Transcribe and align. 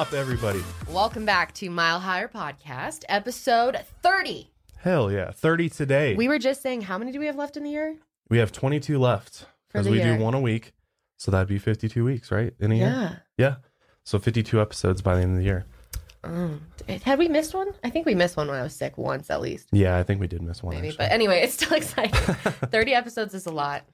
Up, 0.00 0.14
everybody? 0.14 0.62
Welcome 0.88 1.26
back 1.26 1.52
to 1.56 1.68
Mile 1.68 2.00
Higher 2.00 2.26
Podcast, 2.26 3.04
episode 3.10 3.78
30. 4.02 4.50
Hell 4.78 5.12
yeah, 5.12 5.30
30 5.30 5.68
today. 5.68 6.14
We 6.14 6.26
were 6.26 6.38
just 6.38 6.62
saying, 6.62 6.80
how 6.80 6.96
many 6.96 7.12
do 7.12 7.20
we 7.20 7.26
have 7.26 7.36
left 7.36 7.58
in 7.58 7.64
the 7.64 7.68
year? 7.68 7.96
We 8.30 8.38
have 8.38 8.50
22 8.50 8.98
left 8.98 9.44
because 9.70 9.90
we 9.90 9.98
year. 9.98 10.16
do 10.16 10.24
one 10.24 10.32
a 10.32 10.40
week. 10.40 10.72
So 11.18 11.30
that'd 11.30 11.48
be 11.48 11.58
52 11.58 12.02
weeks, 12.02 12.30
right? 12.30 12.54
In 12.60 12.72
a 12.72 12.76
year? 12.76 13.22
Yeah. 13.36 13.56
So 14.06 14.18
52 14.18 14.58
episodes 14.58 15.02
by 15.02 15.16
the 15.16 15.20
end 15.20 15.32
of 15.32 15.36
the 15.36 15.44
year. 15.44 15.66
Um, 16.24 16.62
had 17.04 17.18
we 17.18 17.28
missed 17.28 17.52
one? 17.52 17.68
I 17.84 17.90
think 17.90 18.06
we 18.06 18.14
missed 18.14 18.38
one 18.38 18.48
when 18.48 18.58
I 18.58 18.62
was 18.62 18.74
sick 18.74 18.96
once 18.96 19.28
at 19.28 19.42
least. 19.42 19.68
Yeah, 19.70 19.98
I 19.98 20.02
think 20.02 20.18
we 20.18 20.28
did 20.28 20.40
miss 20.40 20.62
one. 20.62 20.76
Maybe. 20.76 20.88
actually. 20.88 21.04
But 21.04 21.12
anyway, 21.12 21.42
it's 21.42 21.52
still 21.52 21.72
exciting. 21.76 22.14
30 22.70 22.94
episodes 22.94 23.34
is 23.34 23.44
a 23.44 23.52
lot. 23.52 23.84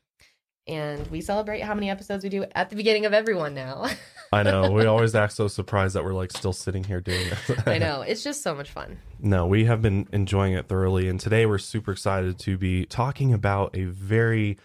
And 0.67 1.07
we 1.09 1.21
celebrate 1.21 1.61
how 1.61 1.75
many 1.75 1.91
episodes 1.91 2.25
we 2.25 2.31
do 2.31 2.45
at 2.55 2.71
the 2.71 2.77
beginning 2.77 3.07
of 3.07 3.13
everyone 3.13 3.55
now. 3.55 3.89
I 4.33 4.43
know. 4.43 4.73
We 4.73 4.85
always 4.87 5.15
act 5.15 5.35
so 5.35 5.47
surprised 5.47 5.95
that 5.95 6.05
we're 6.05 6.13
like 6.13 6.33
still 6.33 6.53
sitting 6.53 6.83
here 6.83 7.01
doing 7.01 7.29
this. 7.29 7.61
I 7.67 7.79
know. 7.79 8.03
It's 8.07 8.25
just 8.25 8.43
so 8.43 8.55
much 8.55 8.71
fun. 8.71 8.99
No, 9.21 9.47
we 9.47 9.67
have 9.67 9.81
been 9.81 10.09
enjoying 10.13 10.55
it 10.55 10.69
thoroughly. 10.69 11.09
And 11.09 11.21
today 11.21 11.47
we're 11.47 11.59
super 11.59 11.93
excited 11.93 12.39
to 12.41 12.59
be 12.59 12.85
talking 12.87 13.33
about 13.33 13.77
a 13.77 13.85
very 13.85 14.59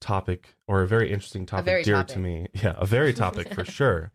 topic 0.00 0.54
or 0.68 0.82
a 0.82 0.86
very 0.86 1.10
interesting 1.10 1.44
topic 1.44 1.64
very 1.64 1.82
dear 1.82 1.96
topic. 1.96 2.14
to 2.14 2.18
me. 2.20 2.46
Yeah, 2.54 2.74
a 2.76 2.86
very 2.86 3.12
topic 3.12 3.52
for 3.52 3.64
sure. 3.64 4.12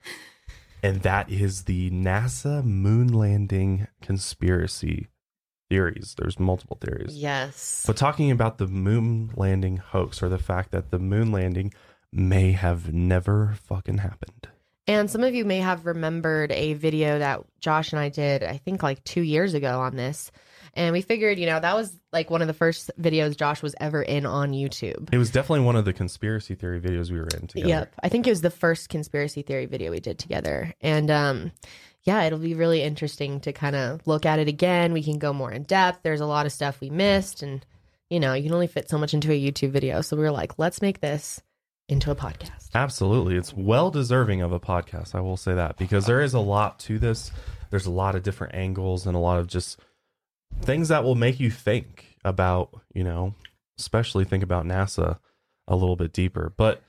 And 0.81 1.01
that 1.03 1.29
is 1.29 1.63
the 1.63 1.89
NASA 1.91 2.63
moon 2.63 3.07
landing 3.07 3.87
conspiracy 4.01 5.07
theories. 5.73 6.13
There's 6.19 6.39
multiple 6.39 6.77
theories. 6.79 7.17
Yes. 7.17 7.83
But 7.87 7.97
talking 7.97 8.29
about 8.29 8.59
the 8.59 8.67
moon 8.67 9.31
landing 9.35 9.77
hoax 9.77 10.21
or 10.21 10.29
the 10.29 10.37
fact 10.37 10.69
that 10.69 10.91
the 10.91 10.99
moon 10.99 11.31
landing 11.31 11.73
may 12.11 12.51
have 12.51 12.93
never 12.93 13.55
fucking 13.63 13.97
happened. 13.97 14.49
And 14.85 15.09
some 15.09 15.23
of 15.23 15.33
you 15.33 15.45
may 15.45 15.57
have 15.57 15.87
remembered 15.87 16.51
a 16.51 16.73
video 16.73 17.17
that 17.17 17.41
Josh 17.59 17.91
and 17.91 17.99
I 17.99 18.09
did, 18.09 18.43
I 18.43 18.57
think 18.57 18.83
like 18.83 19.03
two 19.03 19.23
years 19.23 19.55
ago 19.55 19.79
on 19.79 19.95
this. 19.95 20.31
And 20.75 20.93
we 20.93 21.01
figured, 21.01 21.39
you 21.39 21.47
know, 21.47 21.59
that 21.59 21.75
was 21.75 21.99
like 22.11 22.29
one 22.29 22.41
of 22.41 22.47
the 22.47 22.53
first 22.53 22.91
videos 23.01 23.35
Josh 23.35 23.63
was 23.63 23.73
ever 23.79 24.03
in 24.03 24.27
on 24.27 24.51
YouTube. 24.51 25.11
It 25.11 25.17
was 25.17 25.31
definitely 25.31 25.65
one 25.65 25.75
of 25.75 25.85
the 25.85 25.93
conspiracy 25.93 26.53
theory 26.53 26.81
videos 26.81 27.09
we 27.09 27.17
were 27.17 27.29
in 27.39 27.47
together. 27.47 27.67
Yep. 27.67 27.95
I 28.03 28.09
think 28.09 28.27
it 28.27 28.29
was 28.29 28.41
the 28.41 28.51
first 28.51 28.89
conspiracy 28.89 29.41
theory 29.41 29.65
video 29.65 29.89
we 29.89 29.99
did 29.99 30.19
together. 30.19 30.73
And 30.81 31.09
um 31.09 31.51
yeah, 32.03 32.23
it'll 32.23 32.39
be 32.39 32.53
really 32.53 32.81
interesting 32.81 33.39
to 33.41 33.53
kind 33.53 33.75
of 33.75 34.05
look 34.05 34.25
at 34.25 34.39
it 34.39 34.47
again. 34.47 34.93
We 34.93 35.03
can 35.03 35.17
go 35.19 35.33
more 35.33 35.51
in 35.51 35.63
depth. 35.63 35.99
There's 36.03 36.21
a 36.21 36.25
lot 36.25 36.45
of 36.45 36.51
stuff 36.51 36.81
we 36.81 36.89
missed 36.89 37.41
and 37.41 37.65
you 38.09 38.19
know, 38.19 38.33
you 38.33 38.43
can 38.43 38.53
only 38.53 38.67
fit 38.67 38.89
so 38.89 38.99
much 38.99 39.15
into 39.15 39.31
a 39.31 39.41
YouTube 39.41 39.71
video. 39.71 40.01
So 40.01 40.15
we 40.15 40.21
were 40.21 40.29
like, 40.29 40.59
let's 40.59 40.83
make 40.83 41.01
this 41.01 41.41
into 41.89 42.11
a 42.11 42.15
podcast. 42.15 42.69
Absolutely. 42.75 43.35
It's 43.35 43.53
well 43.53 43.89
deserving 43.89 44.41
of 44.43 44.51
a 44.51 44.59
podcast. 44.59 45.15
I 45.15 45.21
will 45.21 45.35
say 45.35 45.55
that 45.55 45.77
because 45.77 46.05
there 46.05 46.21
is 46.21 46.35
a 46.35 46.39
lot 46.39 46.77
to 46.81 46.99
this. 46.99 47.31
There's 47.71 47.87
a 47.87 47.91
lot 47.91 48.13
of 48.13 48.21
different 48.21 48.53
angles 48.53 49.07
and 49.07 49.15
a 49.15 49.19
lot 49.19 49.39
of 49.39 49.47
just 49.47 49.79
things 50.61 50.89
that 50.89 51.03
will 51.03 51.15
make 51.15 51.39
you 51.39 51.49
think 51.49 52.17
about, 52.23 52.69
you 52.93 53.03
know, 53.03 53.33
especially 53.79 54.25
think 54.25 54.43
about 54.43 54.65
NASA 54.65 55.17
a 55.67 55.75
little 55.75 55.95
bit 55.95 56.13
deeper. 56.13 56.53
But 56.55 56.83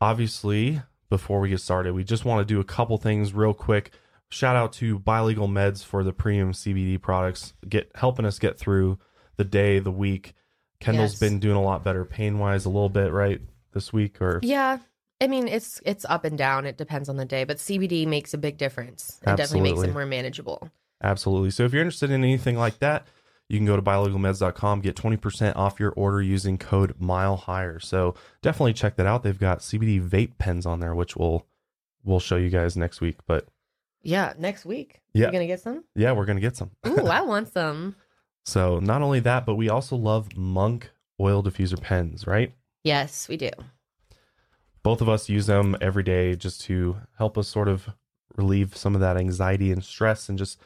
obviously, 0.00 0.80
before 1.10 1.40
we 1.40 1.50
get 1.50 1.60
started, 1.60 1.92
we 1.92 2.04
just 2.04 2.24
want 2.24 2.46
to 2.46 2.54
do 2.54 2.58
a 2.58 2.64
couple 2.64 2.96
things 2.96 3.34
real 3.34 3.52
quick. 3.52 3.92
Shout 4.30 4.54
out 4.56 4.72
to 4.74 4.98
Buy 5.00 5.20
Legal 5.20 5.48
Meds 5.48 5.84
for 5.84 6.04
the 6.04 6.12
premium 6.12 6.52
CBD 6.52 7.00
products, 7.00 7.54
get 7.68 7.90
helping 7.94 8.24
us 8.24 8.38
get 8.38 8.58
through 8.58 8.98
the 9.36 9.44
day, 9.44 9.78
the 9.80 9.90
week. 9.90 10.34
Kendall's 10.78 11.12
Yes. 11.14 11.20
been 11.20 11.40
doing 11.40 11.56
a 11.56 11.62
lot 11.62 11.82
better 11.84 12.04
pain 12.04 12.38
wise 12.38 12.64
a 12.64 12.68
little 12.70 12.88
bit, 12.88 13.12
right? 13.12 13.40
This 13.72 13.92
week 13.92 14.20
or 14.22 14.40
Yeah. 14.42 14.78
I 15.20 15.26
mean, 15.26 15.48
it's 15.48 15.80
it's 15.84 16.06
up 16.08 16.24
and 16.24 16.38
down. 16.38 16.64
It 16.64 16.78
depends 16.78 17.08
on 17.08 17.16
the 17.16 17.24
day, 17.26 17.44
but 17.44 17.58
CBD 17.58 18.06
makes 18.06 18.32
a 18.32 18.38
big 18.38 18.56
difference. 18.56 19.18
It 19.22 19.36
definitely 19.36 19.72
makes 19.72 19.82
it 19.82 19.92
more 19.92 20.06
manageable. 20.06 20.70
Absolutely. 21.02 21.50
So 21.50 21.64
if 21.64 21.72
you're 21.72 21.82
interested 21.82 22.10
in 22.10 22.24
anything 22.24 22.56
like 22.56 22.78
that, 22.78 23.06
you 23.48 23.58
can 23.58 23.66
go 23.66 23.74
to 23.76 23.82
buylegalmeds.com, 23.82 24.80
get 24.80 24.96
20% 24.96 25.56
off 25.56 25.80
your 25.80 25.90
order 25.92 26.22
using 26.22 26.56
code 26.56 26.94
mile 26.98 27.36
higher. 27.36 27.78
So 27.80 28.14
definitely 28.42 28.74
check 28.74 28.96
that 28.96 29.06
out. 29.06 29.22
They've 29.22 29.38
got 29.38 29.58
CBD 29.58 30.00
vape 30.00 30.38
pens 30.38 30.66
on 30.66 30.80
there, 30.80 30.94
which 30.94 31.16
we'll 31.16 31.46
we'll 32.04 32.20
show 32.20 32.36
you 32.36 32.48
guys 32.48 32.76
next 32.76 33.00
week. 33.02 33.18
But 33.26 33.48
Yeah, 34.02 34.32
next 34.38 34.64
week. 34.64 35.00
Yeah. 35.12 35.26
You 35.26 35.32
gonna 35.32 35.46
get 35.46 35.60
some? 35.60 35.84
yeah, 35.94 36.12
we're 36.12 36.24
gonna 36.24 36.40
get 36.40 36.56
some. 36.56 36.70
Ooh, 36.86 37.06
I 37.06 37.20
want 37.32 37.52
some. 37.52 37.96
So 38.44 38.78
not 38.78 39.02
only 39.02 39.20
that, 39.20 39.44
but 39.46 39.56
we 39.56 39.68
also 39.68 39.96
love 39.96 40.30
MONQ 40.30 40.84
oil 41.20 41.42
diffuser 41.42 41.80
pens, 41.80 42.26
right? 42.26 42.54
Yes, 42.82 43.28
we 43.28 43.36
do. 43.36 43.50
Both 44.82 45.02
of 45.02 45.08
us 45.08 45.28
use 45.28 45.46
them 45.46 45.76
every 45.80 46.02
day 46.02 46.34
just 46.34 46.62
to 46.62 46.96
help 47.18 47.36
us 47.36 47.48
sort 47.48 47.68
of 47.68 47.90
relieve 48.36 48.76
some 48.76 48.94
of 48.94 49.00
that 49.02 49.18
anxiety 49.18 49.70
and 49.70 49.84
stress 49.84 50.28
and 50.28 50.38
just 50.38 50.58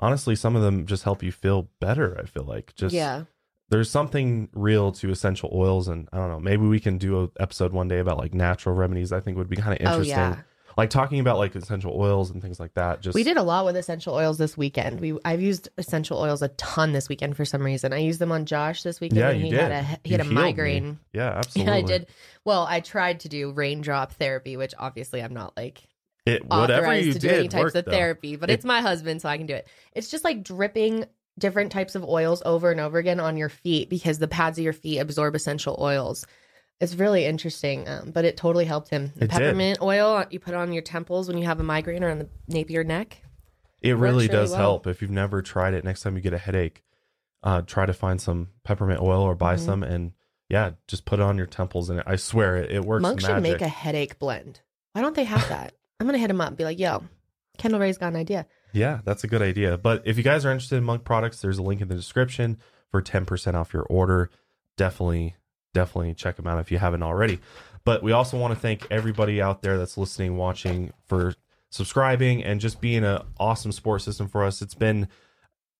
honestly 0.00 0.34
some 0.34 0.56
of 0.56 0.62
them 0.62 0.86
just 0.86 1.04
help 1.04 1.22
you 1.22 1.30
feel 1.30 1.68
better, 1.78 2.18
I 2.20 2.26
feel 2.26 2.42
like. 2.42 2.74
Just 2.74 2.94
yeah. 2.94 3.24
there's 3.68 3.88
something 3.88 4.48
real 4.52 4.90
to 4.92 5.10
essential 5.10 5.50
oils 5.54 5.86
and 5.88 6.08
i 6.12 6.16
don't 6.16 6.28
know 6.30 6.40
maybe 6.40 6.66
we 6.66 6.80
can 6.80 6.98
do 6.98 7.22
a 7.22 7.42
episode 7.42 7.72
one 7.72 7.88
day 7.88 8.00
about 8.00 8.18
like 8.18 8.34
natural 8.34 8.74
remedies 8.74 9.12
i 9.12 9.20
think 9.20 9.38
would 9.38 9.48
be 9.48 9.56
kind 9.56 9.72
of 9.72 9.86
Oh 9.86 9.92
interesting 9.92 10.16
yeah. 10.18 10.36
Like 10.76 10.90
talking 10.90 11.20
about 11.20 11.38
like 11.38 11.54
essential 11.54 11.92
oils 11.94 12.30
and 12.30 12.40
things 12.42 12.58
like 12.60 12.74
that 12.74 13.00
just 13.02 13.14
We 13.14 13.22
did 13.22 13.36
a 13.36 13.42
lot 13.42 13.64
with 13.64 13.76
essential 13.76 14.14
oils 14.14 14.38
this 14.38 14.56
weekend. 14.56 15.00
We 15.00 15.18
I've 15.24 15.40
used 15.42 15.68
essential 15.78 16.18
oils 16.18 16.42
a 16.42 16.48
ton 16.48 16.92
this 16.92 17.08
weekend 17.08 17.36
for 17.36 17.44
some 17.44 17.62
reason. 17.62 17.92
I 17.92 17.98
used 17.98 18.18
them 18.18 18.32
on 18.32 18.46
Josh 18.46 18.82
this 18.82 19.00
weekend 19.00 19.18
Yeah, 19.20 19.30
you 19.30 19.44
he 19.44 19.50
did. 19.50 19.60
had 19.60 19.72
a 19.72 19.82
he 19.82 19.98
You 20.04 20.12
had 20.12 20.20
a 20.20 20.24
healed 20.24 20.34
me. 20.36 20.42
migraine. 20.42 20.98
yeah 21.12 21.28
absolutely 21.38 21.72
Yeah, 21.72 21.78
I 21.78 21.82
did. 21.82 22.06
Well, 22.44 22.66
I 22.68 22.80
tried 22.80 23.20
to 23.20 23.28
do 23.28 23.52
raindrop 23.52 24.12
therapy, 24.14 24.56
which 24.56 24.74
obviously 24.78 25.22
I'm 25.22 25.34
not 25.34 25.56
like 25.56 25.82
it 26.26 26.44
whatever 26.46 26.94
you 26.96 27.12
to 27.12 27.18
do 27.18 27.28
any 27.28 27.48
types 27.48 27.62
worked, 27.64 27.76
of 27.76 27.84
though. 27.86 27.90
therapy, 27.90 28.36
but 28.36 28.48
It- 28.48 28.54
it's 28.54 28.64
my 28.64 28.80
husband, 28.80 29.20
so 29.22 29.28
I 29.28 29.36
can 29.38 29.46
do 29.46 29.54
it. 29.54 29.66
It's 29.92 30.10
just 30.10 30.22
like 30.24 30.42
dripping 30.42 31.04
different 31.38 31.72
types 31.72 31.94
of 31.94 32.04
oils 32.04 32.42
over 32.44 32.70
and 32.70 32.78
over 32.78 32.98
again 32.98 33.18
on 33.18 33.36
your 33.36 33.48
feet 33.48 33.88
because 33.90 34.18
the 34.18 34.28
pads 34.28 34.58
of 34.58 34.64
your 34.64 34.72
feet 34.74 34.98
absorb 34.98 35.34
essential 35.34 35.76
oils. 35.80 36.26
It's 36.82 36.94
really 36.96 37.24
interesting, 37.24 37.88
um, 37.88 38.10
but 38.10 38.24
it 38.24 38.36
totally 38.36 38.64
helped 38.66 38.90
him. 38.90 39.12
The 39.16 39.24
It 39.24 39.30
did. 39.30 39.38
peppermint 39.38 39.78
oil 39.80 40.24
you 40.30 40.38
put 40.40 40.52
on 40.54 40.72
your 40.72 40.82
temples 40.82 41.28
when 41.28 41.38
you 41.38 41.44
have 41.46 41.60
a 41.60 41.62
migraine 41.62 42.02
or 42.04 42.10
on 42.10 42.18
the 42.18 42.28
nape 42.48 42.66
of 42.66 42.70
your 42.72 42.84
neck. 42.84 43.22
it 43.80 43.92
really 43.92 43.98
really 43.98 44.28
does 44.28 44.50
well. 44.50 44.58
help 44.60 44.86
if 44.86 45.00
you've 45.00 45.10
never 45.10 45.40
tried 45.42 45.74
it 45.74 45.84
next 45.84 46.02
time 46.02 46.14
you 46.16 46.20
get 46.22 46.32
a 46.34 46.38
headache 46.38 46.82
uh 47.42 47.62
try 47.62 47.84
to 47.86 47.92
find 47.92 48.20
some 48.20 48.48
peppermint 48.64 49.00
oil 49.00 49.22
or 49.22 49.34
buy 49.34 49.54
Mhm. 49.56 49.58
some 49.60 49.82
and 49.82 50.12
yeah 50.48 50.72
just 50.86 51.04
put 51.04 51.18
it 51.18 51.22
on 51.24 51.36
your 51.36 51.46
temples 51.46 51.88
and 51.90 52.00
i 52.06 52.14
swear 52.16 52.56
it, 52.56 52.70
it 52.70 52.84
works 52.84 53.02
MONQ 53.04 53.14
magic 53.22 53.26
should 53.26 53.42
make 53.42 53.60
a 53.60 53.68
headache 53.68 54.18
blend. 54.20 54.60
Why 54.92 55.00
don't 55.02 55.16
they 55.16 55.24
have 55.24 55.48
that? 55.48 55.72
I'm 56.00 56.06
gonna 56.06 56.18
hit 56.18 56.30
him 56.30 56.40
up 56.40 56.48
and 56.48 56.56
be 56.56 56.64
like, 56.64 56.78
"Yo, 56.78 57.02
Kendall 57.58 57.80
Ray's 57.80 57.96
got 57.98 58.08
an 58.08 58.16
idea." 58.16 58.46
Yeah, 58.72 59.00
that's 59.04 59.24
a 59.24 59.26
good 59.28 59.40
idea. 59.42 59.78
But 59.78 60.02
if 60.04 60.16
you 60.16 60.22
guys 60.22 60.44
are 60.44 60.50
interested 60.52 60.76
in 60.76 60.84
MONQ 60.84 61.04
products, 61.04 61.40
there's 61.40 61.58
a 61.58 61.62
link 61.62 61.80
in 61.80 61.88
the 61.88 61.94
description 61.94 62.58
for 62.90 63.00
10% 63.02 63.54
off 63.54 63.72
your 63.72 63.82
order. 63.84 64.30
Definitely, 64.76 65.36
definitely 65.74 66.14
check 66.14 66.36
them 66.36 66.46
out 66.46 66.58
if 66.58 66.70
you 66.70 66.78
haven't 66.78 67.02
already. 67.02 67.40
But 67.84 68.02
we 68.02 68.12
also 68.12 68.38
want 68.38 68.54
to 68.54 68.60
thank 68.60 68.86
everybody 68.90 69.42
out 69.42 69.62
there 69.62 69.76
that's 69.78 69.98
listening, 69.98 70.36
watching 70.36 70.92
for 71.06 71.34
subscribing 71.70 72.44
and 72.44 72.60
just 72.60 72.80
being 72.80 73.04
an 73.04 73.22
awesome 73.40 73.72
support 73.72 74.02
system 74.02 74.28
for 74.28 74.44
us. 74.44 74.62
It's 74.62 74.74
been 74.74 75.08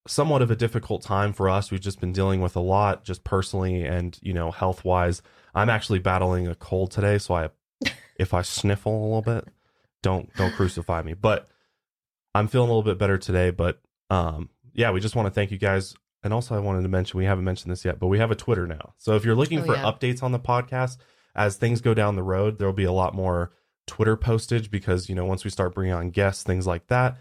somewhat 0.07 0.43
of 0.43 0.51
a 0.51 0.57
difficult 0.57 1.03
time 1.03 1.33
for 1.33 1.49
us. 1.49 1.71
We've 1.71 1.81
just 1.81 2.01
been 2.01 2.13
dealing 2.13 2.41
with 2.41 2.57
a 2.57 2.61
lot 2.61 3.05
just 3.05 3.23
personally 3.23 3.85
and, 3.85 4.19
you 4.21 4.33
know, 4.33 4.51
health 4.51 4.85
wise. 4.85 5.23
I'm 5.55 5.71
actually 5.71 6.01
battling 6.01 6.49
a 6.49 6.55
cold 6.55 6.91
today, 6.91 7.19
so 7.19 7.35
I 7.35 7.51
if 8.19 8.35
I 8.35 8.43
sniffle 8.43 8.93
a 8.93 9.05
little 9.05 9.23
bit, 9.23 9.47
don't 10.03 10.33
don't 10.35 10.55
crucify 10.55 11.03
me. 11.03 11.15
But 11.15 11.47
I'm 12.35 12.49
feeling 12.49 12.69
a 12.69 12.73
little 12.73 12.91
bit 12.91 12.99
better 12.99 13.19
today, 13.19 13.51
but 13.51 13.81
um 14.11 14.49
yeah, 14.75 14.91
we 14.91 15.01
just 15.01 15.15
want 15.15 15.27
to 15.27 15.31
thank 15.31 15.51
you 15.51 15.59
guys. 15.59 15.95
And 16.25 16.33
also 16.33 16.55
I 16.55 16.59
wanted 16.61 16.83
to 16.83 16.89
mention 16.89 17.19
we 17.19 17.25
haven't 17.25 17.45
mentioned 17.45 17.73
this 17.73 17.85
yet, 17.85 17.99
but 17.99 18.07
we 18.07 18.19
have 18.19 18.31
a 18.31 18.37
Twitter 18.37 18.67
now. 18.67 18.95
So 18.99 19.17
if 19.17 19.25
you're 19.25 19.35
looking 19.35 19.61
Oh, 19.61 19.65
for 19.65 19.75
yeah. 19.75 19.83
updates 19.83 20.23
on 20.23 20.33
the 20.33 20.39
podcast 20.39 20.99
as 21.35 21.57
things 21.57 21.81
go 21.81 21.95
down 21.95 22.15
the 22.17 22.23
road, 22.23 22.59
there'll 22.59 22.73
be 22.75 22.85
a 22.85 22.93
lot 22.93 23.15
more 23.15 23.53
Twitter 23.87 24.17
postage 24.17 24.71
because, 24.71 25.09
you 25.09 25.15
know, 25.15 25.25
once 25.25 25.43
we 25.45 25.51
start 25.51 25.75
bringing 25.75 25.95
on 25.95 26.11
guests, 26.11 26.45
things 26.45 26.67
like 26.67 26.87
that, 26.87 27.17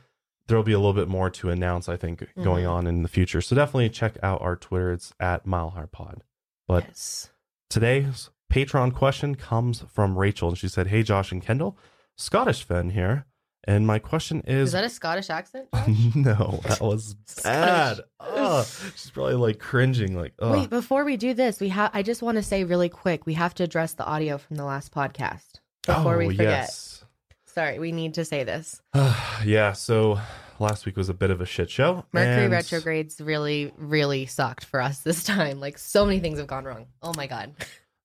there'll 0.48 0.64
be 0.64 0.74
a 0.74 0.78
little 0.78 0.94
bit 0.94 1.08
more 1.08 1.30
to 1.32 1.50
announce, 1.50 1.90
I 1.90 1.98
think, 1.98 2.28
going 2.44 2.66
Mhm. 2.66 2.72
on 2.72 2.88
in 2.88 3.02
the 3.04 3.10
future. 3.10 3.42
So 3.42 3.56
definitely 3.56 3.90
check 3.90 4.18
out 4.22 4.42
our 4.42 4.56
Twitter. 4.56 4.92
It's 4.92 5.14
at 5.20 5.46
Mile 5.46 5.72
High 5.72 5.86
Pod. 5.92 6.24
But 6.68 6.84
yes. 6.88 7.32
Today's 7.70 8.30
Patreon 8.52 8.94
question 8.94 9.36
comes 9.36 9.82
from 9.90 10.18
Rachel, 10.18 10.50
and 10.50 10.58
she 10.58 10.68
said, 10.68 10.88
"Hey, 10.88 11.04
Josh 11.04 11.32
and 11.32 11.42
Kendall, 11.42 11.78
Scottish 12.18 12.64
fan 12.64 12.90
here, 12.90 13.26
and 13.66 13.86
my 13.86 14.00
question 14.00 14.42
is." 14.46 14.70
Is 14.70 14.72
that 14.74 14.84
a 14.84 14.90
Scottish 14.90 15.30
accent? 15.30 15.68
no, 16.16 16.60
that 16.64 16.80
was 16.82 17.16
bad. 17.44 17.94
Scottish. 17.94 18.06
Ugh. 18.20 18.66
she's 18.96 19.12
probably 19.12 19.36
like 19.36 19.60
cringing, 19.60 20.16
like, 20.16 20.34
oh, 20.40 20.52
Wait, 20.54 20.70
before 20.70 21.04
we 21.04 21.18
do 21.18 21.34
this, 21.34 21.60
we 21.60 21.70
have. 21.70 21.92
I 21.94 22.04
just 22.04 22.22
want 22.22 22.38
to 22.38 22.44
say 22.44 22.64
really 22.64 22.90
quick, 22.90 23.26
we 23.26 23.34
have 23.36 23.54
to 23.56 23.64
address 23.64 23.94
the 23.94 24.06
audio 24.06 24.38
from 24.38 24.58
the 24.58 24.66
last 24.66 24.94
podcast 24.94 25.60
before 25.86 26.18
we 26.18 26.26
oh, 26.26 26.30
forget. 26.30 26.48
Oh, 26.48 26.52
yes. 26.52 27.06
Sorry, 27.46 27.80
we 27.80 27.92
need 27.92 28.14
to 28.14 28.24
say 28.24 28.46
this. 28.46 28.82
yeah, 29.46 29.74
so 29.74 30.20
last 30.60 30.86
week 30.86 30.96
was 30.96 31.10
a 31.10 31.14
bit 31.14 31.32
of 31.32 31.42
a 31.42 31.46
shit 31.46 31.70
show. 31.70 32.06
Mercury 32.14 32.46
and- 32.46 32.52
retrogrades 32.52 33.20
really, 33.20 33.74
really 33.78 34.26
sucked 34.26 34.64
for 34.64 34.82
us 34.82 35.00
this 35.00 35.24
time. 35.26 35.60
Like 35.60 35.78
so 35.78 36.06
many 36.06 36.20
things 36.20 36.38
have 36.38 36.48
gone 36.48 36.64
wrong. 36.64 36.88
Oh 37.02 37.14
my 37.18 37.28
god. 37.28 37.54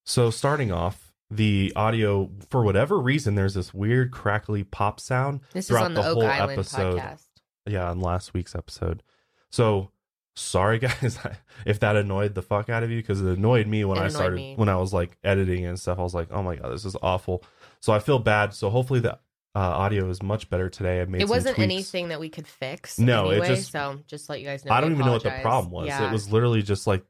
So 0.05 0.31
starting 0.31 0.71
off, 0.71 1.06
the 1.29 1.73
audio 1.75 2.29
for 2.49 2.63
whatever 2.63 2.99
reason, 2.99 3.35
there's 3.35 3.53
this 3.53 3.73
weird 3.73 4.11
crackly 4.11 4.63
pop 4.63 4.99
sound 4.99 5.41
This 5.53 5.65
is 5.65 5.69
throughout 5.69 5.85
on 5.85 5.93
the, 5.93 6.01
the 6.01 6.13
whole 6.13 6.25
Island 6.25 6.51
episode. 6.53 6.99
podcast. 6.99 7.25
Yeah, 7.67 7.89
on 7.89 7.99
last 7.99 8.33
week's 8.33 8.55
episode. 8.55 9.03
So 9.51 9.91
sorry 10.35 10.77
guys 10.79 11.17
if 11.65 11.79
that 11.79 11.95
annoyed 11.95 12.35
the 12.35 12.41
fuck 12.41 12.69
out 12.69 12.83
of 12.83 12.91
you 12.91 12.97
because 13.01 13.21
it 13.21 13.37
annoyed 13.37 13.67
me 13.67 13.83
when 13.83 13.97
It 13.97 14.01
I 14.01 14.07
started 14.07 14.35
me. 14.35 14.53
when 14.55 14.69
I 14.69 14.75
was 14.77 14.93
like 14.93 15.17
editing 15.23 15.65
and 15.65 15.79
stuff. 15.79 15.99
I 15.99 16.03
was 16.03 16.13
like, 16.13 16.29
oh 16.31 16.43
my 16.43 16.55
god, 16.55 16.71
this 16.71 16.85
is 16.85 16.95
awful. 17.01 17.43
So 17.81 17.91
I 17.91 17.99
feel 17.99 18.19
bad. 18.19 18.53
So 18.53 18.69
hopefully 18.69 18.99
the 19.01 19.13
uh, 19.13 19.59
audio 19.59 20.07
is 20.09 20.21
much 20.21 20.49
better 20.49 20.69
today. 20.69 21.01
I 21.01 21.05
made 21.05 21.21
It 21.21 21.27
wasn't 21.27 21.55
tweaks. 21.55 21.63
anything 21.73 22.07
that 22.09 22.19
we 22.19 22.29
could 22.29 22.47
fix. 22.47 22.99
No, 22.99 23.29
it 23.29 23.37
anyway, 23.39 23.47
just- 23.47 23.71
so 23.71 23.99
just 24.07 24.27
to 24.27 24.33
let 24.33 24.39
you 24.41 24.45
guys 24.47 24.63
know. 24.63 24.71
I 24.71 24.79
don't 24.81 24.91
even 24.91 25.05
know 25.05 25.13
what 25.13 25.23
the 25.23 25.31
problem 25.41 25.71
was. 25.71 25.87
Yeah. 25.87 26.07
It 26.07 26.11
was 26.13 26.31
literally 26.31 26.61
just 26.61 26.85
like 26.87 27.03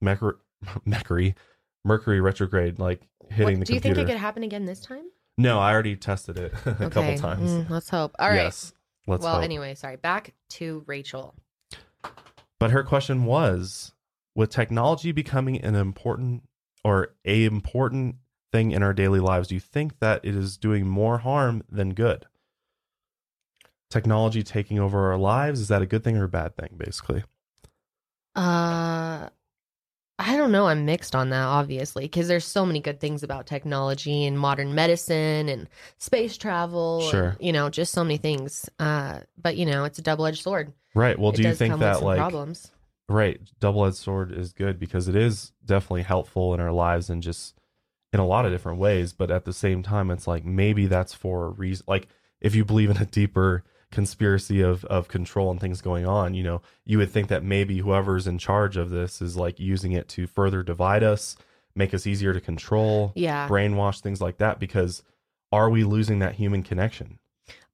Mercury, 0.00 0.34
Mercury, 0.84 1.34
Mercury 1.84 2.20
retrograde, 2.20 2.78
like 2.78 3.00
hitting 3.32 3.58
What- 3.58 3.66
the 3.66 3.72
do 3.72 3.74
you 3.74 3.80
think 3.80 3.98
it 3.98 4.06
could 4.06 4.16
happen 4.16 4.42
again 4.42 4.64
this 4.64 4.80
time? 4.80 5.04
No, 5.38 5.58
I 5.58 5.72
already 5.72 5.96
tested 5.96 6.38
it 6.38 6.52
a 6.66 6.90
couple 6.90 7.16
times. 7.16 7.50
mm, 7.50 7.70
let's 7.70 7.88
hope. 7.88 8.14
All 8.18 8.28
right. 8.28 8.36
Yes. 8.44 8.72
Let's 9.06 9.24
well, 9.24 9.36
hope. 9.36 9.44
anyway, 9.44 9.74
sorry. 9.74 9.96
Back 9.96 10.34
to 10.50 10.84
Rachel. 10.86 11.34
But 12.60 12.70
her 12.70 12.84
question 12.84 13.24
was 13.24 13.92
with 14.36 14.50
technology 14.50 15.10
becoming 15.10 15.60
an 15.60 15.74
important 15.74 16.44
or 16.84 17.14
a 17.24 17.44
important 17.44 18.16
thing 18.52 18.70
in 18.70 18.82
our 18.82 18.92
daily 18.92 19.18
lives, 19.20 19.48
do 19.48 19.54
you 19.54 19.60
think 19.60 19.98
that 20.00 20.24
it 20.24 20.36
is 20.36 20.56
doing 20.56 20.86
more 20.86 21.18
harm 21.18 21.64
than 21.68 21.94
good? 21.94 22.26
Technology 23.90 24.42
taking 24.42 24.78
over 24.78 25.10
our 25.10 25.18
lives, 25.18 25.60
is 25.60 25.68
that 25.68 25.82
a 25.82 25.86
good 25.86 26.04
thing 26.04 26.16
or 26.16 26.24
a 26.24 26.28
bad 26.28 26.56
thing, 26.56 26.70
basically? 26.76 27.24
Uh 28.34 29.28
I 30.18 30.36
don't 30.36 30.52
know. 30.52 30.66
I'm 30.66 30.84
mixed 30.84 31.14
on 31.16 31.30
that, 31.30 31.42
obviously, 31.44 32.04
because 32.04 32.28
there's 32.28 32.44
so 32.44 32.64
many 32.64 32.80
good 32.80 33.00
things 33.00 33.22
about 33.22 33.46
technology 33.46 34.24
and 34.26 34.38
modern 34.38 34.74
medicine 34.74 35.48
and 35.48 35.68
space 35.98 36.36
travel. 36.36 37.00
and, 37.02 37.10
Sure. 37.10 37.36
you 37.40 37.52
know, 37.52 37.68
just 37.70 37.92
so 37.92 38.04
many 38.04 38.18
things. 38.18 38.68
Uh, 38.78 39.20
but 39.40 39.56
you 39.56 39.66
know, 39.66 39.84
it's 39.84 39.98
a 39.98 40.02
double 40.02 40.26
edged 40.26 40.42
sword. 40.42 40.72
Right. 40.94 41.18
Well, 41.18 41.30
It 41.32 41.36
do 41.36 41.42
you 41.42 41.54
think 41.54 41.78
that 41.80 42.02
like 42.02 42.18
problems? 42.18 42.70
right, 43.08 43.40
double 43.58 43.84
edged 43.86 43.96
sword 43.96 44.32
is 44.32 44.52
good 44.52 44.78
because 44.78 45.08
it 45.08 45.16
is 45.16 45.52
definitely 45.64 46.02
helpful 46.02 46.54
in 46.54 46.60
our 46.60 46.72
lives 46.72 47.10
and 47.10 47.22
just 47.22 47.58
in 48.12 48.20
a 48.20 48.26
lot 48.26 48.44
of 48.44 48.52
different 48.52 48.78
ways, 48.78 49.12
but 49.14 49.30
at 49.30 49.44
the 49.46 49.52
same 49.54 49.82
time 49.82 50.10
it's 50.10 50.26
like 50.26 50.44
maybe 50.44 50.86
that's 50.86 51.14
for 51.14 51.46
a 51.46 51.50
reason 51.50 51.84
like 51.88 52.08
if 52.42 52.54
you 52.54 52.64
believe 52.64 52.90
in 52.90 52.98
a 52.98 53.06
deeper 53.06 53.64
conspiracy 53.92 54.60
of 54.62 54.84
of 54.86 55.06
control 55.08 55.50
and 55.50 55.60
things 55.60 55.80
going 55.80 56.06
on, 56.06 56.34
you 56.34 56.42
know, 56.42 56.62
you 56.84 56.98
would 56.98 57.10
think 57.10 57.28
that 57.28 57.44
maybe 57.44 57.78
whoever's 57.78 58.26
in 58.26 58.38
charge 58.38 58.76
of 58.76 58.90
this 58.90 59.22
is 59.22 59.36
like 59.36 59.60
using 59.60 59.92
it 59.92 60.08
to 60.08 60.26
further 60.26 60.62
divide 60.64 61.04
us, 61.04 61.36
make 61.76 61.94
us 61.94 62.06
easier 62.06 62.32
to 62.32 62.40
control, 62.40 63.12
Yeah. 63.14 63.46
brainwash 63.48 64.00
things 64.00 64.20
like 64.20 64.38
that 64.38 64.58
because 64.58 65.02
are 65.52 65.70
we 65.70 65.84
losing 65.84 66.18
that 66.20 66.34
human 66.34 66.62
connection? 66.62 67.18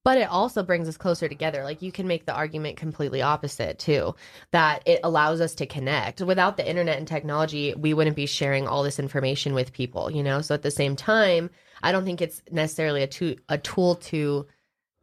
But 0.05 0.17
it 0.19 0.31
also 0.31 0.62
brings 0.62 0.88
us 0.88 0.97
closer 0.97 1.29
together. 1.29 1.65
Like 1.65 1.82
you 1.82 1.93
can 1.93 2.06
make 2.06 2.25
the 2.25 2.32
argument 2.35 2.76
completely 2.76 3.20
opposite 3.20 3.79
too, 3.79 4.15
that 4.53 4.82
it 4.87 5.00
allows 5.05 5.41
us 5.41 5.55
to 5.56 5.67
connect. 5.67 6.20
Without 6.23 6.56
the 6.56 6.67
internet 6.69 6.99
and 6.99 7.06
technology, 7.06 7.75
we 7.76 7.93
wouldn't 7.94 8.17
be 8.17 8.25
sharing 8.26 8.67
all 8.67 8.82
this 8.82 8.99
information 8.99 9.55
with 9.55 9.73
people, 9.73 10.11
you 10.11 10.23
know? 10.23 10.41
So 10.41 10.55
at 10.55 10.62
the 10.62 10.70
same 10.70 10.97
time, 10.97 11.50
I 11.82 11.93
don't 11.93 12.05
think 12.05 12.23
it's 12.23 12.43
necessarily 12.50 13.03
a, 13.03 13.06
to- 13.09 13.37
a 13.49 13.59
tool 13.59 13.97
to 13.97 14.47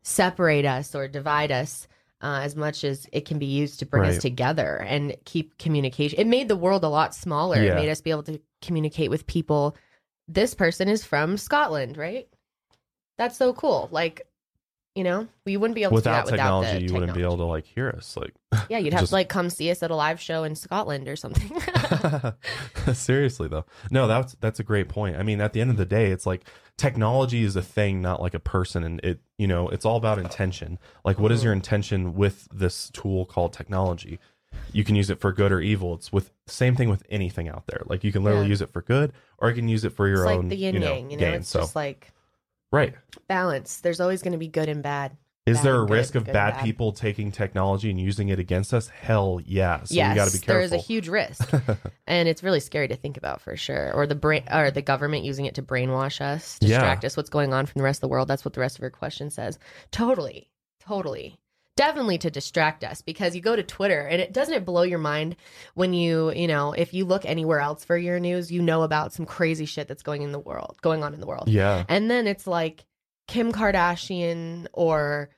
separate 0.06 0.66
us 0.66 0.94
or 0.96 1.08
divide 1.08 1.52
us 1.52 1.88
uh, 2.22 2.40
as 2.44 2.56
much 2.56 2.84
as 2.84 3.08
it 3.12 3.26
can 3.26 3.40
be 3.40 3.48
used 3.48 3.80
to 3.80 3.86
bring 3.86 4.04
Right. 4.04 4.12
us 4.16 4.22
together 4.22 4.78
and 4.78 5.16
keep 5.26 5.58
communication. 5.58 6.20
It 6.20 6.28
made 6.28 6.48
the 6.48 6.56
world 6.56 6.84
a 6.84 6.88
lot 6.90 7.14
smaller. 7.16 7.58
Yeah. 7.62 7.72
It 7.74 7.76
made 7.76 7.90
us 7.90 8.02
be 8.02 8.12
able 8.12 8.24
to 8.24 8.40
communicate 8.62 9.10
with 9.10 9.28
people. 9.28 9.76
This 10.28 10.54
person 10.54 10.88
is 10.88 11.04
from 11.04 11.38
Scotland, 11.38 11.98
right? 11.98 12.28
That's 13.18 13.36
so 13.38 13.52
cool. 13.54 13.90
Like, 13.92 14.22
you 14.96 15.04
know, 15.04 15.28
we 15.46 15.58
wouldn't 15.58 15.76
be 15.76 15.84
able 15.84 15.94
Without 15.94 16.26
to 16.26 16.32
do 16.32 16.38
that 16.38 16.38
technology, 16.38 16.68
without 16.68 16.80
the 16.80 16.86
you 16.88 16.94
wouldn't 16.94 17.14
be 17.14 17.22
able 17.24 17.38
to 17.38 17.44
like 17.44 17.66
hear 17.66 17.90
us 17.90 18.16
like 18.18 18.34
Yeah, 18.70 18.78
you'd 18.78 18.94
have 18.94 19.02
just- 19.02 19.10
to 19.12 19.16
like 19.16 19.30
come 19.30 19.50
see 19.50 19.70
us 19.70 19.84
at 19.84 19.92
a 19.92 19.96
live 19.96 20.20
show 20.22 20.44
in 20.46 20.56
Scotland 20.56 21.08
or 21.10 21.16
something. 21.16 21.52
Seriously 22.94 23.48
though. 23.48 23.66
No, 23.92 24.08
that's 24.08 24.36
that's 24.40 24.60
a 24.60 24.64
great 24.64 24.90
point. 24.90 25.18
I 25.18 25.24
mean, 25.24 25.42
at 25.42 25.54
the 25.54 25.62
end 25.62 25.70
of 25.72 25.78
the 25.78 25.86
day, 25.86 26.12
it's 26.12 26.26
like 26.26 26.46
technology 26.78 27.44
is 27.44 27.56
a 27.56 27.62
thing, 27.62 28.02
not 28.02 28.22
like 28.22 28.34
a 28.34 28.40
person 28.40 28.84
and 28.84 29.00
it, 29.04 29.20
you 29.38 29.48
know, 29.48 29.70
it's 29.70 29.86
all 29.86 29.98
about 29.98 30.18
intention. 30.20 30.80
Like 31.04 31.20
what 31.20 31.32
is 31.32 31.40
Mm-hmm. 31.40 31.46
your 31.46 31.54
intention 31.54 32.16
with 32.16 32.48
this 32.54 32.90
tool 32.92 33.26
called 33.26 33.54
technology? 33.54 34.20
You 34.72 34.86
can 34.86 34.96
use 34.96 35.10
it 35.10 35.20
for 35.20 35.34
good 35.34 35.52
or 35.52 35.60
evil. 35.60 35.94
It's 35.96 36.14
with 36.14 36.32
same 36.48 36.76
thing 36.78 36.90
with 36.90 37.04
anything 37.10 37.50
out 37.50 37.68
there. 37.68 37.82
Like 37.86 38.04
you 38.06 38.12
can 38.14 38.24
literally 38.24 38.46
Yeah. 38.46 38.52
use 38.52 38.62
it 38.62 38.72
for 38.72 38.82
good 38.82 39.12
or 39.38 39.50
you 39.50 39.56
can 39.56 39.68
use 39.68 39.84
it 39.84 39.92
for 39.94 40.08
your 40.08 40.24
it's 40.24 40.32
own 40.32 40.40
like 40.44 40.50
the 40.50 40.56
yin 40.56 40.76
you 40.76 40.80
know, 40.80 40.94
yang, 40.94 41.12
you 41.12 41.18
know, 41.18 41.22
gain. 41.26 41.34
it's 41.36 41.50
so 41.50 41.60
just 41.60 41.76
like 41.76 42.12
right. 42.72 42.94
balance. 43.28 43.82
There's 43.82 44.00
always 44.00 44.22
going 44.22 44.34
to 44.34 44.38
be 44.38 44.48
good 44.48 44.70
and 44.70 44.82
bad. 44.84 45.16
Is 45.46 45.58
bad 45.58 45.64
there 45.64 45.76
a 45.84 45.86
good, 45.86 45.94
risk 45.94 46.16
of 46.16 46.26
bad 46.26 46.56
bad. 46.56 46.64
people 46.64 46.92
taking 46.92 47.32
technology 47.32 47.92
and 47.92 48.02
using 48.02 48.30
it 48.30 48.40
against 48.40 48.74
us? 48.74 48.88
Hell 48.88 49.40
yeah. 49.46 49.84
So 49.84 49.94
yes, 49.94 50.10
we 50.10 50.16
got 50.16 50.28
to 50.28 50.34
be 50.34 50.40
careful. 50.40 50.54
there 50.56 50.62
is 50.62 50.72
a 50.72 50.78
huge 50.78 51.08
risk, 51.08 51.48
and 52.08 52.28
it's 52.28 52.42
really 52.42 52.60
scary 52.60 52.88
to 52.88 52.96
think 52.96 53.16
about 53.18 53.42
for 53.42 53.56
sure. 53.56 53.94
Or 53.94 54.08
the 54.08 54.16
brain, 54.16 54.44
or 54.52 54.72
the 54.72 54.82
government 54.82 55.24
using 55.24 55.46
it 55.46 55.54
to 55.56 55.62
brainwash 55.62 56.20
us, 56.20 56.58
Yeah. 56.62 56.70
distract 56.80 57.06
us. 57.06 57.16
What's 57.16 57.30
going 57.30 57.54
on 57.54 57.68
from 57.68 57.78
the 57.80 57.84
rest 57.84 57.98
of 57.98 58.02
the 58.02 58.08
world? 58.08 58.28
That's 58.28 58.44
what 58.44 58.56
the 58.56 58.60
rest 58.62 58.78
of 58.78 58.82
her 58.82 58.90
question 58.90 59.30
says. 59.30 59.60
Totally, 59.92 60.50
totally, 60.80 61.38
definitely 61.76 62.18
to 62.18 62.32
distract 62.32 62.84
us 62.84 63.02
because 63.02 63.36
you 63.36 63.42
go 63.42 63.56
to 63.56 63.64
Twitter 63.64 64.02
and 64.02 64.22
it 64.22 64.32
doesn't 64.32 64.54
it 64.54 64.66
blow 64.66 64.84
your 64.84 65.00
mind 65.00 65.36
when 65.74 65.94
you 65.94 66.32
you 66.32 66.48
know 66.48 66.72
if 66.74 66.94
you 66.94 67.06
look 67.06 67.26
anywhere 67.26 67.60
else 67.60 67.84
for 67.84 67.98
your 67.98 68.20
news, 68.20 68.52
you 68.52 68.62
know 68.62 68.84
about 68.84 69.14
some 69.14 69.26
crazy 69.26 69.66
shit 69.66 69.88
that's 69.88 70.04
going 70.04 70.22
in 70.22 70.32
the 70.32 70.40
world, 70.40 70.78
going 70.82 71.04
on 71.04 71.14
in 71.14 71.20
the 71.20 71.28
world. 71.28 71.48
yeah. 71.48 71.84
And 71.90 72.10
then 72.10 72.28
it's 72.28 72.48
like 72.48 72.86
Kim 73.28 73.52
Kardashian 73.52 74.68
or 74.74 75.30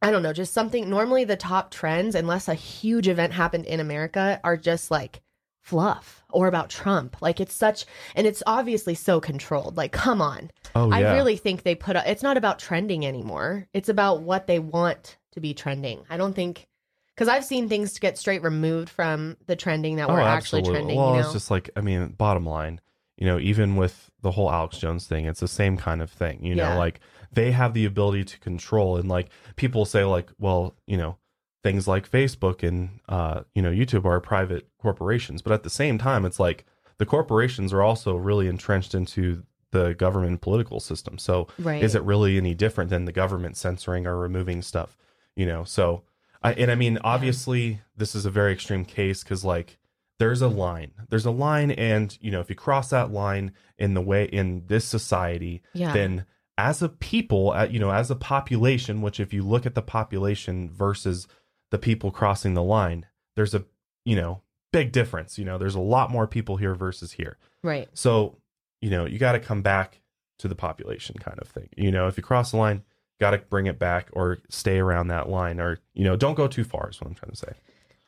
I 0.00 0.10
don't 0.10 0.24
know, 0.24 0.32
just 0.32 0.52
something. 0.52 0.90
Normally, 0.90 1.24
the 1.24 1.36
top 1.36 1.70
trends, 1.70 2.16
unless 2.16 2.48
a 2.48 2.54
huge 2.54 3.06
event 3.06 3.32
happened 3.32 3.66
in 3.66 3.78
America, 3.78 4.40
are 4.42 4.56
just 4.56 4.90
like 4.90 5.22
fluff 5.60 6.24
or 6.28 6.48
about 6.48 6.70
Trump. 6.70 7.22
Like 7.22 7.38
it's 7.38 7.54
such, 7.54 7.86
and 8.16 8.26
it's 8.26 8.42
obviously 8.44 8.96
so 8.96 9.20
controlled. 9.20 9.76
Like, 9.76 9.92
come 9.92 10.20
on. 10.20 10.50
Oh 10.74 10.88
yeah. 10.88 10.96
I 10.96 11.14
really 11.14 11.36
think 11.36 11.62
they 11.62 11.76
put, 11.76 11.94
a, 11.94 12.10
it's 12.10 12.24
not 12.24 12.36
about 12.36 12.58
trending 12.58 13.06
anymore. 13.06 13.68
It's 13.72 13.88
about 13.88 14.22
what 14.22 14.48
they 14.48 14.58
want 14.58 15.18
to 15.32 15.40
be 15.40 15.54
trending. 15.54 16.02
I 16.08 16.16
don't 16.16 16.34
think, 16.34 16.68
because 17.14 17.28
I've 17.28 17.44
seen 17.44 17.68
things 17.68 17.98
get 17.98 18.18
straight 18.18 18.42
removed 18.42 18.88
from 18.88 19.36
the 19.46 19.56
trending 19.56 19.96
that 19.96 20.08
were 20.08 20.20
actually 20.20 20.62
trending. 20.62 20.98
Oh, 20.98 21.02
Well, 21.02 21.10
you 21.10 21.20
know? 21.20 21.24
it's 21.24 21.32
just 21.32 21.50
like 21.50 21.70
I 21.76 21.80
mean, 21.80 22.08
bottom 22.08 22.46
line, 22.46 22.80
you 23.16 23.26
know, 23.26 23.38
even 23.38 23.76
with 23.76 24.10
the 24.22 24.30
whole 24.30 24.50
Alex 24.50 24.78
Jones 24.78 25.06
thing, 25.06 25.26
it's 25.26 25.40
the 25.40 25.48
same 25.48 25.76
kind 25.76 26.02
of 26.02 26.10
thing. 26.10 26.44
You 26.44 26.54
know, 26.54 26.78
like 26.78 27.00
they 27.32 27.52
have 27.52 27.74
the 27.74 27.84
ability 27.84 28.24
to 28.24 28.38
control, 28.40 28.96
and 28.96 29.08
like 29.08 29.28
people 29.56 29.84
say, 29.84 30.04
like, 30.04 30.30
well, 30.38 30.74
you 30.86 30.96
know, 30.96 31.18
things 31.62 31.86
like 31.86 32.10
Facebook 32.10 32.66
and 32.66 33.00
uh, 33.08 33.42
you 33.54 33.62
know, 33.62 33.70
YouTube 33.70 34.04
are 34.04 34.20
private 34.20 34.68
corporations, 34.80 35.42
but 35.42 35.52
at 35.52 35.62
the 35.62 35.70
same 35.70 35.98
time, 35.98 36.24
it's 36.24 36.40
like 36.40 36.64
the 36.98 37.06
corporations 37.06 37.72
are 37.72 37.82
also 37.82 38.16
really 38.16 38.48
entrenched 38.48 38.94
into 38.94 39.44
the 39.72 39.94
government 39.94 40.40
political 40.40 40.80
system. 40.80 41.18
So 41.18 41.48
right. 41.58 41.82
is 41.82 41.94
it 41.94 42.02
really 42.02 42.36
any 42.36 42.54
different 42.54 42.90
than 42.90 43.06
the 43.06 43.12
government 43.12 43.56
censoring 43.56 44.06
or 44.06 44.18
removing 44.18 44.62
stuff 44.62 44.96
you 45.36 45.46
know 45.46 45.64
so 45.64 46.02
I, 46.42 46.52
and 46.54 46.70
i 46.70 46.74
mean 46.74 46.98
obviously 47.02 47.80
this 47.96 48.14
is 48.14 48.26
a 48.26 48.30
very 48.30 48.52
extreme 48.52 48.84
case 48.84 49.22
because 49.22 49.44
like 49.44 49.78
there's 50.18 50.42
a 50.42 50.48
line 50.48 50.92
there's 51.08 51.26
a 51.26 51.30
line 51.30 51.70
and 51.72 52.16
you 52.20 52.30
know 52.30 52.40
if 52.40 52.48
you 52.50 52.56
cross 52.56 52.90
that 52.90 53.10
line 53.12 53.52
in 53.78 53.94
the 53.94 54.00
way 54.00 54.24
in 54.24 54.64
this 54.66 54.84
society 54.84 55.62
Yeah. 55.74 55.92
then 55.92 56.26
as 56.58 56.82
a 56.82 56.88
people 56.88 57.54
at 57.54 57.72
you 57.72 57.78
know 57.80 57.90
as 57.90 58.10
a 58.10 58.16
population 58.16 59.02
which 59.02 59.18
if 59.20 59.32
you 59.32 59.42
look 59.42 59.66
at 59.66 59.74
the 59.74 59.82
population 59.82 60.70
versus 60.70 61.26
the 61.70 61.78
people 61.78 62.10
crossing 62.10 62.54
the 62.54 62.62
line 62.62 63.06
there's 63.36 63.54
a 63.54 63.64
you 64.04 64.14
know 64.16 64.42
big 64.72 64.92
difference 64.92 65.38
you 65.38 65.44
know 65.44 65.58
there's 65.58 65.74
a 65.74 65.80
lot 65.80 66.10
more 66.10 66.26
people 66.26 66.56
here 66.56 66.74
versus 66.74 67.12
here 67.12 67.36
right. 67.62 67.88
so, 67.94 68.38
you 68.80 68.90
know, 68.90 69.04
you 69.06 69.18
got 69.18 69.32
to 69.32 69.38
come 69.40 69.62
back 69.62 70.00
to 70.38 70.48
the 70.48 70.54
population 70.56 71.14
kind 71.20 71.38
of 71.40 71.46
thing. 71.46 71.68
You 71.76 71.92
know, 71.92 72.08
if 72.08 72.16
you 72.16 72.22
cross 72.24 72.50
the 72.50 72.56
line, 72.56 72.82
got 73.22 73.30
to 73.30 73.38
bring 73.38 73.66
it 73.66 73.78
back 73.78 74.10
or 74.14 74.38
stay 74.48 74.78
around 74.78 75.06
that 75.06 75.28
line 75.28 75.60
or, 75.60 75.78
you 75.94 76.02
know, 76.02 76.16
don't 76.16 76.34
go 76.34 76.48
too 76.48 76.64
far 76.64 76.90
is 76.90 77.00
what 77.00 77.06
I'm 77.06 77.14
trying 77.14 77.30
to 77.30 77.36
say. 77.36 77.52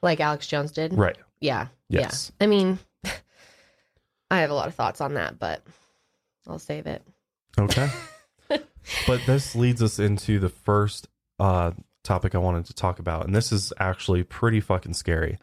Like 0.02 0.18
Alex 0.18 0.48
Jones 0.48 0.72
did. 0.72 0.92
Right. 0.92 1.16
Yeah. 1.40 1.68
Yes. 1.88 2.32
Yeah. 2.40 2.44
I 2.44 2.48
mean, 2.48 2.78
I 4.30 4.40
have 4.40 4.50
a 4.50 4.54
lot 4.54 4.66
of 4.66 4.74
thoughts 4.74 5.00
on 5.00 5.14
that, 5.14 5.38
but 5.38 5.62
I'll 6.48 6.58
save 6.58 6.88
it. 6.88 7.00
Okay. 7.56 7.88
but 9.06 9.20
this 9.24 9.54
leads 9.54 9.82
us 9.84 10.00
into 10.00 10.40
the 10.40 10.48
first 10.48 11.06
uh, 11.38 11.70
topic 12.02 12.34
I 12.34 12.38
wanted 12.38 12.66
to 12.66 12.74
talk 12.74 12.98
about. 12.98 13.24
And 13.24 13.36
this 13.36 13.52
is 13.52 13.72
actually 13.78 14.24
pretty 14.24 14.60
fucking 14.60 14.94
scary. 14.94 15.38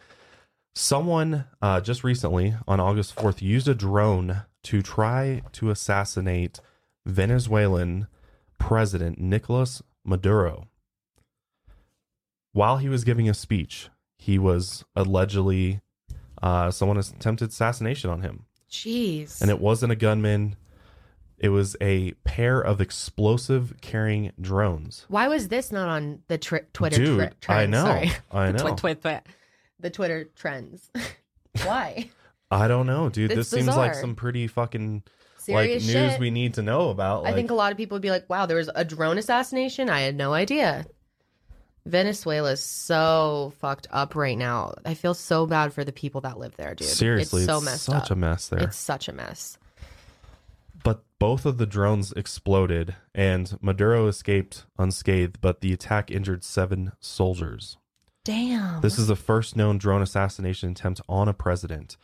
Someone 0.76 1.46
uh, 1.62 1.80
just 1.80 2.04
recently, 2.04 2.56
on 2.68 2.82
August 2.82 3.16
4th, 3.16 3.42
used 3.42 3.70
a 3.70 3.74
drone 3.74 4.42
to 4.64 4.82
try 4.82 5.44
to 5.54 5.70
assassinate 5.70 6.60
Venezuelan 7.06 8.08
President 8.62 9.20
Nicolas 9.20 9.82
Maduro. 10.06 10.68
While 12.54 12.78
he 12.78 12.90
was 12.90 13.04
giving 13.04 13.28
a 13.28 13.34
speech, 13.34 13.90
he 14.18 14.38
was 14.38 14.86
allegedly, 14.96 15.82
uh, 16.44 16.70
someone 16.70 16.98
attempted 16.98 17.50
assassination 17.50 18.10
on 18.10 18.22
him. 18.22 18.46
Jeez. 18.70 19.42
And 19.42 19.50
it 19.50 19.60
wasn't 19.60 19.92
a 19.92 19.96
gunman, 19.96 20.56
it 21.40 21.50
was 21.50 21.76
a 21.82 22.12
pair 22.24 22.62
of 22.62 22.80
explosive 22.80 23.74
carrying 23.82 24.32
drones. 24.40 25.06
Why 25.08 25.28
was 25.28 25.48
this 25.48 25.72
not 25.72 25.90
on 25.90 26.22
the 26.28 26.38
tr- 26.38 26.58
Twitter 26.72 26.98
Dude, 26.98 27.18
tri- 27.20 27.32
trends? 27.42 27.62
I 27.62 27.66
know. 27.66 27.84
Sorry. 27.86 28.12
I 28.32 28.52
know. 28.52 28.58
Twit, 28.60 28.78
twit, 28.78 29.02
twit. 29.02 29.26
The 29.80 29.90
Twitter 29.90 30.26
trends. 30.36 30.92
Why? 31.64 32.12
I 32.52 32.68
don't 32.68 32.86
know, 32.86 33.10
dude. 33.10 33.32
It's 33.32 33.50
this 33.50 33.50
seems 33.50 33.76
like 33.76 33.96
some 33.96 34.14
pretty 34.16 34.48
fucking 34.48 35.04
Serious 35.38 35.84
like 35.84 35.96
news 35.96 36.12
shit. 36.12 36.20
we 36.20 36.30
need 36.32 36.56
to 36.56 36.62
know 36.62 36.90
about. 36.90 37.22
I 37.22 37.30
Like, 37.30 37.36
think 37.36 37.52
a 37.52 37.56
lot 37.56 37.72
of 37.72 37.78
people 37.78 37.96
would 37.96 38.02
be 38.02 38.12
like, 38.12 38.30
wow, 38.30 38.46
there 38.46 38.58
was 38.58 38.70
a 38.76 38.84
drone 38.86 39.18
assassination? 39.18 39.90
I 39.90 40.02
had 40.02 40.16
no 40.16 40.34
idea. 40.34 40.86
Venezuela 41.86 42.52
is 42.52 42.62
so 42.62 43.54
fucked 43.60 43.88
up 43.90 44.16
right 44.16 44.38
now. 44.38 44.74
I 44.86 44.94
feel 44.94 45.14
so 45.16 45.48
bad 45.48 45.74
for 45.74 45.84
the 45.84 45.92
people 45.92 46.22
that 46.22 46.38
live 46.38 46.56
there, 46.58 46.76
dude. 46.76 46.88
seriously, 46.88 47.42
it's 47.44 47.48
so 47.50 47.58
it's 47.58 47.66
messed 47.66 47.84
such 47.86 48.04
up. 48.04 48.12
a 48.12 48.16
mess 48.16 48.50
there. 48.50 48.60
It's 48.60 48.78
such 48.78 49.08
a 49.08 49.14
mess. 49.14 49.58
But 50.84 51.04
both 51.20 51.46
of 51.46 51.58
the 51.58 51.66
drones 51.66 52.12
exploded, 52.12 52.96
and 53.16 53.58
Maduro 53.62 54.08
escaped 54.08 54.66
unscathed. 54.78 55.40
But 55.42 55.62
the 55.62 55.74
attack 55.74 56.12
injured 56.12 56.44
seven 56.44 56.92
soldiers. 57.00 57.78
Damn. 58.24 58.82
This 58.82 59.00
is 59.00 59.08
the 59.08 59.16
first 59.16 59.56
known 59.56 59.80
drone 59.80 60.02
assassination 60.04 60.70
attempt 60.72 61.02
on 61.10 61.28
a 61.28 61.34
president. 61.34 61.98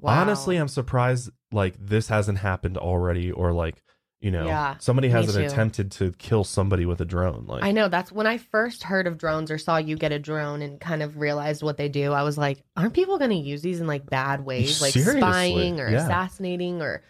Wow. 0.00 0.20
Honestly, 0.20 0.56
I'm 0.56 0.68
surprised 0.68 1.30
like 1.52 1.74
this 1.78 2.08
hasn't 2.08 2.38
happened 2.38 2.76
already, 2.78 3.30
or 3.32 3.52
like 3.52 3.82
you 4.20 4.30
know, 4.30 4.46
Yeah, 4.46 4.76
somebody 4.78 5.10
hasn't 5.10 5.36
too. 5.36 5.44
attempted 5.52 5.90
to 5.92 6.12
kill 6.12 6.44
somebody 6.44 6.86
with 6.86 7.00
a 7.02 7.04
drone. 7.04 7.44
Like 7.46 7.62
I 7.62 7.72
know 7.72 7.88
that's 7.88 8.10
when 8.10 8.26
I 8.26 8.38
first 8.38 8.82
heard 8.82 9.06
of 9.06 9.18
drones 9.18 9.50
or 9.50 9.58
saw 9.58 9.76
you 9.76 9.96
get 9.96 10.12
a 10.12 10.18
drone 10.18 10.62
and 10.62 10.80
kind 10.80 11.02
of 11.02 11.18
realized 11.18 11.62
what 11.62 11.76
they 11.76 11.90
do. 11.90 12.12
I 12.12 12.22
was 12.22 12.38
like, 12.38 12.62
aren't 12.74 12.94
people 12.94 13.18
going 13.18 13.30
to 13.32 13.36
use 13.36 13.60
these 13.60 13.80
in 13.80 13.86
like 13.86 14.08
bad 14.08 14.44
ways, 14.46 14.80
like 14.80 14.94
Seriously, 14.94 15.20
spying 15.20 15.78
or 15.78 15.90
yeah. 15.90 16.04
assassinating 16.04 16.80
or 16.80 17.02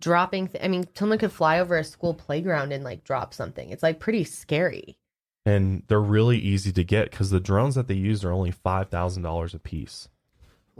dropping? 0.00 0.46
Th- 0.48 0.62
I 0.62 0.68
mean, 0.68 0.84
someone 0.94 1.18
could 1.18 1.32
fly 1.32 1.58
over 1.58 1.76
a 1.76 1.82
school 1.84 2.14
playground 2.14 2.72
and 2.72 2.84
like 2.84 3.02
drop 3.02 3.34
something. 3.34 3.70
It's 3.70 3.82
like 3.82 3.98
pretty 3.98 4.22
scary. 4.24 4.96
and 5.44 5.82
they're 5.88 6.00
really 6.00 6.38
easy 6.38 6.70
to 6.72 6.84
get 6.84 7.10
because 7.10 7.30
the 7.30 7.40
drones 7.40 7.74
that 7.74 7.88
they 7.88 7.94
use 7.94 8.24
are 8.24 8.30
only 8.32 8.52
five 8.52 8.90
thousand 8.90 9.24
dollars 9.24 9.54
a 9.54 9.58
piece. 9.58 10.08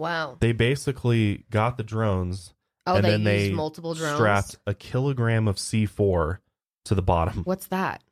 Wow. 0.01 0.39
They 0.41 0.53
basically 0.53 1.45
got 1.51 1.77
the 1.77 1.83
drones 1.85 2.55
Oh, 2.87 2.97
and 2.97 3.05
they 3.05 3.11
then 3.11 3.21
use 3.21 3.27
they 3.49 3.53
multiple 3.53 3.93
drones. 3.95 4.17
strapped 4.17 4.57
a 4.67 4.73
kilogram 4.75 5.47
of 5.47 5.57
C4 5.57 6.39
to 6.87 6.95
the 6.95 7.03
bottom, 7.03 7.43
What's 7.45 7.67
that? 7.67 8.03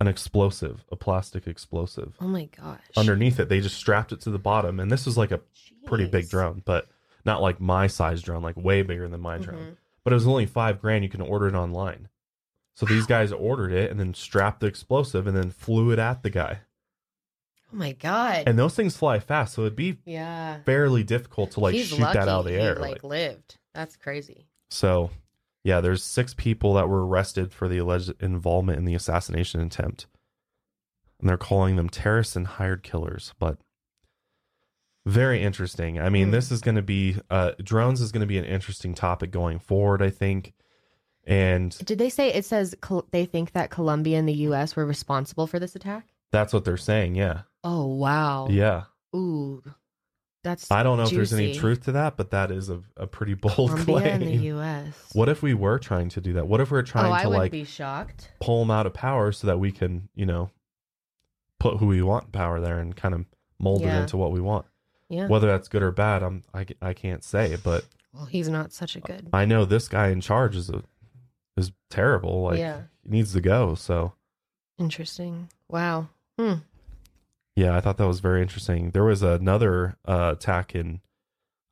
an 0.00 0.06
explosive, 0.08 0.84
a 0.90 0.96
plastic 0.96 1.46
explosive. 1.46 2.14
Oh 2.20 2.28
my 2.28 2.46
gosh. 2.56 2.80
Underneath 2.96 3.38
it, 3.40 3.48
they 3.48 3.60
just 3.60 3.76
strapped 3.76 4.12
it 4.12 4.20
to 4.22 4.30
the 4.30 4.38
bottom, 4.38 4.78
and 4.80 4.90
this 4.90 5.06
is 5.06 5.18
like 5.18 5.32
a 5.32 5.40
pretty 5.86 6.06
big 6.06 6.28
drone, 6.28 6.62
but 6.64 6.88
not 7.24 7.42
like 7.42 7.60
my 7.60 7.86
size 7.88 8.22
drone, 8.22 8.42
like 8.42 8.56
way 8.56 8.82
bigger 8.82 9.08
than 9.08 9.20
my 9.20 9.38
drone. 9.38 9.58
Mhm. 9.58 9.76
But 10.04 10.12
it 10.12 10.14
was 10.14 10.26
only 10.26 10.46
five 10.46 10.80
grand. 10.80 11.04
You 11.04 11.10
can 11.10 11.20
order 11.20 11.46
it 11.48 11.54
online. 11.54 12.08
So 12.74 12.86
these 12.86 13.06
guys 13.06 13.32
ordered 13.32 13.70
it 13.72 13.90
and 13.90 14.00
then 14.00 14.14
strapped 14.14 14.60
the 14.60 14.66
explosive 14.66 15.26
and 15.26 15.36
then 15.36 15.50
flew 15.50 15.90
it 15.92 15.98
at 15.98 16.22
the 16.22 16.30
guy. 16.30 16.60
Oh 17.72 17.76
my 17.76 17.92
god. 17.92 18.44
And 18.46 18.58
those 18.58 18.74
things 18.74 18.96
fly 18.96 19.18
fast, 19.18 19.54
so 19.54 19.62
it'd 19.62 19.76
be 19.76 19.96
yeah. 20.04 20.58
fairly 20.64 21.02
difficult 21.04 21.52
to 21.52 21.60
like 21.60 21.74
He's 21.74 21.88
shoot 21.88 22.00
lucky 22.00 22.18
that 22.18 22.28
out 22.28 22.40
of 22.40 22.44
the 22.44 22.52
he, 22.52 22.56
air. 22.58 22.74
like 22.76 23.02
like- 23.02 23.04
lived. 23.04 23.56
That's 23.74 23.96
crazy. 23.96 24.46
So, 24.70 25.10
yeah, 25.64 25.80
there's 25.80 26.02
six 26.02 26.34
people 26.34 26.74
that 26.74 26.88
were 26.88 27.06
arrested 27.06 27.52
for 27.52 27.68
the 27.68 27.78
alleged 27.78 28.12
involvement 28.20 28.78
in 28.78 28.84
the 28.84 28.94
assassination 28.94 29.60
attempt. 29.60 30.06
And 31.20 31.28
they're 31.28 31.36
calling 31.38 31.76
them 31.76 31.88
terrorists 31.88 32.36
and 32.36 32.46
hired 32.46 32.82
killers. 32.82 33.32
But 33.38 33.58
very 35.06 35.42
interesting. 35.42 36.00
I 36.00 36.08
mean, 36.10 36.26
Hmm. 36.26 36.30
this 36.32 36.50
is 36.52 36.60
going 36.60 36.74
to 36.76 36.82
be, 36.82 37.16
uh, 37.30 37.52
drones 37.62 38.00
is 38.00 38.12
going 38.12 38.20
to 38.20 38.26
be 38.26 38.38
an 38.38 38.44
interesting 38.44 38.94
topic 38.94 39.30
going 39.30 39.58
forward, 39.58 40.02
I 40.02 40.10
think. 40.10 40.52
And 41.24 41.76
Did 41.84 41.98
they 41.98 42.08
say 42.10 42.32
it 42.32 42.44
says 42.44 42.74
Col- 42.80 43.06
they 43.10 43.24
think 43.24 43.52
that 43.52 43.70
Colombia 43.70 44.18
and 44.18 44.28
the 44.28 44.32
U.S. 44.48 44.74
were 44.76 44.84
responsible 44.86 45.46
for 45.46 45.58
this 45.58 45.74
attack? 45.76 46.11
That's 46.32 46.52
what 46.52 46.64
they're 46.64 46.76
saying. 46.76 47.14
Yeah. 47.14 47.42
Oh 47.62 47.86
wow. 47.86 48.48
Yeah. 48.50 48.84
Ooh, 49.14 49.62
that's. 50.42 50.70
I 50.70 50.82
don't 50.82 50.96
know 50.96 51.04
if 51.04 51.10
there's 51.10 51.32
any 51.32 51.54
truth 51.54 51.84
to 51.84 51.92
that, 51.92 52.16
but 52.16 52.30
that 52.32 52.50
is 52.50 52.70
a, 52.70 52.82
a 52.96 53.06
pretty 53.06 53.34
bold 53.40 53.54
Colombia 53.54 53.84
claim. 53.84 54.06
and 54.06 54.22
the 54.22 54.36
U.S. 54.46 54.94
What 55.12 55.28
if 55.28 55.42
we 55.42 55.54
were 55.54 55.78
trying 55.78 56.08
to 56.10 56.20
do 56.20 56.32
that? 56.34 56.48
What 56.48 56.60
if 56.60 56.70
we're 56.70 56.78
Oh, 56.80 56.82
trying 56.82 57.12
I 57.12 57.22
to 57.22 57.28
like 57.28 57.52
be 57.52 57.64
shocked. 57.64 58.32
pull 58.40 58.60
them 58.60 58.70
out 58.70 58.86
of 58.86 58.94
power 58.94 59.30
so 59.32 59.46
that 59.46 59.60
we 59.60 59.70
can, 59.70 60.08
you 60.14 60.26
know, 60.26 60.50
put 61.60 61.76
who 61.76 61.86
we 61.86 62.02
want 62.02 62.24
in 62.26 62.30
power 62.32 62.60
there 62.60 62.78
and 62.80 62.96
kind 62.96 63.14
of 63.14 63.24
mold 63.60 63.82
it 63.82 63.88
into 63.94 64.16
what 64.16 64.32
we 64.32 64.40
want. 64.40 64.66
Yeah. 65.08 65.28
Whether 65.28 65.46
that's 65.46 65.68
good 65.68 65.82
or 65.82 65.92
bad, 65.92 66.22
I'm 66.22 66.42
I, 66.54 66.66
I 66.80 66.94
can't 66.94 67.22
say, 67.22 67.56
but 67.62 67.84
Well, 68.14 68.24
he's 68.24 68.48
not 68.48 68.72
such 68.72 68.96
a 68.96 69.00
good. 69.00 69.28
I 69.32 69.44
know 69.44 69.64
this 69.66 69.86
guy 69.86 70.08
in 70.08 70.20
charge 70.22 70.56
is 70.56 70.70
a 70.70 70.82
is 71.56 71.70
terrible. 71.90 72.42
Like 72.44 72.58
yeah. 72.58 72.80
he 73.04 73.10
needs 73.10 73.34
to 73.34 73.40
go. 73.42 73.74
So 73.74 74.14
Interesting. 74.78 75.50
Wow. 75.68 76.08
Hmm. 76.42 76.54
yeah, 77.54 77.76
I 77.76 77.80
thought 77.80 77.98
that 77.98 78.06
was 78.06 78.20
very 78.20 78.42
interesting. 78.42 78.90
There 78.90 79.04
was 79.04 79.22
another 79.22 79.96
uh, 80.06 80.34
attack 80.36 80.74
in 80.74 81.00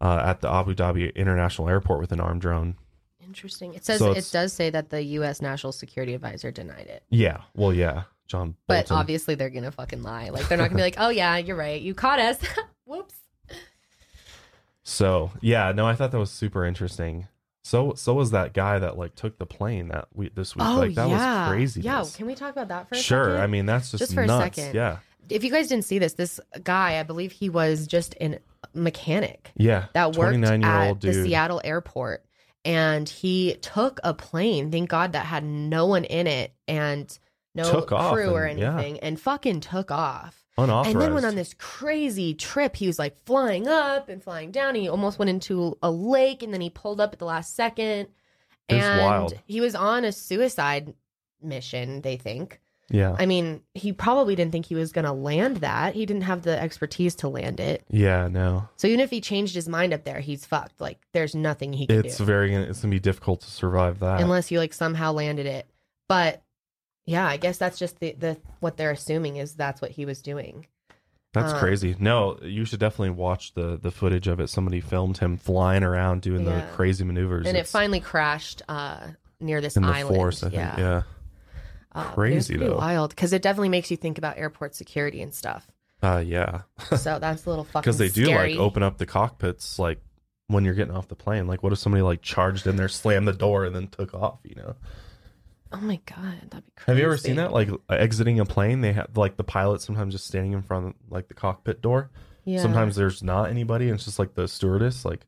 uh, 0.00 0.22
at 0.24 0.40
the 0.40 0.48
Abu 0.50 0.74
Dhabi 0.74 1.14
International 1.16 1.68
Airport 1.68 2.00
with 2.00 2.12
an 2.12 2.20
armed 2.20 2.40
drone. 2.40 2.76
Interesting. 3.24 3.74
It 3.74 3.84
says 3.84 3.98
So 3.98 4.12
it 4.12 4.28
does 4.32 4.52
say 4.52 4.70
that 4.70 4.90
the 4.90 5.02
U.S. 5.02 5.42
National 5.42 5.72
Security 5.72 6.14
Advisor 6.14 6.50
denied 6.50 6.86
it, 6.86 7.02
Yeah, 7.10 7.38
well, 7.54 7.72
yeah, 7.72 8.04
John. 8.26 8.54
but 8.66 8.90
obviously 8.92 9.34
they're 9.34 9.50
gonna 9.50 9.72
fucking 9.72 10.02
lie. 10.02 10.28
Like 10.28 10.48
they're 10.48 10.58
not 10.58 10.64
gonna 10.68 10.76
be 10.76 10.82
like, 10.82 10.96
"Oh 10.98 11.08
yeah, 11.10 11.36
you're 11.36 11.56
right. 11.56 11.80
You 11.80 11.94
caught 11.94 12.18
us." 12.18 12.38
Whoops. 12.84 13.14
So 14.82 15.30
yeah, 15.40 15.72
no, 15.72 15.86
I 15.86 15.94
thought 15.94 16.10
that 16.12 16.18
was 16.18 16.30
super 16.30 16.64
interesting. 16.64 17.28
So 17.62 17.92
so 17.94 18.14
was 18.14 18.30
that 18.30 18.52
guy 18.54 18.78
that 18.78 18.96
like 18.96 19.14
took 19.14 19.38
the 19.38 19.46
plane 19.46 19.88
that 19.88 20.08
we 20.14 20.30
this 20.30 20.56
week. 20.56 20.64
Oh 20.66 20.76
like 20.78 20.94
that 20.94 21.08
yeah. 21.08 21.44
was 21.46 21.52
crazy. 21.52 21.80
Yeah. 21.82 22.04
Can 22.14 22.26
we 22.26 22.34
talk 22.34 22.52
about 22.52 22.68
that 22.68 22.88
for 22.88 22.94
a 22.94 22.98
Sure. 22.98 23.24
second? 23.24 23.40
I 23.40 23.46
mean 23.46 23.66
that's 23.66 23.90
just, 23.90 24.00
Just 24.02 24.14
for 24.14 24.22
a 24.22 24.28
second. 24.28 24.74
Yeah. 24.74 24.98
if 25.28 25.44
you 25.44 25.50
guys 25.50 25.68
didn't 25.68 25.84
see 25.84 25.98
this, 25.98 26.14
this 26.14 26.40
guy, 26.64 26.98
I 26.98 27.02
believe 27.02 27.32
he 27.32 27.48
was 27.50 27.86
just 27.86 28.14
a 28.20 28.38
mechanic 28.74 29.50
Yeah. 29.56 29.86
that 29.94 30.16
worked 30.16 30.38
29 30.38 30.62
year 30.62 30.70
at 30.70 30.88
old 30.88 31.00
the. 31.00 31.12
Seattle 31.12 31.60
airport. 31.62 32.24
And 32.64 33.08
he 33.08 33.54
took 33.62 34.00
a 34.04 34.12
plane, 34.12 34.70
thank 34.70 34.90
God, 34.90 35.12
that 35.12 35.24
had 35.26 35.44
no 35.44 35.86
one 35.86 36.04
in 36.04 36.26
it 36.26 36.52
and 36.68 37.16
no 37.54 37.70
Took 37.70 37.88
crew 37.88 38.30
or 38.30 38.44
and- 38.44 38.58
yeah. 38.58 38.74
anything, 38.74 39.00
and 39.00 39.18
fucking 39.20 39.60
took 39.60 39.90
off. 39.90 40.39
Unauthorized. 40.64 40.94
And 40.94 41.02
then 41.02 41.14
went 41.14 41.26
on 41.26 41.34
this 41.34 41.54
crazy 41.58 42.34
trip. 42.34 42.76
He 42.76 42.86
was 42.86 42.98
like 42.98 43.16
flying 43.24 43.66
up 43.68 44.08
and 44.08 44.22
flying 44.22 44.50
down. 44.50 44.74
He 44.74 44.88
almost 44.88 45.18
went 45.18 45.28
into 45.30 45.76
a 45.82 45.90
lake 45.90 46.42
and 46.42 46.52
then 46.52 46.60
he 46.60 46.70
pulled 46.70 47.00
up 47.00 47.12
at 47.12 47.18
the 47.18 47.24
last 47.24 47.54
second. 47.56 48.08
It 48.68 48.74
was 48.76 48.84
and 48.84 49.00
wild. 49.00 49.34
he 49.46 49.60
was 49.60 49.74
on 49.74 50.04
a 50.04 50.12
suicide 50.12 50.94
mission, 51.42 52.02
they 52.02 52.16
think. 52.16 52.60
yeah. 52.88 53.16
I 53.18 53.26
mean, 53.26 53.62
he 53.74 53.92
probably 53.92 54.34
didn't 54.36 54.52
think 54.52 54.66
he 54.66 54.74
was 54.74 54.92
going 54.92 55.04
to 55.06 55.12
land 55.12 55.58
that. 55.58 55.94
He 55.94 56.06
didn't 56.06 56.22
have 56.22 56.42
the 56.42 56.60
expertise 56.60 57.14
to 57.16 57.28
land 57.28 57.58
it. 57.60 57.82
Yeah, 57.90 58.28
no. 58.28 58.68
So 58.76 58.86
even 58.88 59.00
if 59.00 59.10
he 59.10 59.20
changed 59.20 59.54
his 59.54 59.68
mind 59.68 59.92
up 59.94 60.04
there, 60.04 60.20
he's 60.20 60.44
fucked. 60.46 60.80
Like 60.80 60.98
there's 61.12 61.34
nothing 61.34 61.72
he 61.72 61.86
can 61.86 62.04
It's 62.04 62.18
do 62.18 62.24
very 62.24 62.54
it's 62.54 62.80
gonna 62.82 62.92
be 62.92 63.00
difficult 63.00 63.40
to 63.40 63.50
survive 63.50 64.00
that. 64.00 64.20
unless 64.20 64.50
you 64.50 64.58
like 64.58 64.72
somehow 64.74 65.12
landed 65.12 65.46
it. 65.46 65.66
But 66.08 66.42
yeah, 67.06 67.26
I 67.26 67.36
guess 67.36 67.58
that's 67.58 67.78
just 67.78 67.98
the 68.00 68.12
the 68.18 68.36
what 68.60 68.76
they're 68.76 68.90
assuming 68.92 69.36
is 69.36 69.54
that's 69.54 69.80
what 69.80 69.90
he 69.92 70.04
was 70.04 70.20
doing. 70.22 70.66
That's 71.32 71.52
um, 71.52 71.58
crazy. 71.60 71.94
No, 71.98 72.38
you 72.42 72.64
should 72.64 72.80
definitely 72.80 73.10
watch 73.10 73.54
the 73.54 73.78
the 73.80 73.90
footage 73.90 74.26
of 74.26 74.40
it. 74.40 74.48
Somebody 74.48 74.80
filmed 74.80 75.18
him 75.18 75.36
flying 75.36 75.82
around 75.84 76.22
doing 76.22 76.44
the 76.44 76.66
crazy 76.74 77.04
maneuvers. 77.04 77.46
and 77.46 77.56
it 77.56 77.66
finally 77.66 78.00
crashed 78.00 78.62
uh 78.68 79.08
near 79.40 79.60
this 79.60 79.76
in 79.76 79.82
the 79.82 79.88
island. 79.88 80.16
force, 80.16 80.42
I 80.42 80.50
think. 80.50 80.54
yeah. 80.60 80.78
Yeah. 80.78 81.02
Uh, 81.92 82.04
Crazy, 82.12 82.56
though. 82.56 82.76
wild 82.76 83.10
because 83.10 83.32
it 83.32 83.42
definitely 83.42 83.68
makes 83.70 83.90
you 83.90 83.96
think 83.96 84.16
about 84.18 84.38
airport 84.38 84.74
security 84.76 85.22
and 85.22 85.34
stuff. 85.34 85.66
Uh 86.02 86.22
yeah. 86.24 86.62
So 86.96 87.18
that's 87.18 87.46
a 87.46 87.48
little 87.50 87.64
fucking 87.64 87.80
Because 87.82 87.98
they 87.98 88.08
do 88.08 88.26
scary. 88.26 88.52
like 88.54 88.60
open 88.60 88.82
up 88.82 88.98
the 88.98 89.06
cockpits 89.06 89.78
like 89.78 90.00
when 90.46 90.64
you're 90.64 90.74
getting 90.74 90.94
off 90.94 91.08
the 91.08 91.16
plane. 91.16 91.46
Like 91.46 91.62
what 91.62 91.72
if 91.72 91.78
somebody 91.78 92.02
like 92.02 92.22
charged 92.22 92.66
in 92.66 92.76
there, 92.76 92.88
slammed 92.88 93.26
the 93.28 93.32
door, 93.32 93.64
and 93.64 93.74
then 93.74 93.86
took 93.88 94.14
off, 94.14 94.38
you 94.44 94.54
know? 94.56 94.74
Oh 95.72 95.80
my 95.80 96.00
god, 96.06 96.34
that'd 96.50 96.64
be 96.66 96.72
crazy. 96.76 96.86
Have 96.90 96.98
you 96.98 97.04
ever 97.04 97.16
seen 97.16 97.36
that? 97.36 97.52
Like 97.52 97.68
exiting 97.88 98.40
a 98.40 98.44
plane, 98.44 98.80
they 98.80 98.92
have 98.92 99.16
like 99.16 99.36
the 99.36 99.44
pilot 99.44 99.80
sometimes 99.80 100.14
just 100.14 100.26
standing 100.26 100.52
in 100.52 100.62
front 100.62 100.86
of 100.88 100.94
like 101.08 101.28
the 101.28 101.34
cockpit 101.34 101.80
door. 101.80 102.10
Yeah. 102.44 102.60
Sometimes 102.60 102.96
there's 102.96 103.22
not 103.22 103.50
anybody, 103.50 103.86
and 103.86 103.94
it's 103.94 104.04
just 104.04 104.18
like 104.18 104.34
the 104.34 104.48
stewardess. 104.48 105.04
Like 105.04 105.26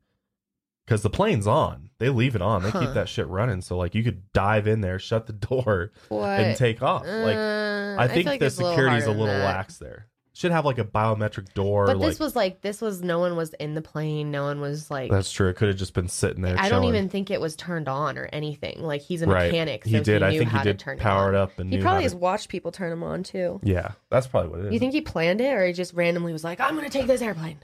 because 0.84 1.02
the 1.02 1.10
plane's 1.10 1.46
on. 1.46 1.90
They 1.98 2.08
leave 2.08 2.34
it 2.34 2.42
on. 2.42 2.62
They 2.64 2.70
Huh. 2.70 2.80
keep 2.80 2.94
that 2.94 3.08
shit 3.08 3.28
running. 3.28 3.60
So 3.60 3.76
like 3.76 3.94
you 3.94 4.02
could 4.02 4.32
dive 4.32 4.66
in 4.66 4.80
there, 4.80 4.98
shut 4.98 5.26
the 5.26 5.32
door, 5.32 5.92
What? 6.08 6.40
and 6.40 6.56
take 6.56 6.82
off. 6.82 7.02
like 7.06 7.36
Uh, 7.36 7.96
I 7.98 8.08
think 8.08 8.24
feel 8.24 8.32
like 8.32 8.40
the 8.40 8.46
it's 8.46 8.58
a 8.58 8.62
little 8.62 8.76
security's 8.76 9.06
a 9.06 9.10
little 9.12 9.26
lax 9.26 9.76
there. 9.78 10.08
Should 10.34 10.50
have 10.50 10.64
like 10.64 10.78
a 10.78 10.84
biometric 10.84 11.52
door. 11.52 11.84
But 11.84 11.98
like, 11.98 12.08
this 12.08 12.18
was 12.18 12.34
like 12.34 12.62
this 12.62 12.80
was 12.80 13.02
no 13.02 13.18
one 13.18 13.36
was 13.36 13.52
in 13.54 13.74
the 13.74 13.82
plane. 13.82 14.30
No 14.30 14.44
one 14.44 14.62
was 14.62 14.90
like. 14.90 15.10
that's 15.10 15.30
true. 15.30 15.48
It 15.48 15.56
could 15.56 15.68
have 15.68 15.76
just 15.76 15.92
been 15.92 16.08
sitting 16.08 16.40
there. 16.42 16.56
I 16.58 16.70
don't 16.70 16.84
even 16.84 17.10
think 17.10 17.30
it 17.30 17.38
was 17.38 17.54
turned 17.54 17.86
on 17.86 18.16
or 18.16 18.30
anything. 18.32 18.80
Like 18.80 19.02
he's 19.02 19.20
a 19.20 19.26
right. 19.26 19.52
mechanic, 19.52 19.84
so 19.84 19.90
he 19.90 20.00
did. 20.00 20.22
He 20.22 20.28
I 20.28 20.38
think 20.38 20.50
how 20.50 20.58
he 20.60 20.64
did 20.64 20.78
turn 20.78 20.96
power 20.98 21.28
it 21.30 21.36
it 21.36 21.38
up 21.38 21.58
and 21.58 21.70
He 21.70 21.80
probably 21.82 22.04
has 22.04 22.12
to- 22.12 22.18
watched 22.18 22.48
people 22.48 22.72
turn 22.72 22.88
them 22.88 23.02
on 23.02 23.22
too. 23.24 23.60
Yeah, 23.62 23.90
that's 24.08 24.26
probably 24.26 24.48
what 24.50 24.60
it 24.60 24.66
is. 24.68 24.72
You 24.72 24.78
think 24.78 24.94
he 24.94 25.02
planned 25.02 25.42
it, 25.42 25.52
or 25.52 25.66
he 25.66 25.74
just 25.74 25.92
randomly 25.92 26.32
was 26.32 26.44
like, 26.44 26.60
"I'm 26.60 26.76
going 26.76 26.88
to 26.88 26.98
take 26.98 27.06
this 27.06 27.20
airplane"? 27.20 27.58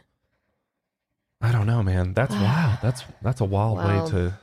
I 1.41 1.53
don't 1.53 1.67
know, 1.67 1.83
man. 1.83 2.13
That's 2.13 2.35
wild. 2.35 2.79
That's 2.83 3.03
that's 3.23 3.41
a 3.41 3.47
wild 3.47 3.79
Wow. 3.79 4.05
way 4.05 4.11
to 4.11 4.39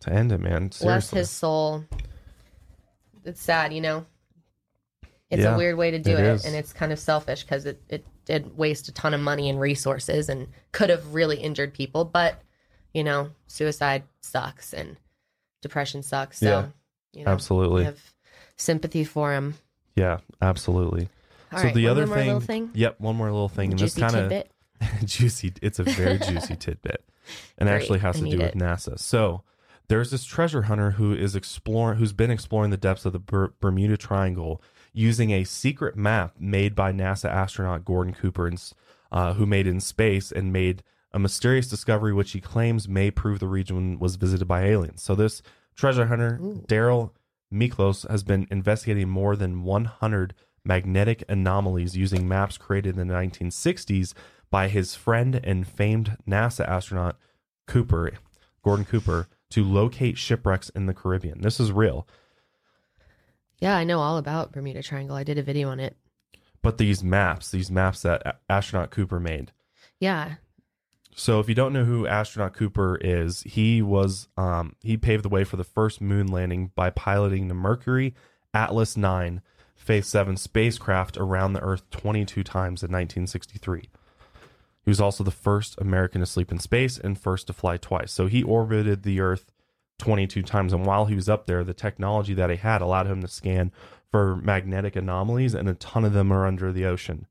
to 0.00 0.12
end 0.12 0.32
it, 0.32 0.38
man. 0.40 0.72
Bless 0.80 1.10
his 1.10 1.30
soul. 1.30 1.84
It's 3.24 3.40
sad, 3.40 3.72
you 3.72 3.80
know. 3.80 4.06
It's 5.30 5.42
Yeah, 5.42 5.54
a 5.54 5.58
weird 5.58 5.76
way 5.76 5.90
to 5.90 5.98
do 5.98 6.12
it 6.16 6.24
it, 6.24 6.44
and 6.44 6.54
it's 6.54 6.72
kind 6.72 6.92
of 6.92 6.98
selfish 6.98 7.42
because 7.42 7.66
it 7.66 7.82
it 7.88 8.04
did 8.24 8.56
waste 8.56 8.88
a 8.88 8.92
ton 8.92 9.12
of 9.14 9.20
money 9.20 9.48
and 9.50 9.58
resources, 9.60 10.28
and 10.28 10.48
could 10.72 10.90
have 10.90 11.14
really 11.14 11.38
injured 11.38 11.74
people. 11.74 12.04
But 12.04 12.40
you 12.94 13.02
know, 13.04 13.30
suicide 13.46 14.04
sucks, 14.20 14.72
and 14.72 14.96
depression 15.62 16.02
sucks. 16.02 16.38
So 16.38 16.46
Yeah, 16.46 16.66
you 17.12 17.24
know, 17.24 17.30
absolutely. 17.32 17.84
Have 17.84 18.14
sympathy 18.56 19.04
for 19.04 19.32
him. 19.32 19.54
Yeah, 19.96 20.18
absolutely. 20.40 21.08
All 21.52 21.58
so 21.58 21.64
right, 21.66 21.74
the 21.74 21.84
one 21.84 21.90
other 21.90 22.06
more 22.06 22.16
thing, 22.16 22.26
little 22.26 22.40
thing, 22.40 22.70
Yep, 22.74 23.00
one 23.00 23.16
more 23.16 23.30
little 23.30 23.48
thing, 23.48 23.70
and 23.70 23.78
juicy 23.78 24.00
this 24.00 24.12
kind 24.12 24.32
of 24.32 24.44
juicy. 25.04 25.52
It's 25.62 25.78
a 25.78 25.84
very 25.84 26.18
juicy 26.18 26.56
tidbit, 26.58 27.04
and 27.58 27.68
Great, 27.68 27.76
actually 27.76 27.98
has 28.00 28.16
to 28.16 28.22
do 28.22 28.30
need 28.30 28.38
with 28.38 28.54
it. 28.54 28.58
NASA. 28.58 28.98
So 28.98 29.42
there's 29.88 30.10
this 30.10 30.24
treasure 30.24 30.62
hunter 30.62 30.92
who 30.92 31.14
is 31.14 31.34
exploring, 31.36 31.98
who's 31.98 32.12
been 32.12 32.30
exploring 32.30 32.70
the 32.70 32.76
depths 32.76 33.04
of 33.06 33.12
the 33.12 33.18
Ber- 33.18 33.54
Bermuda 33.60 33.96
Triangle 33.96 34.60
using 34.96 35.30
a 35.30 35.44
secret 35.44 35.94
map 35.94 36.34
made 36.40 36.74
by 36.74 36.90
NASA 36.90 37.28
astronaut 37.28 37.84
Gordon 37.84 38.14
Cooper, 38.14 38.46
and, 38.46 38.72
uh, 39.12 39.34
who 39.34 39.44
made 39.44 39.66
in 39.66 39.78
space 39.78 40.32
and 40.32 40.52
made 40.52 40.82
a 41.12 41.18
mysterious 41.18 41.68
discovery 41.68 42.14
which 42.14 42.32
he 42.32 42.40
claims 42.40 42.88
may 42.88 43.10
prove 43.10 43.38
the 43.38 43.46
region 43.46 43.98
was 43.98 44.16
visited 44.16 44.48
by 44.48 44.62
aliens. 44.64 45.02
So 45.02 45.14
this 45.14 45.42
treasure 45.74 46.06
hunter, 46.06 46.40
Darrell 46.66 47.14
Miklos, 47.52 48.08
has 48.10 48.22
been 48.22 48.46
investigating 48.50 49.10
more 49.10 49.36
than 49.36 49.64
100 49.64 50.34
magnetic 50.64 51.22
anomalies 51.28 51.94
using 51.94 52.26
maps 52.26 52.56
created 52.56 52.96
in 52.96 53.06
the 53.06 53.14
1960s 53.14 54.14
by 54.50 54.68
his 54.68 54.94
friend 54.94 55.40
and 55.44 55.68
famed 55.68 56.16
NASA 56.26 56.66
astronaut 56.66 57.18
Cooper, 57.66 58.12
Gordon 58.62 58.86
Cooper, 58.86 59.28
to 59.50 59.62
locate 59.62 60.16
shipwrecks 60.16 60.70
in 60.70 60.86
the 60.86 60.94
Caribbean. 60.94 61.42
This 61.42 61.60
is 61.60 61.70
real. 61.70 62.06
Yeah, 63.60 63.76
I 63.76 63.84
know 63.84 64.00
all 64.00 64.18
about 64.18 64.52
Bermuda 64.52 64.82
Triangle. 64.82 65.16
I 65.16 65.24
did 65.24 65.38
a 65.38 65.42
video 65.42 65.68
on 65.68 65.80
it. 65.80 65.96
But 66.62 66.78
these 66.78 67.02
maps, 67.02 67.50
these 67.50 67.70
maps 67.70 68.02
that 68.02 68.40
astronaut 68.48 68.90
Cooper 68.90 69.20
made. 69.20 69.52
Yeah, 70.00 70.34
So 71.14 71.40
if 71.40 71.48
you 71.48 71.54
don't 71.54 71.72
know 71.72 71.84
who 71.84 72.06
astronaut 72.06 72.52
Cooper 72.54 72.98
is, 73.00 73.42
he 73.42 73.80
was 73.80 74.28
um, 74.36 74.76
he 74.82 74.96
paved 74.98 75.24
the 75.24 75.30
way 75.30 75.44
for 75.44 75.56
the 75.56 75.64
first 75.64 76.00
moon 76.00 76.26
landing 76.26 76.72
by 76.74 76.90
piloting 76.90 77.48
the 77.48 77.54
Mercury 77.54 78.14
Atlas 78.52 78.96
9 78.96 79.40
Faith 79.76 80.04
7 80.06 80.36
spacecraft 80.36 81.16
around 81.16 81.52
the 81.52 81.60
Earth 81.60 81.88
22 81.90 82.42
times 82.42 82.82
in 82.82 82.90
1963. 82.90 83.82
He 83.82 84.90
was 84.90 85.00
also 85.00 85.22
the 85.22 85.30
first 85.30 85.76
American 85.78 86.20
to 86.20 86.26
sleep 86.26 86.50
in 86.50 86.58
space 86.58 86.98
and 86.98 87.18
first 87.18 87.46
to 87.46 87.52
fly 87.52 87.76
twice. 87.76 88.10
So 88.12 88.26
he 88.26 88.42
orbited 88.42 89.02
the 89.02 89.20
Earth 89.20 89.52
22 89.98 90.42
times. 90.42 90.72
And 90.72 90.84
while 90.84 91.06
he 91.06 91.14
was 91.14 91.28
up 91.28 91.46
there, 91.46 91.64
the 91.64 91.74
technology 91.74 92.34
that 92.34 92.50
he 92.50 92.56
had 92.56 92.82
allowed 92.82 93.06
him 93.06 93.20
to 93.22 93.28
scan 93.28 93.72
for 94.10 94.36
magnetic 94.36 94.96
anomalies, 94.96 95.54
and 95.54 95.68
a 95.68 95.74
ton 95.74 96.04
of 96.04 96.12
them 96.12 96.32
are 96.32 96.46
under 96.46 96.72
the 96.72 96.84
ocean. 96.84 97.26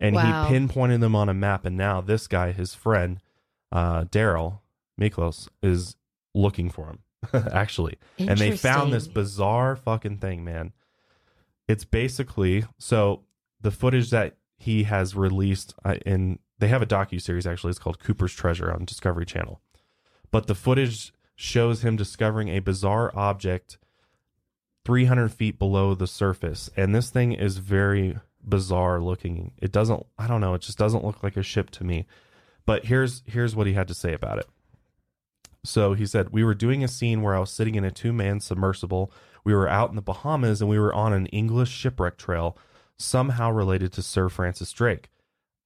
And 0.00 0.16
Wow. 0.16 0.44
he 0.46 0.48
pinpointed 0.54 1.00
them 1.00 1.14
on 1.14 1.28
a 1.28 1.34
map. 1.34 1.64
And 1.64 1.76
now 1.76 2.00
this 2.00 2.26
guy, 2.26 2.52
his 2.52 2.74
friend, 2.74 3.20
uh, 3.70 4.04
Darrell 4.10 4.62
Miklos, 5.00 5.48
is 5.62 5.96
looking 6.34 6.70
for 6.70 6.86
him, 6.86 6.98
actually. 7.52 7.98
And 8.18 8.38
they 8.38 8.56
found 8.56 8.92
this 8.92 9.06
bizarre 9.06 9.76
fucking 9.76 10.18
thing, 10.18 10.44
man. 10.44 10.72
It's 11.68 11.84
basically 11.84 12.64
so 12.78 13.22
the 13.60 13.70
footage 13.70 14.10
that 14.10 14.36
he 14.56 14.82
has 14.84 15.14
released 15.14 15.74
uh, 15.84 15.94
in 16.04 16.38
they 16.58 16.68
have 16.68 16.82
a 16.82 16.86
docu 16.86 17.20
series 17.20 17.46
actually. 17.46 17.70
It's 17.70 17.78
called 17.78 17.98
Cooper's 18.00 18.34
Treasure 18.34 18.72
on 18.72 18.84
Discovery 18.84 19.24
Channel, 19.24 19.60
but 20.30 20.46
the 20.48 20.54
footage 20.54 21.12
shows 21.42 21.82
him 21.82 21.96
discovering 21.96 22.48
a 22.48 22.60
bizarre 22.60 23.10
object 23.16 23.76
300 24.84 25.28
feet 25.32 25.58
below 25.58 25.92
the 25.92 26.06
surface, 26.06 26.70
and 26.76 26.94
this 26.94 27.10
thing 27.10 27.32
is 27.32 27.58
very 27.58 28.16
bizarre 28.44 29.00
looking. 29.00 29.52
It 29.60 29.72
doesn't. 29.72 30.06
I 30.16 30.28
don't 30.28 30.40
know. 30.40 30.54
It 30.54 30.62
just 30.62 30.78
doesn't 30.78 31.04
look 31.04 31.22
like 31.22 31.36
a 31.36 31.42
ship 31.42 31.70
to 31.70 31.84
me. 31.84 32.06
But 32.64 32.84
here's 32.84 33.24
here's 33.26 33.56
what 33.56 33.66
he 33.66 33.72
had 33.72 33.88
to 33.88 33.94
say 33.94 34.12
about 34.12 34.38
it. 34.38 34.46
So 35.64 35.94
he 35.94 36.06
said, 36.06 36.30
We 36.30 36.44
were 36.44 36.54
doing 36.54 36.84
a 36.84 36.88
scene 36.88 37.22
where 37.22 37.34
I 37.34 37.40
was 37.40 37.50
sitting 37.50 37.74
in 37.74 37.84
a 37.84 37.90
two 37.90 38.12
man 38.12 38.38
submersible. 38.38 39.12
We 39.44 39.52
were 39.52 39.68
out 39.68 39.90
in 39.90 39.96
the 39.96 40.02
Bahamas 40.02 40.60
and 40.60 40.70
we 40.70 40.78
were 40.78 40.94
on 40.94 41.12
an 41.12 41.26
English 41.26 41.70
shipwreck 41.70 42.16
trail, 42.16 42.56
somehow 42.96 43.50
related 43.50 43.92
to 43.94 44.02
Sir 44.02 44.28
Francis 44.28 44.72
Drake. 44.72 45.10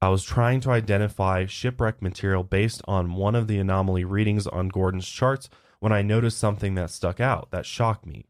I 0.01 0.09
was 0.09 0.23
trying 0.23 0.61
to 0.61 0.71
identify 0.71 1.45
shipwreck 1.47 2.01
material 2.01 2.45
based 2.45 2.83
on 2.87 3.15
one 3.15 3.35
of 3.35 3.47
the 3.47 3.59
anomaly 3.59 4.05
readings 4.05 4.47
on 4.47 4.69
Gordon's 4.69 5.09
charts 5.09 5.49
when 5.81 5.93
I 5.93 6.03
noticed 6.03 6.39
something 6.39 6.75
that 6.75 6.91
stuck 6.91 7.21
out, 7.21 7.51
that 7.51 7.67
shocked 7.67 8.07
me. 8.07 8.27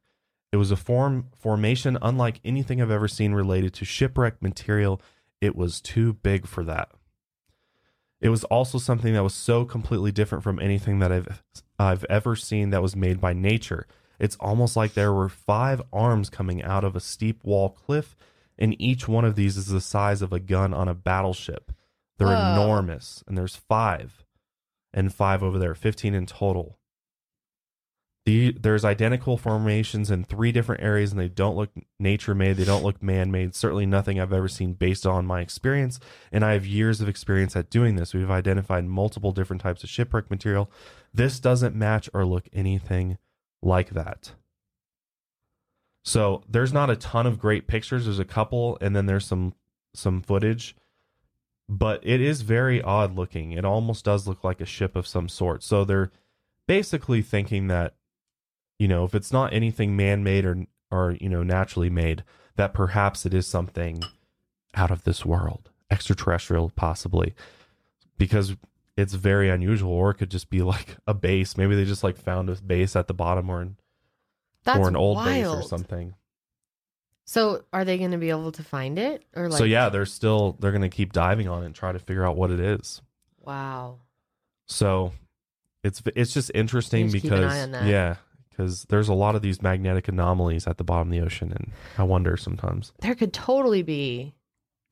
It 0.52 0.56
was 0.56 0.70
a 0.70 0.76
form 0.76 1.26
formation 1.36 1.98
unlike 2.00 2.40
anything 2.44 2.80
I've 2.80 2.90
ever 2.90 3.08
seen 3.08 3.32
related 3.32 3.74
to 3.74 3.84
shipwreck 3.84 4.40
material. 4.40 5.00
It 5.40 5.56
was 5.56 5.80
too 5.80 6.14
big 6.14 6.46
for 6.46 6.64
that. 6.64 6.90
It 8.20 8.30
was 8.30 8.44
also 8.44 8.78
something 8.78 9.12
that 9.12 9.22
was 9.22 9.34
so 9.34 9.64
completely 9.64 10.12
different 10.12 10.42
from 10.42 10.58
anything 10.58 11.00
that 11.00 11.12
I've 11.12 11.42
I've 11.78 12.04
ever 12.04 12.34
seen 12.36 12.70
that 12.70 12.82
was 12.82 12.96
made 12.96 13.20
by 13.20 13.34
nature. 13.34 13.86
It's 14.18 14.36
almost 14.36 14.76
like 14.76 14.94
there 14.94 15.12
were 15.12 15.28
five 15.28 15.82
arms 15.92 16.30
coming 16.30 16.62
out 16.62 16.84
of 16.84 16.96
a 16.96 17.00
steep 17.00 17.44
wall 17.44 17.68
cliff, 17.68 18.16
and 18.58 18.80
each 18.80 19.06
one 19.06 19.26
of 19.26 19.36
these 19.36 19.58
is 19.58 19.66
the 19.66 19.80
size 19.82 20.22
of 20.22 20.32
a 20.32 20.40
gun 20.40 20.72
on 20.72 20.88
a 20.88 20.94
battleship. 20.94 21.70
They're 22.16 22.28
Whoa. 22.28 22.52
enormous, 22.54 23.22
and 23.28 23.36
there's 23.36 23.56
five, 23.56 24.24
and 24.94 25.12
five 25.12 25.42
over 25.42 25.58
there, 25.58 25.74
fifteen 25.74 26.14
in 26.14 26.24
total. 26.24 26.78
The, 28.26 28.50
there's 28.50 28.84
identical 28.84 29.38
formations 29.38 30.10
in 30.10 30.24
three 30.24 30.50
different 30.50 30.82
areas, 30.82 31.12
and 31.12 31.20
they 31.20 31.28
don't 31.28 31.56
look 31.56 31.70
nature 32.00 32.34
made. 32.34 32.56
They 32.56 32.64
don't 32.64 32.82
look 32.82 33.00
man 33.00 33.30
made. 33.30 33.54
Certainly 33.54 33.86
nothing 33.86 34.18
I've 34.18 34.32
ever 34.32 34.48
seen 34.48 34.72
based 34.72 35.06
on 35.06 35.24
my 35.24 35.40
experience. 35.40 36.00
And 36.32 36.44
I 36.44 36.54
have 36.54 36.66
years 36.66 37.00
of 37.00 37.08
experience 37.08 37.54
at 37.54 37.70
doing 37.70 37.94
this. 37.94 38.12
We've 38.12 38.30
identified 38.30 38.84
multiple 38.84 39.30
different 39.30 39.62
types 39.62 39.84
of 39.84 39.90
shipwreck 39.90 40.28
material. 40.28 40.68
This 41.14 41.38
doesn't 41.38 41.76
match 41.76 42.10
or 42.12 42.26
look 42.26 42.48
anything 42.52 43.18
like 43.62 43.90
that. 43.90 44.32
So 46.02 46.42
there's 46.48 46.72
not 46.72 46.90
a 46.90 46.96
ton 46.96 47.26
of 47.28 47.38
great 47.38 47.68
pictures. 47.68 48.06
There's 48.06 48.18
a 48.18 48.24
couple, 48.24 48.76
and 48.80 48.94
then 48.94 49.06
there's 49.06 49.26
some 49.26 49.54
some 49.94 50.20
footage, 50.20 50.74
but 51.68 52.00
it 52.02 52.20
is 52.20 52.42
very 52.42 52.82
odd 52.82 53.14
looking. 53.14 53.52
It 53.52 53.64
almost 53.64 54.04
does 54.04 54.26
look 54.26 54.42
like 54.42 54.60
a 54.60 54.66
ship 54.66 54.96
of 54.96 55.06
some 55.06 55.28
sort. 55.28 55.62
So 55.62 55.84
they're 55.84 56.10
basically 56.66 57.22
thinking 57.22 57.68
that 57.68 57.94
you 58.78 58.88
know 58.88 59.04
if 59.04 59.14
it's 59.14 59.32
not 59.32 59.52
anything 59.52 59.96
man-made 59.96 60.44
or 60.44 60.66
or 60.90 61.16
you 61.20 61.28
know 61.28 61.42
naturally 61.42 61.90
made 61.90 62.22
that 62.56 62.72
perhaps 62.74 63.26
it 63.26 63.34
is 63.34 63.46
something 63.46 64.02
out 64.74 64.90
of 64.90 65.04
this 65.04 65.24
world 65.24 65.70
extraterrestrial 65.90 66.70
possibly 66.76 67.34
because 68.18 68.56
it's 68.96 69.14
very 69.14 69.48
unusual 69.50 69.92
or 69.92 70.10
it 70.10 70.14
could 70.14 70.30
just 70.30 70.48
be 70.50 70.62
like 70.62 70.96
a 71.06 71.14
base 71.14 71.56
maybe 71.56 71.74
they 71.76 71.84
just 71.84 72.04
like 72.04 72.16
found 72.16 72.48
a 72.50 72.54
base 72.56 72.96
at 72.96 73.06
the 73.08 73.14
bottom 73.14 73.48
or 73.50 73.60
an, 73.62 73.76
That's 74.64 74.78
or 74.78 74.88
an 74.88 74.96
old 74.96 75.16
wild. 75.16 75.26
base 75.28 75.46
or 75.46 75.68
something 75.68 76.14
So, 77.24 77.64
are 77.72 77.84
they 77.84 77.98
going 77.98 78.12
to 78.12 78.18
be 78.18 78.30
able 78.30 78.52
to 78.52 78.62
find 78.62 78.98
it, 78.98 79.24
or 79.34 79.48
like? 79.48 79.58
so 79.58 79.64
yeah 79.64 79.88
they're 79.88 80.06
still 80.06 80.56
they're 80.60 80.72
gonna 80.72 80.88
keep 80.88 81.12
diving 81.12 81.48
on 81.48 81.62
it 81.62 81.66
and 81.66 81.74
try 81.74 81.92
to 81.92 81.98
figure 81.98 82.24
out 82.26 82.36
what 82.36 82.50
it 82.50 82.60
is 82.60 83.02
Wow. 83.40 84.00
So 84.66 85.12
it's 85.84 86.02
it's 86.16 86.34
just 86.34 86.50
interesting 86.54 87.06
need 87.06 87.12
keep 87.22 87.24
an 87.24 87.30
because 87.30 87.52
eye 87.52 87.60
on 87.62 87.70
that. 87.72 87.86
yeah, 87.86 88.16
because 88.56 88.84
there's 88.88 89.08
a 89.08 89.14
lot 89.14 89.34
of 89.34 89.42
these 89.42 89.60
magnetic 89.60 90.08
anomalies 90.08 90.66
at 90.66 90.78
the 90.78 90.84
bottom 90.84 91.08
of 91.08 91.12
the 91.12 91.20
ocean, 91.24 91.52
and 91.52 91.72
I 91.98 92.04
wonder 92.04 92.36
sometimes, 92.36 92.92
There 93.00 93.14
could 93.14 93.32
totally 93.32 93.82
be 93.82 94.34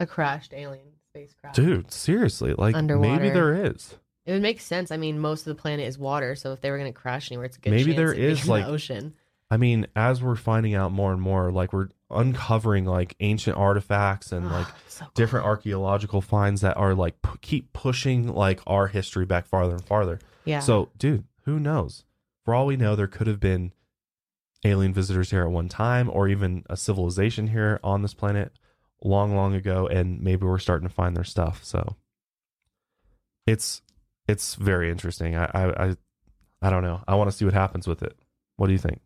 a 0.00 0.06
crashed 0.06 0.52
alien 0.52 0.86
spacecraft. 1.10 1.56
dude, 1.56 1.90
seriously, 1.92 2.54
like 2.56 2.74
Underwater. 2.74 3.08
maybe 3.22 3.30
there 3.30 3.66
is. 3.66 3.94
It 4.26 4.32
would 4.32 4.42
make 4.42 4.60
sense. 4.60 4.90
I 4.90 4.96
mean, 4.96 5.18
most 5.18 5.40
of 5.46 5.54
the 5.56 5.60
planet 5.60 5.86
is 5.86 5.98
water, 5.98 6.34
so 6.34 6.52
if 6.52 6.60
they 6.60 6.70
were 6.70 6.78
going 6.78 6.92
to 6.92 6.98
crash 6.98 7.30
anywhere, 7.30 7.46
it's 7.46 7.56
a 7.56 7.60
good 7.60 7.70
Maybe 7.72 7.92
there 7.92 8.12
is, 8.12 8.40
in 8.40 8.46
the 8.46 8.50
like- 8.52 8.66
ocean. 8.66 9.14
I 9.50 9.56
mean, 9.58 9.86
as 9.94 10.22
we're 10.22 10.34
finding 10.36 10.74
out 10.74 10.90
more 10.90 11.12
and 11.12 11.20
more, 11.20 11.52
like 11.52 11.72
we're 11.72 11.88
uncovering 12.10 12.86
like 12.86 13.14
ancient 13.20 13.56
artifacts 13.56 14.32
and 14.32 14.50
like 14.50 14.66
ah, 14.66 14.76
So 14.88 15.04
cool. 15.04 15.12
different 15.14 15.46
archaeological 15.46 16.20
finds 16.22 16.62
that 16.62 16.76
are 16.76 16.94
like 16.94 17.20
pu- 17.22 17.38
keep 17.40 17.72
pushing 17.72 18.26
like 18.34 18.60
our 18.66 18.86
history 18.86 19.26
back 19.26 19.46
farther 19.46 19.74
and 19.74 19.84
farther. 19.84 20.18
Yeah. 20.44 20.60
So, 20.60 20.88
dude, 20.98 21.24
who 21.44 21.60
knows? 21.60 22.04
For 22.44 22.54
all 22.54 22.66
we 22.66 22.76
know, 22.76 22.94
there 22.96 23.06
could 23.06 23.26
have 23.26 23.40
been 23.40 23.72
alien 24.64 24.92
visitors 24.92 25.30
here 25.30 25.42
at 25.42 25.50
one 25.50 25.68
time, 25.68 26.10
or 26.10 26.28
even 26.28 26.64
a 26.68 26.76
civilization 26.76 27.48
here 27.48 27.80
on 27.82 28.02
this 28.02 28.14
planet 28.14 28.52
long, 29.02 29.34
long 29.34 29.54
ago, 29.54 29.86
and 29.86 30.20
maybe 30.20 30.46
we're 30.46 30.58
starting 30.58 30.88
to 30.88 30.94
find 30.94 31.16
their 31.16 31.24
stuff. 31.24 31.64
So, 31.64 31.96
it's 33.46 33.82
it's 34.28 34.54
very 34.54 34.90
interesting. 34.90 35.36
I 35.36 35.44
I 35.54 35.84
I, 35.86 35.96
I 36.62 36.70
don't 36.70 36.82
know. 36.82 37.02
I 37.06 37.14
want 37.14 37.30
to 37.30 37.36
see 37.36 37.44
what 37.44 37.54
happens 37.54 37.86
with 37.86 38.02
it. 38.02 38.16
What 38.56 38.68
do 38.68 38.72
you 38.72 38.78
think? 38.78 39.00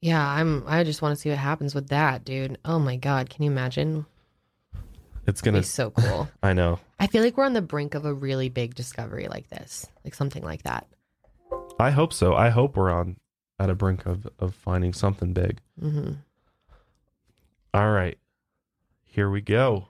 yeah, 0.00 0.26
I'm 0.26 0.64
I 0.66 0.84
just 0.84 1.02
want 1.02 1.14
to 1.14 1.20
see 1.20 1.28
what 1.28 1.38
happens 1.38 1.74
with 1.74 1.88
that, 1.88 2.24
dude. 2.24 2.58
Oh 2.64 2.78
my 2.78 2.96
god, 2.96 3.28
can 3.30 3.44
you 3.44 3.50
imagine? 3.50 4.06
It's 5.26 5.42
gonna. 5.42 5.58
be 5.58 5.64
so 5.64 5.90
cool. 5.90 6.28
I 6.42 6.54
know. 6.54 6.80
I 6.98 7.06
feel 7.06 7.22
like 7.22 7.36
we're 7.36 7.44
on 7.44 7.52
the 7.52 7.62
brink 7.62 7.94
of 7.94 8.04
a 8.04 8.14
really 8.14 8.48
big 8.48 8.74
discovery 8.74 9.28
like 9.28 9.48
this. 9.48 9.86
Like 10.04 10.14
something 10.14 10.42
like 10.42 10.62
that. 10.62 10.86
I 11.80 11.90
hope 11.90 12.12
so. 12.12 12.34
I 12.34 12.50
hope 12.50 12.76
we're 12.76 12.90
on 12.90 13.16
at 13.58 13.70
a 13.70 13.74
brink 13.74 14.06
of 14.06 14.28
of 14.38 14.54
finding 14.54 14.92
something 14.92 15.32
big. 15.32 15.60
hmm 15.78 16.12
All 17.74 17.90
right, 17.90 18.18
here 19.04 19.30
we 19.30 19.40
go. 19.40 19.88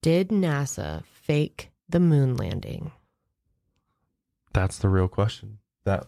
Did 0.00 0.28
NASA 0.30 1.04
fake 1.04 1.70
the 1.88 2.00
moon 2.00 2.36
landing? 2.36 2.92
That's 4.52 4.78
the 4.78 4.88
real 4.88 5.08
question 5.08 5.58
that 5.84 6.06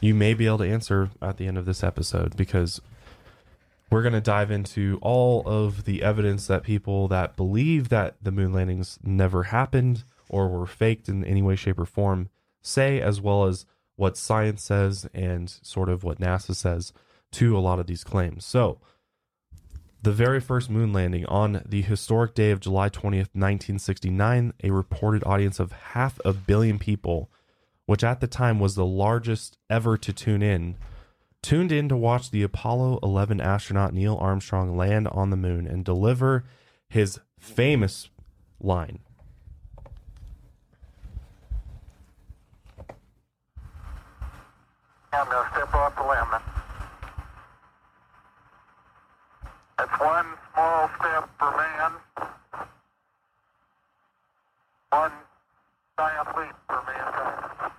you 0.00 0.14
may 0.14 0.34
be 0.34 0.46
able 0.46 0.58
to 0.58 0.68
answer 0.70 1.10
at 1.20 1.36
the 1.36 1.46
end 1.46 1.58
of 1.58 1.66
this 1.66 1.82
episode 1.82 2.36
because 2.36 2.80
we're 3.90 4.02
going 4.02 4.14
to 4.14 4.20
dive 4.20 4.50
into 4.50 4.98
all 5.02 5.42
of 5.46 5.84
the 5.84 6.02
evidence 6.02 6.46
that 6.46 6.62
people 6.62 7.06
that 7.08 7.36
believe 7.36 7.88
that 7.90 8.16
the 8.22 8.32
moon 8.32 8.52
landings 8.52 8.98
never 9.02 9.44
happened 9.44 10.04
or 10.28 10.48
were 10.48 10.66
faked 10.66 11.08
in 11.08 11.24
any 11.24 11.42
way, 11.42 11.54
shape, 11.54 11.78
or 11.78 11.84
form 11.84 12.28
say, 12.62 13.00
as 13.00 13.20
well 13.20 13.44
as 13.44 13.66
what 13.96 14.16
science 14.16 14.62
says 14.62 15.06
and 15.14 15.50
sort 15.62 15.88
of 15.88 16.04
what 16.04 16.18
NASA 16.18 16.54
says 16.54 16.92
to 17.32 17.56
a 17.56 17.60
lot 17.60 17.78
of 17.78 17.86
these 17.86 18.04
claims. 18.04 18.44
So, 18.44 18.80
the 20.02 20.12
very 20.12 20.40
first 20.40 20.68
moon 20.68 20.92
landing 20.92 21.24
on 21.26 21.62
the 21.64 21.80
historic 21.80 22.34
day 22.34 22.50
of 22.50 22.60
July 22.60 22.90
20th, 22.90 23.32
1969, 23.32 24.52
a 24.62 24.70
reported 24.70 25.24
audience 25.24 25.58
of 25.58 25.72
half 25.72 26.20
a 26.26 26.34
billion 26.34 26.78
people, 26.78 27.30
which 27.86 28.04
at 28.04 28.20
the 28.20 28.26
time 28.26 28.60
was 28.60 28.74
the 28.74 28.84
largest 28.84 29.56
ever 29.70 29.96
to 29.96 30.12
tune 30.12 30.42
in, 30.42 30.76
tuned 31.42 31.72
in 31.72 31.88
to 31.88 31.96
watch 31.96 32.30
the 32.30 32.42
Apollo 32.42 32.98
11 33.02 33.40
astronaut 33.40 33.94
Neil 33.94 34.18
Armstrong 34.20 34.76
land 34.76 35.08
on 35.08 35.30
the 35.30 35.36
moon 35.38 35.66
and 35.66 35.86
deliver 35.86 36.44
his 36.88 37.18
famous 37.38 38.10
line. 38.60 38.98
I'm 45.16 45.28
going 45.30 45.44
to 45.46 45.50
step 45.52 45.74
off 45.74 45.96
the 45.96 46.02
limb. 46.02 46.42
That's 49.78 50.00
one 50.00 50.26
small 50.52 50.90
step 50.98 51.28
for 51.38 51.50
man, 51.56 51.92
one 54.90 55.12
giant 55.98 56.28
leap 56.36 56.54
for 56.68 56.82
mankind. 56.86 57.72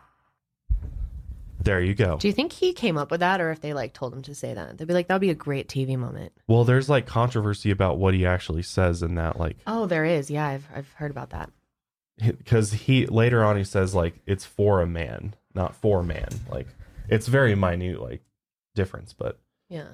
There 1.63 1.81
you 1.81 1.95
go. 1.95 2.17
Do 2.17 2.27
you 2.27 2.33
think 2.33 2.51
he 2.53 2.73
came 2.73 2.95
up 2.97 3.09
with 3.09 3.21
that 3.21 3.41
or 3.41 3.49
if 3.49 3.59
they 3.61 3.73
like 3.73 3.93
told 3.93 4.13
him 4.13 4.21
to 4.23 4.35
say 4.35 4.53
that? 4.53 4.77
They'd 4.77 4.87
be 4.87 4.93
like, 4.93 5.07
that 5.07 5.15
would 5.15 5.21
be 5.21 5.31
a 5.31 5.35
great 5.35 5.67
TV 5.67 5.97
moment. 5.97 6.31
Well, 6.47 6.63
there's 6.63 6.89
like 6.89 7.07
controversy 7.07 7.71
about 7.71 7.97
what 7.97 8.13
he 8.13 8.25
actually 8.25 8.61
says 8.61 9.01
in 9.01 9.15
that, 9.15 9.39
like, 9.39 9.57
Oh, 9.65 9.85
there 9.87 10.05
is. 10.05 10.29
Yeah, 10.29 10.45
I've 10.47 10.67
I've 10.75 10.91
heard 10.93 11.09
about 11.11 11.31
that. 11.31 11.49
because 12.37 12.71
he 12.73 13.07
later 13.07 13.43
on 13.43 13.57
he 13.57 13.63
says 13.63 13.95
like 13.95 14.15
it's 14.27 14.45
for 14.45 14.81
a 14.81 14.85
man, 14.87 15.33
not 15.55 15.75
for 15.75 16.03
man. 16.03 16.29
Like, 16.51 16.67
it's 17.09 17.27
very 17.27 17.55
minute, 17.55 18.01
like 18.01 18.21
difference, 18.75 19.13
but 19.13 19.39
Yeah. 19.69 19.87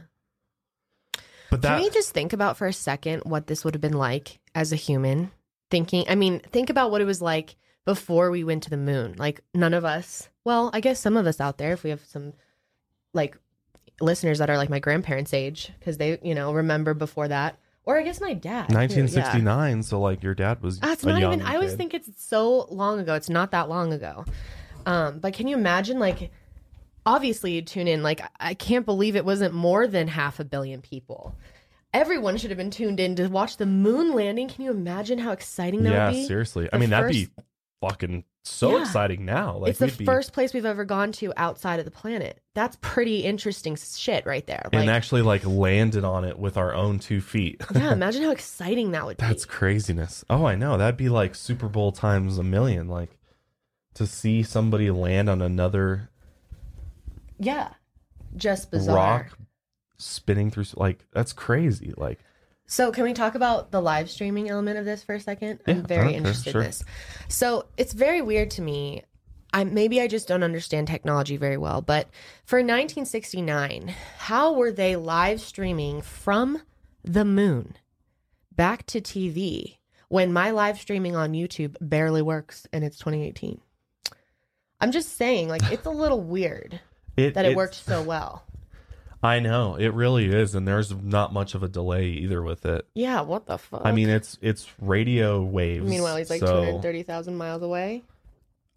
but 1.50 1.62
that 1.62 1.76
Can 1.76 1.84
we 1.84 1.90
just 1.90 2.12
think 2.12 2.34
about 2.34 2.58
for 2.58 2.68
a 2.68 2.74
second 2.74 3.22
what 3.24 3.48
this 3.48 3.64
would 3.64 3.74
have 3.74 3.82
been 3.82 3.94
like 3.94 4.40
as 4.56 4.72
a 4.72 4.76
human? 4.78 5.32
Thinking, 5.70 6.06
I 6.10 6.16
mean, 6.16 6.40
think 6.40 6.70
about 6.70 6.92
what 6.92 7.02
it 7.02 7.06
was 7.06 7.22
like 7.22 7.56
before 7.86 8.30
we 8.30 8.44
went 8.44 8.64
to 8.64 8.70
the 8.70 8.78
moon. 8.78 9.16
Like, 9.18 9.42
none 9.54 9.74
of 9.74 9.86
us, 9.86 10.30
well, 10.44 10.70
I 10.74 10.82
guess 10.82 11.00
some 11.00 11.16
of 11.18 11.26
us 11.26 11.40
out 11.40 11.58
there, 11.58 11.74
if 11.74 11.84
we 11.84 11.90
have 11.92 12.04
some 12.06 12.34
like 13.14 13.38
listeners 14.02 14.40
that 14.40 14.50
are 14.50 14.58
like 14.58 14.70
my 14.70 14.80
grandparents' 14.80 15.34
age, 15.34 15.72
because 15.80 15.98
they, 15.98 16.20
you 16.24 16.36
know, 16.36 16.54
remember 16.54 16.94
before 16.94 17.28
that. 17.30 17.58
Or 17.84 17.98
I 17.98 18.04
guess 18.04 18.22
my 18.22 18.34
dad. 18.34 18.68
too, 18.68 18.74
yeah. 18.74 18.80
1969. 18.80 19.84
So 19.84 20.00
like 20.00 20.22
your 20.22 20.36
dad 20.36 20.62
was. 20.62 20.80
That's 20.80 21.04
not 21.04 21.22
even. 21.22 21.42
I 21.42 21.56
always 21.56 21.74
think 21.74 21.94
it's 21.94 22.10
so 22.24 22.66
long 22.70 23.00
ago. 23.00 23.16
It's 23.16 23.30
not 23.30 23.52
that 23.52 23.70
long 23.70 23.92
ago. 23.94 24.26
Um, 24.86 25.20
but 25.20 25.34
can 25.34 25.48
you 25.48 25.58
imagine? 25.58 26.00
Like, 26.00 26.32
obviously, 27.06 27.54
you 27.54 27.62
tune 27.62 27.88
in. 27.88 28.04
Like, 28.04 28.22
I- 28.22 28.30
I 28.40 28.54
can't 28.54 28.86
believe 28.86 29.16
it 29.16 29.26
wasn't 29.26 29.54
more 29.54 29.88
than 29.88 30.08
half 30.08 30.40
a 30.40 30.46
billion 30.46 30.82
people. 30.82 31.36
Everyone 31.94 32.38
should 32.38 32.52
have 32.52 32.58
been 32.58 32.72
tuned 32.72 33.00
in 33.00 33.16
to 33.18 33.28
watch 33.28 33.58
the 33.58 33.66
moon 33.66 34.14
landing. 34.14 34.48
Can 34.48 34.64
you 34.64 34.72
imagine 34.72 35.20
how 35.20 35.32
exciting 35.32 35.84
that 35.84 35.92
yeah, 35.92 36.06
would 36.08 36.14
be? 36.14 36.22
Yeah, 36.22 36.28
seriously. 36.28 36.70
I 36.72 36.78
The 36.78 36.80
mean, 36.80 36.90
that'd 36.92 37.12
be 37.12 37.30
fucking 37.82 38.24
so 38.44 38.78
Yeah. 38.78 38.82
exciting 38.84 39.26
now. 39.26 39.58
Like 39.58 39.72
it's 39.72 39.80
the 39.80 39.88
be, 39.88 40.06
first 40.06 40.34
place 40.34 40.54
we've 40.54 40.66
ever 40.66 40.86
gone 40.86 41.12
to 41.14 41.34
outside 41.36 41.80
of 41.80 41.86
the 41.86 41.92
planet. 41.92 42.40
That's 42.56 42.78
pretty 42.82 43.20
interesting 43.20 43.76
shit 43.76 44.26
right 44.26 44.46
there. 44.48 44.62
Like, 44.72 44.82
and 44.82 44.90
actually 44.90 45.22
like 45.22 45.46
landed 45.46 46.04
on 46.04 46.24
it 46.24 46.40
with 46.40 46.58
our 46.58 46.74
own 46.74 47.00
two 47.00 47.22
feet. 47.22 47.62
yeah, 47.76 47.92
imagine 47.92 48.24
how 48.24 48.32
exciting 48.32 48.92
that 48.92 49.06
would 49.06 49.18
That's 49.18 49.28
be. 49.28 49.34
That's 49.34 49.46
craziness. 49.46 50.24
Oh, 50.30 50.46
I 50.46 50.56
know. 50.56 50.78
That'd 50.78 50.98
be 50.98 51.10
like 51.10 51.36
Super 51.36 51.68
Bowl 51.68 51.92
times 51.92 52.38
a 52.38 52.44
million. 52.44 52.88
Like 52.88 53.18
to 53.96 54.08
see 54.08 54.44
somebody 54.44 54.90
land 54.92 55.30
on 55.30 55.42
another 55.42 56.10
Yeah, 57.42 57.70
just 58.36 58.72
bizarre. 58.72 58.96
rock 58.96 59.38
spinning 59.98 60.52
through 60.52 60.66
like 60.76 61.06
that's 61.12 61.34
crazy. 61.34 61.94
Like 61.98 62.20
So, 62.68 62.92
can 62.92 63.04
we 63.04 63.14
talk 63.14 63.36
about 63.36 63.72
the 63.72 63.82
live 63.82 64.10
streaming 64.10 64.50
element 64.50 64.78
of 64.78 64.86
this 64.86 65.04
for 65.04 65.16
a 65.16 65.20
second? 65.20 65.60
Yeah, 65.68 65.76
I'm 65.76 65.84
very 65.84 66.14
interested 66.14 66.52
sure. 66.52 66.62
in 66.62 66.68
this. 66.68 66.84
So, 67.28 67.66
it's 67.78 67.94
very 67.94 68.22
weird 68.22 68.52
to 68.52 68.62
me. 68.62 69.04
I 69.54 69.64
maybe 69.64 70.00
I 70.00 70.08
just 70.08 70.28
don't 70.28 70.44
understand 70.44 70.88
technology 70.88 71.36
very 71.36 71.58
well, 71.58 71.82
but 71.82 72.08
for 72.46 72.58
1969, 72.60 73.94
how 74.20 74.54
were 74.54 74.72
they 74.72 74.96
live 74.96 75.42
streaming 75.42 76.02
from 76.02 76.62
the 77.04 77.26
moon 77.26 77.76
back 78.52 78.86
to 78.88 79.02
TV 79.02 79.78
when 80.08 80.32
my 80.32 80.52
live 80.52 80.80
streaming 80.80 81.16
on 81.16 81.34
YouTube 81.34 81.76
barely 81.82 82.22
works 82.22 82.68
and 82.72 82.84
it's 82.84 82.98
2018? 82.98 83.60
I'm 84.80 84.92
just 84.92 85.16
saying, 85.16 85.48
like, 85.48 85.70
it's 85.72 85.86
a 85.86 85.92
little 85.92 86.22
weird 86.22 86.80
it 87.18 87.34
that 87.34 87.46
it 87.46 87.56
worked 87.56 87.76
so 87.76 88.02
well. 88.02 88.44
I 89.24 89.40
know 89.40 89.76
it 89.76 89.94
really 89.94 90.34
is, 90.34 90.56
and 90.56 90.68
there's 90.68 90.92
not 90.92 91.32
much 91.32 91.54
of 91.54 91.62
a 91.62 91.68
delay 91.68 92.08
either 92.08 92.42
with 92.42 92.66
it. 92.66 92.88
Yeah, 92.96 93.22
what 93.22 93.46
the 93.46 93.58
fuck? 93.58 93.82
I 93.84 93.92
mean, 93.92 94.10
it's 94.10 94.38
it's 94.42 94.68
radio 94.80 95.44
waves. 95.44 95.88
meanwhile, 95.88 96.16
he's 96.18 96.30
like 96.30 96.40
so 96.40 96.48
230,000 96.48 97.36
miles 97.36 97.62
away. 97.62 98.04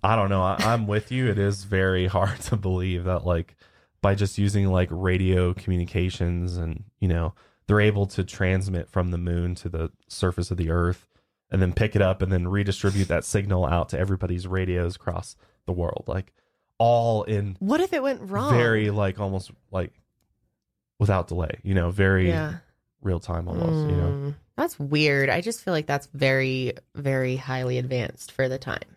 I 0.02 0.16
don't 0.16 0.28
know. 0.28 0.42
I, 0.42 0.56
I'm 0.58 0.86
with 0.86 1.10
you. 1.10 1.30
It 1.30 1.38
is 1.38 1.64
very 1.64 2.06
hard 2.08 2.40
to 2.42 2.56
believe 2.56 3.04
that 3.04 3.24
like 3.24 3.56
by 4.02 4.14
just 4.14 4.36
using 4.36 4.68
like 4.68 4.88
radio 4.90 5.54
communications 5.54 6.58
and 6.58 6.84
you 7.00 7.08
know 7.08 7.32
they're 7.66 7.80
able 7.80 8.04
to 8.04 8.22
transmit 8.22 8.90
from 8.90 9.10
the 9.10 9.18
moon 9.18 9.54
to 9.54 9.70
the 9.70 9.90
surface 10.08 10.50
of 10.50 10.58
the 10.58 10.70
earth 10.70 11.08
and 11.50 11.62
then 11.62 11.72
pick 11.72 11.96
it 11.96 12.02
up 12.02 12.20
and 12.20 12.30
then 12.30 12.46
redistribute 12.48 13.08
that 13.08 13.24
signal 13.24 13.64
out 13.64 13.88
to 13.88 13.98
everybody's 13.98 14.46
radios 14.46 14.96
across 14.96 15.36
the 15.64 15.72
world 15.72 16.04
like 16.06 16.34
all 16.84 17.22
in 17.24 17.56
What 17.60 17.80
if 17.80 17.92
it 17.92 18.02
went 18.02 18.20
wrong? 18.30 18.52
very 18.52 18.90
like 18.90 19.18
almost 19.20 19.50
like 19.70 19.92
without 20.98 21.28
delay 21.28 21.58
you 21.62 21.74
know 21.74 21.90
very 21.90 22.28
yeah. 22.28 22.54
real 23.02 23.20
time 23.20 23.48
almost 23.48 23.88
you 23.90 23.96
know 23.96 24.10
Mm, 24.10 24.34
That's 24.56 24.78
weird. 24.78 25.28
I 25.30 25.40
just 25.40 25.62
feel 25.64 25.74
like 25.74 25.86
that's 25.86 26.08
very, 26.14 26.74
very 26.94 27.36
highly 27.36 27.76
advanced 27.78 28.30
for 28.32 28.48
the 28.48 28.58
time. 28.58 28.88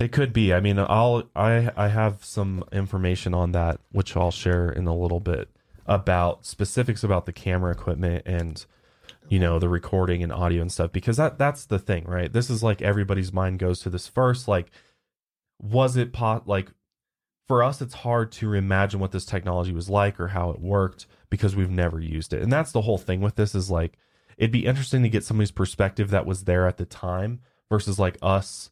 It 0.00 0.10
could 0.10 0.32
be. 0.32 0.52
I 0.52 0.58
mean, 0.60 0.78
I'll 0.78 1.22
I 1.36 1.70
I 1.76 1.88
have 1.88 2.24
some 2.24 2.64
information 2.72 3.32
on 3.34 3.52
that 3.52 3.78
which 3.92 4.16
I'll 4.16 4.32
share 4.32 4.68
in 4.68 4.86
a 4.88 4.94
little 4.96 5.20
bit 5.20 5.48
about 5.86 6.44
specifics 6.44 7.04
about 7.04 7.26
the 7.26 7.32
camera 7.32 7.70
equipment 7.70 8.22
and 8.26 8.64
you 9.28 9.38
know 9.38 9.58
the 9.60 9.68
recording 9.68 10.22
and 10.22 10.32
audio 10.32 10.62
and 10.62 10.72
stuff 10.72 10.90
because 10.90 11.16
that 11.18 11.38
that's 11.38 11.64
the 11.66 11.78
thing, 11.78 12.04
right? 12.06 12.32
This 12.32 12.50
is 12.50 12.62
like 12.62 12.82
everybody's 12.82 13.32
mind 13.32 13.60
goes 13.60 13.78
to 13.80 13.90
this 13.90 14.08
first 14.08 14.48
like 14.48 14.70
was 15.64 15.96
it 15.96 16.12
pot 16.12 16.46
like 16.46 16.70
for 17.48 17.62
us 17.62 17.80
it's 17.80 17.94
hard 17.94 18.30
to 18.32 18.52
imagine 18.52 19.00
what 19.00 19.12
this 19.12 19.24
technology 19.24 19.72
was 19.72 19.88
like 19.90 20.20
or 20.20 20.28
how 20.28 20.50
it 20.50 20.60
worked 20.60 21.06
because 21.30 21.56
we've 21.56 21.70
never 21.70 21.98
used 21.98 22.32
it. 22.32 22.42
And 22.42 22.52
that's 22.52 22.72
the 22.72 22.82
whole 22.82 22.98
thing 22.98 23.20
with 23.20 23.34
this 23.36 23.54
is 23.54 23.70
like 23.70 23.98
it'd 24.36 24.50
be 24.52 24.66
interesting 24.66 25.02
to 25.02 25.08
get 25.08 25.24
somebody's 25.24 25.50
perspective 25.50 26.10
that 26.10 26.26
was 26.26 26.44
there 26.44 26.66
at 26.68 26.76
the 26.76 26.84
time 26.84 27.40
versus 27.70 27.98
like 27.98 28.18
us 28.22 28.70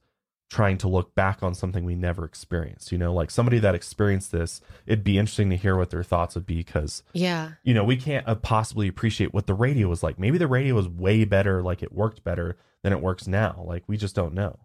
trying 0.51 0.77
to 0.77 0.87
look 0.89 1.15
back 1.15 1.43
on 1.43 1.55
something 1.55 1.83
we 1.83 1.95
never 1.95 2.27
experienced. 2.27 2.93
You 2.93 2.99
know, 2.99 3.15
like 3.15 3.31
somebody 3.31 3.59
that 3.61 3.75
experienced 3.75 4.33
this, 4.33 4.61
it'd 4.87 5.03
be 5.05 5.17
interesting 5.19 5.49
to 5.49 5.57
hear 5.57 5.77
what 5.79 5.89
their 5.89 6.03
thoughts 6.03 6.35
would 6.35 6.45
be 6.45 6.57
because, 6.57 7.03
Yeah. 7.15 7.53
you 7.63 7.73
know, 7.73 7.85
we 7.85 7.97
can't 7.97 8.29
uh, 8.29 8.35
possibly 8.35 8.87
appreciate 8.87 9.33
what 9.33 9.47
the 9.47 9.55
radio 9.55 9.89
was 9.89 10.03
like. 10.03 10.19
Maybe 10.19 10.37
the 10.37 10.47
radio 10.47 10.75
was 10.75 10.89
way 10.89 11.25
better, 11.25 11.63
like 11.63 11.83
it 11.83 11.91
worked 11.93 12.23
better 12.23 12.59
than 12.83 12.93
it 12.93 13.01
works 13.01 13.27
now. 13.27 13.65
Like 13.67 13.85
we 13.87 13.97
just 13.97 14.15
don't 14.15 14.35
know. 14.35 14.59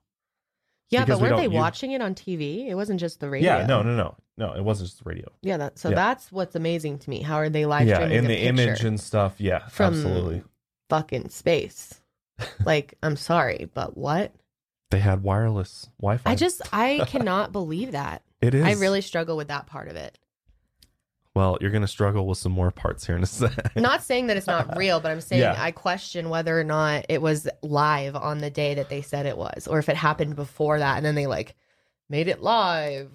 Yeah, 0.89 1.05
but 1.05 1.19
weren't 1.19 1.37
they 1.37 1.43
use- 1.43 1.53
watching 1.53 1.91
it 1.91 2.01
on 2.01 2.15
TV? 2.15 2.67
It 2.67 2.75
wasn't 2.75 2.99
just 2.99 3.19
the 3.19 3.29
radio. 3.29 3.57
Yeah, 3.57 3.65
no, 3.65 3.81
no, 3.81 3.95
no, 3.95 4.15
no. 4.37 4.53
It 4.53 4.63
wasn't 4.63 4.89
just 4.89 5.03
the 5.03 5.09
radio. 5.09 5.27
Yeah, 5.41 5.57
that, 5.57 5.77
so 5.79 5.89
Yeah. 5.89 5.95
that's 5.95 6.31
what's 6.31 6.55
amazing 6.55 6.99
to 6.99 7.09
me. 7.09 7.21
How 7.21 7.35
are 7.35 7.49
they 7.49 7.65
live 7.65 7.87
yeah, 7.87 7.95
streaming 7.95 8.17
in 8.19 8.25
a 8.25 8.27
the 8.27 8.39
image 8.43 8.83
and 8.83 8.99
stuff. 8.99 9.35
Yeah, 9.39 9.67
From- 9.67 9.93
absolutely. 9.93 10.43
fucking 10.89 11.29
space? 11.29 11.99
like, 12.65 12.93
I'm 13.03 13.15
sorry, 13.17 13.69
but 13.73 13.97
what? 13.97 14.31
They 14.91 14.99
had 14.99 15.23
wireless 15.23 15.89
Wi-Fi. 15.99 16.31
I 16.31 16.35
just 16.35 16.61
I 16.71 17.03
cannot 17.07 17.51
believe 17.51 17.91
that. 17.91 18.21
it 18.41 18.53
is. 18.55 18.63
I 18.63 18.73
really 18.73 19.01
struggle 19.01 19.35
with 19.35 19.49
that 19.49 19.67
part 19.67 19.89
of 19.89 19.97
it. 19.97 20.17
Well. 21.37 21.57
You're 21.61 21.71
gonna 21.71 21.87
struggle 21.87 22.27
with 22.27 22.37
some 22.37 22.51
more 22.51 22.71
parts 22.71 23.05
here 23.05 23.15
in 23.15 23.23
a 23.23 23.27
sec. 23.27 23.75
Not 23.77 24.03
saying 24.03 24.27
that 24.27 24.35
it's 24.37 24.47
not 24.47 24.75
real, 24.83 24.99
but 24.99 25.11
I'm 25.11 25.21
saying 25.21 25.41
Yeah. 25.41 25.55
I 25.57 25.71
question 25.71 26.29
whether 26.29 26.59
or 26.59 26.63
not 26.65 27.05
it 27.07 27.21
was 27.21 27.47
live 27.61 28.15
on 28.15 28.39
the 28.39 28.49
day 28.49 28.73
that 28.73 28.89
they 28.89 29.01
said 29.01 29.25
it 29.25 29.37
was, 29.37 29.67
or 29.67 29.79
if 29.79 29.87
it 29.87 29.95
happened 29.95 30.35
before 30.35 30.79
that 30.79 30.97
and 30.97 31.05
then 31.05 31.15
they 31.15 31.27
like 31.27 31.55
made 32.09 32.27
it 32.27 32.41
live. 32.41 33.09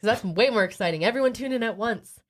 Because 0.00 0.22
that's 0.22 0.24
way 0.24 0.48
more 0.50 0.64
exciting. 0.64 1.04
Everyone 1.04 1.32
tune 1.32 1.52
in 1.52 1.62
at 1.62 1.76
once 1.76 2.20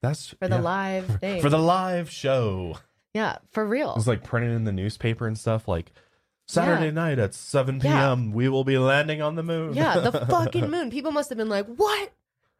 That's 0.00 0.28
for 0.30 0.48
the 0.48 0.56
yeah. 0.56 0.60
live 0.62 1.18
thing. 1.20 1.40
for 1.42 1.50
the 1.50 1.58
live 1.58 2.10
show. 2.10 2.78
yeah, 3.14 3.36
for 3.50 3.66
real. 3.66 3.90
It 3.90 3.96
was 3.96 4.08
like 4.08 4.22
printed 4.24 4.52
in 4.52 4.64
the 4.64 4.72
newspaper 4.72 5.26
and 5.26 5.36
stuff. 5.38 5.66
Like 5.68 5.92
Saturday 6.48 6.86
Yeah. 6.86 6.90
night 6.92 7.18
at 7.18 7.34
7 7.34 7.76
Yeah. 7.82 7.82
p.m. 8.14 8.32
We 8.32 8.48
will 8.48 8.64
be 8.64 8.76
landing 8.78 9.22
on 9.22 9.36
the 9.36 9.42
moon. 9.42 9.74
Yeah, 9.74 10.00
the 10.00 10.12
fucking 10.26 10.70
moon. 10.70 10.90
People 10.90 11.12
must 11.12 11.28
have 11.30 11.38
been 11.38 11.48
like, 11.48 11.66
"What? 11.66 12.12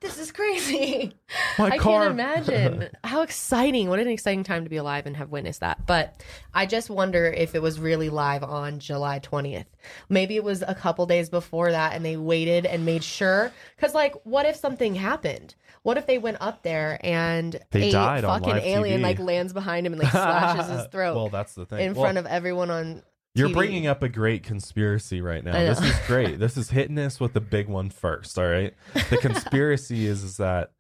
This 0.03 0.19
is 0.19 0.31
crazy." 0.33 1.15
My 1.59 1.67
I 1.71 1.79
car. 1.79 2.01
can't 2.03 2.11
imagine 2.13 2.89
how 3.05 3.23
exciting. 3.23 3.89
What 3.89 3.99
an 4.01 4.09
exciting 4.09 4.45
time 4.45 4.65
to 4.65 4.71
be 4.71 4.77
alive 4.77 5.07
and 5.07 5.17
have 5.17 5.31
witnessed 5.31 5.61
that. 5.61 5.87
But 5.87 6.23
I 6.53 6.67
just 6.67 6.91
wonder 6.91 7.27
if 7.27 7.55
it 7.55 7.63
was 7.63 7.79
really 7.81 8.11
live 8.11 8.43
on 8.43 8.79
July 8.81 9.21
20th. 9.21 9.67
Maybe 10.09 10.37
it 10.37 10.45
was 10.45 10.63
a 10.67 10.75
couple 10.75 11.07
days 11.07 11.31
before 11.31 11.71
that 11.71 11.95
and 11.95 12.05
they 12.05 12.17
waited 12.17 12.67
and 12.67 12.85
made 12.85 13.03
sure 13.05 13.53
cuz 13.79 13.95
like 13.95 14.15
what 14.25 14.45
if 14.47 14.57
something 14.57 14.95
happened? 14.95 15.55
What 15.83 15.97
if 15.99 16.07
they 16.07 16.19
went 16.19 16.37
up 16.41 16.63
there 16.63 16.99
and 17.03 17.59
They 17.71 17.89
a 17.91 18.23
fucking 18.23 18.57
alien 18.57 19.01
TV? 19.01 19.03
like 19.05 19.19
lands 19.19 19.53
behind 19.53 19.87
him 19.87 19.93
and 19.95 20.03
like 20.03 20.13
slashes 20.13 20.69
his 20.71 20.87
throat 20.93 21.15
well, 21.17 21.29
that's 21.29 21.55
the 21.55 21.67
thing. 21.67 21.81
in 21.81 21.95
Well, 21.95 22.05
front 22.05 22.19
of 22.19 22.27
everyone 22.27 22.71
on 22.71 23.03
You're 23.35 23.49
TV. 23.49 23.55
bringing 23.55 23.87
up 23.87 24.03
a 24.03 24.09
great 24.09 24.43
conspiracy 24.43 25.21
right 25.21 25.43
now. 25.43 25.53
This 25.53 25.81
is 25.81 25.95
great. 26.07 26.39
this 26.39 26.57
is 26.57 26.71
hitting 26.71 26.99
us 26.99 27.19
with 27.19 27.33
the 27.33 27.41
big 27.41 27.69
one 27.69 27.91
first. 27.91 28.39
All 28.39 28.47
right. 28.47 28.75
The 29.11 29.17
conspiracy 29.17 30.07
is 30.07 30.23
is 30.23 30.37
that 30.37 30.73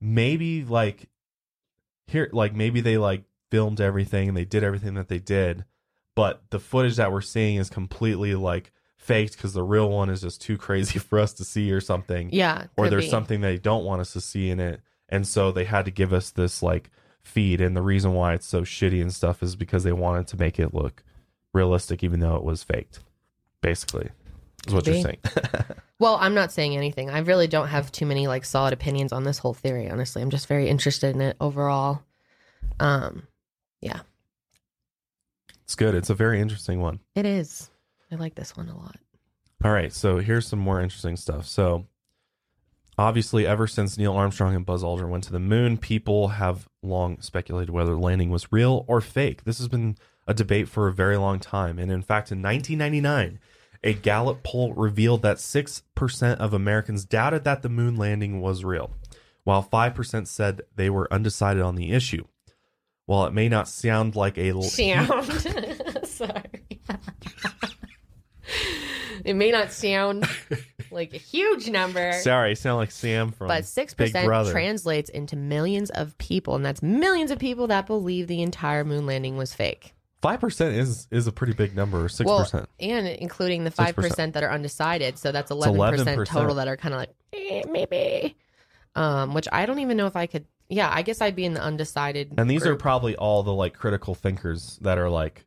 maybe 0.00 0.64
like 0.64 1.08
here, 2.06 2.28
like 2.32 2.54
maybe 2.54 2.80
they 2.80 2.96
like 2.96 3.24
filmed 3.50 3.80
everything 3.80 4.28
and 4.28 4.36
they 4.36 4.44
did 4.44 4.62
everything 4.62 4.94
that 4.94 5.08
they 5.08 5.18
did, 5.18 5.64
but 6.14 6.42
the 6.50 6.60
footage 6.60 6.96
that 6.96 7.10
we're 7.12 7.20
seeing 7.20 7.56
is 7.56 7.68
completely 7.68 8.34
like 8.34 8.72
faked 8.96 9.32
because 9.32 9.54
the 9.54 9.62
real 9.62 9.90
one 9.90 10.10
is 10.10 10.20
just 10.20 10.40
too 10.40 10.56
crazy 10.56 10.98
for 11.00 11.18
us 11.18 11.32
to 11.34 11.44
see 11.44 11.72
or 11.72 11.80
something. 11.80 12.30
Yeah. 12.32 12.66
or 12.76 12.88
there's 12.88 13.06
be. 13.06 13.10
something 13.10 13.40
they 13.40 13.58
don't 13.58 13.84
want 13.84 14.00
us 14.00 14.12
to 14.12 14.20
see 14.20 14.50
in 14.50 14.60
it 14.60 14.80
and 15.10 15.26
so 15.26 15.50
they 15.52 15.64
had 15.64 15.84
to 15.84 15.90
give 15.90 16.12
us 16.12 16.30
this 16.30 16.62
like 16.62 16.90
feed 17.22 17.60
and 17.60 17.76
the 17.76 17.82
reason 17.82 18.14
why 18.14 18.32
it's 18.32 18.46
so 18.46 18.62
shitty 18.62 19.02
and 19.02 19.12
stuff 19.12 19.42
is 19.42 19.56
because 19.56 19.84
they 19.84 19.92
wanted 19.92 20.26
to 20.28 20.38
make 20.38 20.58
it 20.58 20.72
look 20.72 21.02
realistic 21.52 22.02
even 22.04 22.20
though 22.20 22.36
it 22.36 22.44
was 22.44 22.62
faked 22.62 23.00
basically 23.60 24.08
is 24.66 24.72
what 24.74 24.84
Could 24.84 24.94
you're 24.94 25.04
be. 25.12 25.18
saying 25.42 25.64
Well, 25.98 26.16
I'm 26.18 26.32
not 26.34 26.50
saying 26.50 26.74
anything. 26.76 27.10
I 27.10 27.18
really 27.18 27.46
don't 27.46 27.68
have 27.68 27.92
too 27.92 28.06
many 28.06 28.26
like 28.26 28.46
solid 28.46 28.72
opinions 28.72 29.12
on 29.12 29.22
this 29.24 29.36
whole 29.36 29.52
theory, 29.52 29.90
honestly. 29.90 30.22
I'm 30.22 30.30
just 30.30 30.46
very 30.46 30.66
interested 30.66 31.14
in 31.14 31.20
it 31.20 31.36
overall. 31.40 32.02
Um 32.78 33.26
yeah, 33.82 34.00
it's 35.62 35.74
good 35.74 35.94
it's 35.94 36.10
a 36.10 36.14
very 36.14 36.40
interesting 36.40 36.80
one 36.80 37.00
it 37.14 37.26
is. 37.26 37.70
I 38.10 38.16
like 38.16 38.34
this 38.34 38.56
one 38.56 38.68
a 38.68 38.76
lot. 38.76 38.96
all 39.64 39.70
right 39.72 39.92
so 39.92 40.18
here's 40.18 40.46
some 40.46 40.58
more 40.58 40.80
interesting 40.80 41.16
stuff 41.16 41.46
so 41.46 41.86
obviously 42.98 43.46
ever 43.46 43.66
since 43.66 43.96
neil 43.96 44.12
armstrong 44.14 44.54
and 44.54 44.66
buzz 44.66 44.82
aldrin 44.82 45.08
went 45.10 45.24
to 45.24 45.32
the 45.32 45.38
moon 45.38 45.76
people 45.78 46.28
have 46.28 46.68
long 46.82 47.20
speculated 47.20 47.70
whether 47.70 47.92
the 47.92 47.98
landing 48.00 48.30
was 48.30 48.50
real 48.52 48.84
or 48.88 49.00
fake 49.00 49.44
this 49.44 49.58
has 49.58 49.68
been 49.68 49.96
a 50.26 50.34
debate 50.34 50.68
for 50.68 50.86
a 50.88 50.92
very 50.92 51.16
long 51.16 51.38
time 51.38 51.78
and 51.78 51.90
in 51.90 52.02
fact 52.02 52.30
in 52.30 52.40
1999 52.42 53.38
a 53.82 53.94
gallup 53.94 54.42
poll 54.42 54.72
revealed 54.74 55.22
that 55.22 55.38
6% 55.38 56.36
of 56.36 56.52
americans 56.54 57.04
doubted 57.04 57.44
that 57.44 57.62
the 57.62 57.68
moon 57.68 57.96
landing 57.96 58.40
was 58.40 58.64
real 58.64 58.90
while 59.44 59.62
5% 59.62 60.26
said 60.26 60.60
they 60.76 60.90
were 60.90 61.12
undecided 61.12 61.62
on 61.62 61.74
the 61.74 61.92
issue 61.92 62.24
while 63.06 63.26
it 63.26 63.32
may 63.32 63.48
not 63.48 63.66
sound 63.66 64.14
like 64.14 64.38
a 64.38 64.50
l- 64.50 64.62
Sound. 64.62 65.24
Sorry. 66.06 66.60
it 69.24 69.34
may 69.34 69.50
not 69.50 69.72
sound 69.72 70.28
like 70.90 71.12
a 71.14 71.18
huge 71.18 71.68
number, 71.68 72.12
sorry 72.22 72.54
sound 72.54 72.78
like 72.78 72.90
sam 72.90 73.32
from 73.32 73.48
but 73.48 73.64
6% 73.64 74.24
Brother. 74.24 74.52
translates 74.52 75.10
into 75.10 75.36
millions 75.36 75.90
of 75.90 76.16
people. 76.18 76.54
And 76.54 76.64
that's 76.64 76.82
millions 76.82 77.30
of 77.30 77.38
people 77.38 77.66
that 77.68 77.86
believe 77.86 78.26
the 78.28 78.42
entire 78.42 78.84
moon 78.84 79.06
landing 79.06 79.36
was 79.36 79.54
fake. 79.54 79.94
Five 80.22 80.40
percent 80.40 80.76
is 80.76 81.08
is 81.10 81.26
a 81.26 81.32
pretty 81.32 81.54
big 81.54 81.74
number. 81.74 82.08
Six 82.08 82.26
Well, 82.26 82.40
percent. 82.40 82.68
and 82.78 83.06
including 83.08 83.64
the 83.64 83.70
5% 83.70 84.32
that 84.34 84.42
are 84.42 84.50
undecided. 84.50 85.18
So 85.18 85.32
that's 85.32 85.50
11%, 85.50 85.76
11%. 86.04 86.26
total 86.26 86.56
that 86.56 86.68
are 86.68 86.76
kind 86.76 86.92
of 86.94 87.00
like, 87.00 87.14
eh, 87.32 87.62
maybe. 87.70 88.36
Um, 88.94 89.32
which 89.34 89.48
I 89.50 89.64
don't 89.66 89.78
even 89.78 89.96
know 89.96 90.06
if 90.06 90.16
I 90.16 90.26
could. 90.26 90.44
Yeah, 90.68 90.90
I 90.92 91.02
guess 91.02 91.20
I'd 91.20 91.34
be 91.36 91.44
in 91.44 91.54
the 91.54 91.62
undecided. 91.62 92.34
And 92.38 92.50
these 92.50 92.66
are 92.66 92.76
probably 92.76 93.16
all 93.16 93.42
the 93.42 93.52
like 93.54 93.74
critical 93.74 94.14
thinkers 94.14 94.78
that 94.82 94.98
are 94.98 95.08
like, 95.08 95.46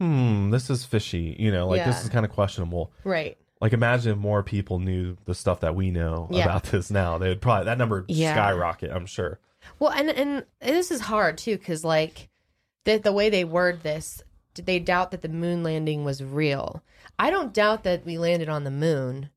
hmm, 0.00 0.50
this 0.50 0.70
is 0.70 0.84
fishy. 0.84 1.36
You 1.38 1.52
know, 1.52 1.68
like 1.68 1.84
this 1.84 2.02
is 2.02 2.08
kind 2.08 2.24
of 2.24 2.32
questionable. 2.32 2.92
right. 3.04 3.36
Like 3.60 3.72
imagine 3.72 4.12
if 4.12 4.18
more 4.18 4.44
people 4.44 4.78
knew 4.78 5.16
the 5.24 5.34
stuff 5.34 5.60
that 5.60 5.74
we 5.74 5.90
know 5.90 6.28
Yeah. 6.30 6.44
about 6.44 6.62
this 6.64 6.92
now. 6.92 7.18
They 7.18 7.28
would 7.28 7.40
probably 7.40 7.64
that 7.64 7.76
number 7.76 8.02
would 8.08 8.10
Yeah. 8.16 8.32
skyrocket. 8.32 8.90
I'm 8.92 9.04
sure. 9.06 9.40
Well, 9.80 9.90
and 9.90 10.08
and 10.10 10.44
this 10.60 10.92
is 10.92 11.00
hard 11.00 11.36
too 11.38 11.58
because 11.58 11.82
like 11.84 12.28
the 12.88 12.98
the 12.98 13.12
way 13.12 13.30
they 13.30 13.44
word 13.44 13.82
this, 13.82 14.22
did 14.54 14.66
they 14.66 14.78
doubt 14.78 15.10
that 15.10 15.22
the 15.22 15.28
moon 15.28 15.62
landing 15.62 16.04
was 16.04 16.22
real? 16.22 16.82
I 17.18 17.30
don't 17.30 17.52
doubt 17.54 17.84
that 17.84 18.04
we 18.06 18.18
landed 18.18 18.48
on 18.48 18.64
the 18.64 18.70
moon. 18.70 19.30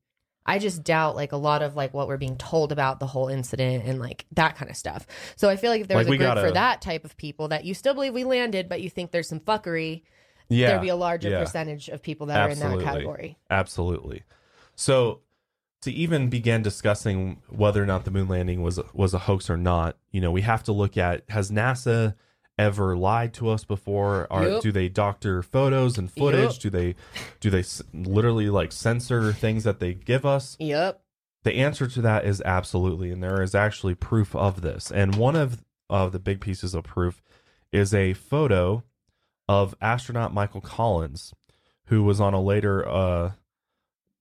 I 0.44 0.58
just 0.58 0.82
doubt 0.82 1.14
like 1.14 1.30
a 1.32 1.36
lot 1.36 1.62
of 1.62 1.76
like 1.76 1.94
what 1.94 2.08
we're 2.08 2.16
being 2.16 2.36
told 2.36 2.72
about 2.72 2.98
the 2.98 3.06
whole 3.06 3.28
incident 3.28 3.84
and 3.84 4.00
like 4.00 4.26
that 4.32 4.56
kind 4.56 4.70
of 4.70 4.76
stuff. 4.76 5.06
So 5.36 5.48
I 5.48 5.56
feel 5.56 5.70
like 5.70 5.82
if 5.82 5.88
there 5.88 5.96
was 5.96 6.08
Like, 6.08 6.16
a 6.16 6.18
group 6.18 6.28
gotta- 6.28 6.40
for 6.40 6.50
that 6.52 6.80
type 6.82 7.04
of 7.04 7.16
people 7.16 7.48
that 7.48 7.64
you 7.64 7.74
still 7.74 7.94
believe 7.94 8.12
we 8.14 8.24
landed, 8.24 8.68
but 8.68 8.80
you 8.80 8.90
think 8.90 9.12
there's 9.12 9.28
some 9.28 9.38
fuckery, 9.40 10.02
Yeah, 10.48 10.68
there'd 10.68 10.82
be 10.82 10.88
a 10.88 10.96
larger 10.96 11.28
yeah. 11.30 11.38
percentage 11.40 11.88
of 11.88 12.02
people 12.02 12.26
that 12.26 12.40
are 12.40 12.48
in 12.50 12.58
that 12.58 12.80
category. 12.80 13.38
Absolutely. 13.50 14.24
So 14.74 15.20
to 15.82 15.92
even 15.92 16.28
begin 16.28 16.62
discussing 16.62 17.40
whether 17.48 17.80
or 17.82 17.86
not 17.86 18.04
the 18.04 18.10
moon 18.10 18.26
landing 18.28 18.62
was 18.62 18.80
was 18.92 19.14
a 19.14 19.18
hoax 19.20 19.48
or 19.48 19.56
not, 19.56 19.96
you 20.10 20.20
know, 20.20 20.32
we 20.32 20.40
have 20.42 20.64
to 20.64 20.72
look 20.72 20.96
at 20.96 21.22
has 21.28 21.50
NASA 21.52 22.14
ever 22.62 22.96
lied 22.96 23.34
to 23.34 23.48
us 23.50 23.64
before? 23.64 24.26
Or 24.30 24.42
Yep. 24.46 24.62
do 24.62 24.72
they 24.72 24.88
doctor 24.88 25.42
photos 25.42 25.98
and 25.98 26.10
footage? 26.10 26.52
Yep. 26.54 26.60
Do 26.60 26.70
they 26.70 26.94
do 27.40 27.50
they 27.50 27.60
s- 27.60 27.82
literally 27.92 28.48
like 28.50 28.72
censor 28.72 29.32
things 29.32 29.64
that 29.64 29.80
they 29.80 29.94
give 29.94 30.24
us? 30.24 30.56
Yep. 30.60 31.00
The 31.44 31.54
answer 31.54 31.86
to 31.88 32.00
that 32.02 32.24
is 32.24 32.40
absolutely, 32.42 33.10
and 33.10 33.22
there 33.22 33.42
is 33.42 33.54
actually 33.54 33.94
proof 33.96 34.34
of 34.36 34.60
this. 34.62 34.90
And 34.92 35.16
one 35.16 35.36
of 35.36 35.64
of 35.90 36.12
the 36.12 36.18
big 36.20 36.40
pieces 36.40 36.74
of 36.74 36.84
proof 36.84 37.20
is 37.72 37.92
a 37.92 38.12
photo 38.14 38.84
of 39.48 39.74
astronaut 39.80 40.32
Michael 40.32 40.60
Collins, 40.60 41.34
who 41.86 42.02
was 42.04 42.20
on 42.20 42.32
a 42.34 42.40
later 42.40 42.88
uh 42.88 43.32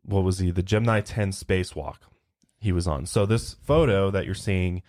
what 0.04 0.24
was 0.24 0.40
he? 0.40 0.50
The 0.50 0.64
Gemini 0.64 1.00
10 1.02 1.32
spacewalk 1.32 1.98
he 2.60 2.72
was 2.72 2.88
on. 2.88 3.06
So 3.06 3.26
this 3.26 3.54
photo 3.62 4.10
that 4.12 4.26
you're 4.26 4.34
seeing 4.36 4.82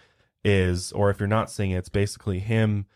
is 0.44 0.90
or 0.92 1.10
if 1.10 1.20
you're 1.20 1.26
not 1.28 1.50
seeing 1.50 1.70
it, 1.72 1.78
it's 1.78 1.88
basically 1.90 2.38
him 2.38 2.86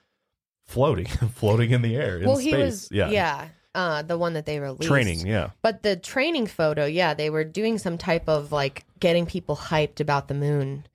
floating, 0.67 1.07
floating 1.35 1.71
in 1.71 1.83
the 1.83 1.97
air 1.97 2.19
in 2.19 2.27
well, 2.27 2.37
space. 2.37 2.53
he 2.53 2.57
was 2.57 2.89
yeah. 2.91 3.11
yeah. 3.11 3.49
Uh, 3.75 4.01
the 4.01 4.17
one 4.17 4.33
that 4.33 4.47
they 4.47 4.59
released. 4.59 4.89
Training, 4.89 5.27
yeah. 5.27 5.51
But 5.61 5.83
the 5.83 5.97
training 5.97 6.47
photo, 6.47 6.87
yeah, 6.87 7.13
they 7.13 7.29
were 7.29 7.45
doing 7.45 7.77
some 7.77 7.99
type 7.99 8.27
of 8.27 8.51
like 8.51 8.87
getting 9.01 9.27
people 9.27 9.55
hyped 9.55 10.01
about 10.01 10.29
the 10.29 10.35
moon, 10.35 10.87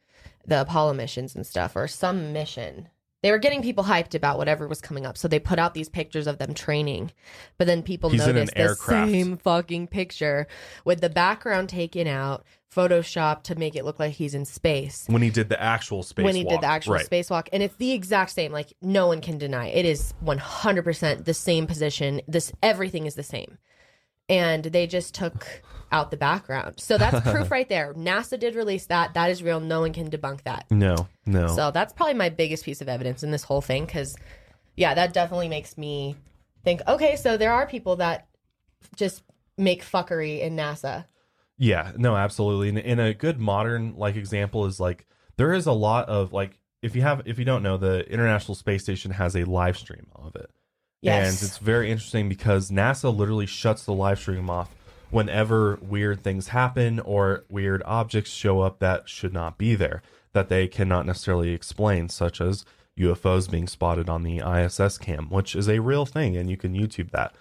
the 0.47 0.61
Apollo 0.61 0.95
missions 0.95 1.35
and 1.35 1.45
stuff, 1.45 1.75
or 1.75 1.87
some 1.87 2.33
mission. 2.33 2.89
They 3.21 3.31
were 3.31 3.37
getting 3.37 3.61
people 3.61 3.83
hyped 3.83 4.15
about 4.15 4.37
whatever 4.37 4.67
was 4.67 4.81
coming 4.81 5.05
up. 5.05 5.17
So 5.17 5.27
they 5.27 5.39
put 5.39 5.59
out 5.59 5.73
these 5.73 5.89
pictures 5.89 6.25
of 6.25 6.39
them 6.39 6.53
training. 6.53 7.11
But 7.57 7.67
then 7.67 7.83
people 7.83 8.09
He's 8.09 8.25
noticed 8.25 8.53
the 8.53 8.59
aircraft. 8.59 9.11
same 9.11 9.37
fucking 9.37 9.87
picture 9.87 10.47
with 10.85 11.01
the 11.01 11.09
background 11.09 11.69
taken 11.69 12.07
out, 12.07 12.45
Photoshop 12.73 13.43
to 13.43 13.55
make 13.55 13.75
it 13.75 13.83
look 13.83 13.99
like 13.99 14.13
he's 14.13 14.33
in 14.33 14.45
space. 14.45 15.05
When 15.07 15.21
he 15.21 15.29
did 15.29 15.49
the 15.49 15.61
actual 15.61 16.03
spacewalk. 16.03 16.23
when 16.23 16.35
he 16.35 16.43
did 16.45 16.61
the 16.61 16.67
actual 16.67 16.93
right. 16.93 17.09
spacewalk 17.09 17.49
and 17.51 17.61
it's 17.61 17.75
the 17.75 17.91
exact 17.91 18.31
same 18.31 18.53
like 18.53 18.73
no 18.81 19.07
one 19.07 19.19
can 19.19 19.37
deny 19.37 19.67
it. 19.67 19.85
it 19.85 19.89
is 19.89 20.13
100% 20.23 21.25
the 21.25 21.33
same 21.33 21.67
position 21.67 22.21
this 22.29 22.53
everything 22.63 23.05
is 23.05 23.15
the 23.15 23.23
same 23.23 23.57
and 24.29 24.63
they 24.63 24.87
just 24.87 25.13
took 25.13 25.61
out 25.91 26.11
the 26.11 26.17
background 26.17 26.79
so 26.79 26.97
that's 26.97 27.19
proof 27.31 27.51
right 27.57 27.67
there 27.69 27.93
nasa 27.95 28.39
did 28.39 28.55
release 28.55 28.85
that 28.87 29.13
that 29.13 29.29
is 29.29 29.43
real 29.43 29.59
no 29.59 29.81
one 29.81 29.91
can 29.93 30.09
debunk 30.09 30.41
that 30.43 30.65
No, 30.71 31.07
no. 31.25 31.47
so 31.47 31.71
that's 31.71 31.93
probably 31.93 32.13
my 32.15 32.29
biggest 32.29 32.63
piece 32.65 32.81
of 32.81 32.87
evidence 32.89 33.23
in 33.23 33.31
this 33.31 33.43
whole 33.43 33.61
thing 33.61 33.85
because 33.85 34.15
yeah 34.75 34.93
that 34.93 35.13
definitely 35.13 35.49
makes 35.49 35.77
me 35.77 36.15
think 36.63 36.81
okay 36.87 37.15
so 37.15 37.37
there 37.37 37.51
are 37.53 37.67
people 37.67 37.97
that 37.97 38.27
just 38.95 39.23
make 39.57 39.83
fuckery 39.83 40.41
in 40.41 40.55
nasa 40.55 41.05
Yeah, 41.57 41.91
no, 41.97 42.15
absolutely. 42.15 42.69
And, 42.69 42.79
and 42.79 42.99
a 42.99 43.13
good 43.13 43.39
modern 43.39 43.95
like 43.95 44.15
example 44.15 44.65
is 44.65 44.79
like 44.79 45.05
there 45.37 45.53
is 45.53 45.67
a 45.67 45.71
lot 45.73 46.09
of 46.09 46.33
like 46.33 46.57
if 46.81 46.95
you 46.95 47.03
have 47.03 47.21
if 47.25 47.37
you 47.37 47.45
don't 47.45 47.61
know 47.61 47.77
the 47.77 48.09
International 48.11 48.55
Space 48.55 48.81
Station 48.81 49.11
has 49.11 49.35
a 49.35 49.43
live 49.43 49.77
stream 49.77 50.07
of 50.15 50.35
it. 50.35 50.49
Yes. 51.01 51.41
And 51.41 51.47
it's 51.49 51.57
very 51.59 51.91
interesting 51.91 52.29
because 52.29 52.71
NASA 52.71 53.15
literally 53.15 53.45
shuts 53.45 53.85
the 53.85 53.93
live 53.93 54.17
stream 54.19 54.49
off 54.49 54.73
whenever 55.11 55.77
weird 55.81 56.21
things 56.23 56.49
happen 56.49 56.99
or 57.01 57.43
weird 57.49 57.83
objects 57.85 58.31
show 58.31 58.61
up 58.61 58.79
that 58.79 59.07
should 59.07 59.33
not 59.33 59.57
be 59.57 59.75
there 59.75 60.01
that 60.33 60.49
they 60.49 60.67
cannot 60.67 61.05
necessarily 61.05 61.53
explain 61.53 62.09
such 62.09 62.39
as 62.39 62.65
UFOs 62.97 63.49
being 63.49 63.67
spotted 63.67 64.09
on 64.09 64.23
the 64.23 64.39
ISS 64.39 64.97
cam, 64.97 65.29
which 65.29 65.55
is 65.55 65.67
a 65.67 65.79
real 65.79 66.05
thing 66.05 66.35
and 66.37 66.49
you 66.49 66.57
can 66.57 66.73
YouTube 66.73 67.11
that. 67.11 67.35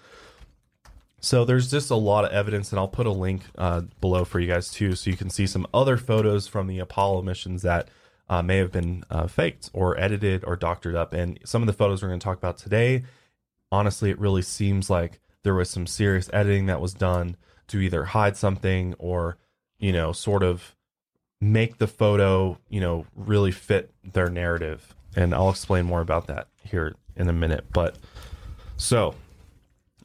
So 1.21 1.45
there's 1.45 1.69
just 1.69 1.91
a 1.91 1.95
lot 1.95 2.25
of 2.25 2.31
evidence, 2.31 2.71
and 2.71 2.79
I'll 2.79 2.87
put 2.87 3.05
a 3.05 3.11
link 3.11 3.43
uh, 3.55 3.81
below 4.01 4.25
for 4.25 4.39
you 4.39 4.47
guys 4.47 4.71
too, 4.71 4.95
so 4.95 5.11
you 5.11 5.15
can 5.15 5.29
see 5.29 5.45
some 5.45 5.67
other 5.71 5.95
photos 5.95 6.47
from 6.47 6.65
the 6.65 6.79
Apollo 6.79 7.21
missions 7.21 7.61
that 7.61 7.89
uh, 8.27 8.41
may 8.41 8.57
have 8.57 8.71
been 8.71 9.03
uh, 9.11 9.27
faked 9.27 9.69
or 9.71 9.99
edited 9.99 10.43
or 10.45 10.55
doctored 10.55 10.95
up. 10.95 11.13
And 11.13 11.37
some 11.45 11.61
of 11.61 11.67
the 11.67 11.73
photos 11.73 12.01
we're 12.01 12.07
going 12.07 12.19
to 12.19 12.23
talk 12.23 12.39
about 12.39 12.57
today, 12.57 13.03
honestly, 13.71 14.09
it 14.09 14.17
really 14.17 14.41
seems 14.41 14.89
like 14.89 15.19
there 15.43 15.53
was 15.53 15.69
some 15.69 15.85
serious 15.85 16.27
editing 16.33 16.65
that 16.65 16.81
was 16.81 16.93
done 16.93 17.35
to 17.71 17.79
either 17.79 18.05
hide 18.05 18.37
something 18.37 18.93
or, 18.97 19.37
you 19.79 19.91
know, 19.91 20.11
sort 20.11 20.43
of 20.43 20.75
make 21.39 21.77
the 21.77 21.87
photo, 21.87 22.57
you 22.69 22.79
know, 22.79 23.05
really 23.15 23.51
fit 23.51 23.91
their 24.03 24.29
narrative. 24.29 24.95
And 25.15 25.33
I'll 25.33 25.49
explain 25.49 25.85
more 25.85 26.01
about 26.01 26.27
that 26.27 26.47
here 26.63 26.95
in 27.15 27.27
a 27.27 27.33
minute. 27.33 27.65
But 27.73 27.97
so 28.77 29.15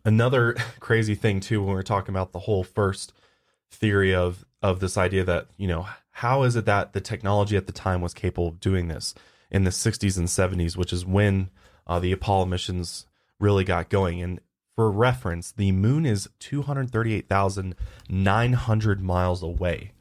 another 0.04 0.54
crazy 0.80 1.14
thing 1.14 1.40
too 1.40 1.62
when 1.62 1.74
we're 1.74 1.82
talking 1.82 2.14
about 2.14 2.32
the 2.32 2.40
whole 2.40 2.64
first 2.64 3.12
theory 3.70 4.14
of 4.14 4.46
of 4.62 4.80
this 4.80 4.96
idea 4.96 5.24
that 5.24 5.48
you 5.58 5.68
know 5.68 5.86
how 6.12 6.44
is 6.44 6.56
it 6.56 6.64
that 6.64 6.94
the 6.94 7.00
technology 7.00 7.56
at 7.56 7.66
the 7.66 7.72
time 7.72 8.00
was 8.00 8.14
capable 8.14 8.48
of 8.48 8.60
doing 8.60 8.88
this 8.88 9.14
in 9.50 9.64
the 9.64 9.70
60s 9.70 10.16
and 10.16 10.28
70s 10.28 10.76
which 10.76 10.92
is 10.92 11.04
when 11.04 11.50
uh, 11.86 11.98
the 11.98 12.12
apollo 12.12 12.46
missions 12.46 13.06
really 13.38 13.64
got 13.64 13.90
going 13.90 14.22
and 14.22 14.40
for 14.76 14.90
reference 14.90 15.52
the 15.52 15.72
moon 15.72 16.04
is 16.06 16.28
238900 16.38 19.02
miles 19.02 19.42
away 19.42 19.92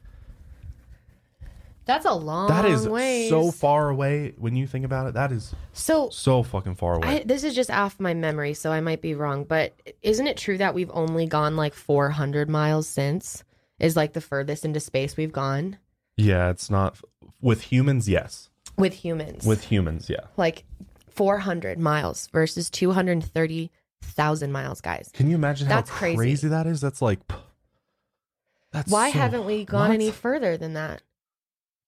That's 1.86 2.04
a 2.04 2.12
long 2.12 2.48
that 2.48 2.66
is 2.66 2.86
ways. 2.86 3.30
so 3.30 3.50
far 3.50 3.88
away 3.88 4.34
when 4.36 4.54
you 4.54 4.66
think 4.66 4.84
about 4.84 5.06
it 5.08 5.14
that 5.14 5.32
is 5.32 5.54
So 5.72 6.10
so 6.10 6.42
fucking 6.42 6.74
far 6.76 6.96
away 6.96 7.08
I, 7.08 7.22
this 7.24 7.42
is 7.42 7.54
just 7.54 7.70
off 7.70 7.98
my 7.98 8.12
memory, 8.12 8.52
so 8.54 8.70
I 8.70 8.80
might 8.80 9.00
be 9.00 9.14
wrong. 9.14 9.44
But 9.44 9.72
isn't 10.02 10.26
it 10.26 10.36
true 10.36 10.58
that 10.58 10.74
we've 10.74 10.90
only 10.92 11.26
gone 11.26 11.56
like 11.56 11.72
400 11.74 12.50
miles 12.50 12.86
since? 12.88 13.44
Is 13.78 13.96
like 13.96 14.12
the 14.14 14.20
furthest 14.20 14.64
into 14.64 14.80
space 14.80 15.16
we've 15.16 15.32
gone 15.32 15.78
yeah 16.18 16.48
it's 16.50 16.70
not 16.70 16.98
with 17.42 17.60
humans 17.60 18.08
yes 18.08 18.48
with 18.78 18.94
humans. 18.94 19.44
with 19.46 19.64
humans 19.64 20.08
yeah 20.08 20.24
like 20.38 20.64
400 21.10 21.78
miles 21.78 22.26
versus 22.28 22.70
230,000 24.02 24.52
miles, 24.52 24.80
guys. 24.80 25.10
Can 25.12 25.28
you 25.28 25.34
imagine 25.36 25.68
That's 25.68 25.90
how 25.90 25.96
crazy. 25.96 26.16
crazy. 26.16 26.48
that 26.48 26.66
is? 26.66 26.80
That's 26.80 27.02
like, 27.02 27.20
that's 28.72 28.90
Why 28.90 29.10
so- 29.10 29.18
haven't 29.18 29.46
we 29.46 29.64
gone 29.64 29.92
any 29.92 30.10
further 30.10 30.56
than 30.56 30.74
that? 30.74 31.02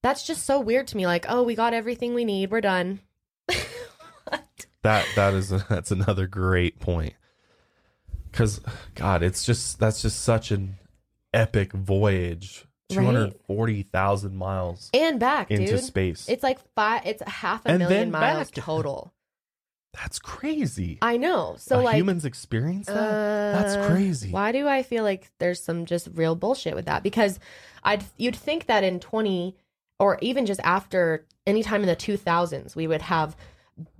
That's 0.02 0.26
just 0.26 0.44
so 0.46 0.60
weird 0.60 0.86
to 0.88 0.96
me. 0.96 1.06
Like, 1.06 1.26
oh, 1.28 1.42
we 1.42 1.54
got 1.54 1.74
everything 1.74 2.14
we 2.14 2.24
need. 2.24 2.50
We're 2.50 2.60
done. 2.60 3.00
what? 3.46 4.44
That 4.82 5.04
that 5.16 5.34
is 5.34 5.48
that's 5.68 5.90
another 5.90 6.26
great 6.28 6.78
point. 6.78 7.14
Because 8.30 8.60
God, 8.94 9.22
it's 9.24 9.44
just 9.44 9.80
that's 9.80 10.00
just 10.02 10.22
such 10.22 10.50
an 10.52 10.76
epic 11.34 11.72
voyage. 11.72 12.64
Two 12.88 13.04
hundred 13.04 13.34
forty 13.46 13.82
thousand 13.82 14.36
miles 14.36 14.88
And 14.94 15.18
back, 15.18 15.50
into 15.50 15.66
dude. 15.72 15.80
space. 15.84 16.26
It's 16.28 16.42
like 16.44 16.58
five. 16.76 17.02
It's 17.04 17.22
half 17.26 17.66
a 17.66 17.70
And 17.70 17.78
million 17.80 18.10
miles 18.12 18.50
back. 18.52 18.64
total. 18.64 19.12
That's 19.92 20.18
crazy. 20.18 20.98
I 21.02 21.16
know. 21.16 21.56
So 21.58 21.78
Uh, 21.78 21.82
like, 21.82 21.96
humans 21.96 22.24
experience 22.24 22.86
that. 22.86 22.94
Uh, 22.96 23.52
that's 23.52 23.86
crazy. 23.88 24.30
Why 24.30 24.52
do 24.52 24.68
I 24.68 24.82
feel 24.82 25.02
like 25.04 25.30
there's 25.38 25.62
some 25.62 25.86
just 25.86 26.08
real 26.14 26.34
bullshit 26.34 26.74
with 26.74 26.86
that? 26.86 27.02
Because 27.02 27.38
I'd 27.82 28.04
you'd 28.16 28.36
think 28.36 28.66
that 28.66 28.84
in 28.84 29.00
20 29.00 29.56
or 29.98 30.18
even 30.20 30.46
just 30.46 30.60
after 30.62 31.26
any 31.46 31.62
time 31.62 31.80
in 31.82 31.88
the 31.88 31.96
2000s 31.96 32.76
we 32.76 32.86
would 32.86 33.02
have 33.02 33.34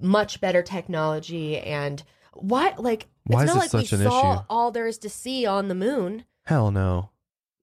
much 0.01 0.41
better 0.41 0.63
technology 0.63 1.59
and 1.59 2.03
what 2.35 2.79
like 2.83 3.07
Why 3.27 3.43
it's 3.43 3.51
is 3.51 3.55
not 3.55 3.57
it 3.57 3.61
like 3.61 3.71
such 3.89 3.93
we 3.93 4.05
an 4.05 4.11
saw 4.11 4.33
issue? 4.35 4.43
all 4.51 4.71
there 4.71 4.87
is 4.87 4.99
to 4.99 5.09
see 5.09 5.47
on 5.47 5.69
the 5.69 5.75
moon. 5.75 6.25
Hell 6.47 6.71
no. 6.71 7.11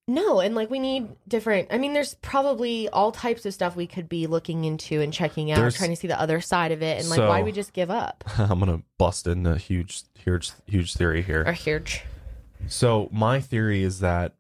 No, 0.08 0.40
and 0.40 0.54
like 0.54 0.70
we 0.70 0.78
need 0.80 1.08
different. 1.28 1.70
I 1.72 1.80
mean, 1.80 1.94
there's 1.94 2.14
probably 2.16 2.88
all 2.90 3.12
types 3.12 3.44
of 3.46 3.54
stuff 3.56 3.76
we 3.76 3.88
could 3.88 4.08
be 4.08 4.28
looking 4.28 4.64
into 4.64 5.02
and 5.02 5.12
checking 5.12 5.52
out, 5.52 5.58
There's- 5.58 5.76
trying 5.78 5.90
to 5.90 5.96
see 5.96 6.08
the 6.08 6.20
other 6.20 6.42
side 6.42 6.72
of 6.72 6.84
it. 6.84 7.00
And 7.00 7.10
like, 7.10 7.20
why 7.20 7.38
So- 7.38 7.38
do 7.40 7.46
we 7.46 7.52
just 7.52 7.74
give 7.74 7.90
up? 7.90 8.24
I'm 8.38 8.60
gonna 8.60 8.84
bust 9.00 9.26
in 9.26 9.48
a 9.48 9.58
huge, 9.58 10.04
huge, 10.14 10.52
huge 10.68 10.94
theory 10.94 11.24
here. 11.24 11.44
Or 11.46 11.54
huge. 11.54 12.04
So 12.68 13.10
my 13.12 13.42
theory 13.42 13.82
is 13.84 14.00
that, 14.02 14.36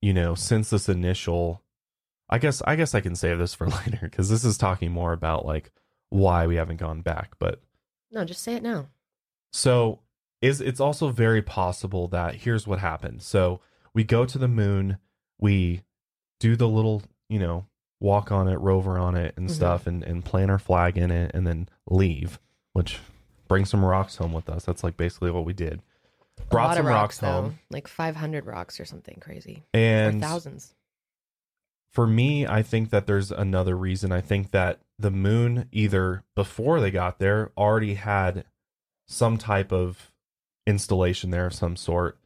you 0.00 0.14
know, 0.14 0.34
since 0.34 0.70
this 0.70 0.88
initial, 0.88 1.62
I 2.30 2.38
guess 2.38 2.62
I 2.66 2.74
guess 2.76 2.94
I 2.94 3.00
can 3.00 3.14
save 3.14 3.38
this 3.38 3.52
for 3.54 3.66
later 3.86 3.98
because 4.02 4.30
this 4.30 4.44
is 4.44 4.56
talking 4.56 4.90
more 4.90 5.12
about 5.12 5.44
like 5.44 5.70
why 6.08 6.46
we 6.46 6.56
haven't 6.56 6.76
gone 6.78 7.02
back. 7.02 7.32
But 7.38 7.60
No, 8.10 8.24
just 8.24 8.42
say 8.42 8.54
it 8.54 8.62
now. 8.62 8.88
so 9.52 10.00
is 10.40 10.60
it's 10.62 10.80
also 10.80 11.08
very 11.08 11.42
possible 11.42 12.08
that 12.08 12.36
here's 12.36 12.66
what 12.66 12.78
happened. 12.78 13.20
So 13.20 13.60
we 13.98 14.04
go 14.04 14.24
to 14.24 14.38
the 14.38 14.46
moon, 14.46 14.96
we 15.40 15.82
do 16.38 16.54
the 16.54 16.68
little, 16.68 17.02
you 17.28 17.40
know, 17.40 17.66
walk 17.98 18.30
on 18.30 18.46
it, 18.46 18.54
rover 18.60 18.96
on 18.96 19.16
it, 19.16 19.34
and 19.36 19.48
Mhm. 19.48 19.52
stuff, 19.52 19.88
and 19.88 20.04
and 20.04 20.24
plant 20.24 20.52
our 20.52 20.58
flag 20.60 20.96
in 20.96 21.10
it, 21.10 21.32
and 21.34 21.44
then 21.44 21.68
leave, 21.90 22.38
which 22.74 23.00
bring 23.48 23.64
some 23.64 23.84
rocks 23.84 24.14
home 24.14 24.32
with 24.32 24.48
us. 24.48 24.64
That's 24.64 24.84
like 24.84 24.96
basically 24.96 25.32
what 25.32 25.44
we 25.44 25.52
did. 25.52 25.82
Brought 26.48 26.76
some 26.76 26.86
rocks, 26.86 26.94
rocks, 26.96 27.18
though, 27.18 27.32
home, 27.42 27.58
like 27.70 27.88
500 27.88 28.46
rocks 28.46 28.78
or 28.78 28.84
something 28.84 29.18
crazy, 29.20 29.64
and 29.74 30.18
or 30.22 30.26
thousands. 30.28 30.76
for 31.90 32.06
me, 32.06 32.46
I 32.46 32.62
think 32.62 32.90
that 32.90 33.08
there's 33.08 33.32
another 33.32 33.76
reason. 33.76 34.12
I 34.12 34.20
think 34.20 34.52
that 34.52 34.78
the 34.96 35.10
moon, 35.10 35.68
either 35.72 36.22
before 36.36 36.80
they 36.80 36.92
got 36.92 37.18
there, 37.18 37.50
already 37.58 37.94
had 37.94 38.44
some 39.08 39.38
type 39.38 39.72
of 39.72 40.12
installation 40.68 41.30
there 41.30 41.46
of 41.46 41.54
some 41.54 41.74
sort 41.74 42.17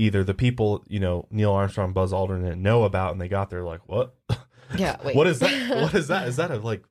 either 0.00 0.24
the 0.24 0.34
people, 0.34 0.82
you 0.88 0.98
know, 0.98 1.26
Neil 1.30 1.52
Armstrong, 1.52 1.92
Buzz 1.92 2.12
Aldrin 2.12 2.58
know 2.58 2.84
about, 2.84 3.12
and 3.12 3.20
they 3.20 3.28
got 3.28 3.50
there 3.50 3.62
like, 3.62 3.86
what? 3.86 4.14
Yeah, 4.78 4.98
wait. 5.04 5.16
what 5.16 5.26
is 5.26 5.40
that? 5.40 5.76
What 5.82 5.94
is 5.94 6.06
that? 6.06 6.28
Is 6.28 6.36
that 6.36 6.52
a 6.52 6.56
like 6.58 6.84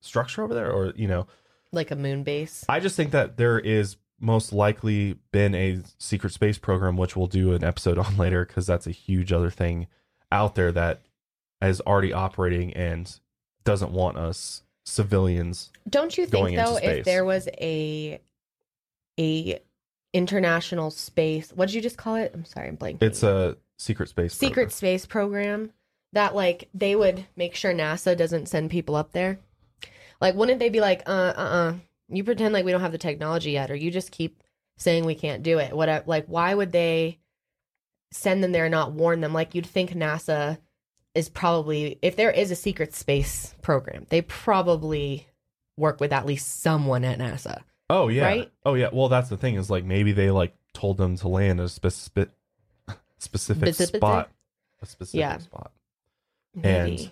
structure 0.00 0.44
over 0.44 0.54
there, 0.54 0.70
or 0.70 0.92
you 0.94 1.08
know? 1.08 1.26
like 1.72 1.90
a 1.90 1.96
moon 1.96 2.22
base. 2.22 2.64
I 2.68 2.78
just 2.78 2.94
think 2.94 3.10
that 3.10 3.36
there 3.36 3.58
is 3.58 3.96
most 4.20 4.52
likely 4.52 5.18
been 5.32 5.52
a 5.52 5.80
secret 5.98 6.32
space 6.32 6.58
program, 6.58 6.96
which 6.96 7.16
we'll 7.16 7.26
do 7.26 7.52
an 7.52 7.64
episode 7.64 7.98
on 8.06 8.16
later 8.16 8.44
because 8.44 8.68
that's 8.68 8.86
a 8.86 8.92
huge 8.92 9.32
other 9.32 9.50
thing 9.50 9.88
out 10.30 10.54
there 10.54 10.70
that 10.70 11.02
is 11.60 11.80
already 11.80 12.12
operating 12.12 12.72
and 12.74 13.18
doesn't 13.64 13.90
want 13.90 14.16
us 14.16 14.62
civilians. 14.84 15.72
Don't 15.90 16.16
you 16.16 16.26
think 16.26 16.56
though, 16.56 16.76
if 16.76 17.04
there 17.04 17.24
was 17.24 17.48
a 17.60 18.20
a 19.18 19.58
international 20.14 20.90
space, 20.90 21.52
what 21.54 21.66
did 21.66 21.74
you 21.74 21.82
just 21.82 21.98
call 21.98 22.14
it? 22.14 22.30
I'm 22.32 22.46
sorry, 22.46 22.68
I'm 22.68 22.78
blanking. 22.78 23.02
It's 23.02 23.22
a 23.22 23.58
secret 23.76 24.08
space. 24.08 24.32
secret 24.32 24.54
program. 24.54 24.70
space 24.70 25.06
program 25.06 25.72
that 26.12 26.34
like 26.34 26.70
they 26.72 26.96
would 26.96 27.26
make 27.36 27.54
sure 27.54 27.74
NASA 27.74 28.16
doesn't 28.16 28.48
send 28.48 28.70
people 28.70 28.94
up 28.94 29.12
there. 29.12 29.40
Like, 30.20 30.36
wouldn't 30.36 30.60
they 30.60 30.70
be 30.70 30.80
like, 30.80 31.02
uh, 31.06 31.34
uh, 31.36 31.40
uh, 31.40 31.74
you 32.08 32.24
pretend 32.24 32.54
like 32.54 32.64
we 32.64 32.72
don't 32.72 32.80
have 32.80 32.92
the 32.92 32.98
technology 32.98 33.50
yet, 33.50 33.70
or 33.70 33.74
you 33.74 33.90
just 33.90 34.12
keep 34.12 34.42
saying 34.78 35.04
we 35.04 35.16
can't 35.16 35.42
do 35.42 35.58
it? 35.58 35.74
What, 35.74 36.08
like, 36.08 36.26
why 36.26 36.54
would 36.54 36.72
they 36.72 37.18
send 38.12 38.42
them 38.42 38.52
there 38.52 38.66
and 38.66 38.72
not 38.72 38.92
warn 38.92 39.20
them? 39.20 39.32
Like, 39.34 39.54
you'd 39.54 39.66
think 39.66 39.90
NASA 39.90 40.58
is 41.14 41.28
probably, 41.28 41.98
if 42.00 42.16
there 42.16 42.30
is 42.30 42.50
a 42.50 42.56
secret 42.56 42.94
space 42.94 43.54
program, 43.60 44.06
they 44.08 44.22
probably 44.22 45.26
work 45.76 46.00
with 46.00 46.12
at 46.12 46.26
least 46.26 46.62
someone 46.62 47.04
at 47.04 47.18
NASA. 47.18 47.62
Oh 47.90 48.08
yeah. 48.08 48.24
Right? 48.24 48.52
Oh 48.64 48.74
yeah. 48.74 48.88
Well, 48.92 49.08
that's 49.08 49.28
the 49.28 49.36
thing 49.36 49.54
is 49.56 49.70
like 49.70 49.84
maybe 49.84 50.12
they 50.12 50.30
like 50.30 50.54
told 50.72 50.96
them 50.98 51.16
to 51.16 51.28
land 51.28 51.60
a 51.60 51.68
specific 51.68 52.30
specific 53.18 53.74
spot, 53.74 54.30
a 54.82 54.86
specific 54.86 55.18
Yeah. 55.20 55.38
spot. 55.38 55.72
Maybe. 56.54 56.68
And- 57.04 57.10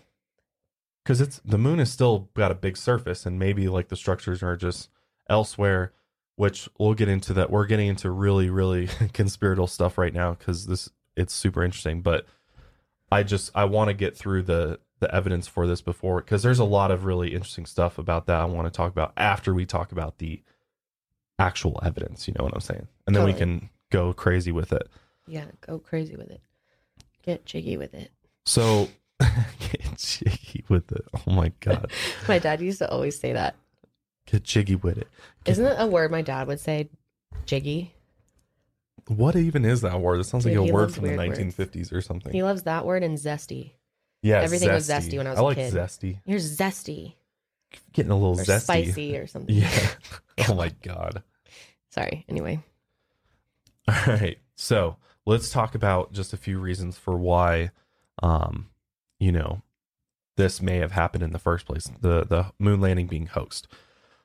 because 1.05 1.21
it's 1.21 1.41
the 1.45 1.59
moon 1.59 1.81
has 1.81 1.91
still 1.91 2.29
got 2.35 2.53
a 2.53 2.55
big 2.55 2.77
surface 2.77 3.27
and 3.27 3.37
maybe 3.37 3.67
like 3.69 3.89
the 3.89 3.97
structures 3.97 4.41
are 4.41 4.57
just 4.57 4.89
elsewhere 5.29 5.93
which 6.37 6.69
we'll 6.79 6.95
get 6.95 7.09
into 7.09 7.33
that 7.35 7.51
we're 7.51 7.67
getting 7.67 7.89
into 7.89 8.09
really 8.09 8.49
really 8.51 8.87
conspiratorial 9.13 9.67
stuff 9.67 9.99
right 9.99 10.15
now 10.15 10.33
because 10.35 10.67
this 10.67 10.89
it's 11.17 11.35
super 11.35 11.65
interesting 11.65 12.03
but 12.03 12.25
i 13.11 13.25
just 13.25 13.51
i 13.55 13.65
want 13.65 13.89
to 13.89 13.95
get 13.95 14.17
through 14.17 14.43
the 14.43 14.79
the 15.01 15.13
evidence 15.13 15.49
for 15.49 15.67
this 15.67 15.81
before 15.81 16.21
because 16.21 16.45
there's 16.45 16.61
a 16.61 16.65
lot 16.65 16.93
of 16.93 17.05
really 17.05 17.35
interesting 17.35 17.67
stuff 17.67 17.99
about 17.99 18.27
that 18.27 18.41
i 18.41 18.45
want 18.45 18.67
to 18.67 18.71
talk 18.71 18.93
about 18.93 19.13
after 19.17 19.53
we 19.53 19.67
talk 19.67 19.91
about 19.91 20.19
the 20.19 20.41
actual 21.47 21.79
evidence 21.83 22.27
you 22.29 22.35
know 22.39 22.45
what 22.45 22.55
i'm 22.55 22.61
saying 22.61 22.87
and 23.07 23.15
then 23.17 23.25
we 23.25 23.33
can 23.33 23.69
go 23.91 24.13
crazy 24.13 24.53
with 24.53 24.73
it 24.73 24.89
yeah, 25.29 25.45
go 25.61 25.79
crazy 25.79 26.17
with 26.17 26.31
it. 26.31 26.41
Get 27.25 27.45
jiggy 27.47 27.77
with 27.77 27.95
it. 27.95 28.11
So 28.45 28.89
get 29.21 29.97
jiggy 29.97 30.65
with 30.69 30.91
it. 30.91 31.05
Oh 31.15 31.31
my 31.33 31.53
god. 31.61 31.93
My 32.29 32.39
dad 32.41 32.61
used 32.61 32.79
to 32.79 32.91
always 32.91 33.19
say 33.19 33.33
that. 33.33 33.55
Get 34.27 34.43
jiggy 34.43 34.75
with 34.77 34.99
it. 34.99 35.07
Get- 35.45 35.53
Isn't 35.53 35.67
it 35.67 35.77
a 35.79 35.87
word 35.87 36.11
my 36.11 36.23
dad 36.23 36.49
would 36.49 36.61
say? 36.61 36.91
Jiggy. 37.47 37.95
What 39.07 39.37
even 39.37 39.65
is 39.65 39.81
that 39.83 40.01
word? 40.01 40.21
It 40.21 40.25
sounds 40.25 40.45
Dude, 40.45 40.59
like 40.59 40.71
a 40.71 40.73
word 40.73 40.93
from 40.93 41.05
the 41.07 41.17
weird 41.17 41.29
words. 41.31 41.39
1950s 41.39 41.93
or 41.93 42.01
something. 42.01 42.33
He 42.33 42.43
loves 42.43 42.63
that 42.65 42.85
word 42.85 43.03
and 43.03 43.17
zesty. 43.19 43.73
yeah, 44.23 44.41
everything 44.41 44.71
was 44.73 44.89
zesty 44.89 45.19
when 45.19 45.27
I 45.27 45.31
was 45.31 45.39
I 45.39 45.43
a 45.43 45.45
like 45.45 45.57
kid. 45.57 45.73
zesty. 45.75 46.19
You're 46.25 46.39
zesty 46.41 47.15
Getting 47.93 48.11
a 48.13 48.17
little 48.17 48.39
or 48.41 48.45
zesty. 48.45 48.61
spicy 48.61 49.17
or 49.17 49.27
something. 49.27 49.55
Yeah. 49.63 49.89
oh 50.49 50.55
my 50.55 50.71
god. 50.83 51.23
Sorry. 51.93 52.25
Anyway. 52.29 52.61
All 53.89 53.95
right. 54.07 54.39
So 54.55 54.97
let's 55.27 55.51
talk 55.51 55.75
about 55.75 56.13
just 56.13 56.33
a 56.33 56.39
few 56.39 56.59
reasons 56.59 56.97
for 56.99 57.17
why, 57.17 57.71
um, 58.23 58.71
you 59.21 59.33
know, 59.33 59.63
this 60.37 60.63
may 60.63 60.79
have 60.79 60.93
happened 60.93 61.23
in 61.23 61.33
the 61.33 61.39
first 61.39 61.67
place. 61.67 61.91
The 62.01 62.25
the 62.25 62.53
moon 62.59 62.81
landing 62.81 63.07
being 63.07 63.27
hoaxed. 63.27 63.69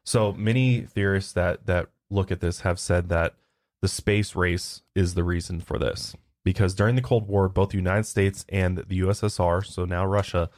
So 0.04 0.32
many 0.32 0.82
theorists 0.82 1.34
that 1.34 1.66
that 1.66 1.90
look 2.10 2.32
at 2.32 2.40
this 2.40 2.62
have 2.62 2.80
said 2.80 3.10
that 3.10 3.36
the 3.82 3.88
space 3.88 4.36
race 4.36 4.82
is 4.96 5.14
the 5.14 5.24
reason 5.24 5.60
for 5.60 5.78
this 5.78 6.16
because 6.44 6.74
during 6.74 6.96
the 6.96 7.02
Cold 7.02 7.28
War, 7.28 7.50
both 7.50 7.72
the 7.72 7.78
United 7.78 8.06
States 8.06 8.46
and 8.48 8.78
the 8.78 9.02
USSR, 9.02 9.66
so 9.66 9.84
now 9.84 10.06
Russia, 10.06 10.50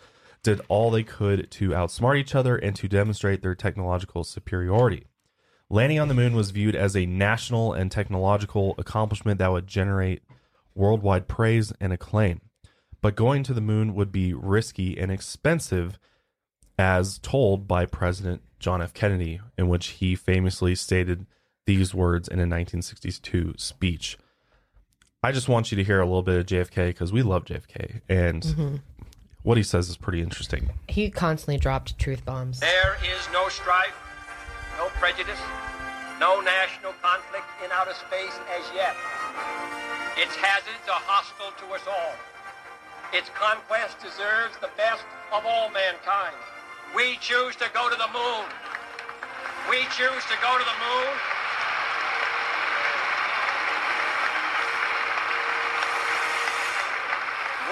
did 0.44 0.62
all 0.70 0.92
they 0.92 1.04
could 1.04 1.50
to 1.52 1.70
outsmart 1.70 2.18
each 2.18 2.36
other 2.36 2.56
and 2.56 2.76
to 2.76 2.88
demonstrate 2.88 3.42
their 3.42 3.56
technological 3.56 4.24
superiority. 4.24 5.08
Landing 5.70 6.00
on 6.00 6.08
the 6.08 6.14
moon 6.16 6.34
was 6.36 6.52
viewed 6.52 6.76
as 6.76 6.96
a 6.96 7.06
national 7.06 7.74
and 7.74 7.92
technological 7.92 8.74
accomplishment 8.78 9.38
that 9.40 9.52
would 9.52 9.68
generate 9.68 10.24
worldwide 10.74 11.28
praise 11.28 11.72
and 11.80 11.94
acclaim. 11.94 12.42
But 13.02 13.16
going 13.16 13.44
to 13.44 13.54
the 13.54 13.62
moon 13.62 13.94
would 13.96 14.12
be 14.12 14.34
risky 14.34 14.98
and 14.98 15.12
expensive, 15.12 16.00
as 16.78 17.20
told 17.20 17.68
by 17.68 17.86
President 17.86 18.42
John 18.60 18.82
F. 18.82 18.94
Kennedy, 18.94 19.40
in 19.58 19.68
which 19.70 19.88
he 19.88 20.16
famously 20.16 20.74
stated 20.76 21.26
these 21.66 21.94
words 21.94 22.28
in 22.28 22.40
a 22.40 22.44
1962 22.50 23.54
speech. 23.58 24.18
I 25.22 25.32
just 25.32 25.48
want 25.50 25.72
you 25.72 25.76
to 25.78 25.84
hear 25.84 26.00
a 26.02 26.06
little 26.06 26.24
bit 26.24 26.40
of 26.40 26.46
JFK 26.48 26.88
because 26.88 27.14
we 27.14 27.22
love 27.22 27.46
JFK, 27.46 28.02
and 28.10 28.42
Mm-hmm. 28.42 28.76
what 29.44 29.58
he 29.58 29.64
says 29.64 29.88
is 29.90 29.98
pretty 29.98 30.22
interesting. 30.22 30.70
He 30.88 31.10
constantly 31.12 31.58
dropped 31.58 32.00
truth 32.00 32.26
bombs. 32.26 32.60
There 32.60 32.98
is 33.04 33.28
no 33.32 33.48
strife, 33.50 33.94
no 34.06 34.09
prejudice, 35.10 35.42
no 36.20 36.40
national 36.40 36.94
conflict 37.02 37.50
in 37.66 37.72
outer 37.74 37.98
space 37.98 38.38
as 38.54 38.62
yet. 38.78 38.94
Its 40.22 40.36
hazards 40.38 40.86
are 40.86 41.02
hostile 41.02 41.50
to 41.58 41.66
us 41.74 41.82
all. 41.90 42.14
Its 43.10 43.26
conquest 43.34 43.98
deserves 44.06 44.54
the 44.62 44.70
best 44.78 45.02
of 45.34 45.42
all 45.50 45.74
mankind. 45.74 46.38
We 46.94 47.18
choose 47.26 47.58
to 47.58 47.66
go 47.74 47.90
to 47.90 47.98
the 47.98 48.06
moon. 48.14 48.46
We 49.66 49.82
choose 49.98 50.22
to 50.30 50.38
go 50.46 50.62
to 50.62 50.66
the 50.70 50.78
moon. 50.78 51.14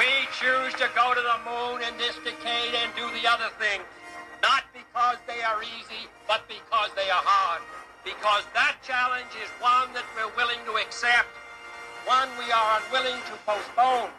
We 0.01 0.09
choose 0.41 0.73
to 0.81 0.89
go 0.97 1.13
to 1.13 1.21
the 1.21 1.37
moon 1.45 1.85
in 1.85 1.93
this 2.01 2.17
decade 2.25 2.73
and 2.73 2.89
do 2.97 3.05
the 3.13 3.29
other 3.29 3.53
thing. 3.61 3.85
Not 4.97 5.17
because 5.21 5.35
they 5.35 5.43
are 5.43 5.61
easy, 5.61 6.07
but 6.27 6.41
because 6.47 6.89
they 6.95 7.09
are 7.09 7.21
hard. 7.23 7.61
Because 8.03 8.43
that 8.55 8.77
challenge 8.83 9.29
is 9.43 9.49
one 9.61 9.93
that 9.93 10.03
we're 10.15 10.33
willing 10.35 10.57
to 10.65 10.81
accept, 10.81 11.27
one 12.05 12.27
we 12.39 12.51
are 12.51 12.81
unwilling 12.81 13.19
to 13.27 13.33
postpone, 13.45 14.09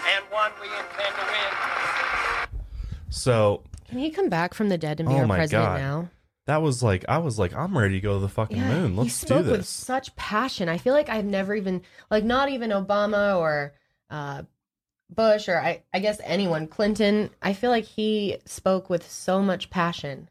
and 0.00 0.24
one 0.30 0.50
we 0.60 0.66
intend 0.68 1.14
to 1.14 1.24
win. 1.32 2.58
So 3.08 3.62
Can 3.88 3.98
he 4.00 4.10
come 4.10 4.28
back 4.28 4.52
from 4.52 4.68
the 4.68 4.76
dead 4.76 5.00
and 5.00 5.08
be 5.08 5.14
Oh 5.14 5.18
our 5.20 5.26
my 5.26 5.36
president 5.36 5.66
God. 5.68 5.80
now? 5.80 6.10
that 6.46 6.60
was 6.62 6.82
like, 6.82 7.04
I 7.08 7.18
was 7.18 7.38
like, 7.38 7.54
I'm 7.54 7.76
ready 7.76 7.94
to 7.94 8.00
go 8.00 8.14
to 8.14 8.20
the 8.20 8.28
fucking 8.28 8.60
moon. 8.60 8.96
Let's 8.96 9.14
spoke 9.14 9.44
do 9.46 9.52
with 9.52 9.66
such 9.66 10.14
passion. 10.16 10.68
I 10.68 10.76
feel 10.78 10.92
like 10.94 11.08
I've 11.08 11.24
never 11.24 11.54
even 11.54 11.82
like 12.10 12.24
not 12.24 12.50
even 12.50 12.70
Obama 12.70 13.36
or 13.38 13.72
uh, 14.10 14.42
Bush 15.10 15.48
or 15.48 15.58
I, 15.60 15.82
I 15.92 16.00
guess 16.00 16.20
anyone 16.22 16.66
Clinton. 16.66 17.30
I 17.42 17.52
feel 17.52 17.70
like 17.70 17.84
he 17.84 18.38
spoke 18.44 18.90
with 18.90 19.08
so 19.10 19.42
much 19.42 19.70
passion. 19.70 20.28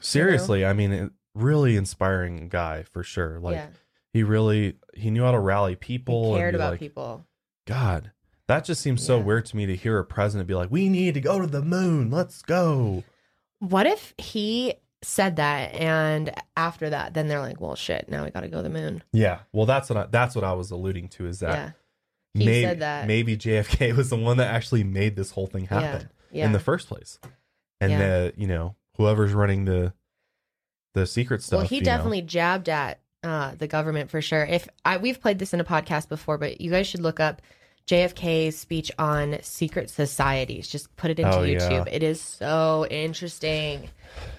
Seriously, 0.00 0.64
I 0.64 0.72
mean, 0.72 1.10
really 1.34 1.76
inspiring 1.76 2.48
guy 2.48 2.82
for 2.84 3.02
sure. 3.02 3.38
Like 3.40 3.56
yeah, 3.56 3.66
he 4.12 4.22
really 4.22 4.76
he 4.94 5.10
knew 5.10 5.22
how 5.22 5.32
to 5.32 5.38
rally 5.38 5.76
people. 5.76 6.34
he 6.34 6.40
cared 6.40 6.54
about 6.54 6.72
like, 6.72 6.80
people. 6.80 7.26
God, 7.66 8.10
that 8.48 8.64
just 8.64 8.80
seems 8.80 9.04
so 9.04 9.18
Yeah. 9.18 9.24
weird 9.24 9.46
to 9.46 9.56
me 9.56 9.66
to 9.66 9.76
hear 9.76 9.98
a 9.98 10.04
president 10.04 10.48
be 10.48 10.54
like, 10.54 10.70
"We 10.70 10.88
need 10.88 11.14
to 11.14 11.20
go 11.20 11.40
to 11.40 11.46
the 11.46 11.62
moon. 11.62 12.10
Let's 12.10 12.42
go." 12.42 13.04
What 13.60 13.86
if 13.86 14.14
he 14.18 14.74
said 15.02 15.36
that 15.36 15.74
and 15.74 16.32
after 16.56 16.90
that, 16.90 17.14
then 17.14 17.28
they're 17.28 17.40
like, 17.40 17.60
well, 17.60 17.74
shit, 17.74 18.08
now 18.08 18.24
we 18.24 18.30
got 18.30 18.40
to 18.40 18.48
go 18.48 18.58
to 18.58 18.62
the 18.62 18.70
moon. 18.70 19.02
Yeah, 19.12 19.40
well, 19.52 19.66
that's 19.66 19.88
what 19.90 19.96
I, 19.96 20.06
that's 20.10 20.34
what 20.34 20.44
I 20.44 20.52
was 20.52 20.70
alluding 20.70 21.08
to 21.10 21.26
is 21.26 21.40
that 21.40 21.52
yeah, 21.52 21.70
he 22.34 22.46
may- 22.46 22.62
said 22.62 22.80
that. 22.80 23.06
maybe 23.06 23.36
JFK 23.36 23.96
was 23.96 24.10
the 24.10 24.16
one 24.16 24.36
that 24.38 24.52
actually 24.52 24.84
made 24.84 25.16
this 25.16 25.30
whole 25.32 25.46
thing 25.46 25.66
happen 25.66 26.08
yeah. 26.30 26.46
in 26.46 26.52
the 26.52 26.60
first 26.60 26.88
place, 26.88 27.18
and 27.80 27.90
Yeah. 27.92 27.98
the 27.98 28.34
you 28.36 28.46
know 28.46 28.74
whoever's 28.96 29.32
running 29.32 29.64
the 29.64 29.92
the 30.94 31.06
secret 31.06 31.42
stuff. 31.42 31.58
Well, 31.58 31.66
he 31.68 31.76
you 31.76 31.80
know. 31.82 31.84
definitely 31.86 32.22
jabbed 32.22 32.68
at 32.68 33.00
uh, 33.22 33.54
the 33.56 33.66
government 33.66 34.10
for 34.10 34.20
sure. 34.20 34.44
If 34.44 34.68
I, 34.84 34.96
we've 34.98 35.20
played 35.20 35.38
this 35.38 35.54
in 35.54 35.60
a 35.60 35.64
podcast 35.64 36.08
before, 36.08 36.38
but 36.38 36.60
you 36.60 36.70
guys 36.70 36.86
should 36.86 37.00
look 37.00 37.18
up 37.20 37.40
JFK's 37.86 38.58
speech 38.58 38.90
on 38.98 39.38
secret 39.42 39.90
societies. 39.90 40.68
Just 40.68 40.94
put 40.96 41.10
it 41.10 41.18
into 41.18 41.36
Oh, 41.38 41.42
yeah. 41.42 41.58
YouTube. 41.58 41.88
It 41.90 42.02
is 42.02 42.20
so 42.20 42.86
interesting, 42.90 43.88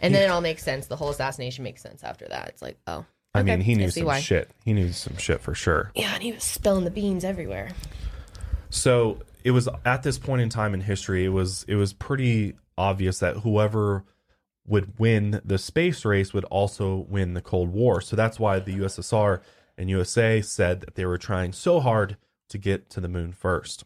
and 0.01 0.13
then 0.13 0.21
it 0.23 0.31
all 0.31 0.41
makes 0.41 0.63
sense. 0.63 0.87
The 0.87 0.95
whole 0.95 1.09
assassination 1.09 1.63
makes 1.63 1.81
sense 1.81 2.03
after 2.03 2.27
that. 2.29 2.49
It's 2.49 2.61
like, 2.61 2.77
oh, 2.87 3.05
I 3.36 3.39
okay, 3.39 3.55
mean, 3.55 3.61
he 3.61 3.75
knew 3.75 3.89
some 3.89 4.05
why. 4.05 4.19
shit. 4.19 4.51
He 4.63 4.73
knew 4.73 4.91
some 4.91 5.17
shit 5.17 5.41
for 5.41 5.55
sure. 5.55 5.91
Yeah, 5.95 6.13
and 6.13 6.21
he 6.21 6.31
was 6.31 6.43
spilling 6.43 6.84
the 6.84 6.91
beans 6.91 7.23
everywhere. 7.23 7.71
So 8.69 9.19
it 9.43 9.51
was 9.51 9.67
at 9.86 10.03
this 10.03 10.19
point 10.19 10.41
in 10.41 10.49
time 10.49 10.73
in 10.73 10.81
history, 10.81 11.25
it 11.25 11.29
was 11.29 11.65
it 11.67 11.75
was 11.75 11.93
pretty 11.93 12.53
obvious 12.77 13.19
that 13.19 13.38
whoever 13.38 14.03
would 14.65 14.97
win 14.99 15.41
the 15.43 15.57
space 15.57 16.05
race 16.05 16.34
would 16.34 16.45
also 16.45 17.05
win 17.09 17.34
the 17.34 17.41
Cold 17.41 17.69
War. 17.69 18.01
So 18.01 18.15
that's 18.15 18.39
why 18.39 18.59
the 18.59 18.77
USSR 18.77 19.41
and 19.77 19.89
USA 19.89 20.41
said 20.41 20.81
that 20.81 20.95
they 20.95 21.05
were 21.05 21.17
trying 21.17 21.53
so 21.53 21.79
hard 21.79 22.17
to 22.49 22.57
get 22.57 22.89
to 22.91 23.01
the 23.01 23.07
moon 23.07 23.34
first. 23.34 23.84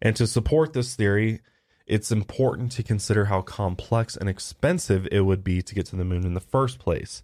And 0.00 0.16
to 0.16 0.26
support 0.26 0.72
this 0.72 0.94
theory, 0.94 1.40
it's 1.86 2.10
important 2.10 2.72
to 2.72 2.82
consider 2.82 3.26
how 3.26 3.42
complex 3.42 4.16
and 4.16 4.28
expensive 4.28 5.06
it 5.12 5.20
would 5.22 5.44
be 5.44 5.60
to 5.62 5.74
get 5.74 5.86
to 5.86 5.96
the 5.96 6.04
moon 6.04 6.24
in 6.24 6.34
the 6.34 6.40
first 6.40 6.78
place. 6.78 7.22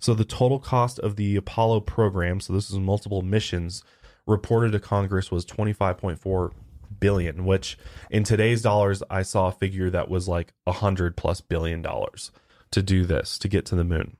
So 0.00 0.14
the 0.14 0.24
total 0.24 0.58
cost 0.58 0.98
of 1.00 1.16
the 1.16 1.36
Apollo 1.36 1.80
program, 1.80 2.40
so 2.40 2.52
this 2.52 2.70
is 2.70 2.78
multiple 2.78 3.22
missions, 3.22 3.82
reported 4.26 4.72
to 4.72 4.80
Congress 4.80 5.30
was 5.30 5.44
25.4 5.44 6.52
billion, 7.00 7.44
which 7.44 7.76
in 8.10 8.24
today's 8.24 8.62
dollars 8.62 9.02
I 9.10 9.22
saw 9.22 9.48
a 9.48 9.52
figure 9.52 9.90
that 9.90 10.08
was 10.08 10.28
like 10.28 10.52
100 10.64 11.16
plus 11.16 11.40
billion 11.40 11.82
dollars 11.82 12.30
to 12.70 12.82
do 12.82 13.04
this, 13.06 13.38
to 13.38 13.48
get 13.48 13.64
to 13.66 13.74
the 13.74 13.84
moon. 13.84 14.16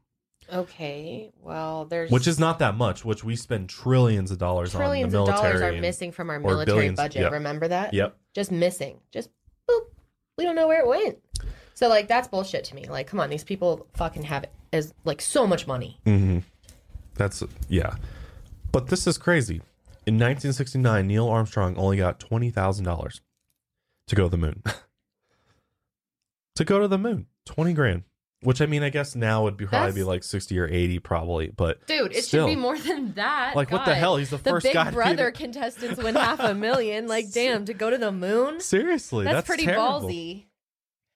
Okay, 0.51 1.31
well, 1.43 1.85
there's 1.85 2.11
Which 2.11 2.27
is 2.27 2.39
not 2.39 2.59
that 2.61 2.75
much, 2.75 3.05
which 3.05 3.23
we 3.23 3.37
spend 3.37 3.69
trillions 3.69 4.31
of 4.31 4.39
dollars 4.39 4.73
trillions 4.73 5.15
on 5.15 5.21
of 5.21 5.27
the 5.27 5.33
dollars 5.33 5.43
military. 5.53 5.63
are 5.71 5.73
and- 5.75 5.81
missing 5.83 6.11
from 6.11 6.31
our 6.31 6.41
military 6.41 6.65
billions, 6.65 6.97
budget. 6.97 7.21
yep. 7.23 7.33
Remember 7.33 7.69
that? 7.69 7.93
Yep. 7.93 8.17
just 8.35 8.51
missing. 8.51 8.99
Just 9.13 9.29
boop. 9.69 9.81
We 10.39 10.45
don't 10.45 10.55
know 10.57 10.67
where 10.69 10.81
it 10.81 10.87
went. 10.89 11.19
So 11.79 11.89
like 11.89 12.09
that's 12.09 12.27
bullshit 12.27 12.65
to 12.65 12.75
me. 12.75 12.89
Like, 12.89 13.07
come 13.07 13.21
on, 13.21 13.31
these 13.31 13.45
people 13.45 13.87
fucking 13.95 14.25
have 14.25 14.47
as 14.73 14.93
like 15.05 15.21
so 15.21 15.47
much 15.47 15.69
money. 15.69 16.01
Mm-hmm. 16.07 16.39
That's 17.15 17.45
yeah, 17.69 17.95
but 18.73 18.89
this 18.89 19.07
is 19.07 19.17
crazy. 19.17 19.63
In 20.05 20.15
1969, 20.15 21.07
Neil 21.07 21.29
Armstrong 21.29 21.77
only 21.77 21.97
got 21.97 22.19
twenty 22.19 22.51
thousand 22.51 22.85
dollars 22.85 23.21
to 24.09 24.17
go 24.17 24.25
to 24.25 24.29
the 24.29 24.37
moon. 24.37 24.65
to 26.57 26.65
go 26.65 26.81
to 26.81 26.89
the 26.89 26.99
moon, 26.99 27.27
twenty 27.47 27.75
grand. 27.75 28.03
Which 28.43 28.61
I 28.61 28.67
mean, 28.67 28.83
I 28.83 28.91
guess 28.91 29.15
now 29.15 29.45
would 29.45 29.57
be 29.57 29.67
probably 29.67 29.93
be 29.93 30.03
like 30.03 30.25
sixty 30.25 30.59
or 30.59 30.67
eighty, 30.67 30.99
probably. 30.99 31.53
But 31.57 31.87
Dude, 31.87 32.11
it 32.13 32.25
still, 32.25 32.49
should 32.49 32.55
be 32.55 32.61
more 32.61 32.77
than 32.77 33.13
that. 33.13 33.55
Like, 33.55 33.71
what 33.71 33.85
the 33.85 33.93
God. 33.93 33.99
hell? 33.99 34.17
He's 34.17 34.31
the 34.31 34.39
first 34.39 34.65
Big 34.65 34.75
guy 34.75 34.87
to 34.87 34.91
be 34.91 34.97
Brother 34.97 35.27
the- 35.27 35.33
contestants 35.33 36.03
win 36.03 36.17
half 36.17 36.41
a 36.41 36.55
million. 36.55 37.07
Like, 37.07 37.31
damn, 37.33 37.67
to 37.67 37.75
go 37.75 37.89
to 37.89 37.99
the 37.99 38.11
moon. 38.11 38.61
Seriously, 38.61 39.27
That's, 39.27 39.37
that's, 39.37 39.47
pretty 39.47 39.65
terrible. 39.65 40.09
ballsy. 40.09 40.48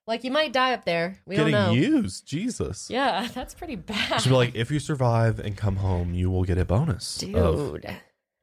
Like, 0.07 0.24
you 0.24 0.30
might 0.30 0.53
die 0.53 0.72
up 0.72 0.84
there. 0.84 1.18
We 1.26 1.36
don't 1.36 1.50
know. 1.53 1.72
Getting 1.72 1.92
used, 1.94 2.26
Jesus. 2.26 2.90
Yeah, 2.90 3.28
that's 3.34 3.55
pretty 3.55 3.76
bad. 3.76 4.20
Should 4.20 4.30
be 4.30 4.34
like, 4.34 4.55
if 4.55 4.70
you 4.70 4.80
survive 4.80 5.38
and 5.38 5.57
come 5.57 5.76
home, 5.76 6.12
you 6.14 6.30
will 6.30 6.44
get 6.44 6.59
a 6.59 6.64
bonus 6.64 7.22
of 7.22 7.80
Dude. 7.80 7.96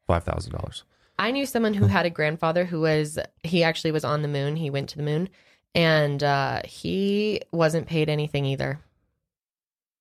five 0.08 0.24
thousand 0.24 0.54
dollars. 0.54 0.84
I 1.20 1.32
knew 1.32 1.46
someone 1.46 1.74
who 1.74 1.86
had 1.88 2.06
a 2.06 2.10
grandfather 2.10 2.64
who 2.64 2.80
was 2.80 3.20
he 3.44 3.62
actually 3.62 3.92
was 3.92 4.06
on 4.06 4.22
the 4.22 4.30
moon. 4.30 4.56
He 4.56 4.70
went 4.70 4.88
to 4.90 4.98
the 4.98 5.04
moon 5.04 5.28
and 5.76 6.24
uh 6.24 6.62
he 6.64 7.42
wasn't 7.52 7.88
paid 7.88 8.08
anything 8.08 8.46
either. 8.46 8.80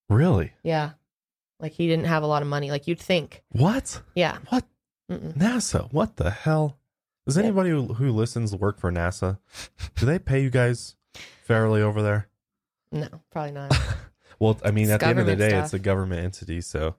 Really? 0.09 0.52
Yeah. 0.62 0.92
Like 1.59 1.72
he 1.72 1.88
didn't 1.88 2.06
have 2.06 2.22
a 2.22 2.26
lot 2.28 2.42
of 2.42 2.48
money 2.48 2.70
like 2.70 2.86
you'd 2.86 3.00
think. 3.00 3.42
What? 3.50 4.00
Yeah. 4.14 4.38
What? 4.48 4.64
Mm-mm. 5.11 5.36
NASA? 5.36 5.92
What 5.92 6.16
the 6.16 6.30
hell? 6.30 6.78
Does 7.26 7.36
anybody 7.36 7.70
who, 7.70 7.94
who 7.94 8.11
listens 8.12 8.54
work 8.54 8.78
for 8.78 8.92
NASA? 8.92 9.38
Do 9.96 10.06
they 10.06 10.18
pay 10.20 10.40
you 10.40 10.50
guys 10.50 10.94
fairly 11.49 11.82
over 11.82 12.01
there? 12.03 12.28
No, 12.92 13.09
probably 13.32 13.53
not. 13.53 13.72
Well, 14.40 14.57
I 14.64 14.70
mean, 14.70 14.84
It's 14.84 14.92
at 14.92 15.01
the 15.01 15.07
end 15.09 15.18
of 15.18 15.26
the 15.26 15.34
day, 15.34 15.49
stuff. 15.49 15.64
it's 15.64 15.74
a 15.74 15.80
government 15.80 16.22
entity, 16.22 16.61
so 16.61 16.94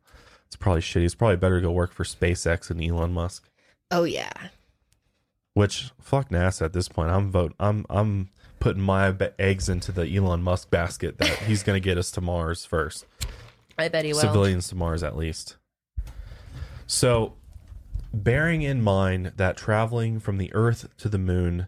it's 0.47 0.57
probably 0.57 0.81
shitty. 0.81 1.05
It's 1.05 1.15
probably 1.15 1.37
better 1.37 1.61
to 1.61 1.67
go 1.67 1.71
work 1.71 1.93
for 1.93 2.03
SpaceX 2.03 2.69
and 2.69 2.83
Elon 2.83 3.13
Musk. 3.13 3.49
oh 3.91 4.03
yeah. 4.03 4.33
Which 5.53 5.91
fuck 6.01 6.31
NASA 6.31 6.63
at 6.63 6.73
this 6.73 6.89
point. 6.89 7.11
I'm 7.11 7.31
vote. 7.31 7.53
I'm 7.57 7.85
I'm 7.89 8.29
putting 8.59 8.81
my 8.81 9.15
eggs 9.39 9.69
into 9.69 9.93
the 9.93 10.13
Elon 10.13 10.43
Musk 10.43 10.69
basket 10.69 11.17
that 11.19 11.29
he's 11.47 11.63
going 11.63 11.81
to 11.81 11.83
get 11.83 11.97
us 11.97 12.11
to 12.11 12.19
Mars 12.21 12.65
first. 12.65 13.05
I 13.77 13.87
bet 13.87 14.03
he 14.03 14.11
will. 14.11 14.19
civilians 14.19 14.67
to 14.67 14.75
Mars 14.75 15.01
at 15.01 15.15
least. 15.15 15.55
So, 16.87 17.35
bearing 18.13 18.63
in 18.63 18.81
mind 18.81 19.31
that 19.37 19.55
traveling 19.55 20.19
from 20.19 20.39
the 20.39 20.53
Earth 20.53 20.89
to 20.97 21.07
the 21.07 21.17
moon 21.19 21.67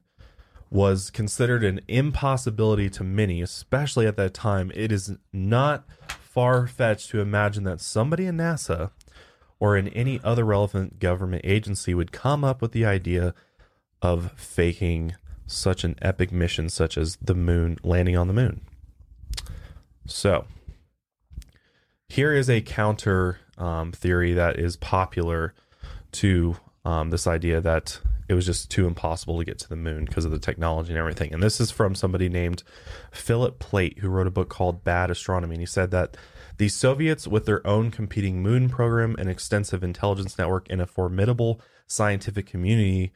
was 0.72 1.12
considered 1.12 1.64
an 1.66 1.82
impossibility 1.90 2.90
to 2.90 3.04
many, 3.04 3.42
especially 3.42 4.08
at 4.08 4.16
that 4.16 4.34
time, 4.34 4.72
it 4.74 4.92
is 4.92 5.18
not 5.34 5.84
far 6.22 6.66
fetched 6.66 7.10
to 7.10 7.20
imagine 7.20 7.66
that 7.66 7.82
somebody 7.82 8.26
in 8.26 8.38
NASA 8.38 8.92
or 9.60 9.76
in 9.76 9.90
any 9.90 10.20
other 10.24 10.46
relevant 10.46 10.98
government 10.98 11.42
agency 11.46 11.94
would 11.94 12.14
come 12.14 12.46
up 12.46 12.62
with 12.62 12.72
the 12.72 12.86
idea 12.86 13.36
of 14.02 14.32
faking 14.38 15.14
such 15.46 15.84
an 15.84 15.96
epic 16.02 16.32
mission 16.32 16.70
such 16.70 16.98
as 16.98 17.18
the 17.22 17.36
moon 17.36 17.78
landing 17.84 18.16
on 18.16 18.28
the 18.28 18.34
moon. 18.34 18.62
So, 20.08 20.46
here 22.08 22.34
is 22.34 22.50
a 22.50 22.62
counter 22.62 23.40
um, 23.58 23.92
theory 23.92 24.34
that 24.34 24.58
is 24.58 24.78
popular 24.78 25.54
to 26.14 26.56
um, 26.86 27.10
this 27.10 27.28
idea 27.28 27.60
that 27.62 28.00
it 28.32 28.36
was 28.36 28.46
just 28.46 28.72
too 28.72 28.88
impossible 28.88 29.38
to 29.38 29.44
get 29.44 29.60
to 29.60 29.68
the 29.68 29.76
moon 29.76 30.06
because 30.06 30.24
of 30.24 30.32
the 30.32 30.40
technology 30.40 30.92
and 30.92 30.98
everything. 30.98 31.34
And 31.34 31.44
this 31.44 31.60
is 31.60 31.70
from 31.70 31.96
somebody 31.96 32.30
named 32.30 32.64
Philip 33.12 33.60
Plait, 33.60 34.00
who 34.00 34.08
wrote 34.08 34.26
a 34.26 34.32
book 34.32 34.48
called 34.48 34.86
Bad 34.86 35.12
Astronomy. 35.12 35.56
And 35.56 35.62
he 35.62 35.66
said 35.66 35.92
that 35.92 36.16
the 36.58 36.70
Soviets, 36.70 37.28
with 37.28 37.46
their 37.46 37.66
own 37.68 37.92
competing 37.92 38.42
moon 38.42 38.70
program, 38.70 39.18
an 39.20 39.28
extensive 39.28 39.84
intelligence 39.84 40.38
network, 40.38 40.66
and 40.70 40.82
a 40.82 40.88
formidable 40.88 41.60
scientific 41.88 42.46
community, 42.46 43.12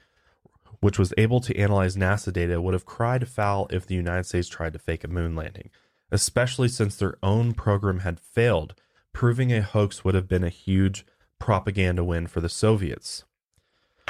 which 0.81 0.99
was 0.99 1.13
able 1.17 1.39
to 1.39 1.57
analyze 1.57 1.95
NASA 1.95 2.33
data, 2.33 2.59
would 2.59 2.73
have 2.73 2.85
cried 2.85 3.25
foul 3.29 3.67
if 3.69 3.87
the 3.87 3.95
United 3.95 4.25
States 4.25 4.49
tried 4.49 4.73
to 4.73 4.79
fake 4.79 5.05
a 5.05 5.07
moon 5.07 5.33
landing, 5.33 5.69
especially 6.11 6.67
since 6.67 6.97
their 6.97 7.17
own 7.23 7.53
program 7.53 7.99
had 7.99 8.19
failed. 8.19 8.75
Proving 9.13 9.53
a 9.53 9.61
hoax 9.61 10.03
would 10.03 10.13
have 10.13 10.27
been 10.27 10.43
a 10.43 10.49
huge 10.49 11.05
propaganda 11.39 12.03
win 12.03 12.27
for 12.27 12.41
the 12.41 12.49
Soviets, 12.49 13.23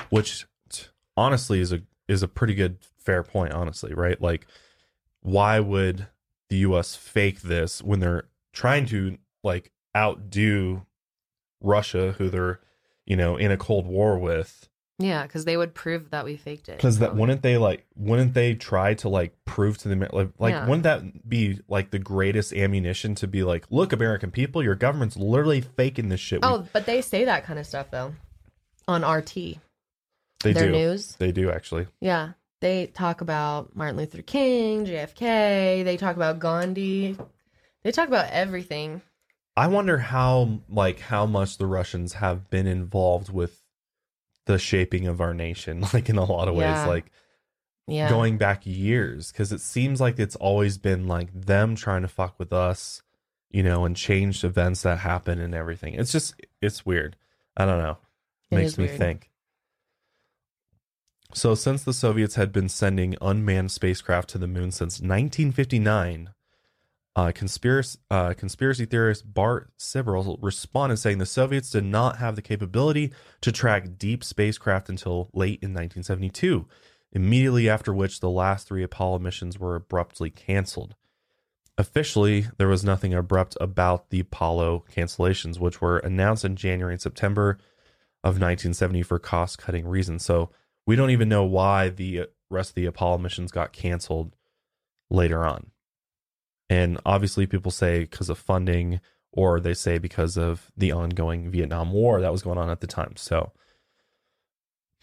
which 0.09 0.47
honestly 1.17 1.59
is 1.59 1.71
a 1.71 1.81
is 2.07 2.21
a 2.23 2.27
pretty 2.27 2.53
good 2.55 2.77
fair 2.97 3.23
point 3.23 3.53
honestly, 3.53 3.93
right? 3.93 4.21
Like 4.21 4.45
why 5.21 5.59
would 5.59 6.07
the 6.49 6.57
US 6.57 6.95
fake 6.95 7.41
this 7.41 7.81
when 7.81 7.99
they're 7.99 8.25
trying 8.53 8.85
to 8.87 9.17
like 9.43 9.71
outdo 9.95 10.85
Russia 11.61 12.13
who 12.17 12.29
they're, 12.29 12.59
you 13.05 13.15
know, 13.15 13.37
in 13.37 13.51
a 13.51 13.57
cold 13.57 13.87
war 13.87 14.17
with? 14.19 14.69
Yeah, 14.97 15.23
because 15.23 15.43
they 15.43 15.57
would 15.57 15.73
prove 15.73 16.11
that 16.11 16.23
we 16.23 16.37
faked 16.37 16.69
it. 16.69 16.77
Because 16.77 16.99
that 16.99 17.07
probably. 17.07 17.21
wouldn't 17.21 17.41
they 17.41 17.57
like 17.57 17.85
wouldn't 17.95 18.33
they 18.33 18.53
try 18.55 18.93
to 18.95 19.09
like 19.09 19.33
prove 19.43 19.77
to 19.79 19.89
them 19.89 19.99
like 20.13 20.29
like 20.39 20.53
Yeah. 20.53 20.65
wouldn't 20.65 20.83
that 20.83 21.27
be 21.27 21.59
like 21.67 21.89
the 21.91 21.99
greatest 21.99 22.53
ammunition 22.53 23.13
to 23.15 23.27
be 23.27 23.43
like 23.43 23.65
look 23.69 23.91
American 23.91 24.31
people 24.31 24.63
your 24.63 24.75
government's 24.75 25.17
literally 25.17 25.59
faking 25.61 26.09
this 26.09 26.19
shit. 26.21 26.41
We- 26.41 26.47
Oh, 26.47 26.67
but 26.71 26.85
they 26.85 27.01
say 27.01 27.25
that 27.25 27.43
kind 27.43 27.59
of 27.59 27.65
stuff 27.67 27.91
though 27.91 28.13
on 28.87 29.03
RT. 29.03 29.57
They 30.43 30.53
their 30.53 30.67
do 30.67 30.71
news. 30.71 31.15
they 31.15 31.31
do 31.31 31.51
actually 31.51 31.87
Yeah. 32.01 32.31
They 32.61 32.87
talk 32.87 33.21
about 33.21 33.75
Martin 33.75 33.97
Luther 33.97 34.21
King, 34.21 34.85
JFK. 34.85 35.83
They 35.83 35.97
talk 35.97 36.15
about 36.15 36.39
Gandhi. 36.39 37.17
They 37.83 37.91
talk 37.91 38.07
about 38.07 38.29
everything. 38.31 39.01
I 39.57 39.67
wonder 39.67 39.97
how 39.97 40.61
like 40.69 40.99
how 40.99 41.25
much 41.25 41.57
the 41.57 41.67
Russians 41.67 42.13
have 42.13 42.49
been 42.49 42.65
involved 42.65 43.29
with 43.31 43.61
the 44.45 44.57
shaping 44.57 45.05
of 45.07 45.21
our 45.21 45.33
nation 45.33 45.81
like 45.93 46.09
in 46.09 46.17
a 46.17 46.23
lot 46.23 46.47
of 46.47 46.55
ways 46.55 46.85
like 46.87 47.11
Yeah. 47.87 48.09
going 48.09 48.37
back 48.37 48.61
years 48.65 49.31
because 49.31 49.51
it 49.51 49.61
seems 49.61 49.99
like 50.01 50.17
it's 50.17 50.35
always 50.37 50.77
been 50.77 51.07
like 51.07 51.29
them 51.33 51.75
trying 51.75 52.01
to 52.03 52.07
fuck 52.07 52.39
with 52.39 52.51
us 52.53 53.01
you 53.51 53.63
know 53.63 53.85
and 53.85 53.95
change 53.95 54.43
events 54.43 54.81
that 54.83 54.99
happen 54.99 55.39
and 55.39 55.53
everything 55.55 55.93
it's 55.95 56.11
just 56.11 56.35
it's 56.61 56.85
weird 56.85 57.15
i 57.57 57.65
don't 57.65 57.79
know 57.79 57.97
It 58.51 58.55
makes 58.55 58.77
me 58.77 58.85
weird. 58.85 58.97
think 58.97 59.29
so 61.35 61.53
since 61.53 61.83
the 61.83 61.93
soviets 61.93 62.35
had 62.35 62.51
been 62.51 62.69
sending 62.69 63.15
unmanned 63.21 63.71
spacecraft 63.71 64.29
to 64.29 64.37
the 64.37 64.47
moon 64.47 64.71
since 64.71 64.99
1959 64.99 66.29
uh, 67.15 67.31
conspiracy, 67.33 67.99
uh, 68.11 68.33
conspiracy 68.33 68.85
theorist 68.85 69.33
Bart 69.33 69.69
Sibrel 69.77 70.37
responded 70.41 70.97
saying 70.97 71.17
the 71.17 71.25
Soviets 71.25 71.69
did 71.69 71.85
not 71.85 72.17
have 72.17 72.35
the 72.35 72.41
capability 72.41 73.13
to 73.41 73.51
track 73.51 73.97
deep 73.97 74.23
spacecraft 74.23 74.89
until 74.89 75.29
late 75.33 75.59
in 75.61 75.69
1972, 75.71 76.65
immediately 77.13 77.69
after 77.69 77.93
which 77.93 78.19
the 78.19 78.29
last 78.29 78.67
three 78.67 78.83
Apollo 78.83 79.19
missions 79.19 79.57
were 79.57 79.75
abruptly 79.75 80.29
canceled. 80.29 80.95
Officially, 81.77 82.47
there 82.57 82.67
was 82.67 82.83
nothing 82.83 83.13
abrupt 83.13 83.57
about 83.59 84.09
the 84.09 84.21
Apollo 84.21 84.85
cancellations, 84.93 85.59
which 85.59 85.81
were 85.81 85.97
announced 85.99 86.45
in 86.45 86.55
January 86.55 86.93
and 86.93 87.01
September 87.01 87.57
of 88.23 88.35
1970 88.35 89.03
for 89.03 89.19
cost 89.19 89.57
cutting 89.57 89.87
reasons. 89.87 90.25
So 90.25 90.49
we 90.85 90.95
don't 90.95 91.11
even 91.11 91.29
know 91.29 91.43
why 91.43 91.89
the 91.89 92.27
rest 92.49 92.71
of 92.71 92.75
the 92.75 92.85
Apollo 92.85 93.19
missions 93.19 93.51
got 93.51 93.73
canceled 93.73 94.35
later 95.09 95.45
on. 95.45 95.71
And 96.69 96.99
obviously, 97.05 97.45
people 97.45 97.71
say 97.71 98.01
because 98.01 98.29
of 98.29 98.37
funding, 98.37 98.99
or 99.31 99.59
they 99.59 99.73
say 99.73 99.97
because 99.97 100.37
of 100.37 100.71
the 100.75 100.91
ongoing 100.91 101.49
Vietnam 101.49 101.91
War 101.91 102.21
that 102.21 102.31
was 102.31 102.41
going 102.41 102.57
on 102.57 102.69
at 102.69 102.81
the 102.81 102.87
time. 102.87 103.13
So, 103.15 103.51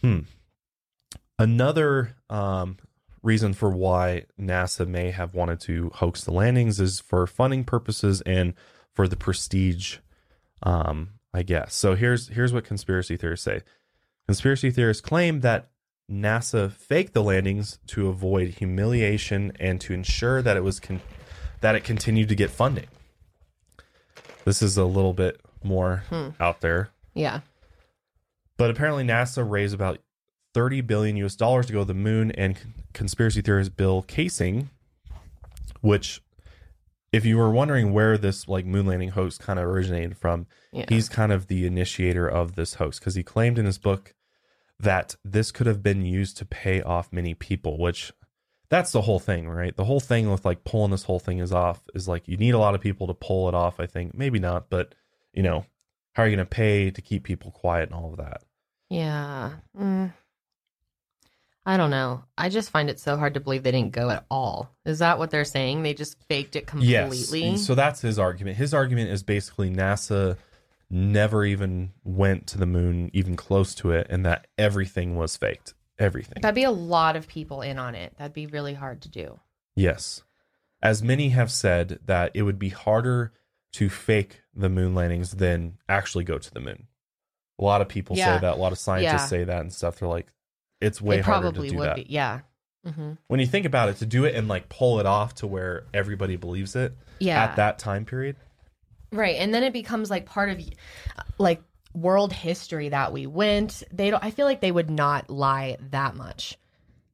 hmm. 0.00 0.20
Another 1.38 2.16
um, 2.30 2.76
reason 3.22 3.52
for 3.52 3.70
why 3.70 4.26
NASA 4.40 4.86
may 4.86 5.10
have 5.10 5.34
wanted 5.34 5.60
to 5.62 5.90
hoax 5.94 6.24
the 6.24 6.32
landings 6.32 6.80
is 6.80 7.00
for 7.00 7.26
funding 7.26 7.64
purposes 7.64 8.20
and 8.22 8.54
for 8.92 9.08
the 9.08 9.16
prestige, 9.16 9.98
um, 10.62 11.10
I 11.32 11.42
guess. 11.42 11.74
So 11.74 11.94
here's 11.94 12.28
here's 12.28 12.52
what 12.52 12.64
conspiracy 12.64 13.16
theorists 13.16 13.44
say. 13.44 13.62
Conspiracy 14.26 14.70
theorists 14.70 15.00
claim 15.00 15.40
that 15.40 15.71
NASA 16.12 16.70
faked 16.70 17.14
the 17.14 17.22
landings 17.22 17.78
to 17.88 18.08
avoid 18.08 18.48
humiliation 18.50 19.52
and 19.58 19.80
to 19.80 19.94
ensure 19.94 20.42
that 20.42 20.56
it 20.56 20.62
was 20.62 20.78
con- 20.78 21.00
that 21.60 21.74
it 21.74 21.84
continued 21.84 22.28
to 22.28 22.34
get 22.34 22.50
funding. 22.50 22.86
This 24.44 24.60
is 24.62 24.76
a 24.76 24.84
little 24.84 25.14
bit 25.14 25.40
more 25.62 26.04
hmm. 26.10 26.30
out 26.40 26.60
there, 26.60 26.90
Yeah. 27.14 27.40
but 28.56 28.70
apparently 28.70 29.04
NASA 29.04 29.48
raised 29.48 29.74
about 29.74 30.00
30 30.54 30.80
billion 30.82 31.16
US 31.18 31.36
dollars 31.36 31.66
to 31.66 31.72
go 31.72 31.78
to 31.80 31.84
the 31.84 31.94
moon 31.94 32.30
and 32.32 32.56
con- 32.56 32.74
conspiracy 32.92 33.40
theorist 33.40 33.76
Bill 33.76 34.02
Kaysing 34.02 34.66
which 35.82 36.22
if 37.12 37.26
you 37.26 37.36
were 37.36 37.50
wondering 37.50 37.92
where 37.92 38.16
this 38.16 38.48
like 38.48 38.64
moon 38.64 38.86
landing 38.86 39.10
hoax 39.10 39.36
kind 39.36 39.58
of 39.58 39.66
originated 39.66 40.16
from, 40.16 40.46
Yeah. 40.72 40.86
he's 40.88 41.10
kind 41.10 41.30
of 41.30 41.48
the 41.48 41.66
initiator 41.66 42.26
of 42.26 42.54
this 42.54 42.74
hoax 42.74 42.98
because 42.98 43.14
he 43.14 43.22
claimed 43.22 43.58
in 43.58 43.66
his 43.66 43.76
book 43.76 44.14
that 44.82 45.16
this 45.24 45.50
could 45.50 45.66
have 45.66 45.82
been 45.82 46.04
used 46.04 46.36
to 46.38 46.44
pay 46.44 46.82
off 46.82 47.12
many 47.12 47.34
people, 47.34 47.78
which 47.78 48.12
that's 48.68 48.92
the 48.92 49.02
whole 49.02 49.18
thing, 49.18 49.48
right? 49.48 49.76
The 49.76 49.84
whole 49.84 50.00
thing 50.00 50.30
with 50.30 50.44
like 50.44 50.64
pulling 50.64 50.90
this 50.90 51.04
whole 51.04 51.18
thing 51.18 51.38
is 51.38 51.52
off 51.52 51.80
is 51.94 52.08
like 52.08 52.28
you 52.28 52.36
need 52.36 52.54
a 52.54 52.58
lot 52.58 52.74
of 52.74 52.80
people 52.80 53.06
to 53.06 53.14
pull 53.14 53.48
it 53.48 53.54
off, 53.54 53.80
I 53.80 53.86
think. 53.86 54.14
Maybe 54.14 54.38
not, 54.38 54.70
but 54.70 54.94
you 55.32 55.42
know, 55.42 55.64
how 56.14 56.24
are 56.24 56.26
you 56.26 56.36
going 56.36 56.46
to 56.46 56.50
pay 56.50 56.90
to 56.90 57.00
keep 57.00 57.24
people 57.24 57.50
quiet 57.50 57.90
and 57.90 57.98
all 57.98 58.10
of 58.10 58.18
that? 58.18 58.42
Yeah. 58.90 59.52
Mm. 59.78 60.12
I 61.64 61.76
don't 61.76 61.90
know. 61.90 62.24
I 62.36 62.48
just 62.48 62.70
find 62.70 62.90
it 62.90 62.98
so 62.98 63.16
hard 63.16 63.34
to 63.34 63.40
believe 63.40 63.62
they 63.62 63.70
didn't 63.70 63.92
go 63.92 64.10
at 64.10 64.26
all. 64.30 64.68
Is 64.84 64.98
that 64.98 65.18
what 65.18 65.30
they're 65.30 65.44
saying? 65.44 65.82
They 65.82 65.94
just 65.94 66.20
faked 66.28 66.56
it 66.56 66.66
completely? 66.66 67.50
Yes. 67.50 67.64
So 67.64 67.74
that's 67.74 68.00
his 68.00 68.18
argument. 68.18 68.56
His 68.56 68.74
argument 68.74 69.10
is 69.10 69.22
basically 69.22 69.70
NASA 69.70 70.36
never 70.92 71.44
even 71.44 71.90
went 72.04 72.46
to 72.48 72.58
the 72.58 72.66
moon, 72.66 73.10
even 73.12 73.34
close 73.34 73.74
to 73.76 73.90
it, 73.92 74.06
and 74.10 74.24
that 74.26 74.46
everything 74.58 75.16
was 75.16 75.36
faked. 75.36 75.74
Everything. 75.98 76.40
That'd 76.42 76.54
be 76.54 76.64
a 76.64 76.70
lot 76.70 77.16
of 77.16 77.26
people 77.28 77.62
in 77.62 77.78
on 77.78 77.94
it. 77.94 78.14
That'd 78.18 78.32
be 78.32 78.46
really 78.46 78.74
hard 78.74 79.02
to 79.02 79.08
do. 79.08 79.40
Yes. 79.76 80.22
As 80.82 81.02
many 81.02 81.30
have 81.30 81.50
said 81.50 82.00
that 82.06 82.32
it 82.34 82.42
would 82.42 82.58
be 82.58 82.70
harder 82.70 83.32
to 83.74 83.88
fake 83.88 84.42
the 84.54 84.68
moon 84.68 84.94
landings 84.94 85.32
than 85.32 85.78
actually 85.88 86.24
go 86.24 86.38
to 86.38 86.52
the 86.52 86.60
moon. 86.60 86.88
A 87.58 87.64
lot 87.64 87.80
of 87.80 87.88
people 87.88 88.16
Yeah. 88.16 88.36
say 88.36 88.40
that. 88.42 88.54
A 88.54 88.60
lot 88.60 88.72
of 88.72 88.78
scientists 88.78 89.12
Yeah. 89.12 89.26
say 89.26 89.44
that 89.44 89.60
and 89.60 89.72
stuff. 89.72 89.98
They're 89.98 90.08
like, 90.08 90.26
it's 90.80 91.00
way 91.00 91.18
it 91.18 91.24
harder 91.24 91.52
to 91.52 91.68
do 91.68 91.76
would 91.76 91.88
that. 91.88 91.96
be. 91.96 92.06
Yeah. 92.08 92.40
hmm 92.84 93.12
When 93.28 93.38
you 93.38 93.46
think 93.46 93.64
about 93.64 93.88
it, 93.90 93.98
to 93.98 94.06
do 94.06 94.24
it 94.24 94.34
and 94.34 94.48
like 94.48 94.68
pull 94.68 94.98
it 94.98 95.06
off 95.06 95.36
to 95.36 95.46
where 95.46 95.84
everybody 95.94 96.34
believes 96.36 96.74
it 96.74 96.96
Yeah. 97.20 97.44
at 97.44 97.56
that 97.56 97.78
time 97.78 98.04
period. 98.04 98.36
Right. 99.12 99.36
And 99.36 99.52
then 99.54 99.62
it 99.62 99.72
becomes 99.72 100.10
like 100.10 100.26
part 100.26 100.48
of 100.50 100.60
like 101.38 101.62
world 101.94 102.32
history 102.32 102.88
that 102.88 103.12
we 103.12 103.26
went. 103.26 103.82
They 103.92 104.10
don't. 104.10 104.24
I 104.24 104.30
feel 104.30 104.46
like 104.46 104.60
they 104.60 104.72
would 104.72 104.90
not 104.90 105.28
lie 105.30 105.76
that 105.90 106.16
much. 106.16 106.58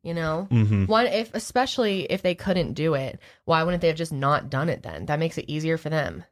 You 0.04 0.14
know, 0.14 0.46
Mm-hmm. 0.50 0.86
one 0.86 1.06
if 1.08 1.34
especially 1.34 2.02
if 2.04 2.22
they 2.22 2.34
couldn't 2.36 2.74
do 2.74 2.94
it, 2.94 3.18
why 3.44 3.62
wouldn't 3.64 3.80
they 3.82 3.88
have 3.88 3.96
just 3.96 4.12
not 4.12 4.48
done 4.48 4.68
it 4.68 4.82
then? 4.84 5.06
That 5.06 5.18
makes 5.18 5.36
it 5.36 5.46
easier 5.48 5.76
for 5.76 5.90
them, 5.90 6.24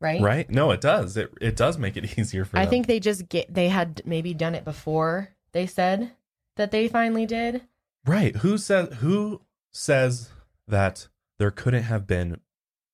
right? 0.00 0.20
Right? 0.20 0.48
No, 0.48 0.70
it 0.70 0.80
does. 0.80 1.16
It 1.16 1.32
it 1.40 1.56
does 1.56 1.78
make 1.78 1.96
it 1.96 2.18
easier 2.18 2.44
for 2.44 2.52
them. 2.52 2.60
I 2.60 2.64
them. 2.64 2.70
think 2.70 2.86
they 2.86 3.00
just 3.00 3.28
get 3.28 3.52
they 3.52 3.68
had 3.68 4.02
maybe 4.04 4.34
done 4.34 4.54
it 4.54 4.64
before 4.64 5.30
they 5.52 5.66
said 5.66 6.12
that 6.56 6.70
they 6.70 6.88
finally 6.88 7.26
did. 7.26 7.62
Right. 8.06 8.36
Who 8.36 8.56
says 8.56 8.94
who 9.00 9.42
says 9.72 10.30
that 10.68 11.08
there 11.38 11.50
couldn't 11.50 11.82
have 11.82 12.06
been 12.06 12.40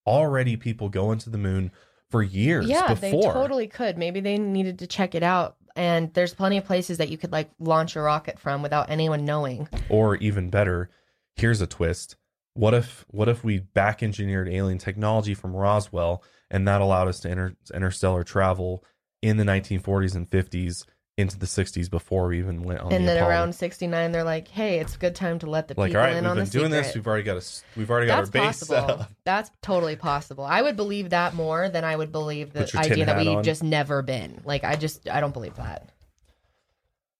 already 0.06 0.56
people 0.56 0.88
going 0.88 1.18
to 1.18 1.30
the 1.30 1.38
moon 1.38 1.70
for 2.10 2.22
years 2.22 2.66
Yeah, 2.68 2.88
before? 2.94 2.96
they 2.96 3.12
totally 3.12 3.66
could. 3.68 3.96
Maybe 3.98 4.20
they 4.20 4.38
needed 4.38 4.80
to 4.80 4.86
check 4.86 5.14
it 5.14 5.22
out. 5.22 5.56
And 5.74 6.12
there's 6.12 6.34
plenty 6.34 6.58
of 6.58 6.64
places 6.66 6.98
that 6.98 7.08
you 7.08 7.16
could 7.16 7.32
like 7.32 7.50
launch 7.58 7.96
a 7.96 8.00
rocket 8.02 8.38
from 8.38 8.62
without 8.62 8.90
anyone 8.90 9.24
knowing. 9.24 9.68
Or 9.88 10.16
even 10.16 10.50
better, 10.50 10.90
here's 11.36 11.62
a 11.62 11.66
twist. 11.66 12.16
What 12.54 12.74
if 12.74 13.06
what 13.08 13.30
if 13.30 13.42
we 13.42 13.60
back 13.60 14.02
engineered 14.02 14.48
alien 14.50 14.76
technology 14.76 15.32
from 15.32 15.56
Roswell 15.56 16.22
and 16.50 16.68
that 16.68 16.82
allowed 16.82 17.08
us 17.08 17.20
to 17.20 17.30
inter- 17.30 17.56
interstellar 17.72 18.22
travel 18.24 18.84
in 19.22 19.38
the 19.38 19.44
1940s 19.44 20.14
and 20.14 20.28
50s 20.28 20.84
into 21.22 21.38
the 21.38 21.46
60s 21.46 21.88
before 21.90 22.26
we 22.28 22.38
even 22.38 22.62
went 22.62 22.80
on 22.80 22.92
and 22.92 23.04
the 23.04 23.06
then 23.12 23.16
Apollo? 23.16 23.30
around 23.30 23.54
69, 23.54 24.12
they're 24.12 24.22
like, 24.24 24.48
hey, 24.48 24.78
it's 24.80 24.94
a 24.94 24.98
good 24.98 25.14
time 25.14 25.38
to 25.38 25.48
let 25.48 25.68
the 25.68 25.74
like 25.78 25.88
people 25.88 26.02
all 26.02 26.06
right, 26.08 26.16
in 26.16 26.24
we've 26.24 26.30
on 26.30 26.36
been 26.36 26.44
the 26.44 26.50
doing 26.50 26.66
secret. 26.66 26.82
this. 26.82 26.94
We've 26.94 27.06
already 27.06 27.22
got 27.22 27.34
a 27.34 27.36
s- 27.38 27.64
we've 27.74 27.90
already 27.90 28.08
got 28.08 28.16
That's 28.26 28.28
our 28.36 28.46
base 28.46 28.58
set 28.58 28.68
possible. 28.80 29.02
up. 29.04 29.10
That's 29.24 29.50
totally 29.62 29.96
possible. 29.96 30.44
I 30.44 30.60
would 30.60 30.76
believe 30.76 31.10
that 31.10 31.34
more 31.34 31.70
than 31.70 31.84
I 31.84 31.96
would 31.96 32.12
believe 32.12 32.52
the 32.52 32.60
Put 32.64 32.74
your 32.74 32.82
tin 32.82 32.92
idea 32.92 33.06
that 33.06 33.16
hat 33.16 33.26
we've 33.26 33.36
on. 33.38 33.44
just 33.44 33.62
never 33.62 34.02
been. 34.02 34.42
Like, 34.44 34.64
I 34.64 34.76
just, 34.76 35.08
I 35.08 35.20
don't 35.20 35.32
believe 35.32 35.54
that. 35.56 35.88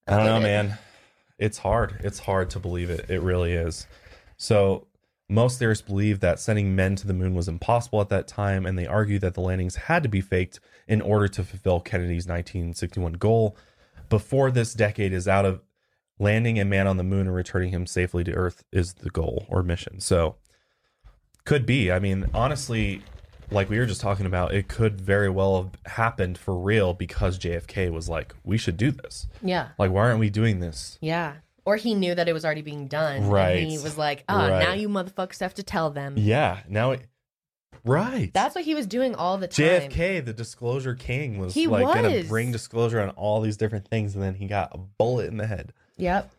I 0.06 0.16
don't 0.16 0.26
know, 0.26 0.32
believe 0.40 0.44
it. 0.44 0.68
man. 0.68 0.78
It's 1.38 1.58
hard. 1.58 1.96
It's 2.00 2.18
hard 2.18 2.50
to 2.50 2.58
believe 2.60 2.90
it. 2.90 3.08
It 3.08 3.20
really 3.20 3.52
is. 3.52 3.86
So, 4.36 4.86
most 5.28 5.58
theorists 5.58 5.86
believe 5.86 6.20
that 6.20 6.38
sending 6.40 6.76
men 6.76 6.94
to 6.96 7.06
the 7.06 7.14
moon 7.14 7.34
was 7.34 7.48
impossible 7.48 8.00
at 8.00 8.10
that 8.10 8.28
time, 8.28 8.66
and 8.66 8.78
they 8.78 8.86
argue 8.86 9.18
that 9.20 9.34
the 9.34 9.40
landings 9.40 9.76
had 9.76 10.02
to 10.02 10.08
be 10.08 10.20
faked 10.20 10.60
in 10.86 11.00
order 11.00 11.26
to 11.28 11.42
fulfill 11.42 11.80
Kennedy's 11.80 12.26
1961 12.26 13.14
goal. 13.14 13.56
Before 14.12 14.50
this 14.50 14.74
decade 14.74 15.14
is 15.14 15.26
out 15.26 15.46
of 15.46 15.62
landing 16.18 16.60
a 16.60 16.66
man 16.66 16.86
on 16.86 16.98
the 16.98 17.02
moon 17.02 17.26
and 17.26 17.34
returning 17.34 17.70
him 17.70 17.86
safely 17.86 18.22
to 18.24 18.32
Earth 18.32 18.62
is 18.70 18.92
the 18.92 19.08
goal 19.08 19.46
or 19.48 19.62
mission. 19.62 20.00
So, 20.00 20.36
could 21.46 21.64
be. 21.64 21.90
I 21.90 21.98
mean, 21.98 22.26
honestly, 22.34 23.00
like 23.50 23.70
we 23.70 23.78
were 23.78 23.86
just 23.86 24.02
talking 24.02 24.26
about, 24.26 24.52
it 24.54 24.68
could 24.68 25.00
very 25.00 25.30
well 25.30 25.62
have 25.62 25.92
happened 25.94 26.36
for 26.36 26.54
real 26.58 26.92
because 26.92 27.38
JFK 27.38 27.90
was 27.90 28.06
like, 28.08 28.34
we 28.44 28.58
should 28.58 28.76
do 28.76 28.90
this. 28.90 29.28
Yeah. 29.42 29.68
Like, 29.78 29.90
why 29.90 30.02
aren't 30.02 30.20
we 30.20 30.28
doing 30.28 30.60
this? 30.60 30.98
Yeah. 31.00 31.36
Or 31.64 31.76
he 31.76 31.94
knew 31.94 32.14
that 32.14 32.28
it 32.28 32.32
was 32.34 32.44
already 32.44 32.62
being 32.62 32.88
done. 32.88 33.28
Right. 33.28 33.58
And 33.62 33.70
he 33.70 33.78
was 33.78 33.96
like, 33.96 34.24
oh, 34.28 34.36
Right. 34.36 34.58
now 34.58 34.74
you 34.74 34.88
motherfuckers 34.90 35.40
have 35.40 35.54
to 35.54 35.62
tell 35.62 35.90
them. 35.90 36.16
Yeah. 36.18 36.60
Now, 36.68 36.90
it, 36.92 37.06
right. 37.84 38.30
That's 38.32 38.54
what 38.54 38.64
he 38.64 38.74
was 38.74 38.86
doing 38.86 39.14
all 39.14 39.38
the 39.38 39.48
time. 39.48 39.90
JFK, 39.90 40.24
the 40.24 40.32
disclosure 40.32 40.94
king, 40.94 41.38
was 41.38 41.54
He 41.54 41.66
like 41.66 41.84
going 41.86 42.04
to 42.10 42.18
was. 42.18 42.28
bring 42.28 42.52
disclosure 42.52 43.00
on 43.00 43.10
all 43.10 43.40
these 43.40 43.56
different 43.56 43.88
things, 43.88 44.14
and 44.14 44.22
then 44.22 44.34
he 44.34 44.46
got 44.46 44.74
a 44.74 44.78
bullet 44.78 45.28
in 45.28 45.36
the 45.36 45.46
head 45.46 45.72
Yep. 45.96 46.30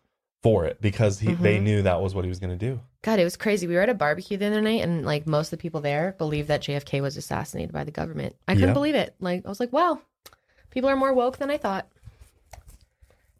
for 0.41 0.65
it 0.65 0.81
because 0.81 1.19
he, 1.19 1.33
they 1.33 1.57
Mhm. 1.59 1.63
knew 1.63 1.81
that 1.83 2.01
was 2.01 2.13
what 2.15 2.25
he 2.25 2.29
was 2.29 2.39
going 2.39 2.57
to 2.57 2.65
do. 2.65 2.79
God, 3.01 3.19
it 3.19 3.23
was 3.25 3.35
crazy. 3.35 3.67
We 3.67 3.75
were 3.75 3.81
at 3.81 3.89
a 3.89 3.93
barbecue 3.93 4.37
the 4.37 4.47
other 4.47 4.61
night, 4.61 4.81
and 4.81 5.05
like 5.05 5.27
most 5.27 5.47
of 5.47 5.59
the 5.59 5.61
people 5.61 5.81
there 5.81 6.15
believed 6.17 6.47
that 6.47 6.61
JFK 6.61 7.01
was 7.01 7.17
assassinated 7.17 7.73
by 7.73 7.83
the 7.83 7.91
government. 7.91 8.35
I 8.47 8.53
couldn't 8.53 8.69
Yeah. 8.69 8.73
believe 8.73 8.95
it. 8.95 9.13
Like, 9.19 9.45
I 9.45 9.49
was 9.49 9.59
like, 9.59 9.73
wow, 9.73 9.99
people 10.69 10.89
are 10.89 10.95
more 10.95 11.13
woke 11.13 11.37
than 11.37 11.49
I 11.51 11.57
thought. 11.57 11.87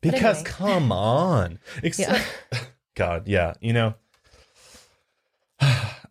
Because 0.01 0.39
anyway. 0.39 0.49
come 0.51 0.91
on, 0.91 1.59
except 1.83 2.21
God, 2.95 3.27
yeah, 3.27 3.53
you 3.61 3.71
know. 3.73 3.95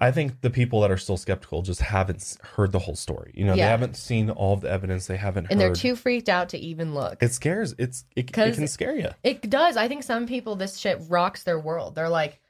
I 0.03 0.11
think 0.11 0.41
the 0.41 0.51
people 0.51 0.81
that 0.81 0.91
are 0.91 0.97
still 0.99 1.17
skeptical 1.17 1.63
just 1.63 1.81
haven't 1.81 2.37
heard 2.43 2.73
the 2.73 2.79
whole 2.81 2.97
story. 2.97 3.31
You 3.35 3.45
know, 3.45 3.55
they 3.55 3.63
haven't 3.63 3.97
seen 3.97 4.31
all 4.31 4.53
of 4.55 4.61
the 4.63 4.71
evidence. 4.71 5.07
They 5.07 5.17
haven't 5.17 5.47
And 5.51 5.61
heard. 5.61 5.69
they're 5.69 5.75
too 5.75 5.95
freaked 5.97 6.29
out 6.29 6.49
to 6.51 6.59
even 6.59 6.93
look. 6.93 7.23
It 7.23 7.33
scares. 7.33 7.75
It's 7.79 8.05
it, 8.17 8.37
it 8.37 8.55
can 8.55 8.67
scare 8.67 8.97
you. 8.97 9.11
It 9.23 9.49
does. 9.49 9.77
I 9.77 9.87
think 9.89 10.03
some 10.03 10.27
people, 10.27 10.57
this 10.57 10.77
shit 10.77 10.99
rocks 11.09 11.45
their 11.45 11.59
world. 11.59 11.95
They're 11.95 12.09
like, 12.09 12.41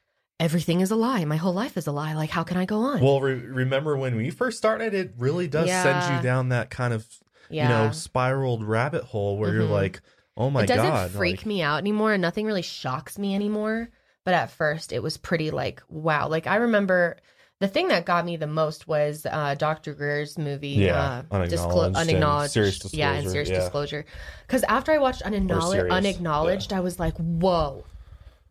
everything 0.41 0.81
is 0.81 0.91
a 0.91 0.97
lie. 0.97 1.25
My 1.27 1.37
whole 1.37 1.53
life 1.53 1.77
is 1.77 1.87
a 1.87 1.93
lie. 1.93 2.15
Like, 2.15 2.31
how 2.31 2.43
can 2.43 2.57
I 2.57 2.65
go 2.65 2.79
on? 2.79 3.01
Well, 3.01 3.21
re- 3.21 3.35
remember 3.35 3.97
when 3.99 4.17
we 4.17 4.31
first 4.31 4.57
started? 4.59 4.95
It 4.95 5.13
really 5.19 5.47
does 5.47 5.69
send 5.69 6.17
you 6.17 6.23
down 6.23 6.49
that 6.49 6.71
kind 6.71 6.95
of 6.95 7.07
yeah. 7.51 7.65
you 7.65 7.69
know 7.87 7.93
spiraled 7.93 8.65
rabbit 8.65 9.05
hole 9.05 9.37
where 9.37 9.53
you're 9.53 9.65
Mhm. 9.65 9.71
like, 9.71 10.01
oh 10.39 10.49
my 10.49 10.63
it 10.63 10.67
doesn't 10.69 10.89
god, 10.89 11.11
freak 11.11 11.41
like, 11.41 11.47
me 11.47 11.61
out 11.61 11.77
anymore. 11.79 12.15
and 12.15 12.23
Nothing 12.23 12.47
really 12.47 12.63
shocks 12.63 13.19
me 13.19 13.35
anymore. 13.35 13.91
But 14.25 14.33
at 14.35 14.53
first, 14.53 14.93
it 14.93 15.03
was 15.03 15.17
pretty 15.19 15.51
like, 15.51 15.83
wow. 15.89 16.29
Like, 16.29 16.47
I 16.47 16.57
remember 16.57 17.19
the 17.63 17.69
thing 17.69 17.87
that 17.89 18.05
got 18.05 18.27
me 18.27 18.35
the 18.37 18.49
most 18.49 18.89
was 18.89 19.25
uh, 19.25 19.55
Dr. 19.55 19.95
Greer's 19.95 20.37
movie, 20.37 20.71
Yeah, 20.71 21.23
uh, 21.31 21.37
Unacknowledged 21.37 21.87
and 21.87 21.97
Unacknowledged. 21.97 22.53
Serious 22.53 22.93
Yeah, 22.93 23.13
and 23.13 23.23
Disclosure, 23.23 23.31
Serious 23.31 23.49
yeah. 23.51 23.59
Disclosure. 23.61 24.05
Because 24.45 24.65
after 24.65 24.91
I 24.91 24.99
watched 24.99 25.23
Unacknowledged, 25.23 25.93
Unacknowledged 25.93 26.73
I 26.73 26.81
was 26.81 26.99
like, 26.99 27.17
whoa. 27.19 27.85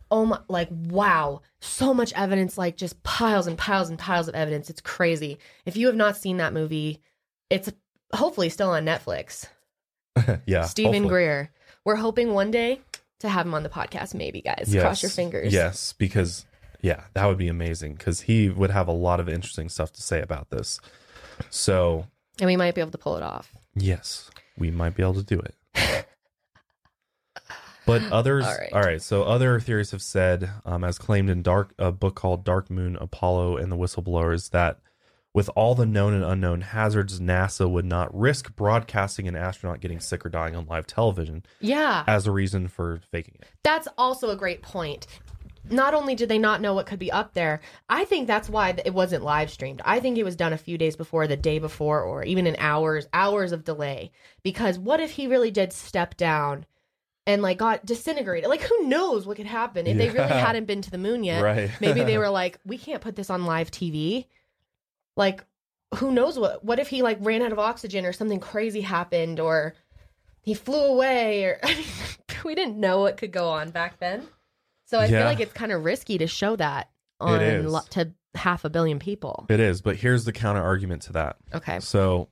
Oh 0.09 0.27
my, 0.27 0.39
like, 0.47 0.69
wow. 0.71 1.41
So 1.59 1.93
much 1.93 2.13
evidence, 2.13 2.57
like, 2.57 2.77
just 2.77 3.03
piles 3.03 3.47
and 3.47 3.57
piles 3.57 3.89
and 3.89 3.99
piles 3.99 4.29
of 4.29 4.35
evidence. 4.35 4.69
It's 4.69 4.79
crazy. 4.79 5.39
If 5.65 5.75
you 5.75 5.87
have 5.87 5.95
not 5.97 6.15
seen 6.15 6.37
that 6.37 6.53
movie, 6.53 7.01
it's 7.49 7.69
hopefully 8.13 8.47
still 8.47 8.69
on 8.69 8.85
Netflix. 8.85 9.45
yeah, 10.45 10.61
Steven. 10.61 11.05
Greer. 11.09 11.51
We're 11.83 11.97
hoping 11.97 12.33
one 12.33 12.49
day 12.49 12.79
to 13.19 13.27
have 13.27 13.45
him 13.45 13.55
on 13.55 13.63
the 13.63 13.69
podcast, 13.69 14.13
maybe, 14.13 14.41
guys. 14.41 14.67
Yes, 14.69 14.83
Cross 14.83 15.03
your 15.03 15.11
fingers. 15.11 15.51
Yes, 15.51 15.95
because 15.97 16.45
yeah, 16.81 17.03
that 17.13 17.25
would 17.25 17.37
be 17.37 17.47
amazing 17.47 17.93
because 17.95 18.21
he 18.21 18.49
would 18.49 18.71
have 18.71 18.87
a 18.87 18.91
lot 18.93 19.19
of 19.19 19.29
interesting 19.29 19.69
stuff 19.69 19.91
to 19.93 20.01
say 20.01 20.21
about 20.21 20.49
this. 20.49 20.79
So 21.49 22.07
And 22.39 22.47
we 22.47 22.55
might 22.57 22.75
be 22.75 22.81
able 22.81 22.91
to 22.91 22.97
pull 22.97 23.17
it 23.17 23.23
off. 23.23 23.51
yes, 23.75 24.29
we 24.57 24.69
might 24.71 24.95
be 24.95 25.03
able 25.03 25.13
to 25.15 25.23
do 25.23 25.39
it. 25.39 25.55
But 27.85 28.03
others, 28.11 28.45
All 28.45 28.55
right. 28.55 28.73
all 28.73 28.81
right. 28.81 29.01
So 29.01 29.23
other 29.23 29.59
theories 29.59 29.91
have 29.91 30.01
said, 30.01 30.49
um, 30.65 30.83
as 30.83 30.97
claimed 30.97 31.29
in 31.29 31.41
dark 31.41 31.73
a 31.79 31.91
book 31.91 32.15
called 32.15 32.43
Dark 32.43 32.69
Moon, 32.69 32.95
Apollo, 32.99 33.57
and 33.57 33.71
the 33.71 33.77
Whistleblowers, 33.77 34.51
that 34.51 34.79
with 35.33 35.49
all 35.55 35.75
the 35.75 35.85
known 35.85 36.13
and 36.13 36.23
unknown 36.25 36.61
hazards, 36.61 37.19
NASA 37.21 37.69
would 37.69 37.85
not 37.85 38.13
risk 38.17 38.53
broadcasting 38.55 39.27
an 39.27 39.35
astronaut 39.35 39.79
getting 39.79 39.99
sick 40.01 40.25
or 40.25 40.29
dying 40.29 40.55
on 40.55 40.65
live 40.65 40.85
television 40.85 41.43
Yeah. 41.61 42.03
as 42.05 42.27
a 42.27 42.31
reason 42.31 42.67
for 42.67 42.99
faking 43.11 43.35
it. 43.39 43.47
That's 43.63 43.87
also 43.97 44.29
a 44.29 44.35
great 44.35 44.61
point. 44.61 45.07
Not 45.69 45.93
only 45.93 46.15
did 46.15 46.29
they 46.29 46.39
not 46.39 46.61
know 46.61 46.73
what 46.73 46.85
could 46.85 46.99
be 46.99 47.11
up 47.11 47.33
there, 47.33 47.61
I 47.87 48.05
think 48.05 48.27
that's 48.27 48.49
why 48.49 48.75
it 48.83 48.93
wasn't 48.93 49.23
live 49.23 49.51
streamed. 49.51 49.81
I 49.85 49.99
think 49.99 50.17
it 50.17 50.23
was 50.23 50.35
done 50.35 50.53
a 50.53 50.57
few 50.57 50.77
days 50.77 50.95
before, 50.95 51.27
the 51.27 51.37
day 51.37 51.59
before, 51.59 52.01
or 52.01 52.23
even 52.23 52.47
in 52.47 52.55
hours, 52.57 53.07
hours 53.13 53.51
of 53.51 53.63
delay. 53.63 54.11
Because 54.43 54.79
what 54.79 54.99
if 54.99 55.11
he 55.11 55.27
really 55.27 55.51
did 55.51 55.71
step 55.71 56.17
down 56.17 56.65
and 57.27 57.41
like 57.41 57.57
got 57.57 57.85
disintegrated? 57.85 58.49
Like 58.49 58.61
who 58.61 58.87
knows 58.87 59.27
what 59.27 59.37
could 59.37 59.45
happen 59.45 59.87
if 59.87 59.97
they 59.97 60.09
really 60.09 60.27
hadn't 60.27 60.65
been 60.65 60.81
to 60.81 60.91
the 60.91 60.97
moon 60.97 61.23
yet? 61.23 61.43
Right. 61.43 61.71
maybe 61.79 62.03
they 62.03 62.17
were 62.19 62.29
like, 62.29 62.59
we 62.65 62.77
can't 62.77 63.01
put 63.01 63.15
this 63.15 63.29
on 63.29 63.45
live 63.45 63.69
TV. 63.71 64.25
Like, 65.15 65.45
who 65.95 66.11
knows 66.11 66.39
what? 66.39 66.63
What 66.63 66.79
if 66.79 66.87
he 66.87 67.01
like 67.01 67.17
ran 67.21 67.41
out 67.41 67.51
of 67.51 67.59
oxygen 67.59 68.05
or 68.05 68.13
something 68.13 68.39
crazy 68.39 68.81
happened 68.81 69.39
or 69.39 69.75
he 70.41 70.53
flew 70.53 70.85
away 70.85 71.43
or 71.43 71.59
I 71.63 71.75
mean, 71.75 71.85
we 72.45 72.55
didn't 72.55 72.79
know 72.79 72.99
what 73.01 73.17
could 73.17 73.31
go 73.31 73.49
on 73.49 73.69
back 73.69 73.99
then. 73.99 74.27
So 74.91 74.99
I 74.99 75.05
Yeah. 75.05 75.19
feel 75.19 75.25
like 75.25 75.39
it's 75.39 75.53
kind 75.53 75.71
of 75.71 75.85
risky 75.85 76.17
to 76.17 76.27
show 76.27 76.57
that 76.57 76.89
on 77.21 77.41
is. 77.41 77.71
lo- 77.71 77.79
to 77.91 78.11
half 78.35 78.65
a 78.65 78.69
billion 78.69 78.99
people. 78.99 79.45
It 79.49 79.61
is, 79.61 79.81
but 79.81 79.95
here's 79.95 80.25
the 80.25 80.33
counter 80.33 80.61
argument 80.61 81.03
to 81.03 81.13
that. 81.13 81.37
Okay. 81.53 81.79
So, 81.79 82.27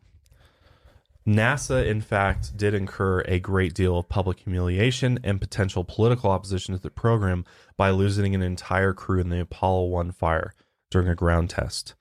NASA, 1.25 1.85
in 1.85 2.01
fact, 2.01 2.57
did 2.57 2.73
incur 2.73 3.21
a 3.21 3.39
great 3.39 3.73
deal 3.73 3.97
of 3.97 4.09
public 4.09 4.39
humiliation 4.41 5.19
and 5.23 5.39
potential 5.39 5.85
political 5.85 6.31
opposition 6.31 6.75
to 6.75 6.81
the 6.81 6.89
program 6.89 7.45
by 7.77 7.91
losing 7.91 8.35
an 8.35 8.41
entire 8.41 8.91
crew 8.93 9.21
in 9.21 9.29
the 9.29 9.39
Apollo 9.39 9.85
1 9.85 10.11
fire 10.11 10.53
during 10.91 11.07
a 11.07 11.15
ground 11.15 11.49
test. 11.49 11.95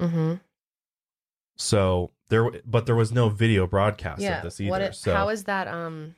Mm-hmm. 0.00 0.34
So, 1.56 2.10
there, 2.28 2.50
but 2.66 2.86
there 2.86 2.96
was 2.96 3.12
no 3.12 3.28
video 3.28 3.68
broadcast 3.68 4.20
of 4.24 4.42
this 4.42 4.60
either. 4.60 4.70
What? 4.70 4.82
It, 4.82 4.94
so, 4.96 5.14
How 5.14 5.28
is 5.28 5.44
that? 5.44 5.68
Um. 5.68 6.16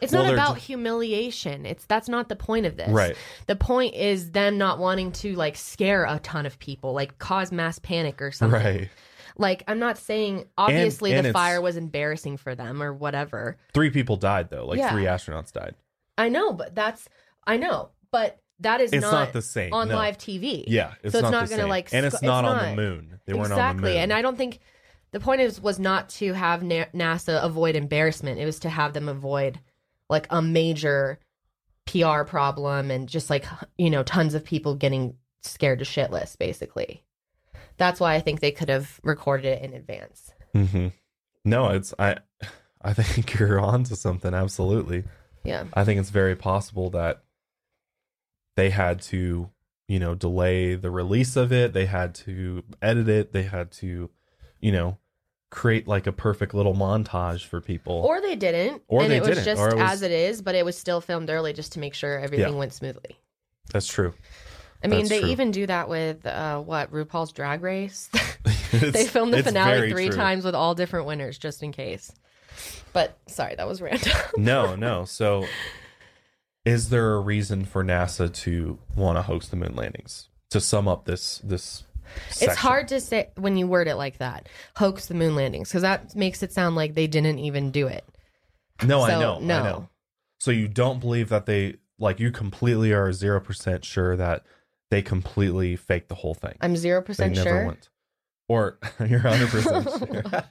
It's 0.00 0.12
Well, 0.12 0.24
not 0.24 0.32
about 0.34 0.54
ju- 0.56 0.60
humiliation. 0.62 1.66
It's 1.66 1.84
that's 1.86 2.08
not 2.08 2.28
the 2.28 2.36
point 2.36 2.66
of 2.66 2.76
this. 2.76 2.88
right. 2.90 3.16
The 3.46 3.56
point 3.56 3.94
is 3.94 4.30
them 4.32 4.58
not 4.58 4.78
wanting 4.78 5.12
to 5.12 5.34
like 5.34 5.56
scare 5.56 6.04
a 6.04 6.18
ton 6.20 6.46
of 6.46 6.58
people, 6.58 6.92
like 6.92 7.18
cause 7.18 7.52
mass 7.52 7.78
panic 7.78 8.20
or 8.22 8.30
something. 8.32 8.60
Right. 8.62 8.88
Like 9.36 9.62
I'm 9.68 9.78
not 9.78 9.96
saying 9.98 10.46
obviously 10.58 11.12
and 11.12 11.26
the 11.26 11.32
fire 11.32 11.60
was 11.60 11.76
embarrassing 11.76 12.36
for 12.36 12.54
them 12.54 12.82
or 12.82 12.92
whatever. 12.92 13.56
Three 13.72 13.90
people 13.90 14.16
died, 14.16 14.50
though. 14.50 14.66
Like 14.66 14.78
Yeah. 14.78 14.90
three 14.92 15.04
astronauts 15.04 15.52
died. 15.52 15.74
I 16.18 16.28
know, 16.28 16.52
but 16.52 16.74
that's 16.74 17.08
I 17.46 17.56
know, 17.56 17.90
but 18.10 18.38
that 18.60 18.82
is 18.82 18.92
It's 18.92 19.00
not, 19.02 19.12
not, 19.12 19.32
the 19.32 19.40
same. 19.40 19.72
on 19.72 19.88
no. 19.88 19.94
live 19.96 20.18
TV. 20.18 20.64
Yeah. 20.66 20.92
It's 21.02 21.12
So 21.12 21.20
it's 21.20 21.22
not, 21.22 21.30
not 21.30 21.48
gonna, 21.48 21.62
same. 21.62 21.68
like, 21.70 21.88
and 21.94 22.04
sc- 22.06 22.14
it's 22.14 22.22
not 22.22 22.44
it's 22.44 22.50
on 22.50 22.56
not- 22.56 22.70
the 22.70 22.76
moon. 22.76 23.20
They 23.24 23.32
weren't 23.32 23.44
on 23.44 23.48
the 23.50 23.54
exactly. 23.64 23.90
moon. 23.92 24.02
And 24.02 24.12
I 24.12 24.20
don't 24.20 24.36
think 24.36 24.58
the 25.12 25.20
point 25.20 25.40
is 25.40 25.60
was 25.60 25.78
not 25.78 26.10
to 26.10 26.34
have 26.34 26.62
Na- 26.62 26.84
NASA 26.94 27.42
avoid 27.42 27.74
embarrassment. 27.76 28.38
It 28.38 28.44
was 28.44 28.58
to 28.60 28.68
have 28.68 28.92
them 28.92 29.08
avoid 29.08 29.58
like 30.10 30.26
a 30.30 30.42
major 30.42 31.18
PR 31.86 32.24
problem 32.24 32.90
and 32.90 33.08
just 33.08 33.30
like 33.30 33.46
you 33.78 33.88
know 33.88 34.02
tons 34.02 34.34
of 34.34 34.44
people 34.44 34.74
getting 34.74 35.14
scared 35.42 35.78
to 35.78 35.84
shitless. 35.84 36.36
Basically, 36.36 37.02
that's 37.78 38.00
why 38.00 38.14
I 38.14 38.20
think 38.20 38.40
they 38.40 38.52
could 38.52 38.68
have 38.68 39.00
recorded 39.02 39.46
it 39.46 39.62
in 39.62 39.72
advance. 39.72 40.32
Mm-hmm. 40.54 40.88
No, 41.44 41.68
it's 41.68 41.94
I. 41.98 42.18
I 42.82 42.94
think 42.94 43.38
you're 43.38 43.60
onto 43.60 43.94
something. 43.94 44.32
Absolutely. 44.32 45.04
Yeah. 45.44 45.64
I 45.74 45.84
think 45.84 46.00
it's 46.00 46.08
very 46.08 46.34
possible 46.34 46.88
that 46.90 47.22
they 48.56 48.70
had 48.70 49.02
to, 49.02 49.50
you 49.86 49.98
know, 49.98 50.14
delay 50.14 50.76
the 50.76 50.90
release 50.90 51.36
of 51.36 51.52
it. 51.52 51.74
They 51.74 51.84
had 51.86 52.14
to 52.16 52.62
edit 52.80 53.08
it. 53.08 53.32
They 53.32 53.42
had 53.42 53.70
to, 53.72 54.08
you 54.60 54.72
know, 54.72 54.96
create 55.50 55.86
like 55.88 56.06
a 56.06 56.12
perfect 56.12 56.54
little 56.54 56.74
montage 56.74 57.44
for 57.44 57.60
people. 57.60 57.94
Or 57.94 58.20
they 58.20 58.36
didn't, 58.36 58.82
Or 58.88 59.02
and 59.02 59.10
they 59.10 59.16
it 59.16 59.20
was 59.20 59.30
didn't, 59.30 59.44
just 59.44 59.60
it 59.62 59.74
was- 59.76 59.90
as 59.92 60.02
it 60.02 60.10
is, 60.12 60.42
but 60.42 60.54
it 60.54 60.64
was 60.64 60.78
still 60.78 61.00
filmed 61.00 61.28
early 61.28 61.52
just 61.52 61.72
to 61.72 61.80
make 61.80 61.94
sure 61.94 62.18
everything 62.18 62.52
Yeah. 62.52 62.58
went 62.58 62.72
smoothly. 62.72 63.18
That's 63.72 63.86
true. 63.86 64.14
I 64.82 64.86
mean, 64.86 65.00
That's 65.00 65.10
they 65.10 65.20
true. 65.20 65.28
even 65.28 65.50
do 65.50 65.66
that 65.66 65.88
with 65.88 66.24
uh, 66.24 66.60
what 66.60 66.90
RuPaul's 66.92 67.32
Drag 67.32 67.62
Race. 67.62 68.08
They 68.72 69.04
filmed 69.04 69.34
the 69.34 69.42
finale 69.42 69.90
three 69.90 70.06
true. 70.10 70.16
times 70.16 70.44
with 70.44 70.54
all 70.54 70.76
different 70.76 71.06
winners, 71.06 71.36
just 71.38 71.60
in 71.64 71.72
case. 71.72 72.12
But 72.92 73.18
sorry, 73.26 73.56
that 73.56 73.66
was 73.66 73.82
random. 73.82 74.12
No, 74.36 74.76
no. 74.76 75.04
So, 75.04 75.44
is 76.64 76.90
there 76.90 77.14
a 77.14 77.20
reason 77.20 77.64
for 77.64 77.82
NASA 77.82 78.32
to 78.42 78.78
want 78.94 79.18
to 79.18 79.22
host 79.22 79.50
the 79.50 79.56
moon 79.56 79.74
landings? 79.74 80.28
To 80.50 80.60
sum 80.60 80.86
up 80.86 81.04
this, 81.04 81.38
this. 81.38 81.82
It's 82.40 82.56
hard 82.56 82.88
to 82.88 83.00
say 83.00 83.30
when 83.36 83.56
you 83.56 83.66
word 83.66 83.88
it 83.88 83.96
like 83.96 84.18
that. 84.18 84.48
Hoax 84.76 85.06
the 85.06 85.14
moon 85.14 85.34
landings 85.36 85.68
because 85.68 85.82
that 85.82 86.14
makes 86.14 86.42
it 86.42 86.52
sound 86.52 86.76
like 86.76 86.94
they 86.94 87.06
didn't 87.06 87.38
even 87.38 87.70
do 87.70 87.86
it. 87.86 88.04
No, 88.84 89.02
I 89.02 89.10
So, 89.10 89.20
know. 89.20 89.38
no. 89.40 89.58
I 89.58 89.62
know. 89.62 89.88
So 90.38 90.50
you 90.50 90.68
don't 90.68 91.00
believe 91.00 91.28
that 91.28 91.46
they 91.46 91.76
like 91.98 92.18
you 92.18 92.30
completely 92.30 92.92
are 92.92 93.12
zero 93.12 93.40
percent 93.40 93.84
sure 93.84 94.16
that 94.16 94.44
they 94.90 95.02
completely 95.02 95.76
faked 95.76 96.08
the 96.08 96.14
whole 96.16 96.34
thing. 96.34 96.56
I'm 96.60 96.74
0% 96.74 97.42
sure. 97.42 97.66
went. 97.66 97.88
Or 98.48 98.78
you're 99.06 99.20
hundred 99.20 99.48
percent 99.50 99.88
sure. 99.98 100.44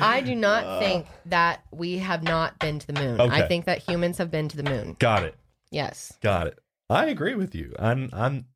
I 0.00 0.20
do 0.20 0.34
not 0.34 0.64
uh. 0.64 0.78
think 0.80 1.06
that 1.26 1.62
we 1.70 1.98
have 1.98 2.22
not 2.22 2.58
been 2.58 2.78
to 2.80 2.86
the 2.86 2.92
moon. 2.94 3.20
I 3.20 3.46
think 3.46 3.66
that 3.66 3.78
humans 3.78 4.18
have 4.18 4.30
been 4.30 4.48
to 4.48 4.56
the 4.56 4.64
moon. 4.64 4.96
Got 4.98 5.22
it. 5.24 5.34
Yes. 5.70 6.16
Got 6.20 6.48
it. 6.48 6.58
I 6.90 7.06
agree 7.06 7.34
with 7.34 7.54
you. 7.54 7.74
I'm 7.78 8.08
I'm 8.12 8.46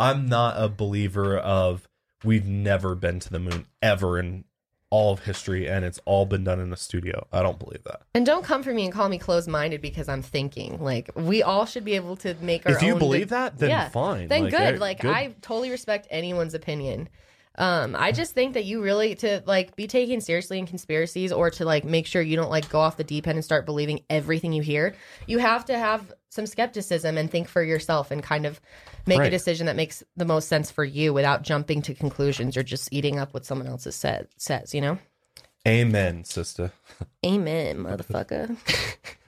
I'm 0.00 0.28
not 0.28 0.54
a 0.56 0.68
believer 0.68 1.36
of 1.36 1.88
we've 2.24 2.46
never 2.46 2.94
been 2.94 3.20
to 3.20 3.30
the 3.30 3.38
moon 3.38 3.66
ever 3.82 4.18
in 4.18 4.44
all 4.90 5.12
of 5.12 5.24
history 5.24 5.68
and 5.68 5.84
it's 5.84 6.00
all 6.06 6.24
been 6.24 6.44
done 6.44 6.60
in 6.60 6.72
a 6.72 6.76
studio. 6.76 7.26
I 7.32 7.42
don't 7.42 7.58
believe 7.58 7.84
that. 7.84 8.02
And 8.14 8.24
don't 8.24 8.44
come 8.44 8.62
for 8.62 8.72
me 8.72 8.84
and 8.84 8.92
call 8.92 9.08
me 9.08 9.18
closed 9.18 9.48
minded 9.48 9.82
because 9.82 10.08
I'm 10.08 10.22
thinking. 10.22 10.82
Like 10.82 11.10
we 11.14 11.42
all 11.42 11.66
should 11.66 11.84
be 11.84 11.94
able 11.94 12.16
to 12.18 12.34
make 12.40 12.64
our 12.64 12.72
own. 12.72 12.76
If 12.76 12.82
you 12.82 12.96
believe 12.96 13.28
that, 13.28 13.58
then 13.58 13.90
fine. 13.90 14.28
Then 14.28 14.44
Like, 14.44 14.52
good. 14.52 14.78
Like 14.78 15.00
good. 15.00 15.10
I 15.10 15.34
totally 15.42 15.70
respect 15.70 16.06
anyone's 16.10 16.54
opinion. 16.54 17.08
Um, 17.58 17.96
I 17.98 18.12
just 18.12 18.34
think 18.34 18.54
that 18.54 18.64
you 18.64 18.80
really 18.80 19.16
to 19.16 19.42
like 19.44 19.74
be 19.74 19.88
taken 19.88 20.20
seriously 20.20 20.60
in 20.60 20.66
conspiracies 20.66 21.32
or 21.32 21.50
to 21.50 21.64
like 21.64 21.84
make 21.84 22.06
sure 22.06 22.22
you 22.22 22.36
don't 22.36 22.50
like 22.50 22.68
go 22.70 22.78
off 22.78 22.96
the 22.96 23.04
deep 23.04 23.26
end 23.26 23.36
and 23.36 23.44
start 23.44 23.66
believing 23.66 24.00
everything 24.08 24.52
you 24.52 24.62
hear. 24.62 24.94
You 25.26 25.38
have 25.38 25.64
to 25.66 25.76
have 25.76 26.12
some 26.30 26.46
skepticism 26.46 27.18
and 27.18 27.28
think 27.28 27.48
for 27.48 27.62
yourself 27.62 28.12
and 28.12 28.22
kind 28.22 28.46
of 28.46 28.60
make 29.06 29.20
a 29.20 29.30
decision 29.30 29.66
that 29.66 29.74
makes 29.74 30.04
the 30.16 30.24
most 30.24 30.48
sense 30.48 30.70
for 30.70 30.84
you 30.84 31.12
without 31.12 31.42
jumping 31.42 31.82
to 31.82 31.94
conclusions 31.94 32.56
or 32.56 32.62
just 32.62 32.92
eating 32.92 33.18
up 33.18 33.34
what 33.34 33.44
someone 33.44 33.66
else 33.66 33.84
has 33.84 33.96
said 33.96 34.28
says, 34.36 34.72
you 34.72 34.80
know? 34.80 34.98
Amen, 35.66 36.24
sister. 36.24 36.72
Amen, 37.26 37.78
motherfucker. 37.78 38.56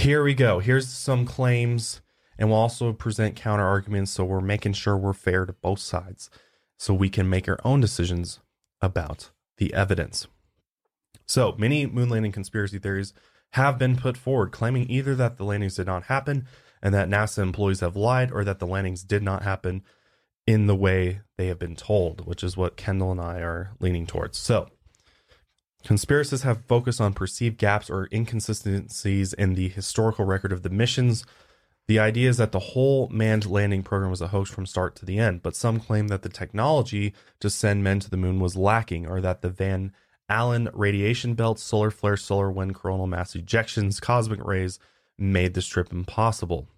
Here 0.00 0.24
we 0.24 0.32
go. 0.32 0.60
Here's 0.60 0.88
some 0.88 1.26
claims, 1.26 2.00
and 2.38 2.48
we'll 2.48 2.56
also 2.56 2.94
present 2.94 3.36
counter 3.36 3.66
arguments. 3.66 4.10
So 4.12 4.24
we're 4.24 4.40
making 4.40 4.72
sure 4.72 4.96
we're 4.96 5.12
fair 5.12 5.44
to 5.44 5.52
both 5.52 5.78
sides 5.78 6.30
so 6.78 6.94
we 6.94 7.10
can 7.10 7.28
make 7.28 7.46
our 7.46 7.58
own 7.66 7.82
decisions 7.82 8.40
about 8.80 9.30
the 9.58 9.74
evidence. 9.74 10.26
So 11.26 11.54
many 11.58 11.84
moon 11.84 12.08
landing 12.08 12.32
conspiracy 12.32 12.78
theories 12.78 13.12
have 13.50 13.76
been 13.76 13.94
put 13.94 14.16
forward, 14.16 14.52
claiming 14.52 14.90
either 14.90 15.14
that 15.16 15.36
the 15.36 15.44
landings 15.44 15.74
did 15.74 15.86
not 15.86 16.04
happen 16.04 16.46
and 16.80 16.94
that 16.94 17.10
NASA 17.10 17.42
employees 17.42 17.80
have 17.80 17.94
lied, 17.94 18.32
or 18.32 18.42
that 18.42 18.58
the 18.58 18.66
landings 18.66 19.04
did 19.04 19.22
not 19.22 19.42
happen 19.42 19.82
in 20.46 20.66
the 20.66 20.74
way 20.74 21.20
they 21.36 21.48
have 21.48 21.58
been 21.58 21.76
told, 21.76 22.26
which 22.26 22.42
is 22.42 22.56
what 22.56 22.78
Kendall 22.78 23.12
and 23.12 23.20
I 23.20 23.40
are 23.40 23.72
leaning 23.80 24.06
towards. 24.06 24.38
So, 24.38 24.70
Conspiracists 25.84 26.42
have 26.42 26.64
focused 26.66 27.00
on 27.00 27.14
perceived 27.14 27.56
gaps 27.58 27.88
or 27.88 28.08
inconsistencies 28.12 29.32
in 29.32 29.54
the 29.54 29.68
historical 29.68 30.24
record 30.24 30.52
of 30.52 30.62
the 30.62 30.70
missions. 30.70 31.24
The 31.88 31.98
idea 31.98 32.28
is 32.28 32.36
that 32.36 32.52
the 32.52 32.58
whole 32.58 33.08
manned 33.08 33.46
landing 33.46 33.82
program 33.82 34.10
was 34.10 34.20
a 34.20 34.28
hoax 34.28 34.50
from 34.50 34.66
start 34.66 34.94
to 34.96 35.06
the 35.06 35.18
end, 35.18 35.42
but 35.42 35.56
some 35.56 35.80
claim 35.80 36.08
that 36.08 36.22
the 36.22 36.28
technology 36.28 37.14
to 37.40 37.50
send 37.50 37.82
men 37.82 37.98
to 38.00 38.10
the 38.10 38.16
moon 38.16 38.38
was 38.38 38.56
lacking, 38.56 39.06
or 39.06 39.20
that 39.20 39.40
the 39.42 39.48
Van 39.48 39.92
Allen 40.28 40.68
radiation 40.72 41.34
belt, 41.34 41.58
solar 41.58 41.90
flare, 41.90 42.16
solar 42.16 42.50
wind, 42.50 42.74
coronal 42.74 43.08
mass 43.08 43.32
ejections, 43.34 44.00
cosmic 44.00 44.44
rays 44.44 44.78
made 45.18 45.54
this 45.54 45.66
trip 45.66 45.90
impossible. 45.90 46.68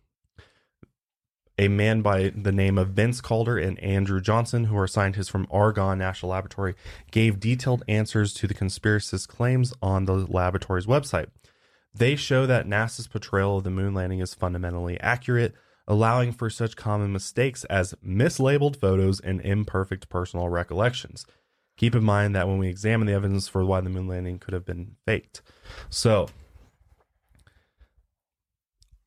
A 1.62 1.68
man 1.68 2.02
by 2.02 2.30
the 2.30 2.50
name 2.50 2.76
of 2.76 2.88
Vince 2.88 3.20
Calder 3.20 3.56
and 3.56 3.78
Andrew 3.78 4.20
Johnson, 4.20 4.64
who 4.64 4.76
are 4.76 4.88
scientists 4.88 5.28
from 5.28 5.46
Argonne 5.48 5.98
National 5.98 6.32
Laboratory, 6.32 6.74
gave 7.12 7.38
detailed 7.38 7.84
answers 7.86 8.34
to 8.34 8.48
the 8.48 8.54
conspiracist 8.54 9.28
claims 9.28 9.72
on 9.80 10.06
the 10.06 10.14
laboratory's 10.14 10.86
website. 10.86 11.28
They 11.94 12.16
show 12.16 12.46
that 12.46 12.66
NASA's 12.66 13.06
portrayal 13.06 13.58
of 13.58 13.62
the 13.62 13.70
moon 13.70 13.94
landing 13.94 14.18
is 14.18 14.34
fundamentally 14.34 14.98
accurate, 14.98 15.54
allowing 15.86 16.32
for 16.32 16.50
such 16.50 16.74
common 16.74 17.12
mistakes 17.12 17.62
as 17.66 17.94
mislabeled 18.04 18.80
photos 18.80 19.20
and 19.20 19.40
imperfect 19.42 20.08
personal 20.08 20.48
recollections. 20.48 21.26
Keep 21.76 21.94
in 21.94 22.02
mind 22.02 22.34
that 22.34 22.48
when 22.48 22.58
we 22.58 22.66
examine 22.66 23.06
the 23.06 23.12
evidence 23.12 23.46
for 23.46 23.64
why 23.64 23.80
the 23.80 23.88
moon 23.88 24.08
landing 24.08 24.40
could 24.40 24.52
have 24.52 24.64
been 24.64 24.96
faked. 25.06 25.42
So, 25.90 26.26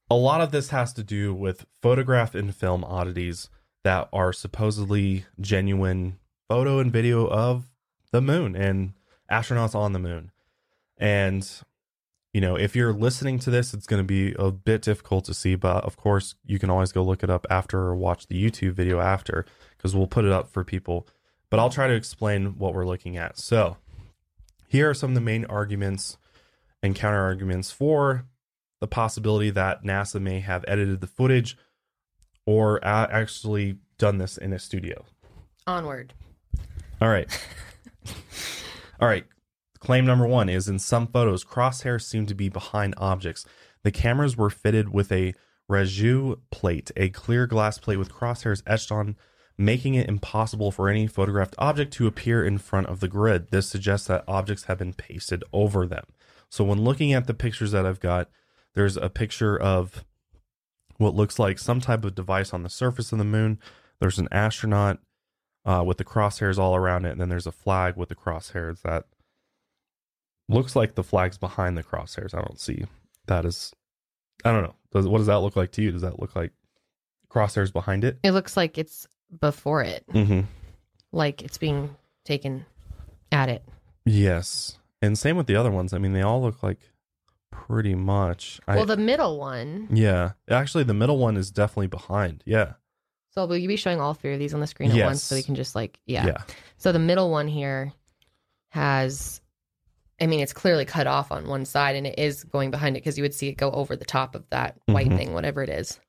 a 0.09 0.15
lot 0.15 0.41
of 0.41 0.51
this 0.51 0.69
has 0.69 0.93
to 0.93 1.03
do 1.03 1.33
with 1.33 1.65
photograph 1.81 2.35
and 2.35 2.55
film 2.55 2.83
oddities 2.83 3.49
that 3.83 4.07
are 4.13 4.33
supposedly 4.33 5.25
genuine 5.39 6.17
photo 6.47 6.79
and 6.79 6.91
video 6.91 7.27
of 7.27 7.71
the 8.11 8.21
moon 8.21 8.55
and 8.55 8.93
astronauts 9.31 9.75
on 9.75 9.93
the 9.93 9.99
moon. 9.99 10.31
And 10.97 11.49
you 12.33 12.41
know, 12.41 12.57
if 12.57 12.75
you're 12.75 12.91
listening 12.91 13.39
to 13.39 13.49
this, 13.49 13.73
it's 13.73 13.87
going 13.87 14.01
to 14.01 14.05
be 14.05 14.33
a 14.37 14.51
bit 14.51 14.81
difficult 14.81 15.23
to 15.23 15.33
see, 15.33 15.55
but 15.55 15.85
of 15.85 15.95
course, 15.95 16.35
you 16.45 16.59
can 16.59 16.69
always 16.69 16.91
go 16.91 17.01
look 17.01 17.23
it 17.23 17.29
up 17.29 17.47
after 17.49 17.79
or 17.79 17.95
watch 17.95 18.27
the 18.27 18.35
YouTube 18.35 18.73
video 18.73 18.99
after 18.99 19.45
because 19.77 19.95
we'll 19.95 20.05
put 20.05 20.25
it 20.25 20.31
up 20.31 20.49
for 20.49 20.65
people. 20.65 21.07
But 21.49 21.61
I'll 21.61 21.69
try 21.69 21.87
to 21.87 21.93
explain 21.93 22.57
what 22.57 22.73
we're 22.73 22.85
looking 22.85 23.15
at. 23.15 23.37
So, 23.37 23.77
here 24.67 24.89
are 24.89 24.93
some 24.93 25.11
of 25.11 25.15
the 25.15 25.21
main 25.21 25.45
arguments 25.45 26.17
and 26.83 26.93
counter 26.93 27.21
arguments 27.21 27.71
for 27.71 28.25
the 28.81 28.87
possibility 28.87 29.49
that 29.49 29.83
NASA 29.83 30.21
may 30.21 30.39
have 30.39 30.65
edited 30.67 31.01
the 31.01 31.07
footage 31.07 31.57
or 32.45 32.77
a- 32.77 33.09
actually 33.11 33.77
done 33.97 34.17
this 34.17 34.37
in 34.37 34.53
a 34.53 34.59
studio. 34.59 35.05
Onward. 35.67 36.13
All 37.01 37.09
right. 37.09 37.27
All 38.99 39.07
right. 39.07 39.25
Claim 39.79 40.05
number 40.05 40.25
one 40.25 40.49
is 40.49 40.67
in 40.67 40.79
some 40.79 41.07
photos, 41.07 41.43
crosshairs 41.43 42.03
seem 42.03 42.25
to 42.25 42.33
be 42.33 42.49
behind 42.49 42.95
objects. 42.97 43.45
The 43.83 43.91
cameras 43.91 44.35
were 44.35 44.49
fitted 44.49 44.89
with 44.89 45.11
a 45.11 45.35
Réseau 45.69 46.39
plate, 46.51 46.91
a 46.95 47.09
clear 47.09 47.45
glass 47.47 47.77
plate 47.77 47.97
with 47.97 48.11
crosshairs 48.11 48.63
etched 48.65 48.91
on, 48.91 49.15
making 49.57 49.95
it 49.95 50.09
impossible 50.09 50.71
for 50.71 50.89
any 50.89 51.07
photographed 51.07 51.55
object 51.57 51.93
to 51.93 52.07
appear 52.07 52.43
in 52.43 52.57
front 52.57 52.87
of 52.87 52.99
the 52.99 53.07
grid. 53.07 53.51
This 53.51 53.67
suggests 53.67 54.07
that 54.07 54.23
objects 54.27 54.65
have 54.65 54.79
been 54.79 54.93
pasted 54.93 55.43
over 55.53 55.87
them. 55.87 56.05
So 56.49 56.63
when 56.63 56.83
looking 56.83 57.13
at 57.13 57.27
the 57.27 57.33
pictures 57.33 57.71
that 57.71 57.85
I've 57.85 57.99
got, 57.99 58.29
there's 58.75 58.97
a 58.97 59.09
picture 59.09 59.57
of 59.59 60.03
what 60.97 61.15
looks 61.15 61.39
like 61.39 61.59
some 61.59 61.81
type 61.81 62.05
of 62.05 62.15
device 62.15 62.53
on 62.53 62.63
the 62.63 62.69
surface 62.69 63.11
of 63.11 63.17
the 63.17 63.23
moon. 63.25 63.59
There's 63.99 64.19
an 64.19 64.27
astronaut 64.31 64.99
uh, 65.65 65.83
with 65.85 65.97
the 65.97 66.05
crosshairs 66.05 66.57
all 66.57 66.75
around 66.75 67.05
it, 67.05 67.11
and 67.11 67.19
then 67.21 67.29
there's 67.29 67.47
a 67.47 67.51
flag 67.51 67.95
with 67.97 68.09
the 68.09 68.15
crosshairs 68.15 68.81
that 68.83 69.05
looks 70.47 70.75
like 70.75 70.95
the 70.95 71.03
flag's 71.03 71.37
behind 71.37 71.77
the 71.77 71.83
crosshairs. 71.83 72.33
I 72.33 72.41
don't 72.41 72.59
see 72.59 72.85
that 73.27 73.45
is. 73.45 73.73
I 74.43 74.51
don't 74.51 74.63
know. 74.63 74.75
Does 74.91 75.07
what 75.07 75.17
does 75.19 75.27
that 75.27 75.39
look 75.39 75.55
like 75.55 75.71
to 75.73 75.81
you? 75.81 75.91
Does 75.91 76.01
that 76.03 76.19
look 76.19 76.35
like 76.35 76.51
crosshairs 77.29 77.73
behind 77.73 78.03
it? 78.03 78.19
It 78.23 78.31
looks 78.31 78.55
like 78.55 78.77
it's 78.77 79.07
before 79.39 79.81
it, 79.81 80.05
Mm-hmm. 80.13 80.41
like 81.11 81.41
it's 81.41 81.57
being 81.57 81.95
taken 82.25 82.65
at 83.31 83.49
it. 83.49 83.63
Yes, 84.05 84.77
and 85.01 85.17
same 85.17 85.35
with 85.35 85.47
the 85.47 85.55
other 85.55 85.71
ones. 85.71 85.93
I 85.93 85.97
mean, 85.97 86.13
they 86.13 86.21
all 86.21 86.41
look 86.41 86.61
like 86.61 86.79
pretty 87.67 87.95
much. 87.95 88.59
I, 88.67 88.75
well, 88.75 88.85
the 88.85 88.97
middle 88.97 89.39
one. 89.39 89.87
yeah, 89.91 90.33
actually, 90.49 90.83
the 90.83 90.93
middle 90.93 91.17
one 91.17 91.37
is 91.37 91.51
definitely 91.51 91.87
behind. 91.87 92.43
Yeah, 92.45 92.73
So 93.31 93.45
will 93.45 93.57
you 93.57 93.67
be 93.67 93.75
showing 93.75 93.99
all 94.01 94.13
three 94.13 94.33
of 94.33 94.39
these 94.39 94.53
on 94.53 94.59
the 94.59 94.67
screen 94.67 94.91
at 94.91 95.03
once 95.05 95.23
so 95.23 95.35
we 95.35 95.43
can 95.43 95.55
just 95.55 95.75
like 95.75 95.99
yeah. 96.05 96.25
yeah, 96.25 96.37
So 96.77 96.91
the 96.91 96.99
middle 96.99 97.31
one 97.31 97.47
here 97.47 97.93
has 98.69 99.41
I 100.19 100.27
mean 100.27 100.39
it's 100.41 100.53
clearly 100.53 100.85
cut 100.85 101.07
off 101.07 101.31
on 101.31 101.47
one 101.47 101.65
side 101.65 101.95
and 101.95 102.05
it 102.07 102.19
is 102.19 102.43
going 102.43 102.71
behind 102.71 102.95
it 102.97 103.01
because 103.01 103.17
you 103.17 103.23
would 103.23 103.33
see 103.33 103.47
it 103.47 103.57
go 103.57 103.71
over 103.71 103.95
the 103.95 104.05
top 104.05 104.35
of 104.35 104.43
that 104.49 104.77
white 104.85 105.09
Mhm. 105.09 105.17
thing 105.17 105.33
whatever 105.33 105.63
it 105.63 105.69
is. 105.69 105.99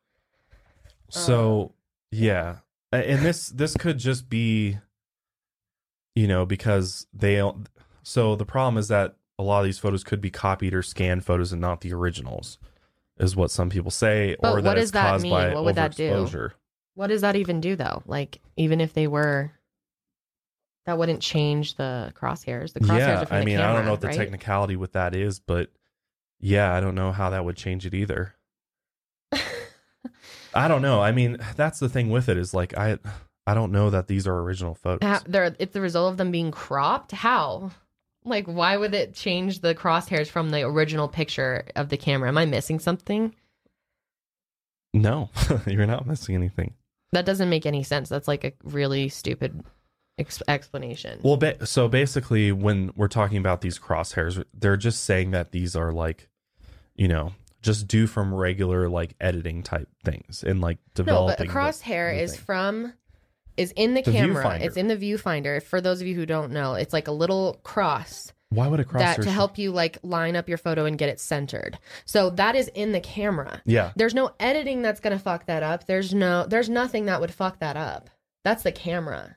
So 1.11 1.72
yeah, 2.11 2.57
and 2.92 3.22
this 3.22 3.49
this 3.49 3.74
could 3.76 3.99
just 3.99 4.28
be, 4.28 4.78
you 6.14 6.26
know, 6.26 6.47
because 6.47 7.07
they. 7.12 7.42
So 8.03 8.36
the 8.36 8.47
problem 8.47 8.78
is 8.78 8.88
that 8.88 9.16
a 9.39 9.43
lot 9.43 9.61
of 9.61 9.64
these 9.66 9.78
photos 9.78 10.03
could 10.05 10.20
be 10.20 10.30
copied 10.30 10.72
or 10.74 10.82
scanned 10.82 11.24
photos 11.24 11.53
and 11.53 11.61
not 11.61 11.80
the 11.82 11.93
originals, 11.93 12.59
is 13.18 13.37
what 13.37 13.51
some 13.51 13.68
people 13.70 13.91
say, 13.91 14.37
But 14.41 14.51
or 14.53 14.55
what 14.57 14.64
that 14.64 14.74
does 14.74 14.93
that 14.93 15.11
caused 15.11 15.22
mean? 15.24 15.32
by 15.32 15.55
What 15.55 15.64
would 15.64 15.74
that 15.76 15.95
do? 15.97 16.51
What 16.95 17.09
does 17.09 17.20
that 17.20 17.37
even 17.37 17.61
do 17.61 17.76
though? 17.76 18.03
Like 18.07 18.41
even 18.57 18.80
if 18.80 18.93
they 18.95 19.07
were 19.07 19.53
that 20.87 20.97
wouldn't 20.99 21.20
change 21.20 21.74
the 21.74 22.12
crosshairs. 22.14 22.72
The 22.72 22.80
crosshairs 22.80 23.28
Yeah, 23.30 23.37
I 23.37 23.45
mean, 23.45 23.59
I 23.59 23.72
don't 23.72 23.84
know 23.84 23.91
what 23.91 24.01
the 24.01 24.07
right? 24.07 24.16
technicality 24.16 24.76
with 24.76 24.93
that 24.93 25.14
is, 25.16 25.41
but 25.41 25.70
yeah, 26.39 26.72
I 26.72 26.80
don't 26.80 26.95
know 26.95 27.11
how 27.12 27.30
that 27.30 27.45
would 27.45 27.57
change 27.57 27.84
it 27.87 27.93
either. 27.95 28.34
I 30.55 30.68
don't 30.68 30.82
know. 30.82 31.03
I 31.03 31.12
mean, 31.12 31.39
that's 31.57 31.78
the 31.80 31.89
thing 31.89 32.11
with 32.11 32.28
it 32.28 32.37
is 32.39 32.55
like 32.55 32.76
I 32.78 32.99
I 33.47 33.55
don't 33.55 33.72
know 33.72 33.91
that 33.91 34.07
these 34.07 34.26
are 34.26 34.39
original 34.39 34.74
photos. 34.74 35.07
How- 35.07 35.20
they're 35.26 35.55
it's 35.59 35.72
the 35.74 35.80
result 35.80 36.12
of 36.12 36.16
them 36.16 36.30
being 36.30 36.51
cropped. 36.51 37.12
How? 37.12 37.72
Like, 38.27 38.47
why 38.47 38.77
would 38.77 38.93
it 38.93 39.14
change 39.14 39.61
the 39.61 39.74
crosshairs 39.74 40.27
from 40.27 40.51
the 40.51 40.62
original 40.62 41.09
picture 41.09 41.64
of 41.77 41.89
the 41.89 41.97
camera? 41.97 42.29
Am 42.29 42.37
I 42.37 42.45
missing 42.45 42.81
something? 42.81 43.35
No, 44.93 45.31
you're 45.66 45.87
not 45.87 46.07
missing 46.07 46.35
anything. 46.35 46.74
That 47.12 47.24
doesn't 47.24 47.49
make 47.49 47.66
any 47.66 47.83
sense. 47.83 48.09
That's 48.09 48.27
like 48.29 48.45
a 48.45 48.53
really 48.64 49.09
stupid 49.09 49.62
ex- 50.18 50.43
explanation. 50.49 51.20
Well, 51.22 51.37
ba- 51.37 51.64
so 51.66 51.89
basically, 51.89 52.51
when 52.53 52.91
we're 52.97 53.09
talking 53.09 53.39
about 53.39 53.61
these 53.61 53.79
crosshairs, 53.79 54.43
they're 54.53 54.77
just 54.77 55.05
saying 55.05 55.31
that 55.31 55.53
these 55.53 55.77
are 55.77 55.93
like, 55.93 56.29
you 56.97 57.09
know, 57.09 57.33
just 57.62 57.87
due 57.87 58.07
from 58.07 58.35
regular 58.35 58.89
like 58.89 59.14
editing 59.20 59.62
type 59.62 59.89
things 60.05 60.43
and 60.43 60.61
like 60.61 60.79
developing. 60.95 61.27
no, 61.29 61.37
but 61.37 61.41
a 61.41 61.47
the- 61.47 61.53
crosshair 61.53 62.18
is 62.20 62.37
from 62.37 62.93
is 63.57 63.73
in 63.77 63.95
the, 63.95 64.03
The 64.03 64.13
camera. 64.13 64.59
It's 64.61 64.77
in 64.77 64.89
the 64.89 64.97
viewfinder. 64.97 65.63
For 65.63 65.81
those 65.81 66.01
of 66.01 66.07
you 66.07 66.15
who 66.15 66.27
don't 66.27 66.53
know, 66.53 66.75
it's 66.75 66.93
like 66.93 67.09
a 67.09 67.13
little 67.13 67.61
cross 67.63 68.33
Why 68.51 68.67
would 68.69 68.81
a 68.81 68.85
cross 68.85 69.03
that 69.03 69.23
to 69.23 69.31
help 69.31 69.59
you 69.59 69.71
like 69.73 69.99
line 70.03 70.37
up 70.37 70.49
your 70.49 70.59
photo 70.59 70.85
and 70.85 70.97
get 70.99 71.09
it 71.09 71.21
centered. 71.21 71.79
So 72.05 72.31
that 72.31 72.55
is 72.55 72.69
in 72.69 72.93
the 72.93 73.01
camera. 73.01 73.63
Yeah, 73.65 73.93
There's 73.97 74.15
no 74.15 74.33
editing 74.41 74.83
that's 74.83 75.01
to 75.01 75.19
fuck 75.19 75.47
that 75.47 75.63
up. 75.63 75.87
There's 75.87 76.13
no 76.15 76.47
there's 76.47 76.69
nothing 76.69 77.07
that 77.07 77.21
would 77.21 77.33
fuck 77.33 77.61
that 77.61 77.77
up. 77.77 78.11
That's 78.45 78.63
the 78.63 78.73
camera. 78.73 79.37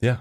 yeah. 0.00 0.18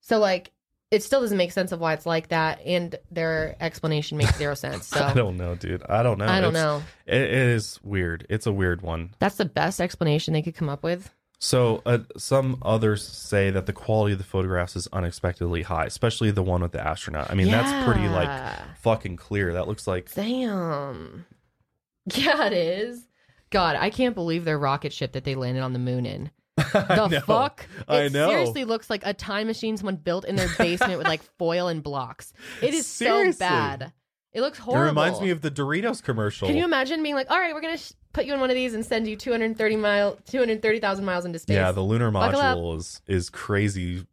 So 0.00 0.18
like 0.18 0.50
it 0.90 1.02
still 1.02 1.22
doesn't 1.22 1.38
make 1.38 1.52
sense 1.52 1.72
of 1.72 1.80
why 1.80 1.94
it's 1.94 2.04
like 2.04 2.28
that 2.28 2.60
and 2.66 2.94
their 3.10 3.56
explanation 3.60 4.18
makes 4.18 4.36
zero 4.36 4.54
sense. 4.66 4.86
So 4.88 5.02
I 5.02 5.14
don't 5.14 5.36
know, 5.38 5.54
dude. 5.54 5.82
I 5.88 6.02
don't 6.02 6.18
know. 6.18 6.26
I 6.26 6.40
don't 6.40 6.54
It's- 6.54 6.62
know. 6.64 6.82
It, 7.06 7.22
it 7.22 7.30
is 7.32 7.80
weird. 7.82 8.26
It's 8.28 8.46
a 8.46 8.52
weird 8.52 8.82
one. 8.82 9.14
That's 9.18 9.36
the 9.36 9.44
best 9.46 9.80
explanation 9.80 10.34
they 10.34 10.42
could 10.42 10.54
come 10.54 10.68
up 10.68 10.82
with. 10.82 11.10
So 11.44 11.82
uh, 11.84 11.98
some 12.16 12.58
others 12.62 13.02
say 13.04 13.50
that 13.50 13.66
the 13.66 13.72
quality 13.72 14.12
of 14.12 14.18
the 14.18 14.24
photographs 14.24 14.76
is 14.76 14.86
unexpectedly 14.92 15.62
high, 15.62 15.86
especially 15.86 16.30
the 16.30 16.42
one 16.42 16.62
with 16.62 16.70
the 16.70 16.80
astronaut. 16.80 17.32
I 17.32 17.34
mean, 17.34 17.48
that's 17.50 17.84
pretty 17.84 18.08
like 18.08 18.30
fucking 18.78 19.16
clear. 19.16 19.52
That 19.54 19.66
looks 19.66 19.88
like 19.88 20.14
Damn. 20.14 21.26
Yeah, 22.14 22.46
it 22.46 22.52
is. 22.52 23.08
God, 23.50 23.74
I 23.74 23.90
can't 23.90 24.14
believe 24.14 24.44
their 24.44 24.56
rocket 24.58 24.92
ship 24.92 25.12
that 25.12 25.24
they 25.24 25.34
landed 25.34 25.62
on 25.62 25.72
the 25.72 25.80
moon 25.80 26.06
in. 26.06 26.30
The 26.72 26.86
I 26.88 27.08
know. 27.08 27.20
fuck? 27.22 27.66
It 27.76 27.84
I 27.92 28.06
know. 28.06 28.28
seriously 28.28 28.64
looks 28.64 28.88
like 28.88 29.04
a 29.04 29.12
time 29.12 29.48
machine 29.48 29.76
someone 29.76 29.96
built 29.96 30.24
in 30.24 30.36
their 30.36 30.48
basement 30.58 30.96
with 30.96 31.08
like 31.08 31.22
foil 31.38 31.66
and 31.66 31.82
blocks. 31.82 32.32
It 32.62 32.72
is 32.72 32.86
Seriously. 32.86 33.32
so 33.32 33.38
bad. 33.40 33.92
It 34.32 34.40
looks 34.40 34.58
horrible. 34.58 34.84
It 34.86 34.88
reminds 34.88 35.20
me 35.20 35.30
of 35.30 35.42
the 35.42 35.50
Doritos 35.50 36.02
commercial. 36.02 36.48
Can 36.48 36.56
you 36.56 36.64
imagine 36.64 37.02
being 37.02 37.14
like, 37.14 37.30
all 37.30 37.38
right, 37.38 37.54
we're 37.54 37.60
gonna 37.60 37.76
sh- 37.76 37.92
put 38.12 38.24
you 38.24 38.32
in 38.34 38.40
one 38.40 38.48
of 38.50 38.56
these 38.56 38.72
and 38.74 38.84
send 38.84 39.06
you 39.06 39.16
230 39.16 39.76
mile, 39.76 40.18
230,000 40.26 41.04
miles 41.04 41.24
into 41.24 41.38
space? 41.38 41.54
yeah, 41.54 41.70
the 41.72 41.82
lunar 41.82 42.10
module 42.10 42.76
is 42.78 43.00
is 43.06 43.28
crazy 43.30 44.06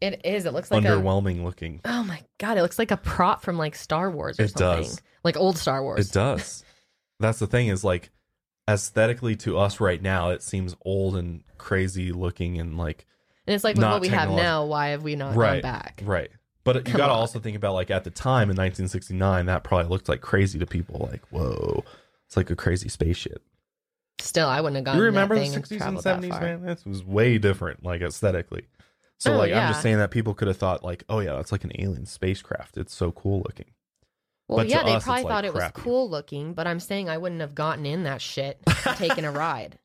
it 0.00 0.20
is. 0.24 0.44
It 0.44 0.52
looks 0.52 0.70
like 0.70 0.84
a. 0.84 0.88
underwhelming 0.88 1.42
looking. 1.42 1.80
Oh 1.86 2.04
my 2.04 2.22
god! 2.38 2.58
It 2.58 2.62
looks 2.62 2.78
like 2.78 2.90
a 2.90 2.96
prop 2.98 3.42
from 3.42 3.56
like 3.56 3.74
Star 3.74 4.10
Wars 4.10 4.38
or 4.38 4.42
It 4.44 4.50
something. 4.50 4.82
does. 4.84 5.00
Like 5.24 5.36
old 5.38 5.56
Star 5.56 5.82
Wars. 5.82 6.06
It 6.06 6.12
does. 6.12 6.64
That's 7.18 7.38
the 7.38 7.46
thing 7.46 7.68
is 7.68 7.82
like 7.82 8.10
aesthetically 8.68 9.36
to 9.36 9.58
us 9.58 9.80
right 9.80 10.02
now, 10.02 10.30
it 10.30 10.42
seems 10.42 10.74
old 10.84 11.16
and 11.16 11.42
crazy 11.56 12.12
looking 12.12 12.58
and 12.60 12.76
like 12.76 13.06
And 13.46 13.54
it's 13.54 13.64
like 13.64 13.76
with 13.76 13.84
what 13.84 14.00
we 14.00 14.08
have 14.08 14.30
now, 14.30 14.66
why 14.66 14.88
have 14.88 15.02
we 15.02 15.16
not 15.16 15.34
right 15.36 15.62
gone 15.62 15.72
back? 15.72 16.02
right. 16.04 16.30
But 16.66 16.86
you 16.88 16.94
got 16.94 17.06
to 17.06 17.12
also 17.14 17.38
think 17.38 17.56
about 17.56 17.72
like 17.74 17.90
at 17.90 18.04
the 18.04 18.10
time 18.10 18.50
in 18.50 18.56
1969, 18.56 19.46
that 19.46 19.64
probably 19.64 19.88
looked 19.88 20.08
like 20.08 20.20
crazy 20.20 20.58
to 20.58 20.66
people. 20.66 21.08
Like, 21.10 21.22
whoa, 21.30 21.82
it's 22.26 22.36
like 22.36 22.50
a 22.50 22.56
crazy 22.56 22.88
spaceship. 22.90 23.42
Still, 24.20 24.48
I 24.48 24.60
wouldn't 24.60 24.76
have 24.76 24.84
gone. 24.84 24.94
In 24.94 24.98
that. 24.98 25.02
You 25.02 25.06
remember 25.06 25.34
the 25.36 25.40
thing 25.42 25.52
60s 25.52 25.70
and 25.70 25.78
traveled 25.78 26.04
that 26.04 26.20
70s, 26.20 26.40
man? 26.40 26.62
This 26.66 26.84
was 26.84 27.04
way 27.04 27.38
different, 27.38 27.84
like 27.84 28.02
aesthetically. 28.02 28.66
So, 29.18 29.32
Oh, 29.34 29.38
like, 29.38 29.52
I'm 29.52 29.68
just 29.68 29.80
saying 29.82 29.96
that 29.98 30.10
people 30.10 30.34
could 30.34 30.48
have 30.48 30.58
thought, 30.58 30.84
like, 30.84 31.04
oh 31.08 31.20
yeah, 31.20 31.34
that's 31.36 31.52
like 31.52 31.64
an 31.64 31.72
alien 31.78 32.04
spacecraft. 32.04 32.76
It's 32.76 32.94
so 32.94 33.12
cool 33.12 33.38
looking. 33.46 33.70
Well, 34.48 34.58
But 34.58 34.68
yeah, 34.68 34.82
they 34.84 34.92
us, 34.94 35.04
probably 35.04 35.24
like, 35.24 35.30
thought 35.30 35.44
it 35.44 35.52
crappy. 35.52 35.72
was 35.76 35.84
cool 35.84 36.10
looking, 36.10 36.52
but 36.54 36.66
I'm 36.66 36.80
saying 36.80 37.08
I 37.08 37.18
wouldn't 37.18 37.40
have 37.40 37.54
gotten 37.54 37.86
in 37.86 38.02
that 38.04 38.20
shit 38.20 38.60
taking 38.96 39.24
a 39.24 39.30
ride. 39.32 39.78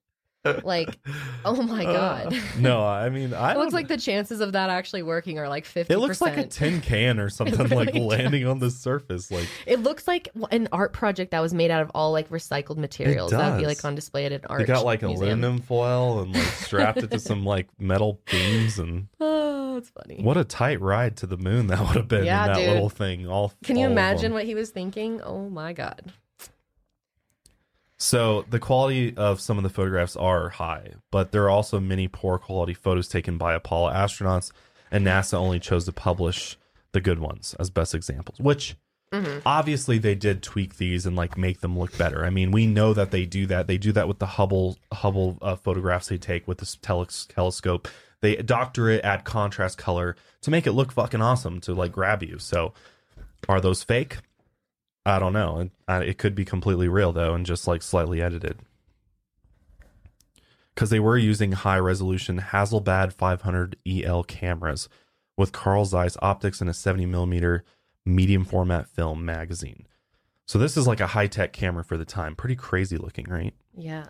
Like, 0.64 0.98
oh 1.46 1.62
my 1.62 1.84
god. 1.84 2.34
Uh, 2.34 2.40
no, 2.60 2.84
I 2.86 3.10
mean, 3.10 3.34
I 3.34 3.54
it 3.54 3.58
looks 3.58 3.74
like 3.74 3.88
the 3.88 3.98
chances 3.98 4.42
of 4.42 4.54
that 4.54 4.70
actually 4.70 5.04
working 5.04 5.38
are 5.40 5.48
like 5.48 5.66
50%. 5.66 5.90
It 5.90 6.00
looks 6.00 6.20
like 6.22 6.38
a 6.38 6.48
tin 6.48 6.82
can 6.82 7.20
or 7.20 7.30
something 7.30 7.70
like 7.70 7.94
really 7.94 8.00
landing 8.00 8.48
on 8.48 8.60
the 8.60 8.72
surface. 8.72 9.30
Like 9.30 9.48
It 9.66 9.82
looks 9.82 10.08
like 10.08 10.30
an 10.52 10.68
art 10.72 10.94
project 10.94 11.32
that 11.32 11.42
was 11.42 11.54
made 11.54 11.70
out 11.72 11.82
of 11.84 11.92
all 11.94 12.12
like 12.12 12.30
recycled 12.30 12.78
materials. 12.78 13.32
That 13.32 13.52
would 13.54 13.60
be 13.60 13.68
like 13.68 13.84
on 13.86 13.94
display 13.96 14.26
at 14.26 14.32
an 14.32 14.42
art 14.50 14.60
they 14.60 14.66
got 14.66 14.84
like 14.86 15.02
museum. 15.04 15.22
aluminum 15.44 15.62
foil 15.62 16.22
and 16.22 16.34
like 16.34 16.44
strapped 16.44 17.00
it 17.04 17.12
to 17.12 17.20
some 17.20 17.46
like 17.46 17.68
metal 17.80 18.20
beams 18.32 18.80
and 18.80 19.08
Oh, 19.20 19.78
it's 19.78 19.90
funny. 19.90 20.22
what 20.22 20.38
a 20.38 20.44
tight 20.44 20.82
ride 20.82 21.16
to 21.18 21.28
the 21.28 21.38
moon 21.38 21.68
that 21.68 21.80
would 21.80 21.96
have 21.96 22.08
been 22.08 22.26
Yeah, 22.26 22.46
in 22.48 22.54
that 22.54 22.58
dude. 22.60 22.70
little 22.74 22.90
thing. 22.90 23.28
All 23.28 23.54
Can 23.64 23.78
you 23.78 23.86
all 23.86 23.92
imagine 23.92 24.34
what 24.34 24.46
he 24.46 24.56
was 24.56 24.70
thinking? 24.72 25.22
Oh 25.22 25.50
my 25.50 25.72
god. 25.74 26.12
So 28.02 28.46
the 28.50 28.58
quality 28.58 29.16
of 29.16 29.40
some 29.40 29.58
of 29.58 29.64
the 29.64 29.70
photographs 29.70 30.16
are 30.16 30.50
high, 30.50 30.94
but 31.12 31.32
there 31.32 31.44
are 31.44 31.52
also 31.52 31.80
many 31.80 32.08
poor 32.08 32.40
quality 32.40 32.74
photos 32.74 33.08
taken 33.08 33.38
by 33.38 33.54
Apollo 33.54 33.94
astronauts, 33.94 34.52
and 34.90 35.06
NASA 35.06 35.36
only 35.36 35.60
chose 35.60 35.86
to 35.86 35.92
publish 35.92 36.58
the 36.94 37.00
good 37.00 37.20
ones 37.20 37.56
as 37.60 37.70
best 37.70 37.94
examples. 37.94 38.40
Which 38.40 38.76
obviously 39.46 40.00
they 40.00 40.16
did 40.16 40.42
tweak 40.42 40.78
these 40.78 41.06
and 41.06 41.16
like 41.16 41.38
make 41.38 41.62
them 41.62 41.78
look 41.78 41.96
better. 41.96 42.26
I 42.26 42.32
mean, 42.32 42.50
we 42.50 42.66
know 42.66 42.96
that 42.96 43.12
they 43.12 43.28
do 43.28 43.46
that. 43.46 43.68
They 43.68 43.78
do 43.78 43.92
that 43.92 44.08
with 44.08 44.18
the 44.18 44.26
Hubble 44.26 44.80
Hubble 44.92 45.38
uh, 45.40 45.56
photographs 45.56 46.08
they 46.08 46.18
take 46.18 46.48
with 46.48 46.58
this 46.58 46.78
teles- 46.78 47.32
telescope. 47.32 47.88
They 48.22 48.36
doctor 48.38 48.90
it, 48.90 49.06
add 49.06 49.26
contrast 49.26 49.78
color 49.78 50.16
to 50.42 50.50
make 50.50 50.66
it 50.66 50.72
look 50.72 50.92
fucking 50.92 51.22
awesome 51.22 51.62
to 51.62 51.76
like 51.76 51.92
grab 51.92 52.24
you. 52.24 52.40
So, 52.40 52.74
are 53.48 53.62
those 53.62 53.84
fake? 53.84 54.18
I 55.06 55.20
don't 55.20 55.34
know. 55.34 55.60
It, 55.60 55.72
uh, 55.88 56.04
it 56.06 56.18
could 56.18 56.36
be 56.36 56.46
completely 56.46 56.88
real 56.88 57.12
though, 57.12 57.34
and 57.34 57.46
just 57.46 57.68
like 57.68 57.82
slightly 57.82 58.22
edited. 58.22 58.60
Because 60.74 60.90
they 60.90 61.00
were 61.00 61.18
using 61.18 61.52
high 61.52 61.80
resolution 61.80 62.40
Hasselblad 62.40 63.14
500 63.14 63.76
EL 63.86 64.24
cameras 64.24 64.88
with 65.38 65.52
Carl 65.52 65.86
Zeiss 65.86 66.18
optics 66.22 66.62
and 66.62 66.70
a 66.70 66.74
70 66.74 67.06
millimeter 67.08 67.64
medium 68.06 68.46
format 68.46 68.88
film 68.88 69.26
magazine. 69.26 69.88
So 70.46 70.58
this 70.60 70.78
is 70.78 70.88
like 70.88 71.00
a 71.00 71.08
high 71.08 71.28
tech 71.28 71.54
camera 71.54 71.84
for 71.84 71.98
the 71.98 72.06
time. 72.06 72.36
Pretty 72.36 72.56
crazy 72.56 72.98
looking, 72.98 73.26
right? 73.30 73.54
Yeah. 73.76 74.06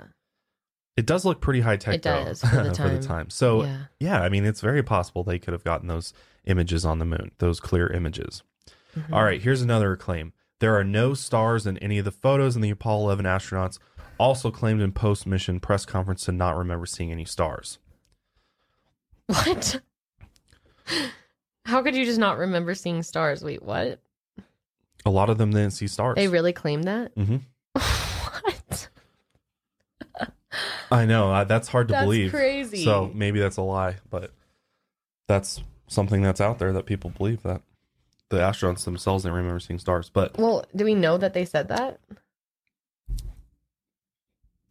It 0.98 1.06
does 1.06 1.24
look 1.26 1.42
pretty 1.42 1.62
high 1.62 1.78
tech 1.78 1.96
It 1.96 2.04
though, 2.04 2.26
does, 2.26 2.42
for 2.42 2.64
the 2.64 3.00
time. 3.02 3.30
So 3.30 3.64
Yeah. 3.64 3.78
yeah, 4.00 4.22
I 4.22 4.30
mean 4.30 4.46
it's 4.46 4.62
very 4.62 4.84
possible 4.84 5.24
they 5.24 5.39
could 5.39 5.54
have 5.54 5.64
gotten 5.64 5.88
those 5.88 6.14
images 6.46 6.86
on 6.86 7.00
the 7.00 7.06
moon, 7.06 7.32
those 7.39 7.60
clear 7.60 7.88
images. 7.88 8.44
Mm-hmm. 8.98 9.14
All 9.14 9.24
right, 9.24 9.42
here's 9.42 9.62
another 9.62 9.96
claim. 9.96 10.34
There 10.62 10.76
are 10.78 10.84
no 10.84 11.16
stars 11.16 11.66
in 11.66 11.80
any 11.80 11.97
of 11.97 12.05
the 12.05 12.12
photos, 12.12 12.55
and 12.55 12.64
the 12.64 12.70
Apollo 12.70 13.05
11 13.05 13.26
astronauts 13.26 13.80
also 14.20 14.51
claimed 14.51 14.80
in 14.80 14.91
post 14.91 15.26
mission 15.26 15.59
press 15.59 15.88
conference 15.88 16.24
to 16.26 16.32
not 16.32 16.55
remember 16.55 16.86
seeing 16.86 17.12
any 17.12 17.26
stars. 17.26 17.80
What? 19.26 19.82
How 21.66 21.82
could 21.82 21.95
you 21.95 22.05
just 22.05 22.20
not 22.20 22.38
remember 22.38 22.76
seeing 22.76 23.01
stars? 23.01 23.43
Wait, 23.43 23.64
what? 23.64 24.01
A 25.03 25.09
lot 25.09 25.32
of 25.32 25.39
them 25.39 25.49
didn't 25.49 25.72
see 25.72 25.88
stars. 25.88 26.16
They 26.16 26.28
really 26.28 26.53
claim 26.53 26.84
that? 26.84 27.12
hmm 27.16 27.38
what? 27.74 28.89
I 30.91 31.05
know 31.05 31.43
that's 31.45 31.70
hard 31.70 31.88
to 31.88 31.93
That's 31.93 32.03
believe. 32.03 32.30
crazy. 32.30 32.84
So 32.84 33.09
maybe 33.16 33.39
that's 33.39 33.57
a 33.57 33.64
lie, 33.64 33.95
but 34.12 34.32
that's 35.28 35.64
something 35.88 36.22
that's 36.22 36.39
out 36.41 36.59
there 36.59 36.72
that 36.74 36.86
people 36.86 37.09
believe 37.09 37.41
that 37.41 37.62
the 38.32 38.38
astronauts 38.38 38.86
themselves 38.86 39.24
didn't 39.24 39.36
remember 39.36 39.60
seeing 39.60 39.78
stars. 39.78 40.10
But 40.10 40.38
Well, 40.38 40.66
do 40.76 40.86
we 40.86 40.96
know 40.96 41.18
that 41.18 41.34
they 41.34 41.46
said 41.46 41.68
that? 41.68 42.00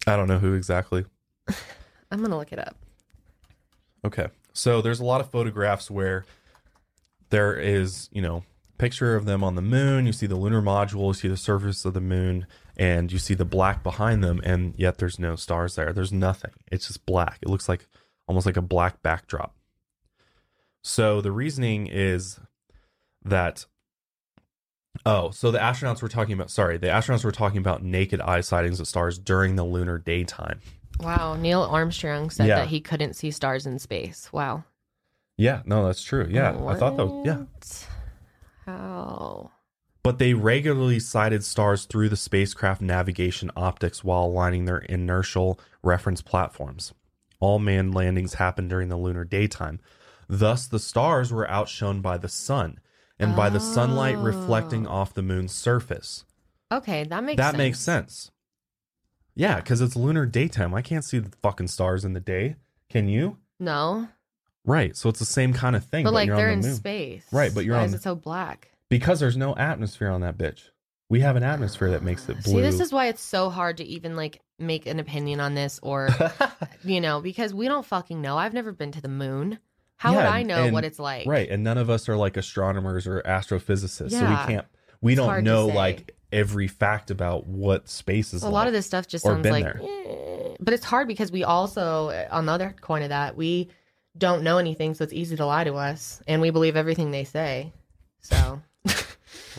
I 0.06 0.16
don't 0.16 0.26
know 0.28 0.38
who 0.38 0.54
exactly. 0.54 1.04
I'm 2.10 2.20
gonna 2.22 2.36
look 2.36 2.52
it 2.52 2.58
up. 2.58 2.74
Okay. 4.04 4.28
So 4.52 4.82
there's 4.82 4.98
a 4.98 5.04
lot 5.04 5.20
of 5.20 5.30
photographs 5.30 5.90
where 5.90 6.24
there 7.28 7.54
is, 7.54 8.08
you 8.10 8.22
know, 8.22 8.42
picture 8.78 9.14
of 9.14 9.26
them 9.26 9.44
on 9.44 9.54
the 9.54 9.62
moon, 9.62 10.06
you 10.06 10.12
see 10.12 10.26
the 10.26 10.36
lunar 10.36 10.62
module, 10.62 11.08
you 11.08 11.12
see 11.12 11.28
the 11.28 11.36
surface 11.36 11.84
of 11.84 11.94
the 11.94 12.00
moon, 12.00 12.46
and 12.76 13.12
you 13.12 13.18
see 13.18 13.34
the 13.34 13.44
black 13.44 13.82
behind 13.82 14.24
them, 14.24 14.40
and 14.42 14.74
yet 14.76 14.98
there's 14.98 15.18
no 15.18 15.36
stars 15.36 15.74
there. 15.74 15.92
There's 15.92 16.12
nothing. 16.12 16.52
It's 16.72 16.86
just 16.86 17.04
black. 17.04 17.38
It 17.42 17.48
looks 17.48 17.68
like 17.68 17.86
almost 18.26 18.46
like 18.46 18.56
a 18.56 18.62
black 18.62 19.02
backdrop. 19.02 19.54
So 20.82 21.20
the 21.20 21.30
reasoning 21.30 21.86
is 21.86 22.40
that 23.24 23.66
Oh, 25.06 25.30
so 25.30 25.50
the 25.50 25.58
astronauts 25.58 26.02
were 26.02 26.08
talking 26.08 26.34
about 26.34 26.50
sorry, 26.50 26.76
the 26.76 26.88
astronauts 26.88 27.24
were 27.24 27.32
talking 27.32 27.58
about 27.58 27.82
naked 27.82 28.20
eye 28.20 28.40
sightings 28.40 28.80
of 28.80 28.88
stars 28.88 29.18
during 29.18 29.56
the 29.56 29.64
lunar 29.64 29.98
daytime. 29.98 30.60
Wow, 31.00 31.34
Neil 31.36 31.62
Armstrong 31.62 32.28
said 32.30 32.48
Yeah. 32.48 32.56
that 32.56 32.68
he 32.68 32.80
couldn't 32.80 33.14
see 33.14 33.30
stars 33.30 33.66
in 33.66 33.78
space. 33.78 34.30
Wow. 34.32 34.64
Yeah, 35.38 35.62
no, 35.64 35.86
that's 35.86 36.02
true. 36.02 36.26
Yeah. 36.28 36.50
I 36.66 36.74
thought 36.74 36.96
that 36.98 37.06
was, 37.06 37.26
yeah. 37.26 37.36
What? 37.36 37.86
How? 38.66 39.50
but 40.02 40.18
they 40.18 40.32
regularly 40.34 40.98
sighted 40.98 41.44
stars 41.44 41.84
through 41.84 42.08
the 42.08 42.16
spacecraft 42.16 42.80
navigation 42.80 43.50
optics 43.54 44.02
while 44.02 44.24
aligning 44.24 44.64
their 44.64 44.78
inertial 44.78 45.60
reference 45.82 46.22
platforms. 46.22 46.94
All 47.38 47.58
manned 47.58 47.94
landings 47.94 48.34
happened 48.34 48.70
during 48.70 48.88
the 48.88 48.96
lunar 48.96 49.24
daytime. 49.24 49.78
Thus, 50.28 50.66
the 50.66 50.78
stars 50.78 51.32
were 51.32 51.48
outshone 51.50 52.00
by 52.00 52.16
the 52.18 52.28
sun 52.28 52.78
and 53.20 53.36
by 53.36 53.48
the 53.50 53.60
sunlight 53.60 54.18
reflecting 54.18 54.86
Oh. 54.86 54.90
off 54.90 55.14
the 55.14 55.22
moon's 55.22 55.52
surface. 55.52 56.24
Okay, 56.72 57.04
that 57.04 57.22
makes 57.24 57.36
that 57.38 57.50
sense. 57.52 57.58
makes 57.58 57.78
sense. 57.80 58.30
Yeah, 59.34 59.56
because 59.56 59.80
it's 59.80 59.96
lunar 59.96 60.26
daytime. 60.26 60.74
I 60.74 60.82
can't 60.82 61.04
see 61.04 61.18
the 61.18 61.30
fucking 61.42 61.68
stars 61.68 62.04
in 62.04 62.12
the 62.12 62.20
day. 62.20 62.56
Can 62.88 63.08
you? 63.08 63.38
No, 63.58 64.08
Right. 64.66 64.94
So 64.94 65.08
it's 65.08 65.18
the 65.18 65.24
same 65.24 65.54
kind 65.54 65.74
of 65.74 65.84
thing. 65.86 66.04
but 66.04 66.12
like 66.12 66.26
you're 66.26 66.36
they're 66.36 66.48
on 66.48 66.58
in 66.58 66.60
moon. 66.60 66.74
space. 66.74 67.24
Right, 67.32 67.50
but 67.54 67.64
you're 67.64 67.74
Why 67.76 67.80
on 67.80 67.86
is 67.86 67.92
the- 67.92 67.96
it 67.98 68.02
so 68.02 68.14
black? 68.14 68.70
Because 68.90 69.18
there's 69.18 69.36
no 69.36 69.56
atmosphere 69.56 70.10
on 70.10 70.20
that 70.20 70.36
bitch. 70.36 70.64
We 71.08 71.20
have 71.20 71.34
an 71.36 71.42
atmosphere 71.42 71.90
that 71.92 72.02
makes 72.02 72.28
it 72.28 72.42
blue. 72.44 72.54
See, 72.56 72.60
this 72.60 72.78
is 72.78 72.92
why 72.92 73.06
it's 73.06 73.22
so 73.22 73.48
hard 73.50 73.78
to 73.78 73.84
even 73.84 74.16
like 74.16 74.40
make 74.58 74.86
an 74.86 75.00
opinion 75.00 75.40
on 75.40 75.54
this, 75.54 75.80
or 75.82 76.10
you 76.84 77.00
know, 77.00 77.20
because 77.22 77.54
we 77.54 77.68
don't 77.68 77.86
fucking 77.86 78.20
know. 78.20 78.36
I've 78.36 78.52
never 78.54 78.70
been 78.72 78.92
to 78.92 79.00
the 79.00 79.08
moon. 79.08 79.58
How 80.00 80.14
would 80.14 80.24
I 80.24 80.42
know 80.44 80.64
and- 80.64 80.72
what 80.72 80.84
it's 80.86 80.98
like? 80.98 81.26
Right, 81.26 81.48
and 81.50 81.62
none 81.62 81.76
of 81.76 81.90
us 81.90 82.08
are 82.08 82.16
like 82.16 82.38
astronomers 82.38 83.06
or 83.06 83.20
astrophysicists, 83.22 84.12
so 84.12 84.20
we 84.20 84.34
can't. 84.54 84.66
We 85.02 85.12
It's 85.12 85.20
don't 85.20 85.44
know 85.44 85.66
like 85.66 86.16
every 86.32 86.68
fact 86.68 87.10
about 87.10 87.46
what 87.46 87.86
space 87.88 88.32
is. 88.32 88.42
a 88.42 88.46
like. 88.46 88.52
lot 88.54 88.66
of 88.66 88.72
this 88.72 88.86
stuff 88.86 89.06
just 89.06 89.24
sounds 89.24 89.44
like, 89.46 89.64
eh. 89.66 90.54
but 90.58 90.72
it's 90.72 90.84
hard 90.86 91.06
because 91.06 91.30
we 91.30 91.44
also, 91.44 92.08
on 92.30 92.46
the 92.46 92.52
other 92.52 92.74
coin 92.80 93.02
of 93.02 93.10
that, 93.10 93.36
we 93.36 93.68
don't 94.16 94.42
know 94.42 94.56
anything, 94.56 94.94
so 94.94 95.04
it's 95.04 95.12
easy 95.12 95.36
to 95.36 95.44
lie 95.44 95.64
to 95.64 95.74
us, 95.74 96.22
and 96.26 96.40
we 96.40 96.48
believe 96.50 96.76
everything 96.76 97.10
they 97.10 97.24
say. 97.24 97.70
So 98.20 98.62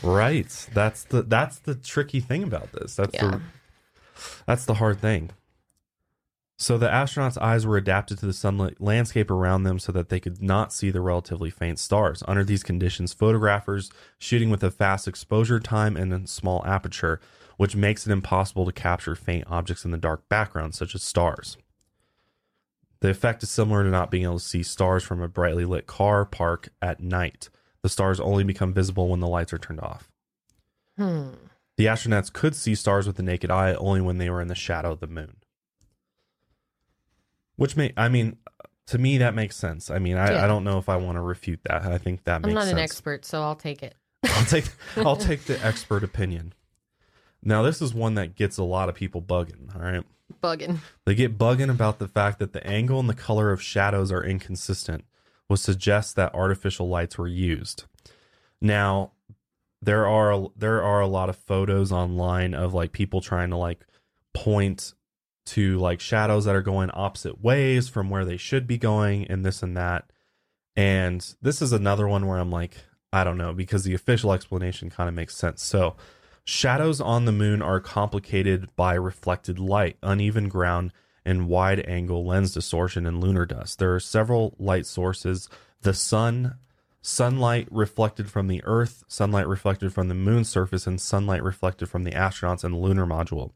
Right. 0.02 0.48
That's 0.74 1.04
the 1.04 1.22
that's 1.22 1.58
the 1.60 1.74
tricky 1.76 2.18
thing 2.20 2.42
about 2.42 2.72
this. 2.72 2.96
That's 2.96 3.14
Yeah. 3.14 3.30
the 3.30 3.40
that's 4.46 4.64
the 4.64 4.74
hard 4.74 5.00
thing. 5.00 5.30
So 6.62 6.78
the 6.78 6.86
astronauts' 6.86 7.42
eyes 7.42 7.66
were 7.66 7.76
adapted 7.76 8.18
to 8.18 8.26
the 8.26 8.32
sunlit 8.32 8.80
landscape 8.80 9.32
around 9.32 9.64
them 9.64 9.80
so 9.80 9.90
that 9.90 10.10
they 10.10 10.20
could 10.20 10.40
not 10.40 10.72
see 10.72 10.90
the 10.90 11.00
relatively 11.00 11.50
faint 11.50 11.80
stars. 11.80 12.22
Under 12.28 12.44
these 12.44 12.62
conditions, 12.62 13.12
photographers 13.12 13.90
shooting 14.16 14.48
with 14.48 14.62
a 14.62 14.70
fast 14.70 15.08
exposure 15.08 15.58
time 15.58 15.96
and 15.96 16.14
a 16.14 16.24
small 16.28 16.64
aperture, 16.64 17.20
which 17.56 17.74
makes 17.74 18.06
it 18.06 18.12
impossible 18.12 18.64
to 18.64 18.70
capture 18.70 19.16
faint 19.16 19.44
objects 19.50 19.84
in 19.84 19.90
the 19.90 19.98
dark 19.98 20.28
background, 20.28 20.76
such 20.76 20.94
as 20.94 21.02
stars. 21.02 21.56
The 23.00 23.10
effect 23.10 23.42
is 23.42 23.50
similar 23.50 23.82
to 23.82 23.90
not 23.90 24.12
being 24.12 24.22
able 24.22 24.38
to 24.38 24.44
see 24.44 24.62
stars 24.62 25.02
from 25.02 25.20
a 25.20 25.26
brightly 25.26 25.64
lit 25.64 25.88
car 25.88 26.24
park 26.24 26.68
at 26.80 27.00
night. 27.00 27.48
The 27.82 27.88
stars 27.88 28.20
only 28.20 28.44
become 28.44 28.72
visible 28.72 29.08
when 29.08 29.18
the 29.18 29.26
lights 29.26 29.52
are 29.52 29.58
turned 29.58 29.80
off. 29.80 30.12
hmm. 30.96 31.30
The 31.76 31.86
astronauts 31.86 32.32
could 32.32 32.54
see 32.54 32.76
stars 32.76 33.08
with 33.08 33.16
the 33.16 33.24
naked 33.24 33.50
eye 33.50 33.74
only 33.74 34.00
when 34.00 34.18
they 34.18 34.30
were 34.30 34.40
in 34.40 34.46
the 34.46 34.54
shadow 34.54 34.92
of 34.92 35.00
the 35.00 35.08
moon. 35.08 35.41
Which 37.56 37.76
may, 37.76 37.92
I 37.96 38.08
mean, 38.08 38.36
to 38.86 38.98
me 38.98 39.18
that 39.18 39.34
makes 39.34 39.56
sense. 39.56 39.90
I 39.90 39.98
mean, 39.98 40.16
I, 40.16 40.32
Yeah. 40.32 40.44
I 40.44 40.46
don't 40.46 40.64
know 40.64 40.78
if 40.78 40.88
I 40.88 40.96
want 40.96 41.16
to 41.16 41.20
refute 41.22 41.60
that. 41.64 41.84
I 41.84 41.98
think 41.98 42.24
that 42.24 42.42
makes. 42.42 42.48
Sense. 42.48 42.50
I'm 42.50 42.54
not 42.54 42.62
sense. 42.64 42.72
an 42.72 42.78
expert, 42.78 43.24
so 43.24 43.42
I'll 43.42 43.54
take 43.56 43.82
it. 43.82 43.94
I'll 44.24 44.44
take 44.44 44.64
I'll 44.96 45.16
take 45.16 45.44
the 45.44 45.64
expert 45.64 46.04
opinion. 46.04 46.54
Now 47.42 47.62
this 47.62 47.82
is 47.82 47.92
one 47.92 48.14
that 48.14 48.36
gets 48.36 48.56
a 48.58 48.62
lot 48.64 48.88
of 48.88 48.94
people 48.94 49.20
bugging. 49.20 49.74
All 49.74 49.82
right, 49.82 50.04
Bugging. 50.42 50.78
they 51.04 51.14
get 51.14 51.36
bugging 51.38 51.70
about 51.70 51.98
the 51.98 52.08
fact 52.08 52.38
that 52.38 52.52
the 52.52 52.64
angle 52.66 53.00
and 53.00 53.08
the 53.08 53.14
color 53.14 53.50
of 53.50 53.60
shadows 53.60 54.12
are 54.12 54.22
inconsistent, 54.24 55.04
which 55.48 55.60
suggests 55.60 56.12
that 56.14 56.34
artificial 56.34 56.88
lights 56.88 57.18
were 57.18 57.26
used. 57.28 57.84
Now, 58.60 59.12
there 59.80 60.06
are 60.06 60.48
there 60.56 60.82
are 60.84 61.00
a 61.00 61.08
lot 61.08 61.28
of 61.28 61.36
photos 61.36 61.90
online 61.90 62.54
of 62.54 62.72
like 62.74 62.92
people 62.92 63.20
trying 63.20 63.50
to 63.50 63.56
like 63.56 63.84
point 64.32 64.94
to 65.44 65.78
like 65.78 66.00
shadows 66.00 66.44
that 66.44 66.54
are 66.54 66.62
going 66.62 66.90
opposite 66.92 67.42
ways 67.42 67.88
from 67.88 68.10
where 68.10 68.24
they 68.24 68.36
should 68.36 68.66
be 68.66 68.78
going 68.78 69.26
and 69.28 69.44
this 69.44 69.62
and 69.62 69.76
that. 69.76 70.10
And 70.76 71.34
this 71.42 71.60
is 71.60 71.72
another 71.72 72.08
one 72.08 72.26
where 72.26 72.38
I'm 72.38 72.50
like, 72.50 72.76
I 73.12 73.24
don't 73.24 73.38
know, 73.38 73.52
because 73.52 73.84
the 73.84 73.94
official 73.94 74.32
explanation 74.32 74.90
kind 74.90 75.08
of 75.08 75.14
makes 75.14 75.36
sense. 75.36 75.62
So, 75.62 75.96
shadows 76.44 77.00
on 77.00 77.24
the 77.24 77.32
moon 77.32 77.60
are 77.60 77.80
complicated 77.80 78.74
by 78.74 78.94
reflected 78.94 79.58
light, 79.58 79.96
uneven 80.02 80.48
ground, 80.48 80.92
and 81.24 81.48
wide 81.48 81.80
angle 81.86 82.24
lens 82.24 82.54
distortion 82.54 83.06
and 83.06 83.22
lunar 83.22 83.46
dust. 83.46 83.78
There 83.78 83.94
are 83.94 84.00
several 84.00 84.54
light 84.58 84.86
sources 84.86 85.48
the 85.82 85.94
sun, 85.94 86.54
sunlight 87.00 87.68
reflected 87.70 88.30
from 88.30 88.46
the 88.46 88.62
Earth, 88.64 89.04
sunlight 89.08 89.48
reflected 89.48 89.92
from 89.92 90.08
the 90.08 90.14
moon's 90.14 90.48
surface, 90.48 90.86
and 90.86 91.00
sunlight 91.00 91.42
reflected 91.42 91.88
from 91.88 92.04
the 92.04 92.12
astronauts 92.12 92.64
and 92.64 92.80
lunar 92.80 93.04
module. 93.04 93.50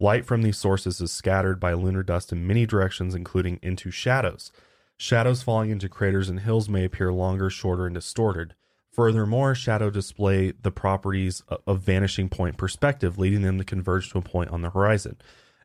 Light 0.00 0.24
from 0.24 0.42
these 0.42 0.56
sources 0.56 1.00
is 1.00 1.10
scattered 1.10 1.58
by 1.58 1.72
lunar 1.72 2.02
dust 2.02 2.30
in 2.32 2.46
many 2.46 2.66
directions, 2.66 3.14
including 3.14 3.58
into 3.62 3.90
shadows. 3.90 4.52
Shadows 4.96 5.42
falling 5.42 5.70
into 5.70 5.88
craters 5.88 6.28
and 6.28 6.40
hills 6.40 6.68
may 6.68 6.84
appear 6.84 7.12
longer, 7.12 7.50
shorter, 7.50 7.86
and 7.86 7.94
distorted. 7.94 8.54
Furthermore, 8.92 9.54
shadow 9.54 9.90
display 9.90 10.52
the 10.52 10.72
properties 10.72 11.42
of- 11.66 11.82
vanishing 11.82 12.28
point 12.28 12.56
perspective, 12.56 13.18
leading 13.18 13.42
them 13.42 13.58
to 13.58 13.64
converge 13.64 14.10
to 14.10 14.18
a 14.18 14.22
point 14.22 14.50
on 14.50 14.62
the 14.62 14.70
horizon. 14.70 15.16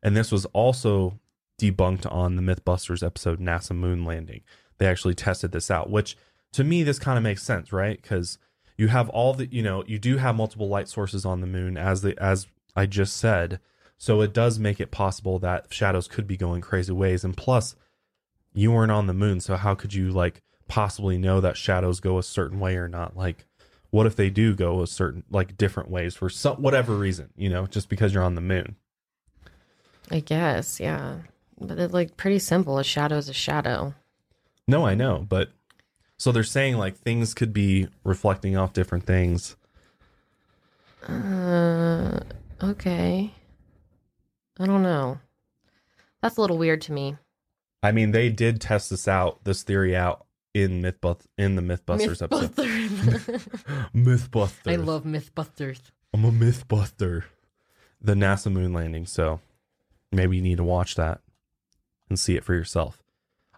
And 0.04 0.16
this 0.16 0.32
was 0.32 0.46
also 0.48 1.20
debunked 1.60 2.12
on 2.12 2.36
the 2.36 2.42
Mythbusters 2.42 3.06
episode 3.06 3.40
NASA 3.40 3.76
Moon 3.76 4.04
Landing. 4.04 4.42
They 4.78 4.88
actually 4.88 5.16
tested 5.16 5.52
this 5.52 5.72
out, 5.72 5.90
which 5.90 6.18
to 6.54 6.64
me 6.64 6.84
this 6.84 7.00
kind 7.00 7.18
of 7.18 7.24
makes 7.24 7.42
sense, 7.44 7.72
right? 7.72 8.00
Because 8.02 8.38
you 8.78 8.88
have 8.90 9.10
all 9.10 9.34
the, 9.34 9.48
you 9.48 9.64
know, 9.64 9.84
you 9.88 9.98
do 10.00 10.18
have 10.18 10.36
multiple 10.36 10.68
light 10.68 10.90
sources 10.90 11.26
on 11.26 11.42
the 11.42 11.48
moon, 11.48 11.78
as 11.78 12.02
the 12.02 12.20
as 12.22 12.48
I 12.76 12.86
just 12.86 13.18
said. 13.18 13.60
So 13.98 14.22
it 14.22 14.34
does 14.34 14.60
make 14.60 14.80
it 14.80 14.92
possible 14.92 15.40
that 15.40 15.74
shadows 15.74 16.08
could 16.08 16.28
be 16.28 16.38
going 16.38 16.62
crazy 16.62 16.92
ways. 16.92 17.24
And 17.24 17.36
plus, 17.36 17.76
you 18.54 18.72
weren't 18.72 18.92
on 18.92 19.08
the 19.08 19.14
moon, 19.14 19.40
so 19.40 19.56
how 19.56 19.76
could 19.76 19.94
you 19.94 20.12
like 20.12 20.42
possibly 20.68 21.18
know 21.18 21.42
that 21.42 21.58
shadows 21.58 22.00
go 22.00 22.18
a 22.18 22.24
certain 22.24 22.60
way 22.60 22.76
or 22.76 22.88
not? 22.88 23.16
Like, 23.16 23.46
what 23.92 24.06
if 24.06 24.16
they 24.16 24.30
do 24.30 24.56
go 24.56 24.82
a 24.82 24.88
certain 24.88 25.24
like 25.30 25.58
different 25.58 25.90
ways 25.90 26.16
for 26.16 26.30
some 26.30 26.62
whatever 26.62 26.96
reason? 26.96 27.30
You 27.36 27.50
know, 27.50 27.66
just 27.66 27.90
because 27.90 28.14
you're 28.14 28.24
on 28.24 28.36
the 28.36 28.42
moon. 28.42 28.76
I 30.12 30.20
guess, 30.20 30.80
yeah. 30.80 31.18
But 31.60 31.80
it's 31.80 31.94
like 31.94 32.18
pretty 32.18 32.40
simple. 32.40 32.78
A 32.78 32.84
shadow 32.84 33.18
is 33.18 33.30
a 33.30 33.34
shadow. 33.34 33.94
No, 34.68 34.86
I 34.86 34.96
know, 34.96 35.26
but 35.28 35.52
so 36.18 36.32
they're 36.32 36.44
saying 36.44 36.78
like 36.78 36.98
things 36.98 37.34
could 37.34 37.54
be 37.54 37.88
reflecting 38.04 38.56
off 38.58 38.74
different 38.74 39.06
things. 39.06 39.56
Uh, 41.08 42.20
okay. 42.62 43.32
I 44.60 44.66
don't 44.66 44.84
know. 44.84 45.20
That's 46.22 46.38
a 46.38 46.42
little 46.42 46.58
weird 46.58 46.82
to 46.84 46.94
me. 46.94 47.18
I 47.82 47.92
mean, 47.92 48.12
they 48.12 48.30
did 48.30 48.62
test 48.62 48.90
this 48.90 49.08
out, 49.08 49.44
this 49.44 49.64
theory 49.64 49.96
out 49.96 50.26
in 50.54 50.82
Mythbust 50.82 51.26
in 51.38 51.56
the 51.56 51.62
Mythbusters 51.62 52.22
episode. 52.22 52.56
Mythbusters. 52.56 53.90
Mythbusters. 53.94 54.68
I 54.72 54.76
love 54.76 55.04
Mythbusters. 55.04 55.82
I'm 56.14 56.24
a 56.24 56.32
Mythbuster. 56.32 57.24
The 58.00 58.14
NASA 58.14 58.52
moon 58.52 58.74
landing. 58.74 59.06
So 59.06 59.42
maybe 60.12 60.38
you 60.38 60.42
need 60.42 60.58
to 60.58 60.64
watch 60.64 60.96
that 60.96 61.22
and 62.10 62.20
see 62.20 62.36
it 62.36 62.44
for 62.44 62.54
yourself. 62.54 63.03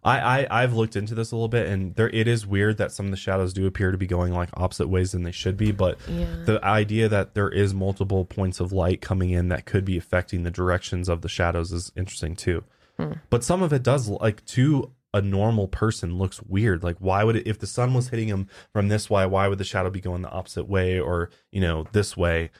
I, 0.05 0.19
I 0.43 0.63
I've 0.63 0.73
looked 0.73 0.95
into 0.95 1.15
this 1.15 1.31
a 1.31 1.35
little 1.35 1.47
bit, 1.49 1.67
and 1.67 1.95
there 1.95 2.09
it 2.09 2.27
is 2.27 2.45
weird 2.45 2.77
that 2.77 2.91
some 2.91 3.05
of 3.07 3.11
the 3.11 3.17
shadows 3.17 3.51
do 3.53 3.65
appear 3.65 3.91
to 3.91 3.97
be 3.97 4.05
going 4.07 4.33
like 4.33 4.49
opposite 4.53 4.87
ways 4.87 5.11
than 5.11 5.23
they 5.23 5.31
should 5.31 5.57
be. 5.57 5.71
But 5.71 5.97
Yeah. 6.07 6.43
the 6.45 6.63
idea 6.63 7.09
that 7.09 7.33
there 7.33 7.49
is 7.49 7.73
multiple 7.73 8.23
points 8.23 8.59
of 8.59 8.71
light 8.71 9.01
coming 9.01 9.31
in 9.31 9.49
that 9.49 9.65
could 9.65 9.83
be 9.83 9.97
affecting 9.97 10.43
the 10.43 10.51
directions 10.51 11.09
of 11.09 11.21
the 11.21 11.27
shadows 11.29 11.71
is 11.71 11.91
interesting 11.97 12.35
too. 12.35 12.63
Hmm. 12.97 13.13
But 13.29 13.43
some 13.43 13.61
of 13.63 13.73
it 13.73 13.83
does 13.83 14.07
like 14.07 14.45
to 14.45 14.91
a 15.13 15.21
normal 15.21 15.67
person 15.67 16.17
looks 16.17 16.41
weird. 16.43 16.83
Like 16.83 16.97
why 16.99 17.23
would 17.23 17.37
it 17.37 17.47
if 17.47 17.57
the 17.57 17.67
sun 17.67 17.93
was 17.93 18.09
hitting 18.09 18.27
him 18.27 18.47
from 18.73 18.89
this 18.89 19.09
way, 19.09 19.25
why 19.25 19.47
would 19.47 19.57
the 19.57 19.63
shadow 19.63 19.89
be 19.89 20.01
going 20.01 20.21
the 20.21 20.29
opposite 20.29 20.67
way 20.69 20.99
or 20.99 21.29
you 21.51 21.61
know 21.61 21.85
this 21.93 22.15
way 22.15 22.51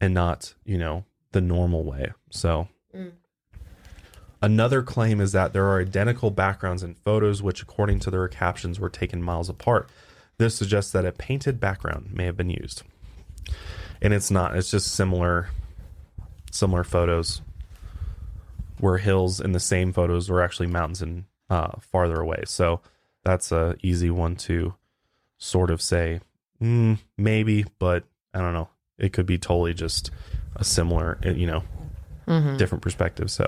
and 0.00 0.12
not 0.12 0.54
you 0.64 0.76
know 0.78 1.04
the 1.32 1.40
normal 1.40 1.84
way? 1.84 2.12
So. 2.30 2.68
Mm. 2.94 3.12
Another 4.42 4.82
claim 4.82 5.20
is 5.20 5.32
that 5.32 5.52
there 5.52 5.66
are 5.66 5.80
identical 5.80 6.30
backgrounds 6.30 6.82
in 6.82 6.94
photos, 6.94 7.42
which, 7.42 7.62
according 7.62 8.00
to 8.00 8.10
their 8.10 8.26
captions, 8.28 8.80
were 8.80 8.88
taken 8.88 9.22
miles 9.22 9.48
apart. 9.48 9.88
This 10.38 10.54
suggests 10.54 10.92
that 10.92 11.04
a 11.04 11.12
painted 11.12 11.60
background 11.60 12.10
may 12.12 12.24
have 12.24 12.36
been 12.36 12.48
used, 12.48 12.82
and 14.00 14.14
it's 14.14 14.30
not. 14.30 14.56
It's 14.56 14.70
just 14.70 14.94
similar, 14.94 15.50
similar 16.50 16.84
photos, 16.84 17.42
where 18.78 18.96
hills 18.96 19.40
in 19.40 19.52
the 19.52 19.60
same 19.60 19.92
photos 19.92 20.30
were 20.30 20.42
actually 20.42 20.68
mountains 20.68 21.02
and 21.02 21.24
uh, 21.50 21.72
farther 21.80 22.20
away. 22.20 22.42
So 22.46 22.80
that's 23.24 23.52
a 23.52 23.76
easy 23.82 24.10
one 24.10 24.36
to 24.36 24.74
sort 25.36 25.70
of 25.70 25.82
say 25.82 26.20
mm, 26.62 26.98
maybe, 27.18 27.66
but 27.78 28.04
I 28.32 28.40
don't 28.40 28.54
know. 28.54 28.68
It 28.98 29.12
could 29.12 29.26
be 29.26 29.38
totally 29.38 29.74
just 29.74 30.10
a 30.56 30.64
similar, 30.64 31.18
you 31.24 31.46
know, 31.46 31.64
different 32.56 32.82
perspective. 32.82 33.30
So 33.30 33.46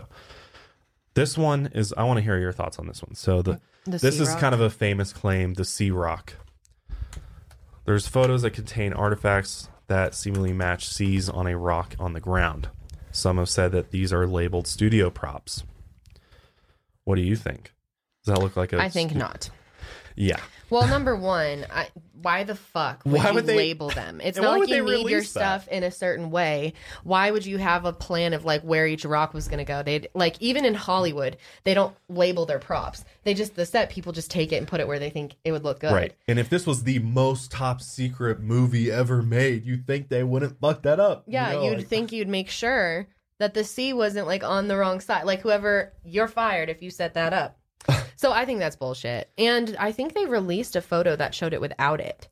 this 1.14 1.36
one 1.38 1.70
is. 1.74 1.92
I 1.96 2.04
want 2.04 2.18
to 2.18 2.22
hear 2.22 2.38
your 2.38 2.52
thoughts 2.52 2.78
on 2.78 2.86
this 2.86 3.02
one. 3.02 3.14
So 3.14 3.42
the, 3.42 3.60
The 3.84 3.98
this 3.98 4.20
is 4.20 4.28
kind 4.36 4.54
of 4.54 4.60
a 4.60 4.70
famous 4.70 5.12
claim, 5.12 5.54
the 5.54 5.64
C 5.64 5.90
Rock. 5.90 6.34
There's 7.84 8.06
photos 8.06 8.42
that 8.42 8.50
contain 8.52 8.92
artifacts 8.92 9.68
that 9.88 10.14
seemingly 10.14 10.52
match 10.52 10.88
Cs 10.88 11.28
on 11.28 11.46
a 11.46 11.56
rock 11.58 11.94
on 11.98 12.12
the 12.12 12.20
ground. 12.20 12.68
Some 13.10 13.38
have 13.38 13.48
said 13.48 13.72
that 13.72 13.90
these 13.90 14.12
are 14.12 14.26
labeled 14.26 14.66
studio 14.66 15.10
props. 15.10 15.64
What 17.04 17.16
do 17.16 17.22
you 17.22 17.36
think? 17.36 17.72
Does 18.24 18.34
that 18.34 18.42
look 18.42 18.56
like 18.56 18.72
a? 18.72 18.80
I 18.80 18.88
think 18.88 19.10
stu- 19.10 19.18
not. 19.18 19.50
Yeah. 20.14 20.40
Well, 20.72 20.88
number 20.88 21.14
one, 21.14 21.66
I, 21.70 21.88
why 22.20 22.44
the 22.44 22.54
fuck 22.54 23.02
would 23.04 23.14
Why 23.14 23.28
you 23.28 23.34
would 23.34 23.46
they- 23.46 23.56
label 23.56 23.90
them? 23.90 24.20
It's 24.22 24.38
not 24.38 24.58
like 24.58 24.68
you 24.70 24.84
need 24.84 25.08
your 25.08 25.20
that? 25.20 25.26
stuff 25.26 25.68
in 25.68 25.82
a 25.82 25.90
certain 25.90 26.30
way. 26.30 26.72
Why 27.04 27.30
would 27.30 27.44
you 27.44 27.58
have 27.58 27.84
a 27.84 27.92
plan 27.92 28.32
of 28.32 28.44
like 28.44 28.62
where 28.62 28.86
each 28.86 29.04
rock 29.04 29.34
was 29.34 29.48
going 29.48 29.58
to 29.58 29.64
go? 29.64 29.82
They 29.82 30.08
like 30.14 30.36
even 30.40 30.64
in 30.64 30.74
Hollywood, 30.74 31.36
they 31.64 31.74
don't 31.74 31.94
label 32.08 32.46
their 32.46 32.58
props. 32.58 33.04
They 33.24 33.34
just 33.34 33.54
the 33.54 33.66
set 33.66 33.90
people 33.90 34.12
just 34.12 34.30
take 34.30 34.50
it 34.52 34.56
and 34.56 34.66
put 34.66 34.80
it 34.80 34.88
where 34.88 34.98
they 34.98 35.10
think 35.10 35.34
it 35.44 35.52
would 35.52 35.62
look 35.64 35.80
good. 35.80 35.92
Right. 35.92 36.14
And 36.26 36.38
if 36.38 36.48
this 36.48 36.66
was 36.66 36.84
the 36.84 37.00
most 37.00 37.50
top 37.50 37.82
secret 37.82 38.40
movie 38.40 38.90
ever 38.90 39.20
made, 39.22 39.66
you 39.66 39.76
think 39.76 40.08
they 40.08 40.22
wouldn't 40.24 40.58
fuck 40.58 40.82
that 40.82 40.98
up? 40.98 41.24
you 41.26 41.34
Yeah, 41.34 41.52
know, 41.52 41.64
you'd 41.64 41.78
like- 41.78 41.86
think 41.88 42.12
you'd 42.12 42.28
make 42.28 42.48
sure 42.48 43.08
that 43.38 43.54
the 43.54 43.64
C 43.64 43.92
wasn't 43.92 44.26
like 44.26 44.44
on 44.44 44.68
the 44.68 44.76
wrong 44.76 45.00
side. 45.00 45.24
Like 45.24 45.40
whoever 45.40 45.92
you're 46.04 46.28
fired 46.28 46.68
if 46.70 46.80
you 46.80 46.90
set 46.90 47.14
that 47.14 47.32
up. 47.32 47.58
So 48.22 48.32
I 48.32 48.44
think 48.46 48.58
that's 48.60 48.76
bullshit. 48.76 49.28
And 49.36 49.76
I 49.78 49.92
think 49.92 50.14
they 50.14 50.24
released 50.24 50.76
a 50.76 50.80
photo 50.80 51.14
that 51.16 51.34
showed 51.34 51.52
it 51.52 51.60
without 51.60 52.00
it. 52.00 52.28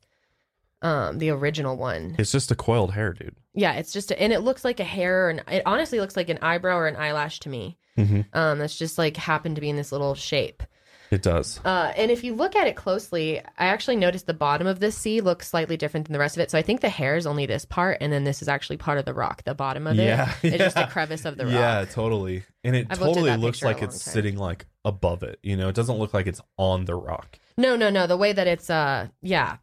Um, 0.81 1.19
the 1.19 1.29
original 1.29 1.77
one. 1.77 2.15
It's 2.17 2.31
just 2.31 2.49
a 2.49 2.55
coiled 2.55 2.93
hair, 2.93 3.13
dude. 3.13 3.35
Yeah, 3.53 3.73
it's 3.73 3.93
just, 3.93 4.09
a, 4.09 4.19
and 4.19 4.33
it 4.33 4.39
looks 4.39 4.65
like 4.65 4.79
a 4.79 4.83
hair, 4.83 5.29
and 5.29 5.43
it 5.47 5.61
honestly 5.65 5.99
looks 5.99 6.15
like 6.17 6.29
an 6.29 6.39
eyebrow 6.41 6.75
or 6.77 6.87
an 6.87 6.95
eyelash 6.95 7.39
to 7.41 7.49
me. 7.49 7.77
Mhm. 7.97 8.25
Um, 8.33 8.57
that's 8.57 8.77
just 8.77 8.97
like 8.97 9.15
happened 9.17 9.55
to 9.57 9.61
be 9.61 9.69
in 9.69 9.75
this 9.75 9.91
little 9.91 10.15
shape. 10.15 10.63
It 11.11 11.21
does. 11.21 11.59
Uh, 11.65 11.91
and 11.97 12.09
if 12.09 12.23
you 12.23 12.33
look 12.33 12.55
at 12.55 12.67
it 12.67 12.77
closely, 12.77 13.39
I 13.41 13.65
actually 13.65 13.97
noticed 13.97 14.25
the 14.27 14.33
bottom 14.33 14.65
of 14.65 14.79
this 14.79 14.97
C 14.97 15.19
looks 15.19 15.49
slightly 15.49 15.75
different 15.75 16.07
than 16.07 16.13
the 16.13 16.19
rest 16.19 16.37
of 16.37 16.41
it. 16.41 16.49
So 16.49 16.57
I 16.57 16.61
think 16.61 16.79
the 16.79 16.87
hair 16.89 17.17
is 17.17 17.27
only 17.27 17.45
this 17.45 17.65
part, 17.65 17.97
and 17.99 18.13
then 18.13 18.23
this 18.23 18.41
is 18.41 18.47
actually 18.47 18.77
part 18.77 18.97
of 18.97 19.03
the 19.03 19.13
rock. 19.13 19.43
The 19.43 19.53
bottom 19.53 19.85
of 19.87 19.99
it, 19.99 20.03
Yeah, 20.05 20.33
it 20.41 20.53
is 20.53 20.59
just 20.59 20.77
a 20.77 20.87
crevice 20.91 21.25
of 21.25 21.35
the 21.35 21.43
rock. 21.45 21.53
Yeah, 21.53 21.85
totally. 21.91 22.43
And 22.63 22.77
it 22.77 22.87
I've 22.89 22.97
totally 22.99 23.35
looks 23.35 23.61
like 23.61 23.81
it's 23.81 24.03
time. 24.03 24.13
sitting 24.13 24.37
like 24.37 24.65
above 24.85 25.23
it. 25.23 25.39
You 25.43 25.55
know, 25.57 25.67
it 25.69 25.75
doesn't 25.75 25.97
look 25.97 26.13
like 26.13 26.27
it's 26.27 26.41
on 26.57 26.85
the 26.85 26.95
rock. 26.95 27.39
No, 27.57 27.75
no, 27.75 27.89
no. 27.89 28.07
The 28.07 28.17
way 28.17 28.33
that 28.33 28.47
it's, 28.47 28.69
uh, 28.69 29.07
yeah, 29.21 29.57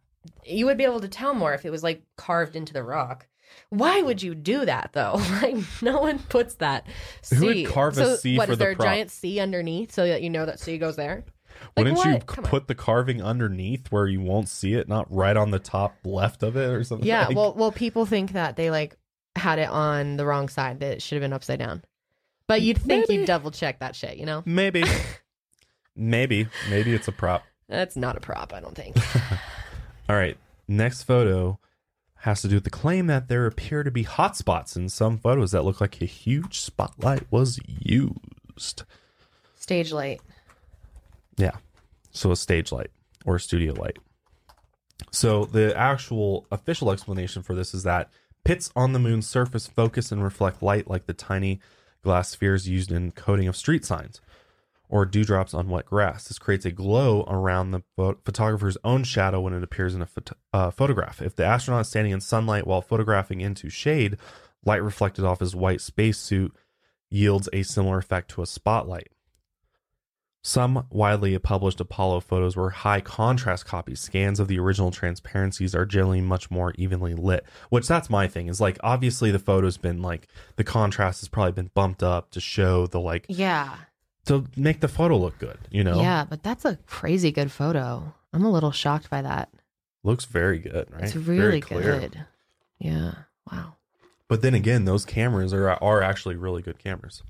you 0.44 0.66
would 0.66 0.76
be 0.78 0.84
able 0.84 1.00
to 1.00 1.08
tell 1.08 1.34
more 1.34 1.54
if 1.54 1.64
it 1.64 1.70
was 1.70 1.82
like 1.82 2.02
carved 2.16 2.54
into 2.56 2.72
the 2.72 2.82
rock. 2.82 3.26
Why 3.70 4.02
would 4.02 4.22
you 4.22 4.34
do 4.34 4.64
that 4.66 4.90
though? 4.92 5.14
Like 5.42 5.56
no 5.82 6.00
one 6.00 6.18
puts 6.18 6.54
that 6.56 6.86
C. 7.22 7.36
Who 7.36 7.46
would 7.46 7.66
carve 7.66 7.96
a 7.98 8.04
so, 8.04 8.16
C 8.16 8.36
what, 8.36 8.46
for 8.46 8.52
is 8.52 8.58
the 8.58 8.64
there 8.64 8.74
prop? 8.74 8.86
a 8.86 8.90
giant 8.90 9.10
C 9.10 9.40
underneath 9.40 9.92
so 9.92 10.06
that 10.06 10.22
you 10.22 10.28
know 10.30 10.44
that 10.46 10.60
C 10.60 10.76
goes 10.78 10.96
there? 10.96 11.24
Like, 11.76 11.86
Wouldn't 11.86 12.04
you 12.04 12.12
what? 12.12 12.20
c- 12.22 12.26
Come 12.26 12.44
on. 12.44 12.50
put 12.50 12.68
the 12.68 12.74
carving 12.74 13.22
underneath 13.22 13.90
where 13.90 14.06
you 14.06 14.20
won't 14.20 14.48
see 14.48 14.74
it, 14.74 14.86
not 14.88 15.12
right 15.12 15.36
on 15.36 15.50
the 15.50 15.58
top 15.58 15.96
left 16.04 16.42
of 16.42 16.56
it 16.56 16.68
or 16.70 16.84
something? 16.84 17.06
Yeah, 17.06 17.26
like- 17.26 17.36
well, 17.36 17.54
well, 17.54 17.72
people 17.72 18.04
think 18.06 18.32
that 18.32 18.56
they 18.56 18.70
like 18.70 18.96
had 19.34 19.58
it 19.58 19.68
on 19.68 20.16
the 20.18 20.26
wrong 20.26 20.48
side. 20.48 20.80
That 20.80 20.92
it 20.92 21.02
should 21.02 21.16
have 21.16 21.22
been 21.22 21.32
upside 21.32 21.58
down. 21.58 21.82
But 22.48 22.62
you'd 22.62 22.78
think 22.78 23.08
Maybe. 23.08 23.20
you'd 23.20 23.26
double 23.26 23.50
check 23.50 23.78
that 23.80 23.94
shit. 23.94 24.16
You 24.16 24.26
know, 24.26 24.42
maybe, 24.46 24.82
maybe, 25.96 26.48
maybe 26.70 26.94
it's 26.94 27.06
a 27.06 27.12
prop. 27.12 27.44
that's 27.68 27.94
not 27.94 28.16
a 28.16 28.20
prop. 28.20 28.52
I 28.52 28.60
don't 28.60 28.74
think. 28.74 28.96
All 30.08 30.16
right. 30.16 30.36
Next 30.66 31.02
photo 31.04 31.58
has 32.22 32.42
to 32.42 32.48
do 32.48 32.56
with 32.56 32.64
the 32.64 32.70
claim 32.70 33.06
that 33.06 33.28
there 33.28 33.46
appear 33.46 33.82
to 33.84 33.90
be 33.90 34.04
hotspots 34.04 34.76
in 34.76 34.88
some 34.88 35.18
photos 35.18 35.52
that 35.52 35.62
look 35.64 35.80
like 35.80 36.00
a 36.02 36.06
huge 36.06 36.58
spotlight 36.60 37.30
was 37.30 37.60
used. 37.66 38.82
Stage 39.54 39.92
light. 39.92 40.20
Yeah. 41.36 41.56
So 42.10 42.32
a 42.32 42.36
stage 42.36 42.72
light 42.72 42.90
or 43.24 43.36
a 43.36 43.40
studio 43.40 43.74
light. 43.74 43.98
So 45.12 45.44
the 45.44 45.76
actual 45.76 46.46
official 46.50 46.90
explanation 46.90 47.42
for 47.42 47.54
this 47.54 47.72
is 47.74 47.82
that 47.84 48.10
pits 48.44 48.72
on 48.74 48.92
the 48.94 48.98
moon's 48.98 49.28
surface 49.28 49.66
focus 49.66 50.10
and 50.10 50.24
reflect 50.24 50.62
light 50.62 50.88
like 50.88 51.06
the 51.06 51.12
tiny 51.12 51.60
glass 52.08 52.30
spheres 52.30 52.66
used 52.66 52.90
in 52.90 53.12
coating 53.12 53.48
of 53.48 53.54
street 53.54 53.84
signs 53.84 54.22
or 54.88 55.04
dewdrops 55.04 55.52
on 55.52 55.68
wet 55.68 55.84
grass. 55.84 56.26
This 56.26 56.38
creates 56.38 56.64
a 56.64 56.70
glow 56.70 57.22
around 57.28 57.72
the 57.72 57.82
photographer's 58.24 58.78
own 58.82 59.04
shadow 59.04 59.42
when 59.42 59.52
it 59.52 59.62
appears 59.62 59.94
in 59.94 60.00
a 60.00 60.08
uh, 60.54 60.70
photograph. 60.70 61.20
If 61.20 61.36
the 61.36 61.44
astronaut 61.44 61.82
is 61.82 61.88
standing 61.90 62.14
in 62.14 62.22
sunlight 62.22 62.66
while 62.66 62.80
photographing 62.80 63.42
into 63.42 63.68
shade, 63.68 64.16
light 64.64 64.82
reflected 64.82 65.26
off 65.26 65.40
his 65.40 65.54
white 65.54 65.82
spacesuit 65.82 66.56
yields 67.10 67.50
a 67.52 67.62
similar 67.62 67.98
effect 67.98 68.30
to 68.30 68.40
a 68.40 68.46
spotlight. 68.46 69.08
Some 70.48 70.86
widely 70.88 71.38
published 71.38 71.78
Apollo 71.78 72.20
photos 72.20 72.56
were 72.56 72.70
high 72.70 73.02
contrast 73.02 73.66
copies. 73.66 74.00
Scans 74.00 74.40
of 74.40 74.48
the 74.48 74.58
original 74.58 74.90
transparencies 74.90 75.74
are 75.74 75.84
generally 75.84 76.22
much 76.22 76.50
more 76.50 76.72
evenly 76.78 77.12
lit, 77.12 77.44
which 77.68 77.86
that's 77.86 78.08
my 78.08 78.28
thing 78.28 78.48
is 78.48 78.58
like 78.58 78.78
obviously 78.82 79.30
the 79.30 79.38
photo's 79.38 79.76
been 79.76 80.00
like 80.00 80.26
the 80.56 80.64
contrast 80.64 81.20
has 81.20 81.28
probably 81.28 81.52
been 81.52 81.70
bumped 81.74 82.02
up 82.02 82.30
to 82.30 82.40
show 82.40 82.86
the 82.86 82.98
like 82.98 83.26
Yeah. 83.28 83.76
to 84.24 84.46
make 84.56 84.80
the 84.80 84.88
photo 84.88 85.18
look 85.18 85.38
good, 85.38 85.58
you 85.70 85.84
know? 85.84 86.00
Yeah, 86.00 86.24
but 86.24 86.42
that's 86.42 86.64
a 86.64 86.76
crazy 86.86 87.30
good 87.30 87.52
photo. 87.52 88.14
I'm 88.32 88.42
a 88.46 88.50
little 88.50 88.72
shocked 88.72 89.10
by 89.10 89.20
that. 89.20 89.50
Looks 90.02 90.24
very 90.24 90.60
good, 90.60 90.90
right? 90.90 91.04
It's 91.04 91.14
really 91.14 91.60
clear. 91.60 92.00
good. 92.00 92.24
Yeah. 92.78 93.12
Wow. 93.52 93.74
But 94.28 94.40
then 94.40 94.54
again, 94.54 94.86
those 94.86 95.04
cameras 95.04 95.52
are 95.52 95.68
are 95.68 96.00
actually 96.00 96.36
really 96.36 96.62
good 96.62 96.78
cameras. 96.78 97.22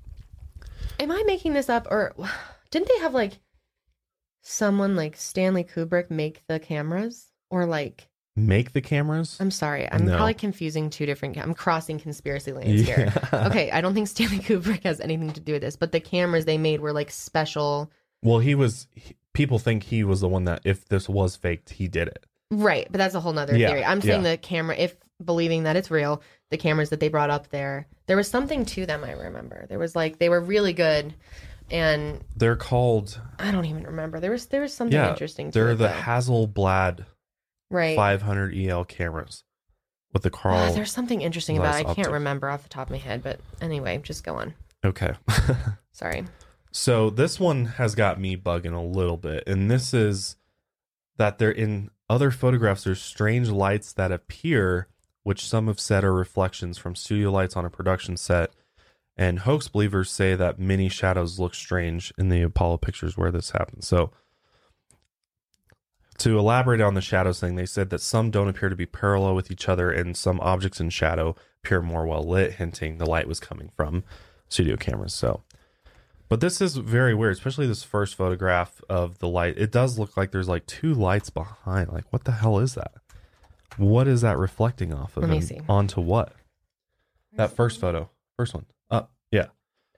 Am 1.01 1.11
I 1.11 1.21
making 1.27 1.51
this 1.51 1.67
up 1.67 1.85
or 1.91 2.13
didn't 2.71 2.87
they 2.87 2.99
have 2.99 3.13
like 3.13 3.39
someone 4.41 4.95
like 4.95 5.15
Stanley 5.17 5.63
Kubrick 5.63 6.09
make 6.09 6.43
the 6.47 6.59
cameras 6.59 7.27
or 7.49 7.65
like 7.65 8.07
Make 8.35 8.71
the 8.71 8.79
cameras? 8.81 9.35
I'm 9.41 9.51
sorry. 9.51 9.91
I'm 9.91 10.05
No. 10.05 10.15
probably 10.15 10.33
confusing 10.33 10.89
two 10.89 11.05
different 11.05 11.35
ca- 11.35 11.41
I'm 11.41 11.53
crossing 11.53 11.99
conspiracy 11.99 12.53
lanes 12.53 12.85
here. 12.87 13.11
Yeah. 13.33 13.47
Okay, 13.47 13.69
I 13.69 13.81
don't 13.81 13.93
think 13.93 14.07
Stanley 14.07 14.37
Kubrick 14.39 14.83
has 14.83 15.01
anything 15.01 15.33
to 15.33 15.41
do 15.41 15.53
with 15.53 15.61
this, 15.61 15.75
but 15.75 15.91
the 15.91 15.99
cameras 15.99 16.45
they 16.45 16.57
made 16.57 16.79
were 16.79 16.93
like 16.93 17.11
special 17.11 17.91
Well, 18.23 18.39
he 18.39 18.55
was 18.55 18.87
he- 18.95 19.15
people 19.33 19.59
think 19.59 19.83
he 19.83 20.05
was 20.05 20.21
the 20.21 20.29
one 20.29 20.45
that 20.45 20.61
if 20.63 20.85
this 20.87 21.09
was 21.09 21.35
faked, 21.35 21.71
he 21.71 21.89
did 21.89 22.07
it. 22.07 22.25
Right, 22.49 22.87
but 22.89 22.97
that's 22.97 23.13
a 23.15 23.19
whole 23.19 23.33
nother 23.33 23.57
Yeah, 23.57 23.69
theory. 23.69 23.83
I'm 23.83 23.99
saying 24.01 24.23
the 24.23 24.37
camera, 24.37 24.75
if 24.77 24.95
believing 25.23 25.63
that 25.63 25.75
it's 25.75 25.91
real, 25.91 26.21
the 26.49 26.57
cameras 26.57 26.89
that 26.91 26.99
they 27.01 27.09
brought 27.09 27.29
up 27.29 27.49
there, 27.49 27.87
there 28.07 28.15
was 28.17 28.27
something 28.29 28.63
to 28.67 28.85
them. 28.85 29.03
I 29.03 29.11
remember 29.11 29.65
there 29.67 29.79
was 29.79 29.95
like 29.97 30.17
they 30.17 30.29
were 30.29 30.39
really 30.39 30.73
good, 30.73 31.13
and 31.71 32.23
They're 32.35 32.55
called 32.55 33.19
I 33.37 33.51
don't 33.51 33.65
even 33.65 33.83
remember. 33.83 34.19
There 34.19 34.31
was 34.31 34.47
there 34.47 34.61
was 34.61 34.73
something 34.73 34.97
yeah, 34.97 35.09
interesting. 35.09 35.51
To 35.51 35.59
they're 35.59 35.71
it, 35.71 35.75
the 35.75 35.87
though. 35.87 35.93
Hasselblad 35.93 37.05
right. 37.69 37.95
500 37.95 38.55
EL 38.55 38.85
cameras 38.85 39.43
with 40.13 40.23
the 40.23 40.29
Carl. 40.29 40.73
there's 40.73 40.91
something 40.91 41.21
interesting 41.21 41.57
about. 41.57 41.75
it. 41.75 41.79
I 41.79 41.83
can't 41.83 41.99
optic. 41.99 42.13
remember 42.13 42.49
off 42.49 42.63
the 42.63 42.69
top 42.69 42.87
of 42.87 42.91
my 42.91 42.97
head, 42.97 43.23
but 43.23 43.39
anyway, 43.61 43.99
just 44.03 44.23
go 44.23 44.35
on. 44.35 44.53
okay. 44.83 45.13
Sorry. 45.91 46.25
so 46.71 47.09
this 47.09 47.39
one 47.39 47.65
has 47.65 47.95
got 47.95 48.19
me 48.19 48.35
bugging 48.37 48.73
a 48.73 48.81
little 48.81 49.17
bit, 49.17 49.43
and 49.47 49.69
this 49.69 49.93
is 49.93 50.35
that 51.17 51.37
they're 51.37 51.51
in 51.51 51.89
other 52.09 52.31
photographs 52.31 52.85
there's 52.85 53.01
strange 53.01 53.49
lights 53.49 53.93
that 53.93 54.11
appear, 54.11 54.87
which 55.23 55.45
some 55.45 55.67
have 55.67 55.79
said 55.79 56.03
are 56.03 56.13
reflections 56.13 56.77
from 56.77 56.95
studio 56.95 57.31
lights 57.31 57.55
on 57.55 57.65
a 57.65 57.69
production 57.69 58.17
set, 58.17 58.51
And 59.19 59.39
hoax 59.39 59.67
believers 59.67 60.09
say 60.09 60.33
that 60.35 60.59
many 60.59 60.87
shadows 60.87 61.39
look 61.39 61.53
strange 61.53 62.13
in 62.17 62.29
the 62.29 62.41
Apollo 62.41 62.77
pictures 62.77 63.17
where 63.17 63.31
this 63.31 63.51
happened. 63.51 63.83
So, 63.83 64.11
to 66.19 66.39
elaborate 66.39 66.79
on 66.79 66.93
the 66.93 67.01
shadows 67.01 67.37
thing, 67.37 67.55
they 67.55 67.65
said 67.65 67.89
that 67.89 67.99
some 67.99 68.31
don't 68.31 68.47
appear 68.47 68.69
to 68.69 68.77
be 68.77 68.85
parallel 68.85 69.35
with 69.35 69.51
each 69.51 69.67
other, 69.67 69.91
and 69.91 70.15
some 70.15 70.39
objects 70.39 70.79
in 70.79 70.89
shadow 70.89 71.35
appear 71.61 71.81
more 71.81 72.05
well 72.07 72.23
lit, 72.23 72.53
hinting 72.53 72.97
the 72.97 73.05
light 73.05 73.27
was 73.27 73.41
coming 73.41 73.69
from 73.75 74.05
studio 74.47 74.77
cameras. 74.77 75.13
So, 75.13 75.43
but 76.29 76.39
this 76.39 76.61
is 76.61 76.77
very 76.77 77.13
weird, 77.13 77.33
especially 77.33 77.67
this 77.67 77.83
first 77.83 78.15
photograph 78.15 78.81
of 78.87 79.19
the 79.19 79.27
light. 79.27 79.55
It 79.57 79.69
does 79.69 79.99
look 79.99 80.15
like 80.15 80.31
there's 80.31 80.47
like 80.47 80.65
two 80.65 80.93
lights 80.93 81.29
behind. 81.29 81.91
Like, 81.91 82.05
what 82.11 82.23
the 82.23 82.31
hell 82.31 82.59
is 82.59 82.75
that? 82.75 82.93
What 83.75 84.07
is 84.07 84.21
that 84.21 84.37
reflecting 84.37 84.93
off 84.93 85.17
of? 85.17 85.23
Let 85.23 85.29
me 85.29 85.41
see. 85.41 85.59
Onto 85.67 85.99
what? 85.99 86.31
That 87.33 87.51
first 87.51 87.81
photo, 87.81 88.09
first 88.37 88.53
one. 88.53 88.65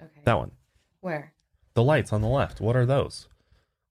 Up, 0.02 0.08
yeah, 0.14 0.20
Okay. 0.20 0.22
that 0.26 0.38
one. 0.38 0.52
Where? 1.02 1.34
The 1.74 1.84
lights 1.84 2.12
on 2.14 2.22
the 2.22 2.28
left. 2.28 2.60
What 2.62 2.76
are 2.76 2.86
those? 2.86 3.28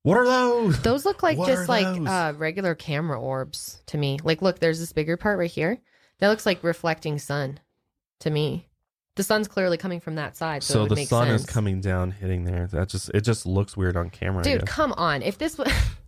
What 0.02 0.16
are 0.16 0.24
those? 0.26 0.80
Those 0.82 1.04
look 1.04 1.22
like 1.22 1.36
What 1.38 1.48
just 1.48 1.68
like 1.68 1.84
those? 1.86 2.06
uh, 2.08 2.32
regular 2.36 2.74
camera 2.74 3.20
orbs 3.20 3.82
to 3.86 3.98
me. 3.98 4.18
Like, 4.22 4.40
look, 4.42 4.58
there's 4.58 4.78
this 4.80 4.92
bigger 4.92 5.16
part 5.16 5.38
right 5.38 5.50
here. 5.50 5.78
That 6.18 6.28
looks 6.28 6.46
like 6.46 6.62
reflecting 6.64 7.18
sun 7.18 7.60
to 8.20 8.30
me. 8.30 8.66
The 9.16 9.22
sun's 9.22 9.48
clearly 9.48 9.76
coming 9.76 10.00
from 10.00 10.14
that 10.14 10.36
side, 10.36 10.62
so, 10.62 10.72
it 10.72 10.74
So 10.74 10.80
would 10.82 10.90
the 10.90 10.94
make 10.94 11.08
sun 11.08 11.26
sense. 11.26 11.42
is 11.42 11.46
coming 11.46 11.80
down, 11.80 12.12
hitting 12.12 12.44
there. 12.44 12.66
That 12.68 12.88
just 12.88 13.10
it 13.12 13.22
just 13.22 13.44
looks 13.44 13.76
weird 13.76 13.96
on 13.96 14.08
camera. 14.08 14.40
I 14.40 14.44
Dude, 14.44 14.60
guess. 14.60 14.68
come 14.70 14.92
on. 14.94 15.22
If 15.22 15.36
this 15.38 15.58
was. 15.58 15.70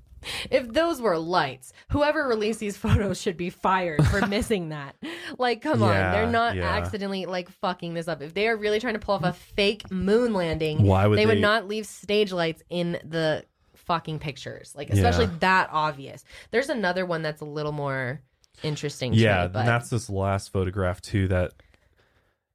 If 0.51 0.73
those 0.73 1.01
were 1.01 1.19
lights, 1.19 1.73
whoever 1.91 2.27
released 2.27 2.61
these 2.61 2.77
photos 2.79 3.21
should 3.21 3.37
be 3.37 3.51
fired 3.51 4.07
for 4.07 4.27
missing 4.27 4.71
that. 4.71 4.97
Like, 5.39 5.63
come 5.63 5.83
on. 5.83 6.13
They're 6.13 6.27
not 6.27 6.57
yeah. 6.57 6.69
accidentally 6.69 7.27
like 7.27 7.51
fucking 7.51 7.95
this 7.95 8.09
up. 8.09 8.23
If 8.23 8.35
they 8.35 8.49
are 8.49 8.57
really 8.57 8.81
trying 8.81 8.95
to 8.95 9.01
pull 9.01 9.15
off 9.15 9.25
a 9.25 9.33
fake 9.33 9.91
moon 9.91 10.35
landing, 10.35 10.85
Why 10.85 11.07
would 11.07 11.19
they, 11.19 11.25
they... 11.25 11.35
would 11.35 11.41
not 11.41 11.69
leave 11.69 11.87
stage 11.87 12.33
lights 12.33 12.63
in 12.71 12.99
the 13.05 13.45
fucking 13.75 14.19
pictures. 14.19 14.73
Like, 14.77 14.91
especially 14.91 15.27
Yeah. 15.27 15.39
that 15.41 15.69
obvious. 15.73 16.25
There's 16.51 16.69
another 16.69 17.05
one 17.05 17.23
that's 17.23 17.41
a 17.41 17.45
little 17.47 17.73
more 17.73 18.21
interesting. 18.63 19.13
to 19.13 19.17
me, 19.17 19.25
yeah, 19.25 19.49
but 19.49 19.61
and 19.61 19.69
that's 19.69 19.91
this 19.91 20.09
last 20.09 20.53
photograph 20.53 21.01
too. 21.01 21.29
That 21.29 21.53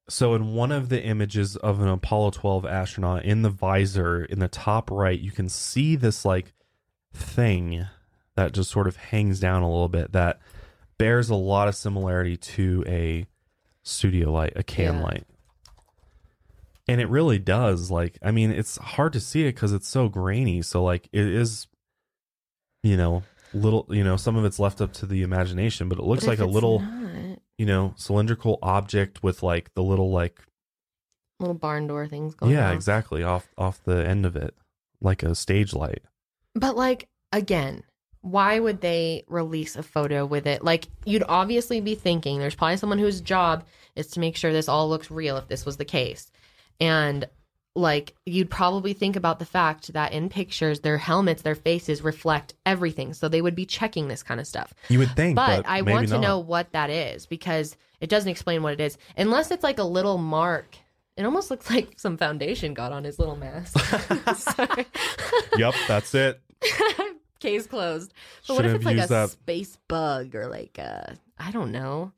so 0.10 0.36
in 0.36 0.54
one 0.54 0.72
of 0.72 0.90
the 0.90 1.04
images 1.04 1.56
of 1.58 1.82
an 1.82 1.88
Apollo 1.88 2.32
12 2.32 2.66
astronaut 2.66 3.26
in 3.26 3.42
the 3.42 3.50
visor 3.50 4.24
in 4.24 4.40
the 4.40 4.48
top 4.48 4.90
right, 4.90 5.20
you 5.20 5.32
can 5.32 5.50
see 5.50 5.96
this 5.96 6.24
like 6.24 6.54
thing 7.14 7.88
that 8.36 8.52
just 8.54 8.70
sort 8.72 8.88
of 8.88 8.96
hangs 8.98 9.40
down 9.40 9.64
a 9.64 9.70
little 9.70 9.90
bit 9.90 10.12
that 10.14 10.40
bears 10.98 11.30
a 11.30 11.36
lot 11.36 11.68
of 11.68 11.76
similarity 11.76 12.38
to 12.38 12.84
a 12.88 13.26
studio 13.84 14.32
light, 14.32 14.54
a 14.56 14.64
can 14.64 14.96
Yeah. 14.96 15.04
light. 15.04 15.24
And 16.88 17.02
it 17.02 17.10
really 17.10 17.38
does. 17.40 17.92
Like, 17.92 18.18
I 18.24 18.32
mean, 18.32 18.52
it's 18.52 18.78
hard 18.78 19.14
to 19.14 19.20
see 19.20 19.44
it 19.44 19.56
because 19.56 19.74
it's 19.74 19.88
so 19.88 20.08
grainy. 20.08 20.62
So, 20.62 20.84
like, 20.84 21.10
it 21.12 21.26
is, 21.26 21.68
you 22.84 22.96
know, 22.96 23.24
little, 23.54 23.86
you 23.90 24.04
know, 24.04 24.16
some 24.18 24.36
of 24.38 24.46
it's 24.46 24.60
left 24.60 24.80
up 24.82 24.94
to 24.94 25.06
the 25.06 25.22
imagination, 25.22 25.90
but 25.90 26.00
it 26.00 26.06
looks 26.06 26.24
But 26.26 26.30
like 26.32 26.40
a 26.40 26.46
little, 26.46 26.80
not, 26.80 27.40
you 27.58 27.66
know, 27.66 27.94
cylindrical 27.98 28.58
object 28.62 29.22
with 29.22 29.44
like 29.44 29.74
the 29.74 29.84
little, 29.84 30.12
like, 30.12 30.42
little 31.40 31.56
barn 31.56 31.88
door 31.88 32.08
things 32.08 32.34
going 32.36 32.52
yeah, 32.54 32.72
exactly, 32.72 33.22
off 33.22 33.48
off 33.58 33.84
the 33.84 34.08
end 34.08 34.26
of 34.26 34.36
it, 34.36 34.56
like 35.02 35.24
a 35.24 35.36
stage 35.36 35.74
light. 35.74 36.04
But 36.60 36.76
like 36.76 37.08
again, 37.32 37.84
why 38.22 38.60
would 38.60 38.82
they 38.82 39.24
release 39.28 39.76
a 39.76 39.84
photo 39.84 40.26
with 40.26 40.48
it? 40.48 40.64
Like 40.64 40.88
you'd 41.06 41.24
obviously 41.28 41.82
be 41.82 41.96
thinking 41.96 42.40
there's 42.40 42.56
probably 42.56 42.78
someone 42.78 43.00
whose 43.00 43.22
job 43.22 43.66
is 43.96 44.08
to 44.08 44.20
make 44.20 44.36
sure 44.36 44.52
this 44.52 44.70
all 44.70 44.90
looks 44.90 45.10
real 45.10 45.38
if 45.38 45.48
this 45.48 45.66
was 45.66 45.78
the 45.78 45.86
case. 45.86 46.32
And 46.80 47.28
like 47.76 48.16
you'd 48.26 48.50
probably 48.50 48.94
think 48.94 49.16
about 49.16 49.40
the 49.40 49.46
fact 49.46 49.94
that 49.94 50.12
in 50.12 50.30
pictures 50.30 50.80
their 50.80 50.98
helmets, 50.98 51.44
their 51.44 51.56
faces 51.56 52.02
reflect 52.02 52.56
everything. 52.66 53.14
So 53.14 53.30
they 53.30 53.42
would 53.42 53.56
be 53.56 53.66
checking 53.66 54.08
this 54.08 54.24
kind 54.24 54.40
of 54.40 54.48
stuff. 54.48 54.74
You 54.90 55.00
would 55.00 55.16
think, 55.16 55.36
But, 55.36 55.64
but, 55.64 55.70
I 55.70 55.84
want 55.84 56.10
to 56.10 56.20
know 56.20 56.40
what 56.40 56.72
that 56.74 56.90
is 56.90 57.28
because 57.28 57.78
it 58.02 58.10
doesn't 58.10 58.30
explain 58.30 58.64
what 58.64 58.74
it 58.74 58.82
is. 58.82 58.98
Unless 59.16 59.52
it's 59.52 59.64
like 59.64 59.80
a 59.80 59.84
little 59.84 60.18
mark. 60.18 60.76
It 61.16 61.26
almost 61.26 61.50
looks 61.50 61.70
like 61.72 62.00
some 62.00 62.18
foundation 62.18 62.74
got 62.74 62.92
on 62.92 63.04
his 63.04 63.20
little 63.20 63.36
mask. 63.36 63.76
Yep, 65.58 65.74
that's 65.88 66.14
it. 66.14 66.42
Case 67.40 67.68
closed. 67.68 68.14
But 68.48 68.56
what 68.56 68.66
if 68.66 68.74
it's 68.76 68.86
like 68.86 68.98
a 68.98 69.08
that- 69.08 69.30
space 69.30 69.78
bug 69.88 70.34
or 70.36 70.48
like 70.48 70.78
a 70.78 71.18
I 71.38 71.52
don't 71.52 71.72
know. 71.72 72.12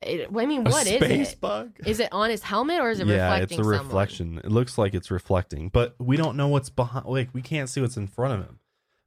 It, 0.00 0.28
I 0.36 0.46
mean, 0.46 0.62
what 0.64 0.86
is 0.86 0.96
space 1.02 1.32
it? 1.32 1.40
bug? 1.40 1.72
Is 1.84 1.98
it 1.98 2.08
on 2.12 2.30
his 2.30 2.42
helmet 2.42 2.80
or 2.80 2.90
is 2.90 3.00
it 3.00 3.08
yeah, 3.08 3.14
reflecting 3.32 3.44
it's 3.44 3.52
a 3.52 3.56
someone? 3.70 3.78
reflection. 3.86 4.38
It 4.38 4.50
looks 4.52 4.78
like 4.78 4.94
it's 4.94 5.10
reflecting, 5.10 5.70
but 5.70 5.96
we 5.98 6.16
don't 6.16 6.36
know 6.36 6.46
what's 6.48 6.70
behind. 6.70 7.06
Like 7.06 7.30
we 7.34 7.42
can't 7.42 7.68
see 7.68 7.80
what's 7.80 7.96
in 7.96 8.06
front 8.06 8.34
of 8.40 8.46
him. 8.46 8.60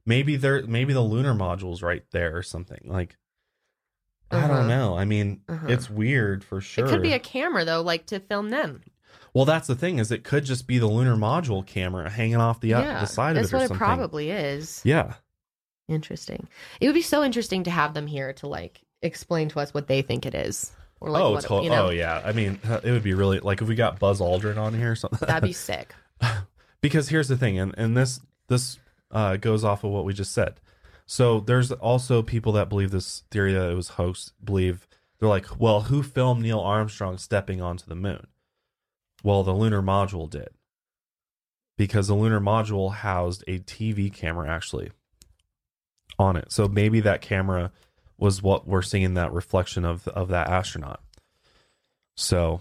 Maybe 0.04 0.36
there, 0.36 0.62
maybe 0.66 0.92
the 0.92 1.00
lunar 1.00 1.32
module's 1.32 1.82
right 1.82 2.02
there 2.12 2.36
or 2.36 2.42
something. 2.42 2.80
Like 2.84 3.16
I 4.30 4.36
Uh-huh. 4.38 4.48
don't 4.48 4.68
know. 4.68 4.96
I 4.96 5.04
mean, 5.06 5.40
Uh-huh. 5.48 5.66
it's 5.68 5.88
weird 5.88 6.44
for 6.44 6.60
sure. 6.60 6.84
It 6.86 6.88
could 6.90 7.02
be 7.02 7.12
a 7.14 7.18
camera 7.18 7.64
though, 7.64 7.80
like 7.82 8.06
to 8.06 8.20
film 8.20 8.50
them. 8.50 8.82
Well, 9.34 9.44
that's 9.44 9.66
the 9.66 9.74
thing 9.74 9.98
is 9.98 10.10
it 10.10 10.24
could 10.24 10.44
just 10.44 10.66
be 10.66 10.78
the 10.78 10.86
lunar 10.86 11.16
module 11.16 11.64
camera 11.66 12.10
hanging 12.10 12.36
off 12.36 12.60
the 12.60 12.74
uh, 12.74 12.82
yeah, 12.82 13.00
the 13.00 13.06
side 13.06 13.36
that's 13.36 13.48
of 13.48 13.54
it 13.54 13.56
or 13.56 13.68
what 13.68 13.70
it 13.74 13.78
probably 13.78 14.30
is. 14.30 14.80
Yeah, 14.84 15.14
Interesting. 15.88 16.48
It 16.80 16.86
would 16.86 16.94
be 16.94 17.02
so 17.02 17.22
interesting 17.24 17.64
to 17.64 17.70
have 17.70 17.92
them 17.92 18.06
here 18.06 18.32
to 18.34 18.46
like 18.46 18.80
explain 19.02 19.48
to 19.50 19.60
us 19.60 19.74
what 19.74 19.88
they 19.88 20.00
think 20.02 20.24
it 20.24 20.34
is, 20.34 20.72
or 21.00 21.10
like 21.10 21.22
oh, 21.22 21.30
what 21.32 21.44
to- 21.44 21.62
you 21.64 21.70
know. 21.70 21.86
oh 21.86 21.90
yeah. 21.90 22.22
I 22.24 22.32
mean, 22.32 22.58
it 22.64 22.90
would 22.90 23.02
be 23.02 23.14
really 23.14 23.40
like 23.40 23.60
if 23.60 23.68
we 23.68 23.74
got 23.74 23.98
Buzz 23.98 24.20
Aldrin 24.20 24.56
on 24.56 24.74
here 24.74 24.92
or 24.92 24.96
something. 24.96 25.26
That'd 25.26 25.42
be 25.42 25.52
sick. 25.52 25.94
because 26.82 27.08
here's 27.08 27.28
the 27.28 27.36
thing 27.36 27.58
and, 27.58 27.74
and 27.78 27.96
this 27.96 28.20
this 28.48 28.78
uh, 29.10 29.36
goes 29.36 29.64
off 29.64 29.84
of 29.84 29.90
what 29.90 30.04
we 30.04 30.12
just 30.12 30.32
said 30.32 30.60
so 31.06 31.40
there's 31.40 31.72
also 31.72 32.22
people 32.22 32.52
that 32.52 32.68
believe 32.68 32.90
this 32.90 33.24
theory 33.30 33.52
that 33.52 33.70
it 33.70 33.74
was 33.74 33.90
hoax 33.90 34.32
believe 34.42 34.86
they're 35.18 35.28
like 35.28 35.58
well 35.60 35.82
who 35.82 36.02
filmed 36.02 36.42
neil 36.42 36.60
armstrong 36.60 37.18
stepping 37.18 37.60
onto 37.60 37.84
the 37.86 37.94
moon 37.94 38.26
well 39.22 39.42
the 39.42 39.52
lunar 39.52 39.82
module 39.82 40.28
did 40.28 40.48
because 41.76 42.08
the 42.08 42.14
lunar 42.14 42.40
module 42.40 42.92
housed 42.92 43.42
a 43.46 43.58
tv 43.60 44.12
camera 44.12 44.48
actually 44.48 44.90
on 46.18 46.36
it 46.36 46.50
so 46.52 46.68
maybe 46.68 47.00
that 47.00 47.20
camera 47.20 47.70
was 48.18 48.42
what 48.42 48.66
we're 48.66 48.82
seeing 48.82 49.14
that 49.14 49.32
reflection 49.32 49.84
of 49.84 50.06
of 50.08 50.28
that 50.28 50.48
astronaut 50.48 51.00
so 52.16 52.60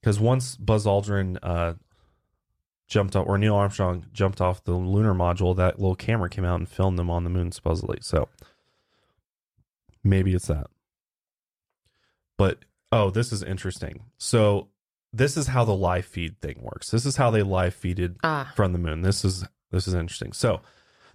because 0.00 0.18
once 0.18 0.56
buzz 0.56 0.84
aldrin 0.86 1.38
uh 1.42 1.74
jumped 2.86 3.16
off, 3.16 3.26
or 3.26 3.38
Neil 3.38 3.54
Armstrong 3.54 4.06
jumped 4.12 4.40
off 4.40 4.64
the 4.64 4.72
lunar 4.72 5.14
module, 5.14 5.56
that 5.56 5.78
little 5.78 5.96
camera 5.96 6.28
came 6.28 6.44
out 6.44 6.58
and 6.60 6.68
filmed 6.68 6.98
them 6.98 7.10
on 7.10 7.24
the 7.24 7.30
moon, 7.30 7.52
supposedly. 7.52 7.98
So 8.00 8.28
maybe 10.02 10.34
it's 10.34 10.46
that. 10.46 10.66
But 12.36 12.58
oh, 12.92 13.10
this 13.10 13.32
is 13.32 13.42
interesting. 13.42 14.04
So 14.18 14.68
this 15.14 15.36
is 15.36 15.46
how 15.46 15.64
the 15.64 15.74
live 15.74 16.04
feed 16.04 16.40
thing 16.40 16.58
works. 16.60 16.90
This 16.90 17.06
is 17.06 17.16
how 17.16 17.30
they 17.30 17.42
live 17.42 17.74
feeded 17.74 18.16
Ah, 18.24 18.52
from 18.56 18.72
the 18.72 18.78
moon. 18.78 19.02
This 19.02 19.24
is 19.24 19.44
this 19.70 19.86
is 19.86 19.94
interesting. 19.94 20.32
So 20.32 20.60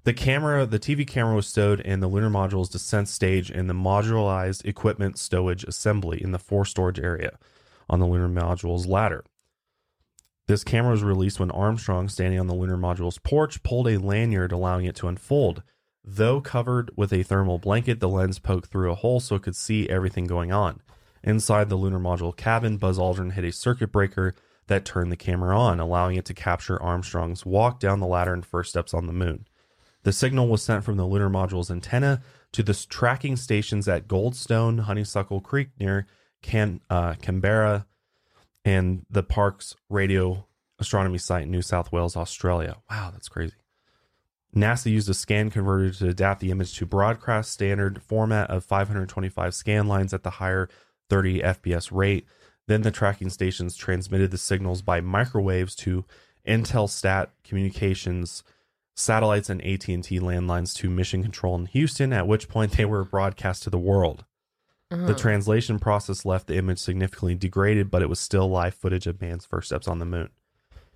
the 0.05 0.13
camera, 0.13 0.65
the 0.65 0.79
TV 0.79 1.05
camera 1.05 1.35
was 1.35 1.47
stowed 1.47 1.81
in 1.81 1.99
the 1.99 2.07
lunar 2.07 2.29
module's 2.29 2.69
descent 2.69 3.09
stage 3.09 3.51
in 3.51 3.67
the 3.67 3.73
modularized 3.73 4.65
equipment 4.65 5.17
stowage 5.17 5.67
assembly 5.67 6.23
in 6.23 6.31
the 6.31 6.39
fore 6.39 6.65
storage 6.65 6.99
area 6.99 7.37
on 7.89 7.99
the 7.99 8.07
lunar 8.07 8.29
module's 8.29 8.87
ladder. 8.87 9.25
This 10.47 10.63
camera 10.63 10.91
was 10.91 11.03
released 11.03 11.39
when 11.39 11.51
Armstrong, 11.51 12.09
standing 12.09 12.39
on 12.39 12.47
the 12.47 12.55
lunar 12.55 12.77
module's 12.77 13.19
porch, 13.19 13.61
pulled 13.61 13.87
a 13.87 13.99
lanyard 13.99 14.51
allowing 14.51 14.85
it 14.85 14.95
to 14.95 15.07
unfold. 15.07 15.61
Though 16.03 16.41
covered 16.41 16.89
with 16.95 17.13
a 17.13 17.23
thermal 17.23 17.59
blanket, 17.59 17.99
the 17.99 18.09
lens 18.09 18.39
poked 18.39 18.69
through 18.69 18.91
a 18.91 18.95
hole 18.95 19.19
so 19.19 19.35
it 19.35 19.43
could 19.43 19.55
see 19.55 19.89
everything 19.89 20.25
going 20.25 20.51
on. 20.51 20.81
Inside 21.23 21.69
the 21.69 21.75
lunar 21.75 21.99
module 21.99 22.35
cabin, 22.35 22.77
Buzz 22.77 22.97
Aldrin 22.97 23.33
hit 23.33 23.43
a 23.43 23.51
circuit 23.51 23.91
breaker 23.91 24.35
that 24.67 24.85
turned 24.85 25.11
the 25.11 25.17
camera 25.17 25.59
on, 25.59 25.79
allowing 25.79 26.15
it 26.15 26.25
to 26.25 26.33
capture 26.33 26.81
Armstrong's 26.81 27.45
walk 27.45 27.79
down 27.79 27.99
the 27.99 28.07
ladder 28.07 28.33
and 28.33 28.45
first 28.45 28.69
steps 28.69 28.93
on 28.93 29.07
the 29.07 29.13
moon. 29.13 29.47
The 30.03 30.13
signal 30.13 30.47
was 30.47 30.63
sent 30.63 30.83
from 30.83 30.97
the 30.97 31.05
lunar 31.05 31.29
module's 31.29 31.69
antenna 31.69 32.21
to 32.53 32.63
the 32.63 32.73
tracking 32.73 33.35
stations 33.35 33.87
at 33.87 34.07
Goldstone, 34.07 34.81
Honeysuckle 34.81 35.41
Creek 35.41 35.69
near 35.79 36.07
Can, 36.41 36.81
uh, 36.89 37.15
Canberra, 37.15 37.85
and 38.63 39.05
the 39.09 39.23
Parkes 39.23 39.75
radio 39.89 40.45
astronomy 40.79 41.17
site 41.17 41.43
in 41.43 41.51
New 41.51 41.61
South 41.61 41.91
Wales, 41.91 42.15
Australia. 42.15 42.77
Wow, 42.89 43.09
that's 43.11 43.27
crazy. 43.27 43.55
NASA 44.55 44.89
used 44.89 45.09
a 45.09 45.13
scan 45.13 45.51
converter 45.51 45.91
to 45.91 46.07
adapt 46.07 46.39
the 46.39 46.49
image 46.49 46.75
to 46.77 46.85
broadcast 46.85 47.51
standard 47.51 48.01
format 48.01 48.49
of 48.49 48.63
525 48.63 49.53
scan 49.53 49.87
lines 49.87 50.13
at 50.13 50.23
the 50.23 50.31
higher 50.31 50.69
30 51.09 51.41
FPS 51.41 51.89
rate. 51.91 52.25
Then 52.67 52.81
the 52.83 52.91
tracking 52.91 53.29
stations 53.29 53.75
transmitted 53.75 54.31
the 54.31 54.37
signals 54.37 54.81
by 54.81 55.01
microwaves 55.01 55.75
to 55.77 56.05
Intelsat 56.47 57.29
Communications 57.43 58.43
satellites 58.95 59.49
and 59.49 59.61
AT&T 59.61 60.19
landlines 60.19 60.75
to 60.75 60.89
Mission 60.89 61.23
Control 61.23 61.55
in 61.55 61.65
Houston, 61.67 62.13
at 62.13 62.27
which 62.27 62.49
point 62.49 62.73
they 62.73 62.85
were 62.85 63.03
broadcast 63.03 63.63
to 63.63 63.69
the 63.69 63.79
world. 63.79 64.25
Uh-huh. 64.91 65.05
The 65.05 65.15
translation 65.15 65.79
process 65.79 66.25
left 66.25 66.47
the 66.47 66.57
image 66.57 66.79
significantly 66.79 67.35
degraded, 67.35 67.89
but 67.91 68.01
it 68.01 68.09
was 68.09 68.19
still 68.19 68.49
live 68.49 68.73
footage 68.73 69.07
of 69.07 69.21
man's 69.21 69.45
first 69.45 69.67
steps 69.67 69.87
on 69.87 69.99
the 69.99 70.05
moon. 70.05 70.29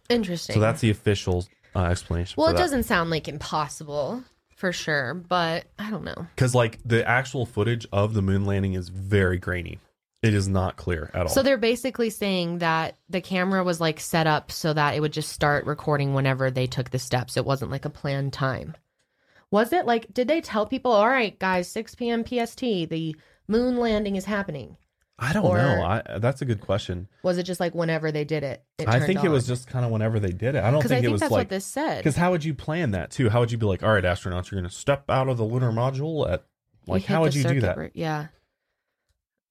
Interesting. 0.10 0.56
So 0.56 0.60
that's 0.60 0.82
the 0.82 0.90
official 0.90 1.46
uh, 1.76 1.86
explanation. 1.86 2.36
well, 2.38 2.50
it 2.50 2.54
that. 2.54 2.60
doesn't 2.60 2.84
sound 2.84 3.10
like 3.10 3.28
impossible 3.28 4.24
for 4.56 4.72
sure, 4.72 5.14
but 5.14 5.66
I 5.78 5.90
don't 5.90 6.04
know. 6.04 6.28
because 6.36 6.56
like 6.56 6.80
the 6.84 7.08
actual 7.08 7.46
footage 7.46 7.86
of 7.92 8.14
the 8.14 8.22
moon 8.22 8.46
landing 8.46 8.74
is 8.74 8.90
very 8.90 9.38
grainy. 9.38 9.80
It 10.24 10.34
is 10.34 10.48
not 10.48 10.78
clear 10.78 11.12
at 11.14 11.24
all. 11.24 11.28
So 11.28 11.44
they're 11.44 11.58
basically 11.58 12.10
saying 12.10 12.60
that 12.60 12.98
the 13.10 13.20
camera 13.20 13.62
was 13.64 13.82
like 13.82 14.00
set 14.00 14.26
up 14.26 14.54
so 14.54 14.74
that 14.74 14.96
it 14.96 15.02
would 15.02 15.12
just 15.12 15.34
start 15.34 15.66
recording 15.66 16.14
whenever 16.14 16.50
they 16.50 16.66
took 16.66 16.90
the 16.92 16.98
steps. 16.98 17.36
It 17.36 17.44
wasn't 17.46 17.72
like 17.72 17.84
a 17.84 17.90
planned 17.90 18.32
time. 18.32 18.74
Was 19.52 19.74
it 19.74 19.86
like, 19.86 20.12
did 20.14 20.30
they 20.30 20.40
tell 20.40 20.66
people, 20.66 20.92
all 20.94 21.08
right, 21.10 21.38
guys, 21.38 21.70
6 21.70 21.96
p.m. 21.96 22.24
PST, 22.26 22.62
the 22.62 23.16
moon 23.50 23.76
landing 23.78 24.16
is 24.16 24.24
happening? 24.26 24.78
I 25.20 25.34
don't 25.34 25.46
or- 25.46 25.58
know. 25.58 25.84
I, 25.84 26.02
that's 26.20 26.42
a 26.42 26.46
good 26.46 26.62
question. 26.62 27.08
Was 27.22 27.38
it 27.38 27.44
just 27.44 27.60
like 27.60 27.76
whenever 27.76 28.12
they 28.12 28.24
did 28.24 28.44
it? 28.44 28.64
I 28.88 29.00
think 29.02 29.24
it 29.24 29.30
was 29.30 29.46
just 29.46 29.68
kind 29.68 29.84
of 29.86 29.92
whenever 29.92 30.20
they 30.22 30.32
did 30.32 30.56
it. 30.56 30.64
I 30.64 30.72
don't 30.72 30.80
Because 30.80 30.90
think, 30.90 31.00
I 31.00 31.02
think 31.02 31.10
it 31.10 31.12
was 31.12 31.22
that's 31.22 31.32
like 31.32 31.40
what 31.42 31.50
this 31.50 31.66
said. 31.66 31.98
Because 31.98 32.16
how 32.16 32.32
would 32.32 32.44
you 32.46 32.54
plan 32.54 32.92
that 32.92 33.12
too? 33.12 33.30
How 33.30 33.42
would 33.42 33.52
you 33.52 33.58
be 33.58 33.66
like, 33.66 33.84
all 33.84 33.94
right, 33.94 34.04
astronauts, 34.04 34.50
you're 34.50 34.60
going 34.62 34.70
to 34.70 34.76
step 34.76 35.10
out 35.10 35.28
of 35.28 35.38
the 35.38 35.44
lunar 35.44 35.72
module 35.72 36.28
at 36.32 36.46
You 36.88 36.94
like 36.94 37.02
hit 37.04 37.10
how 37.14 37.22
would 37.24 37.34
the 37.34 37.38
you 37.38 37.44
do 37.44 37.50
circuit 37.50 37.62
that? 37.62 37.76
break- 37.76 37.92
Yeah. 37.94 38.28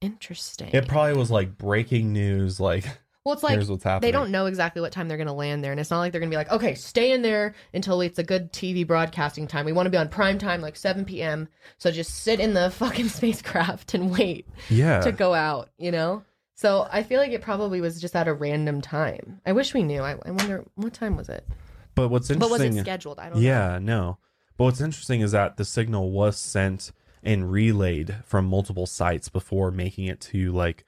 Interesting. 0.02 0.70
It 0.72 0.88
probably 0.88 1.16
was 1.16 1.30
like 1.30 1.56
breaking 1.56 2.12
news. 2.12 2.58
Like 2.60 2.84
well, 3.24 3.34
it's 3.34 3.44
like 3.44 3.52
here's 3.52 3.70
what's 3.70 3.84
happening. 3.84 4.08
they 4.08 4.12
don't 4.12 4.32
know 4.32 4.46
exactly 4.46 4.82
what 4.82 4.90
time 4.90 5.06
they're 5.06 5.16
going 5.16 5.28
to 5.28 5.32
land 5.32 5.62
there, 5.62 5.70
and 5.70 5.80
it's 5.80 5.90
not 5.90 6.00
like 6.00 6.10
they're 6.10 6.20
going 6.20 6.30
to 6.30 6.34
be 6.34 6.38
like, 6.38 6.50
okay, 6.50 6.74
stay 6.74 7.12
in 7.12 7.22
there 7.22 7.54
until 7.72 8.00
it's 8.00 8.18
a 8.18 8.24
good 8.24 8.52
TV 8.52 8.84
broadcasting 8.84 9.46
time. 9.46 9.64
We 9.64 9.72
want 9.72 9.86
to 9.86 9.90
be 9.90 9.96
on 9.96 10.08
prime 10.08 10.38
time, 10.38 10.60
like 10.60 10.74
7 10.74 11.04
p.m. 11.04 11.48
So 11.78 11.92
just 11.92 12.22
sit 12.22 12.40
in 12.40 12.52
the 12.52 12.70
fucking 12.76 13.08
spacecraft 13.08 13.94
and 13.94 14.10
wait 14.10 14.48
yeah. 14.68 15.00
to 15.00 15.12
go 15.12 15.34
out. 15.34 15.70
You 15.78 15.92
know. 15.92 16.24
So 16.54 16.86
I 16.92 17.02
feel 17.02 17.20
like 17.20 17.32
it 17.32 17.42
probably 17.42 17.80
was 17.80 18.00
just 18.00 18.14
at 18.14 18.28
a 18.28 18.34
random 18.34 18.80
time. 18.80 19.40
I 19.46 19.52
wish 19.52 19.72
we 19.72 19.82
knew. 19.82 20.02
I, 20.02 20.16
I 20.24 20.30
wonder 20.30 20.64
what 20.74 20.92
time 20.92 21.16
was 21.16 21.28
it. 21.28 21.46
but 21.94 22.08
what's 22.08 22.28
interesting? 22.28 22.58
But 22.58 22.66
was 22.66 22.76
it 22.76 22.80
scheduled? 22.80 23.18
I 23.18 23.30
don't 23.30 23.36
know. 23.36 23.40
yeah, 23.40 23.78
no. 23.80 24.18
But 24.56 24.64
what's 24.64 24.80
interesting 24.80 25.20
is 25.20 25.32
that 25.32 25.56
the 25.56 25.64
signal 25.64 26.10
was 26.10 26.36
sent 26.36 26.92
and 27.22 27.50
relayed 27.50 28.16
from 28.24 28.46
multiple 28.46 28.86
sites 28.86 29.28
before 29.28 29.70
making 29.70 30.06
it 30.06 30.20
to 30.20 30.52
like 30.52 30.84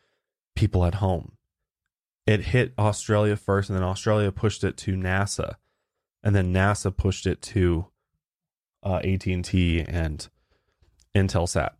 people 0.55 0.85
at 0.85 0.97
home. 0.97 1.33
It 2.27 2.41
hit 2.41 2.73
Australia 2.79 3.37
first, 3.37 3.69
and 3.69 3.77
then 3.77 3.85
Australia 3.85 4.33
pushed 4.33 4.65
it 4.65 4.77
to 4.79 4.93
NASA, 4.93 5.57
and 6.23 6.35
then 6.35 6.53
NASA 6.53 6.97
pushed 6.97 7.27
it 7.27 7.43
to 7.43 7.87
uh, 8.83 9.01
AT 9.05 9.27
and 9.27 9.45
T 9.45 9.81
and 9.81 10.27
Intelsat. 11.15 11.71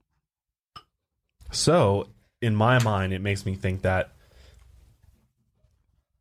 So, 1.51 2.09
in 2.43 2.55
my 2.55 2.83
mind, 2.83 3.13
it 3.13 3.21
makes 3.21 3.47
me 3.47 3.55
think 3.55 3.83
that 3.83 4.13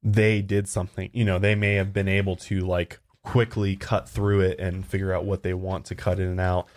they 0.02 0.42
did 0.42 0.68
something. 0.68 1.10
You 1.14 1.26
know, 1.26 1.40
they 1.40 1.56
may 1.56 1.74
have 1.76 1.94
been 1.94 2.08
able 2.08 2.36
to 2.38 2.62
like 2.62 3.00
quickly 3.24 3.76
cut 3.76 4.08
through 4.08 4.42
it 4.42 4.60
and 4.60 4.86
figure 4.86 5.14
out 5.14 5.26
what 5.26 5.44
they 5.44 5.54
want 5.54 5.86
to 5.86 5.96
cut 5.96 6.20
in 6.20 6.28
and 6.28 6.40
out 6.40 6.68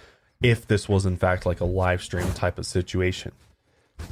if 0.42 0.66
this 0.66 0.88
was 0.88 1.06
in 1.06 1.16
fact 1.16 1.46
like 1.46 1.60
a 1.60 1.64
live 1.64 2.02
stream 2.02 2.32
type 2.32 2.58
of 2.58 2.66
situation 2.66 3.32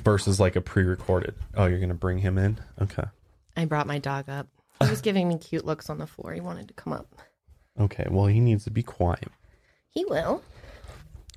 versus 0.04 0.40
like 0.40 0.56
a 0.56 0.60
pre-recorded. 0.60 1.34
Oh, 1.54 1.66
you're 1.66 1.78
going 1.78 1.88
to 1.88 1.94
bring 1.94 2.18
him 2.18 2.38
in? 2.38 2.58
Okay. 2.80 3.04
I 3.56 3.64
brought 3.66 3.86
my 3.86 3.98
dog 3.98 4.28
up. 4.28 4.48
He 4.82 4.90
was 4.90 5.00
giving 5.00 5.28
me 5.28 5.38
cute 5.38 5.64
looks 5.64 5.88
on 5.88 5.98
the 5.98 6.06
floor. 6.06 6.32
He 6.32 6.40
wanted 6.40 6.68
to 6.68 6.74
come 6.74 6.92
up. 6.92 7.06
Okay. 7.78 8.06
Well, 8.10 8.26
he 8.26 8.40
needs 8.40 8.64
to 8.64 8.70
be 8.70 8.82
quiet. 8.82 9.28
He 9.90 10.04
will. 10.04 10.42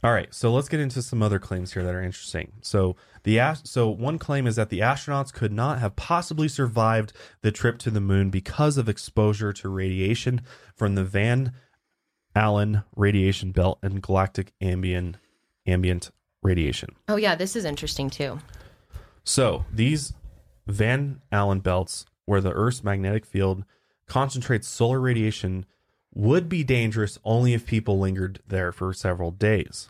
All 0.03 0.13
right, 0.13 0.31
so 0.31 0.53
let's 0.53 0.69
get 0.69 0.79
into 0.79 1.01
some 1.01 1.23
other 1.23 1.39
claims 1.39 1.73
here 1.73 1.83
that 1.83 1.95
are 1.95 2.03
interesting. 2.03 2.53
So 2.61 2.95
the 3.23 3.39
so 3.63 3.89
one 3.89 4.19
claim 4.19 4.45
is 4.45 4.55
that 4.55 4.69
the 4.69 4.79
astronauts 4.79 5.33
could 5.33 5.51
not 5.51 5.79
have 5.79 5.95
possibly 5.95 6.47
survived 6.47 7.13
the 7.41 7.51
trip 7.51 7.79
to 7.79 7.89
the 7.89 7.99
moon 7.99 8.29
because 8.29 8.77
of 8.77 8.87
exposure 8.87 9.51
to 9.53 9.69
radiation 9.69 10.41
from 10.75 10.93
the 10.93 11.03
Van 11.03 11.51
Allen 12.37 12.83
radiation 12.95 13.51
belt 13.51 13.79
and 13.81 14.01
galactic 14.01 14.53
ambient 14.61 15.17
ambient 15.65 16.11
radiation. 16.43 16.89
Oh 17.09 17.15
yeah, 17.15 17.35
this 17.35 17.55
is 17.55 17.65
interesting 17.65 18.09
too. 18.09 18.39
So 19.23 19.65
these 19.73 20.13
Van 20.67 21.21
Allen 21.31 21.59
belts, 21.59 22.05
where 22.25 22.39
the 22.39 22.51
Earth's 22.51 22.83
magnetic 22.83 23.25
field 23.25 23.65
concentrates 24.07 24.67
solar 24.67 25.01
radiation, 25.01 25.65
would 26.13 26.47
be 26.47 26.63
dangerous 26.63 27.17
only 27.25 27.53
if 27.53 27.65
people 27.65 27.99
lingered 27.99 28.39
there 28.47 28.71
for 28.71 28.93
several 28.93 29.31
days. 29.31 29.89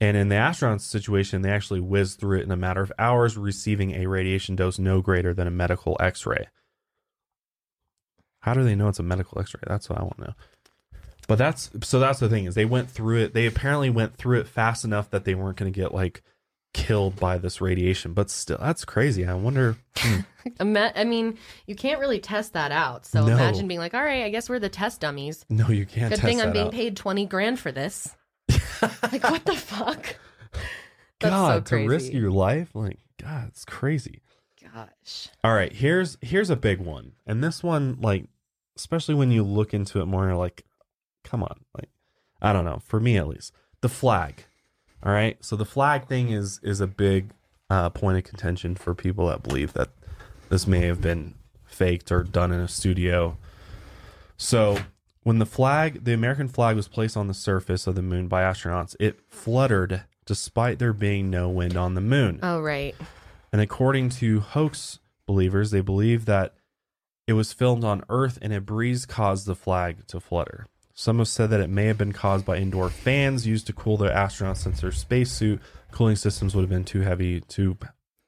And 0.00 0.16
in 0.16 0.28
the 0.28 0.34
astronauts 0.34 0.80
situation, 0.80 1.42
they 1.42 1.50
actually 1.50 1.80
whizzed 1.80 2.18
through 2.18 2.40
it 2.40 2.44
in 2.44 2.50
a 2.50 2.56
matter 2.56 2.82
of 2.82 2.92
hours, 2.98 3.36
receiving 3.36 3.92
a 3.92 4.06
radiation 4.06 4.56
dose 4.56 4.78
no 4.78 5.00
greater 5.00 5.34
than 5.34 5.46
a 5.46 5.52
medical 5.52 5.96
x 6.00 6.26
ray. 6.26 6.48
How 8.40 8.54
do 8.54 8.64
they 8.64 8.74
know 8.74 8.88
it's 8.88 8.98
a 8.98 9.04
medical 9.04 9.40
x 9.40 9.54
ray? 9.54 9.62
That's 9.66 9.88
what 9.88 9.98
I 9.98 10.02
want 10.02 10.16
to 10.16 10.24
know. 10.24 10.34
But 11.26 11.38
that's 11.38 11.70
so 11.82 12.00
that's 12.00 12.20
the 12.20 12.28
thing 12.28 12.44
is 12.44 12.54
they 12.54 12.64
went 12.66 12.90
through 12.90 13.20
it. 13.24 13.34
They 13.34 13.46
apparently 13.46 13.90
went 13.90 14.16
through 14.16 14.40
it 14.40 14.48
fast 14.48 14.84
enough 14.84 15.10
that 15.10 15.24
they 15.24 15.34
weren't 15.34 15.56
going 15.56 15.72
to 15.72 15.78
get 15.78 15.94
like 15.94 16.22
killed 16.74 17.16
by 17.16 17.38
this 17.38 17.60
radiation. 17.60 18.12
But 18.12 18.28
still, 18.30 18.58
that's 18.60 18.84
crazy. 18.84 19.26
I 19.26 19.34
wonder. 19.34 19.76
hmm. 19.96 20.20
I 20.76 21.04
mean, 21.04 21.38
you 21.66 21.74
can't 21.74 21.98
really 22.00 22.20
test 22.20 22.52
that 22.52 22.72
out. 22.72 23.06
So 23.06 23.24
No. 23.26 23.32
imagine 23.32 23.66
being 23.66 23.80
like, 23.80 23.94
all 23.94 24.04
right, 24.04 24.24
I 24.24 24.28
guess 24.30 24.50
we're 24.50 24.58
the 24.58 24.68
test 24.68 25.00
dummies. 25.00 25.46
No, 25.48 25.68
you 25.68 25.86
can't. 25.86 26.10
Good 26.10 26.20
thing 26.20 26.42
I'm 26.42 26.52
being 26.52 26.66
out. 26.66 26.72
paid 26.72 26.96
20 26.96 27.24
grand 27.26 27.58
for 27.58 27.72
this. 27.72 28.14
like, 28.82 29.22
what 29.24 29.44
the 29.46 29.56
fuck? 29.56 30.16
That's 31.20 31.32
God, 31.32 31.68
so 31.68 31.78
to 31.78 31.86
risk 31.88 32.12
your 32.12 32.30
life, 32.30 32.74
like 32.74 32.98
God, 33.22 33.48
it's 33.48 33.64
crazy. 33.64 34.20
Gosh. 34.74 35.28
All 35.42 35.54
right, 35.54 35.72
here's 35.72 36.18
here's 36.20 36.50
a 36.50 36.56
big 36.56 36.80
one, 36.80 37.12
and 37.26 37.42
this 37.42 37.62
one, 37.62 37.98
like, 38.00 38.26
especially 38.76 39.14
when 39.14 39.30
you 39.30 39.42
look 39.42 39.72
into 39.72 40.00
it 40.00 40.06
more, 40.06 40.26
you're 40.26 40.36
like, 40.36 40.64
come 41.34 41.42
on, 41.42 41.64
like, 41.76 41.88
I 42.40 42.52
don't 42.52 42.64
know. 42.64 42.78
For 42.84 43.00
me, 43.00 43.16
at 43.16 43.26
least, 43.26 43.52
the 43.80 43.88
flag. 43.88 44.44
All 45.02 45.12
right, 45.12 45.36
so 45.44 45.56
the 45.56 45.64
flag 45.64 46.06
thing 46.06 46.30
is 46.30 46.60
is 46.62 46.80
a 46.80 46.86
big 46.86 47.30
uh, 47.68 47.90
point 47.90 48.18
of 48.18 48.24
contention 48.24 48.76
for 48.76 48.94
people 48.94 49.26
that 49.26 49.42
believe 49.42 49.72
that 49.72 49.90
this 50.48 50.64
may 50.68 50.86
have 50.86 51.00
been 51.00 51.34
faked 51.66 52.12
or 52.12 52.22
done 52.22 52.52
in 52.52 52.60
a 52.60 52.68
studio. 52.68 53.36
So 54.36 54.78
when 55.24 55.40
the 55.40 55.46
flag, 55.46 56.04
the 56.04 56.12
American 56.12 56.46
flag, 56.46 56.76
was 56.76 56.86
placed 56.86 57.16
on 57.16 57.26
the 57.26 57.34
surface 57.34 57.88
of 57.88 57.96
the 57.96 58.02
moon 58.02 58.28
by 58.28 58.42
astronauts, 58.42 58.94
it 59.00 59.18
fluttered 59.28 60.04
despite 60.26 60.78
there 60.78 60.92
being 60.92 61.30
no 61.30 61.48
wind 61.48 61.76
on 61.76 61.94
the 61.94 62.00
moon. 62.00 62.38
Oh, 62.44 62.60
right. 62.60 62.94
And 63.52 63.60
according 63.60 64.10
to 64.10 64.38
hoax 64.38 65.00
believers, 65.26 65.72
they 65.72 65.80
believe 65.80 66.26
that 66.26 66.54
it 67.26 67.32
was 67.32 67.52
filmed 67.52 67.82
on 67.82 68.04
Earth 68.08 68.38
and 68.40 68.52
a 68.52 68.60
breeze 68.60 69.04
caused 69.04 69.46
the 69.46 69.56
flag 69.56 70.06
to 70.06 70.20
flutter. 70.20 70.68
Some 70.94 71.18
have 71.18 71.28
said 71.28 71.50
that 71.50 71.60
it 71.60 71.68
may 71.70 71.86
have 71.86 71.98
been 71.98 72.12
caused 72.12 72.44
by 72.46 72.56
indoor 72.58 72.88
fans 72.88 73.46
used 73.46 73.66
to 73.66 73.72
cool 73.72 73.96
the 73.96 74.08
astronauts 74.08 74.58
since 74.58 74.80
their 74.80 74.92
spacesuit 74.92 75.60
cooling 75.90 76.16
systems 76.16 76.54
would 76.54 76.62
have 76.62 76.70
been 76.70 76.84
too 76.84 77.00
heavy 77.00 77.40
to 77.40 77.76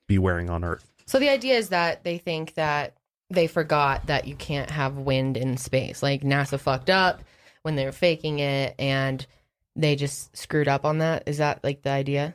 be 0.09 0.19
wearing 0.19 0.51
on 0.51 0.65
Earth. 0.65 0.91
So 1.07 1.19
the 1.21 1.29
idea 1.29 1.57
is 1.57 1.69
that 1.69 2.03
they 2.03 2.19
think 2.19 2.55
that 2.55 2.97
they 3.31 3.47
forgot 3.47 4.07
that 4.07 4.27
you 4.27 4.35
can't 4.35 4.71
have 4.71 4.97
wind 4.99 5.37
in 5.37 5.57
space. 5.57 6.03
Like 6.03 6.23
NASA 6.23 6.59
fucked 6.59 6.91
up 6.91 7.23
when 7.63 7.77
they 7.77 7.85
were 7.85 7.93
faking 7.93 8.41
it 8.41 8.75
and 8.79 9.25
they 9.77 9.95
just 9.95 10.37
screwed 10.37 10.69
up 10.69 10.85
on 10.85 10.99
that. 10.99 11.23
Is 11.27 11.39
that 11.39 11.63
like 11.63 11.83
the 11.83 11.91
idea? 11.91 12.35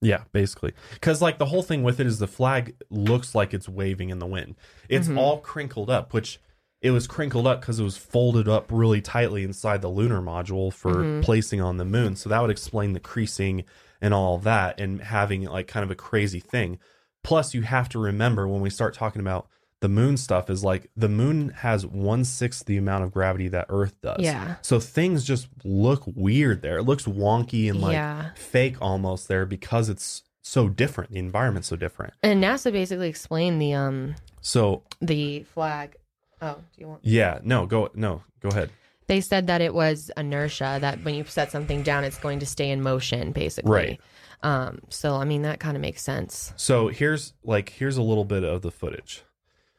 Yeah, 0.00 0.22
basically. 0.32 0.72
Because, 0.94 1.22
like, 1.22 1.38
the 1.38 1.46
whole 1.46 1.62
thing 1.62 1.84
with 1.84 2.00
it 2.00 2.08
is 2.08 2.18
the 2.18 2.26
flag 2.26 2.74
looks 2.90 3.36
like 3.36 3.54
it's 3.54 3.68
waving 3.68 4.10
in 4.10 4.18
the 4.18 4.26
wind. 4.26 4.56
It's 4.88 5.06
Mhm. 5.06 5.16
all 5.16 5.38
crinkled 5.38 5.90
up, 5.90 6.12
which 6.12 6.40
it 6.82 6.90
was 6.90 7.06
crinkled 7.06 7.46
up 7.46 7.60
because 7.60 7.78
it 7.78 7.84
was 7.84 7.96
folded 7.96 8.48
up 8.48 8.66
really 8.70 9.00
tightly 9.00 9.44
inside 9.44 9.80
the 9.80 9.88
lunar 9.88 10.20
module 10.20 10.72
for 10.72 10.92
Mhm. 10.96 11.22
placing 11.22 11.60
on 11.60 11.76
the 11.78 11.84
moon. 11.84 12.16
So 12.16 12.28
that 12.28 12.40
would 12.42 12.50
explain 12.50 12.92
the 12.92 13.00
creasing 13.00 13.64
and 14.00 14.12
all 14.12 14.36
that 14.38 14.80
and 14.80 15.00
having, 15.00 15.44
like, 15.44 15.68
kind 15.68 15.84
of 15.84 15.90
a 15.90 15.94
crazy 15.94 16.40
thing. 16.40 16.78
Plus, 17.22 17.54
you 17.54 17.62
have 17.62 17.88
to 17.90 18.00
remember 18.00 18.48
when 18.48 18.60
we 18.60 18.68
start 18.68 18.94
talking 18.94 19.20
about 19.20 19.46
the 19.80 19.88
moon 19.88 20.16
stuff, 20.16 20.48
is 20.50 20.62
like 20.64 20.90
the 20.96 21.08
moon 21.08 21.50
has 21.58 21.84
one 21.86 22.24
sixth 22.24 22.66
the 22.66 22.76
amount 22.76 23.04
of 23.04 23.12
gravity 23.12 23.48
that 23.48 23.66
Earth 23.68 23.94
does. 24.00 24.18
Yeah. 24.20 24.56
So 24.62 24.78
things 24.80 25.24
just 25.24 25.48
look 25.64 26.02
weird 26.06 26.62
there. 26.62 26.78
It 26.78 26.82
looks 26.84 27.04
wonky 27.04 27.68
and 27.70 27.80
like 27.80 27.94
Yeah. 27.94 28.30
fake 28.36 28.76
almost 28.80 29.26
there 29.28 29.44
because 29.46 29.88
it's 29.88 30.22
so 30.40 30.68
different. 30.68 31.10
The 31.12 31.18
environment's 31.20 31.68
so 31.68 31.76
different. 31.76 32.14
And 32.22 32.42
NASA 32.42 32.70
basically 32.72 33.08
explained 33.08 33.60
the 33.62 33.72
um 33.74 34.14
So 34.40 34.82
the 35.00 35.44
flag. 35.44 35.94
Oh, 36.42 36.54
do 36.56 36.80
you 36.80 36.88
want? 36.88 37.04
yeah, 37.04 37.38
no, 37.42 37.66
go 37.66 37.88
no, 37.94 38.22
go 38.40 38.48
ahead. 38.50 38.70
They 39.06 39.20
said 39.20 39.46
that 39.48 39.60
it 39.60 39.74
was 39.74 40.10
inertia 40.16 40.78
that 40.80 41.04
when 41.04 41.14
you 41.14 41.24
set 41.24 41.50
something 41.50 41.82
down, 41.82 42.04
it's 42.04 42.18
going 42.18 42.38
to 42.40 42.46
stay 42.46 42.70
in 42.70 42.82
motion, 42.82 43.32
basically. 43.32 43.70
Right. 43.70 44.00
Um. 44.42 44.80
So 44.90 45.14
I 45.16 45.24
mean, 45.24 45.42
that 45.42 45.60
kind 45.60 45.76
of 45.76 45.80
makes 45.80 46.02
sense. 46.02 46.52
So 46.56 46.88
here's 46.88 47.32
like 47.44 47.68
here's 47.70 47.96
a 47.96 48.02
little 48.02 48.24
bit 48.24 48.42
of 48.44 48.62
the 48.62 48.70
footage. 48.70 49.22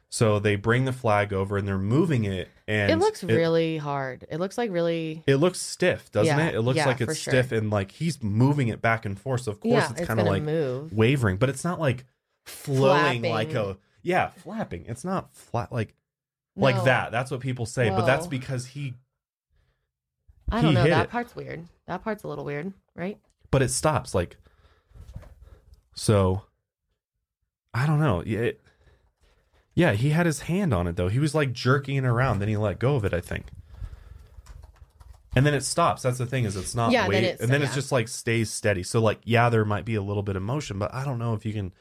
So 0.10 0.38
they 0.38 0.56
bring 0.58 0.86
the 0.86 0.94
flag 0.94 1.34
over 1.34 1.58
and 1.58 1.68
they're 1.68 1.78
moving 1.80 2.24
it, 2.26 2.48
and 2.68 2.92
it 2.92 2.98
looks 2.98 3.24
really 3.24 3.78
hard. 3.78 4.26
It 4.30 4.40
looks 4.40 4.58
like 4.60 4.70
really. 4.72 5.24
It 5.26 5.38
looks 5.38 5.60
stiff, 5.60 6.12
doesn't 6.12 6.38
Yeah, 6.38 6.50
it? 6.50 6.56
It 6.56 6.62
looks 6.62 6.78
yeah, 6.78 6.86
like 6.86 7.00
for 7.00 7.06
it's 7.12 7.20
sure. 7.20 7.32
stiff, 7.34 7.52
and 7.52 7.72
like 7.72 7.92
he's 7.92 8.22
moving 8.22 8.68
it 8.68 8.80
back 8.82 9.06
and 9.06 9.20
forth. 9.20 9.42
So 9.42 9.52
of 9.52 9.60
course 9.60 9.74
yeah, 9.74 9.90
it's 9.92 10.02
it's 10.02 10.08
kind 10.08 10.20
of 10.20 10.28
like 10.28 10.44
move. 10.44 10.94
wavering, 10.94 11.38
but 11.38 11.50
it's 11.50 11.64
not 11.64 11.80
like 11.80 12.06
flowing 12.46 13.22
Flapping. 13.22 13.32
like 13.32 13.54
a 13.56 13.78
yeah 14.04 14.28
flapping. 14.30 14.86
It's 14.88 15.04
not 15.04 15.34
flat 15.34 15.72
like 15.72 15.96
like 16.56 16.76
No. 16.78 16.84
that. 16.86 17.12
That's 17.12 17.32
what 17.32 17.40
people 17.40 17.66
say, 17.66 17.90
but 17.90 18.06
that's 18.06 18.28
because 18.28 18.68
he. 18.68 18.94
I 20.52 20.62
don't 20.62 20.72
he 20.72 20.76
know. 20.76 20.84
That 20.84 21.06
it. 21.06 21.10
part's 21.10 21.36
weird. 21.36 21.66
That 21.88 22.04
part's 22.04 22.24
a 22.24 22.28
little 22.28 22.46
weird, 22.46 22.74
right? 22.96 23.18
But 23.52 23.62
it 23.62 23.70
stops 23.70 24.14
like. 24.14 24.38
So. 25.96 26.44
I 27.76 27.88
don't 27.88 28.00
know. 28.00 28.22
Yeah, 28.24 28.40
It, 28.40 28.62
yeah, 29.74 29.94
he 29.94 30.10
had 30.12 30.28
his 30.28 30.42
hand 30.42 30.76
on 30.76 30.86
it 30.86 30.96
though. 30.96 31.08
He 31.10 31.18
was 31.18 31.34
like 31.34 31.54
jerking 31.54 31.96
it 31.96 32.06
around. 32.06 32.38
Then 32.40 32.48
he 32.50 32.56
let 32.58 32.78
go 32.78 32.96
of 32.96 33.04
it. 33.04 33.14
I 33.16 33.20
think. 33.22 33.46
And 35.36 35.44
then 35.44 35.56
it 35.56 35.62
stops. 35.64 36.04
That's 36.04 36.20
the 36.20 36.28
thing 36.28 36.44
is 36.46 36.56
it's 36.56 36.76
not 36.76 36.92
Yeah, 36.92 37.02
then 37.02 37.10
weight, 37.10 37.24
it's- 37.24 37.40
and 37.42 37.50
then 37.52 37.64
it's 37.64 37.74
just 37.74 37.92
like 37.92 38.08
stays 38.08 38.52
steady. 38.52 38.84
So 38.84 39.02
like 39.02 39.22
yeah, 39.24 39.50
there 39.50 39.66
might 39.66 39.86
be 39.86 39.96
a 39.96 40.04
little 40.04 40.22
bit 40.22 40.36
of 40.36 40.44
motion, 40.44 40.78
but 40.78 40.94
I 40.94 41.04
don't 41.04 41.18
know 41.18 41.34
if 41.34 41.44
you 41.48 41.54
can 41.54 41.74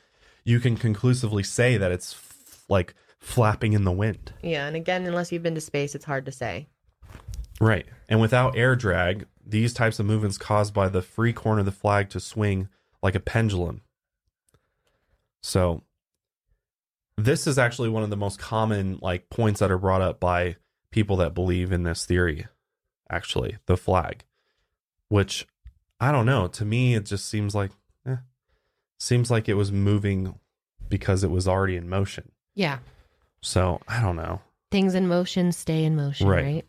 you 0.45 0.59
can 0.61 0.77
conclusively 0.79 1.43
say 1.43 1.77
that 1.77 1.93
it's 1.93 2.15
f- 2.15 2.65
like 2.71 2.95
flapping 3.23 3.73
in 3.73 3.85
the 3.85 3.93
wind. 3.93 4.33
Yeah, 4.43 4.67
and 4.67 4.77
again, 4.77 5.07
unless 5.07 5.31
you've 5.33 5.45
been 5.45 5.55
to 5.55 5.61
space, 5.61 5.95
it's 5.95 6.05
hard 6.05 6.27
to 6.27 6.33
say. 6.33 6.67
Right. 7.61 7.87
And 8.09 8.21
without 8.21 8.57
air 8.57 8.75
drag, 8.75 9.27
these 9.47 9.73
types 9.73 10.01
of 10.01 10.07
movements 10.07 10.37
caused 10.37 10.75
by 10.75 10.89
the 10.89 11.01
free 11.01 11.33
corner 11.33 11.61
of 11.61 11.67
the 11.67 11.73
flag 11.73 12.11
to 12.11 12.21
swing 12.21 12.69
like 13.03 13.15
a 13.15 13.21
pendulum. 13.21 13.83
So 15.43 15.83
this 17.17 17.47
is 17.47 17.59
actually 17.59 17.89
one 17.89 18.03
of 18.03 18.11
the 18.11 18.17
most 18.17 18.39
common 18.39 18.99
like 19.01 19.31
points 19.31 19.61
that 19.61 19.71
are 19.71 19.79
brought 19.79 20.03
up 20.03 20.19
by 20.19 20.57
people 20.91 21.17
that 21.17 21.35
believe 21.35 21.73
in 21.73 21.85
this 21.85 22.05
theory 22.05 22.47
actually, 23.09 23.59
the 23.67 23.77
flag. 23.77 24.25
Which 25.09 25.47
I 26.01 26.11
don't 26.11 26.27
know, 26.27 26.49
to 26.49 26.65
me 26.65 26.95
it 26.95 27.07
just 27.07 27.29
seems 27.29 27.55
like 27.55 27.71
eh, 28.07 28.17
seems 28.99 29.31
like 29.31 29.49
it 29.49 29.55
was 29.55 29.71
moving 29.71 30.39
because 30.89 31.23
it 31.23 31.31
was 31.31 31.47
already 31.47 31.77
in 31.77 31.89
motion. 31.89 32.33
Yeah, 32.55 32.79
So, 33.43 33.81
I 33.89 34.01
don't 34.01 34.17
know. 34.17 34.41
things 34.71 34.95
in 34.95 35.07
motion 35.07 35.53
stay 35.53 35.85
in 35.85 35.95
motion, 35.97 36.27
Right. 36.27 36.45
right? 36.45 36.67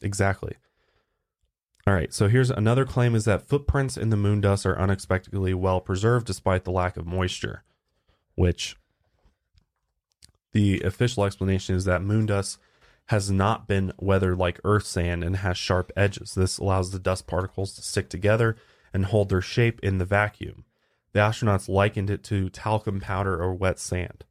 Exactly. 0.00 0.54
All 1.86 1.92
right, 1.92 2.10
so 2.14 2.28
here's 2.28 2.50
another 2.50 2.86
claim 2.86 3.14
is 3.14 3.26
that 3.26 3.46
footprints 3.46 3.98
in 3.98 4.08
the 4.08 4.16
moon 4.16 4.40
dust 4.40 4.64
are 4.64 4.78
unexpectedly 4.78 5.52
well 5.52 5.82
preserved 5.82 6.26
despite 6.26 6.64
the 6.64 6.70
lack 6.72 6.96
of 6.96 7.04
moisture, 7.06 7.62
which 8.36 8.76
the 10.52 10.80
official 10.80 11.24
explanation 11.24 11.74
is 11.74 11.84
that 11.84 12.00
moon 12.00 12.24
dust 12.26 12.58
has 13.08 13.30
not 13.30 13.66
been 13.68 13.92
weathered 13.98 14.38
like 14.38 14.58
earth 14.64 14.86
sand 14.86 15.22
and 15.22 15.36
has 15.36 15.58
sharp 15.58 15.92
edges. 15.94 16.34
This 16.34 16.56
allows 16.56 16.90
the 16.90 16.98
dust 16.98 17.26
particles 17.26 17.74
to 17.74 17.82
stick 17.82 18.08
together 18.08 18.56
and 18.94 19.04
hold 19.04 19.28
their 19.28 19.42
shape 19.42 19.78
in 19.82 19.98
the 19.98 20.06
vacuum. 20.06 20.64
The 21.12 21.20
astronauts 21.20 21.68
likened 21.68 22.08
it 22.08 22.22
to 22.24 22.48
talcum 22.48 23.00
powder 23.00 23.42
or 23.42 23.52
wet 23.52 23.78
sand, 23.78 24.24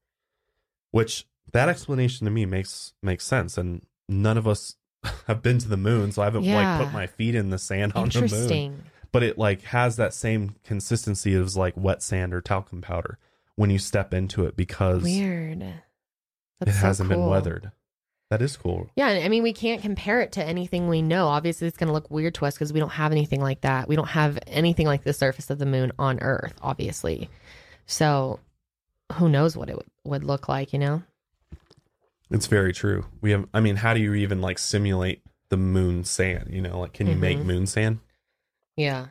which 0.89 1.27
that 1.53 1.69
explanation 1.69 2.25
to 2.25 2.31
me 2.31 2.45
makes 2.45 2.93
makes 3.01 3.25
sense 3.25 3.57
and 3.57 3.81
none 4.09 4.37
of 4.37 4.47
us 4.47 4.75
have 5.27 5.41
been 5.41 5.57
to 5.59 5.67
the 5.67 5.77
moon, 5.77 6.11
so 6.11 6.21
I 6.21 6.25
haven't 6.25 6.43
Yeah. 6.43 6.77
like 6.77 6.85
put 6.87 6.93
my 6.93 7.07
feet 7.07 7.35
in 7.35 7.49
the 7.49 7.57
sand 7.57 7.93
on 7.95 8.09
the 8.09 8.27
moon. 8.27 8.83
But 9.11 9.23
it 9.23 9.37
like 9.37 9.61
has 9.63 9.95
that 9.97 10.13
same 10.13 10.55
consistency 10.63 11.33
as 11.35 11.55
like 11.55 11.75
wet 11.77 12.01
sand 12.01 12.33
or 12.33 12.41
talcum 12.41 12.81
powder 12.81 13.19
when 13.55 13.69
you 13.69 13.77
step 13.79 14.13
into 14.13 14.45
it 14.45 14.55
because 14.55 15.03
Weird. 15.03 15.61
it 15.61 15.75
so 16.65 16.71
hasn't 16.71 17.09
been 17.09 17.25
weathered. 17.27 17.71
That 18.31 18.41
is 18.41 18.57
cool. 18.57 18.89
Yeah, 18.95 19.09
I 19.09 19.27
mean, 19.27 19.43
we 19.43 19.53
can't 19.53 19.79
compare 19.83 20.19
it 20.21 20.31
to 20.31 20.43
anything 20.43 20.87
we 20.87 21.03
know. 21.03 21.27
Obviously, 21.27 21.67
it's 21.67 21.77
going 21.77 21.89
to 21.89 21.93
look 21.93 22.09
weird 22.09 22.33
to 22.35 22.47
us 22.47 22.55
because 22.55 22.73
we 22.73 22.79
don't 22.79 22.89
have 22.89 23.11
anything 23.11 23.41
like 23.41 23.61
that. 23.61 23.87
We 23.87 23.95
don't 23.95 24.07
have 24.07 24.39
anything 24.47 24.87
like 24.87 25.03
the 25.03 25.13
surface 25.13 25.51
of 25.51 25.59
the 25.59 25.67
moon 25.67 25.91
on 25.99 26.19
Earth, 26.19 26.55
obviously. 26.63 27.29
So, 27.85 28.39
who 29.13 29.29
knows 29.29 29.55
what 29.55 29.69
it 29.69 29.77
would 30.03 30.23
look 30.23 30.49
like, 30.49 30.73
you 30.73 30.79
know? 30.79 31.03
It's 32.33 32.47
very 32.47 32.73
true. 32.73 33.05
We 33.21 33.31
have 33.31 33.47
I 33.53 33.59
mean, 33.61 33.77
how 33.77 33.93
do 33.93 34.01
you 34.01 34.13
even 34.15 34.41
like 34.41 34.57
simulate 34.59 35.21
the 35.49 35.57
moon 35.57 36.03
sand, 36.03 36.49
you 36.51 36.61
know? 36.61 36.79
Like 36.79 36.93
can 36.93 37.07
you 37.07 37.15
make 37.15 37.37
Mhm. 37.37 37.45
moon 37.45 37.67
sand? 37.67 37.99
Yeah. 38.75 39.07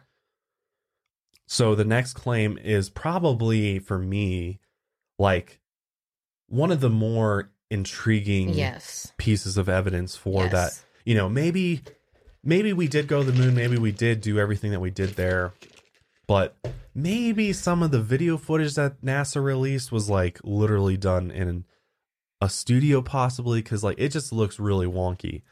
So 1.47 1.75
the 1.75 1.85
next 1.85 2.15
claim 2.15 2.59
is 2.59 2.91
probably 2.91 3.79
for 3.79 3.99
me 3.99 4.59
like 5.19 5.61
one 6.49 6.73
of 6.73 6.81
the 6.81 6.91
more 6.91 7.51
intriguing 7.71 8.55
Yes. 8.55 9.13
pieces 9.19 9.57
of 9.57 9.69
evidence 9.69 10.17
for 10.17 10.45
Yes. 10.45 10.53
that. 10.53 10.85
You 11.05 11.15
know, 11.15 11.29
maybe 11.29 11.83
maybe 12.43 12.73
we 12.73 12.89
did 12.89 13.07
go 13.07 13.23
to 13.23 13.31
the 13.31 13.39
moon, 13.39 13.55
maybe 13.55 13.79
we 13.79 13.93
did 13.93 14.21
do 14.21 14.39
everything 14.41 14.73
that 14.73 14.81
we 14.81 14.91
did 14.91 15.11
there. 15.11 15.53
But 16.27 16.57
maybe 16.93 17.53
some 17.53 17.83
of 17.85 17.93
the 17.93 18.03
video 18.03 18.37
footage 18.37 18.75
that 18.75 19.01
NASA 19.01 19.43
released 19.43 19.93
was 19.93 20.11
like 20.11 20.41
literally 20.43 20.97
done 20.97 21.31
in 21.31 21.65
a 22.43 22.49
studio 22.49 23.01
possibly 23.01 23.63
cuz 23.63 23.83
like 23.83 23.99
it 23.99 24.11
just 24.11 24.33
looks 24.33 24.59
really 24.59 24.87
wonky 24.87 25.43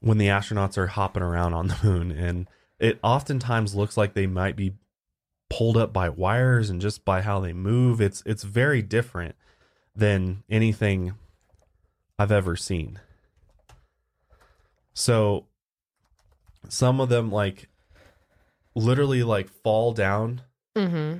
when 0.00 0.18
the 0.18 0.28
astronauts 0.28 0.78
are 0.78 0.86
hopping 0.86 1.22
around 1.22 1.54
on 1.54 1.66
the 1.68 1.78
moon 1.82 2.12
and 2.12 2.48
it 2.78 3.00
oftentimes 3.02 3.74
looks 3.74 3.96
like 3.96 4.14
they 4.14 4.26
might 4.26 4.54
be 4.54 4.76
pulled 5.48 5.76
up 5.76 5.92
by 5.92 6.08
wires 6.08 6.70
and 6.70 6.80
just 6.80 7.04
by 7.04 7.22
how 7.22 7.40
they 7.40 7.52
move 7.52 8.00
it's 8.00 8.22
it's 8.26 8.44
very 8.44 8.82
different 8.82 9.34
than 9.94 10.44
anything 10.50 11.14
I've 12.18 12.32
ever 12.32 12.56
seen. 12.56 13.00
So 14.92 15.46
some 16.68 17.00
of 17.00 17.08
them 17.08 17.30
like 17.30 17.68
literally 18.74 19.22
like 19.22 19.48
fall 19.48 19.92
down 19.92 20.42
Mm-hmm. 20.76 21.18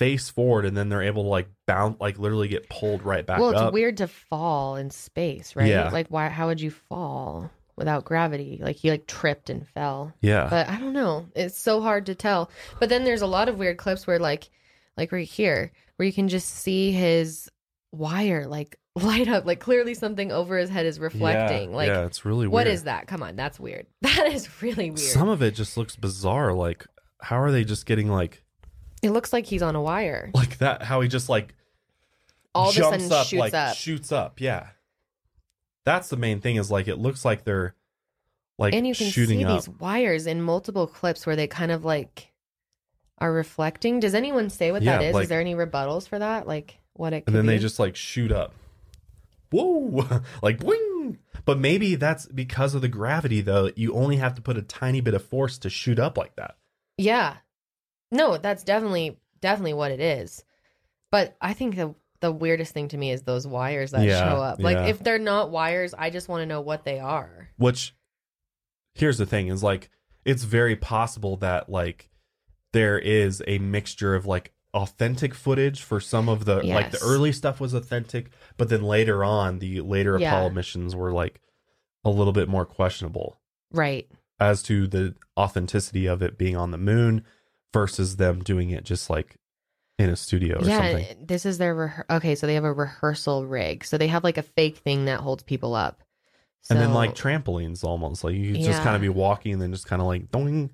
Face 0.00 0.30
forward 0.30 0.64
and 0.64 0.74
then 0.74 0.88
they're 0.88 1.02
able 1.02 1.24
to 1.24 1.28
like 1.28 1.46
bounce 1.66 2.00
like 2.00 2.18
literally 2.18 2.48
get 2.48 2.70
pulled 2.70 3.02
right 3.02 3.26
back 3.26 3.38
Well, 3.38 3.50
it's 3.50 3.60
up. 3.60 3.74
weird 3.74 3.98
to 3.98 4.08
fall 4.08 4.76
in 4.76 4.90
space, 4.90 5.54
right? 5.54 5.68
Yeah. 5.68 5.90
Like, 5.90 6.06
why? 6.08 6.28
How 6.30 6.46
would 6.46 6.58
you 6.60 6.70
fall 6.70 7.50
without 7.76 8.06
gravity? 8.06 8.58
Like, 8.62 8.76
he 8.76 8.90
like 8.90 9.06
tripped 9.06 9.50
and 9.50 9.68
fell. 9.68 10.14
Yeah. 10.22 10.46
But 10.48 10.68
I 10.70 10.78
don't 10.80 10.94
know. 10.94 11.26
It's 11.36 11.58
so 11.58 11.82
hard 11.82 12.06
to 12.06 12.14
tell. 12.14 12.50
But 12.78 12.88
then 12.88 13.04
there's 13.04 13.20
a 13.20 13.26
lot 13.26 13.50
of 13.50 13.58
weird 13.58 13.76
clips 13.76 14.06
where, 14.06 14.18
like, 14.18 14.48
like 14.96 15.12
right 15.12 15.28
here, 15.28 15.70
where 15.96 16.06
you 16.06 16.12
can 16.14 16.28
just 16.28 16.48
see 16.48 16.92
his 16.92 17.50
wire 17.92 18.46
like 18.46 18.78
light 18.96 19.28
up. 19.28 19.44
Like, 19.44 19.60
clearly 19.60 19.92
something 19.92 20.32
over 20.32 20.56
his 20.56 20.70
head 20.70 20.86
is 20.86 20.98
reflecting. 20.98 21.70
Yeah, 21.72 21.76
like, 21.76 21.88
yeah, 21.88 22.06
it's 22.06 22.24
really 22.24 22.48
what 22.48 22.64
weird. 22.64 22.74
is 22.74 22.84
that? 22.84 23.06
Come 23.06 23.22
on, 23.22 23.36
that's 23.36 23.60
weird. 23.60 23.86
That 24.00 24.28
is 24.32 24.62
really 24.62 24.90
weird. 24.90 24.98
Some 24.98 25.28
of 25.28 25.42
it 25.42 25.54
just 25.54 25.76
looks 25.76 25.94
bizarre 25.94 26.54
like 26.54 26.86
how 27.20 27.38
are 27.38 27.52
they 27.52 27.64
just 27.64 27.84
getting 27.84 28.08
like 28.08 28.42
it 29.02 29.10
looks 29.10 29.32
like 29.32 29.46
he's 29.46 29.62
on 29.62 29.74
a 29.76 29.80
wire. 29.82 30.30
like 30.34 30.58
that 30.58 30.82
how 30.82 31.00
he 31.00 31.08
just 31.08 31.28
like 31.28 31.54
All 32.54 32.68
of 32.70 32.76
a 32.76 32.80
sudden 32.80 33.12
up 33.12 33.26
shoots 33.26 33.40
like 33.40 33.54
up. 33.54 33.76
shoots 33.76 34.12
up 34.12 34.40
yeah 34.40 34.68
that's 35.84 36.08
the 36.08 36.16
main 36.16 36.40
thing 36.40 36.56
is 36.56 36.70
like 36.70 36.88
it 36.88 36.96
looks 36.96 37.24
like 37.24 37.44
they're 37.44 37.74
like 38.58 38.74
and 38.74 38.86
you 38.86 38.94
can 38.94 39.08
shooting 39.10 39.38
see 39.40 39.44
up 39.44 39.64
these 39.64 39.68
wires 39.80 40.26
in 40.26 40.42
multiple 40.42 40.86
clips 40.86 41.24
where 41.26 41.36
they 41.36 41.46
kind 41.46 41.72
of 41.72 41.84
like 41.84 42.26
are 43.18 43.32
reflecting. 43.32 44.00
Does 44.00 44.14
anyone 44.14 44.48
say 44.50 44.72
what 44.72 44.82
that 44.84 45.02
Yeah, 45.02 45.08
is? 45.08 45.14
like- 45.14 45.24
is 45.24 45.28
there 45.28 45.40
any 45.40 45.54
rebuttals 45.54 46.08
for 46.08 46.18
that? 46.18 46.46
Like 46.46 46.78
what 46.94 47.12
it 47.12 47.24
could 47.24 47.28
and 47.28 47.36
then 47.36 47.46
they 47.46 47.58
just 47.58 47.78
like 47.78 47.96
shoot 47.96 48.30
up 48.32 48.52
whoa 49.52 50.04
like 50.42 50.58
boing 50.58 51.16
but 51.44 51.58
maybe 51.58 51.94
that's 51.96 52.26
because 52.26 52.74
of 52.74 52.82
the 52.82 52.88
gravity 52.88 53.40
though 53.40 53.70
you 53.74 53.92
only 53.94 54.16
have 54.16 54.34
to 54.34 54.42
put 54.42 54.56
a 54.56 54.62
tiny 54.62 55.00
bit 55.00 55.14
of 55.14 55.24
force 55.24 55.58
to 55.58 55.68
shoot 55.70 55.98
up 55.98 56.16
like 56.18 56.36
that 56.36 56.56
Yeah. 56.98 57.36
No, 58.10 58.36
that's 58.36 58.64
definitely 58.64 59.18
definitely 59.40 59.74
what 59.74 59.90
it 59.92 60.00
is. 60.00 60.44
But 61.10 61.36
I 61.40 61.52
think 61.54 61.76
the 61.76 61.94
the 62.20 62.30
weirdest 62.32 62.72
thing 62.74 62.88
to 62.88 62.98
me 62.98 63.10
is 63.12 63.22
those 63.22 63.46
wires 63.46 63.92
that 63.92 64.04
Yeah, 64.06 64.18
show 64.28 64.42
up. 64.42 64.60
Like 64.62 64.76
yeah. 64.76 64.86
if 64.86 64.98
they're 64.98 65.18
not 65.18 65.50
wires, 65.50 65.94
I 65.96 66.10
just 66.10 66.28
want 66.28 66.42
to 66.42 66.46
know 66.46 66.60
what 66.60 66.84
they 66.84 66.98
are. 66.98 67.48
which 67.56 67.94
here's 68.94 69.18
the 69.18 69.26
thing 69.26 69.46
is 69.48 69.62
like 69.62 69.88
it's 70.24 70.42
very 70.44 70.76
possible 70.76 71.36
that 71.38 71.68
like 71.70 72.10
there 72.72 72.98
is 72.98 73.42
a 73.46 73.58
mixture 73.58 74.14
of 74.14 74.26
like 74.26 74.52
authentic 74.74 75.34
footage 75.34 75.82
for 75.82 75.98
some 76.00 76.28
of 76.28 76.44
the 76.44 76.56
like 76.56 76.90
the 76.90 76.98
Yes. 77.00 77.02
early 77.04 77.32
stuff 77.32 77.60
was 77.60 77.72
authentic 77.74 78.30
but 78.56 78.68
then 78.68 78.82
later 78.82 79.24
on 79.24 79.58
the 79.60 79.80
later 79.80 80.18
Yeah. 80.18 80.32
apollo 80.34 80.50
missions 80.50 80.94
were 80.94 81.12
like 81.12 81.40
a 82.04 82.10
little 82.10 82.32
bit 82.32 82.48
more 82.48 82.64
questionable 82.66 83.40
Right. 83.72 84.08
as 84.38 84.62
to 84.64 84.86
the 84.86 85.14
authenticity 85.38 86.06
of 86.06 86.20
it 86.22 86.36
being 86.38 86.56
on 86.56 86.70
the 86.72 86.78
moon 86.78 87.24
versus 87.72 88.16
them 88.16 88.42
doing 88.42 88.70
it 88.70 88.84
just 88.84 89.10
like 89.10 89.36
in 89.98 90.10
a 90.10 90.16
studio 90.16 90.58
or 90.58 90.68
yeah, 90.68 90.78
something 90.92 91.26
this 91.26 91.44
is 91.44 91.58
their 91.58 91.74
rehe- 91.74 92.04
okay. 92.10 92.34
So 92.34 92.46
they 92.46 92.54
have 92.54 92.64
a 92.64 92.72
rehearsal 92.72 93.46
rig. 93.46 93.84
So 93.84 93.98
they 93.98 94.08
have 94.08 94.24
like 94.24 94.38
a 94.38 94.42
fake 94.42 94.78
thing 94.78 95.04
that 95.06 95.20
holds 95.20 95.42
people 95.42 95.74
up. 95.74 96.02
So, 96.62 96.74
and 96.74 96.82
then 96.82 96.94
like 96.94 97.14
trampolines 97.14 97.84
almost 97.84 98.24
like 98.24 98.34
you 98.34 98.52
could 98.52 98.62
just 98.62 98.82
kind 98.82 98.94
of 98.96 99.02
be 99.02 99.08
walking 99.08 99.54
and 99.54 99.62
then 99.62 99.72
just 99.72 99.86
kind 99.86 100.00
of 100.00 100.08
like 100.08 100.30
doing 100.30 100.70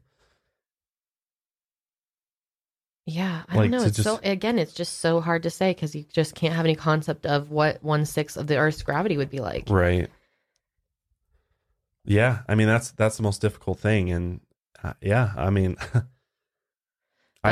Yeah, 3.06 3.44
I 3.48 3.56
Like, 3.56 3.70
don't 3.70 3.81
know. 3.81 3.86
It's 3.86 4.02
so 4.02 4.18
again, 4.24 4.59
it's 4.59 4.73
just 4.73 4.98
so 4.98 5.20
hard 5.20 5.44
to 5.44 5.51
say 5.51 5.73
because 5.73 5.94
you 5.94 6.05
just 6.12 6.35
can't 6.35 6.55
have 6.55 6.64
any 6.64 6.74
concept 6.74 7.24
of 7.24 7.52
what 7.52 7.82
one 7.82 8.05
sixth 8.05 8.36
of 8.36 8.48
the 8.48 8.59
Earth's 8.59 8.82
gravity 8.82 9.16
would 9.16 9.31
be 9.31 9.39
like. 9.39 9.70
Right. 9.70 10.10
Yeah, 12.05 12.40
I 12.48 12.56
mean 12.56 12.66
that's 12.66 12.90
that's 12.93 13.16
the 13.16 13.23
most 13.23 13.40
difficult 13.40 13.78
thing, 13.78 14.10
and 14.10 14.40
uh, 14.82 14.94
yeah, 15.01 15.32
I 15.36 15.51
mean, 15.51 15.77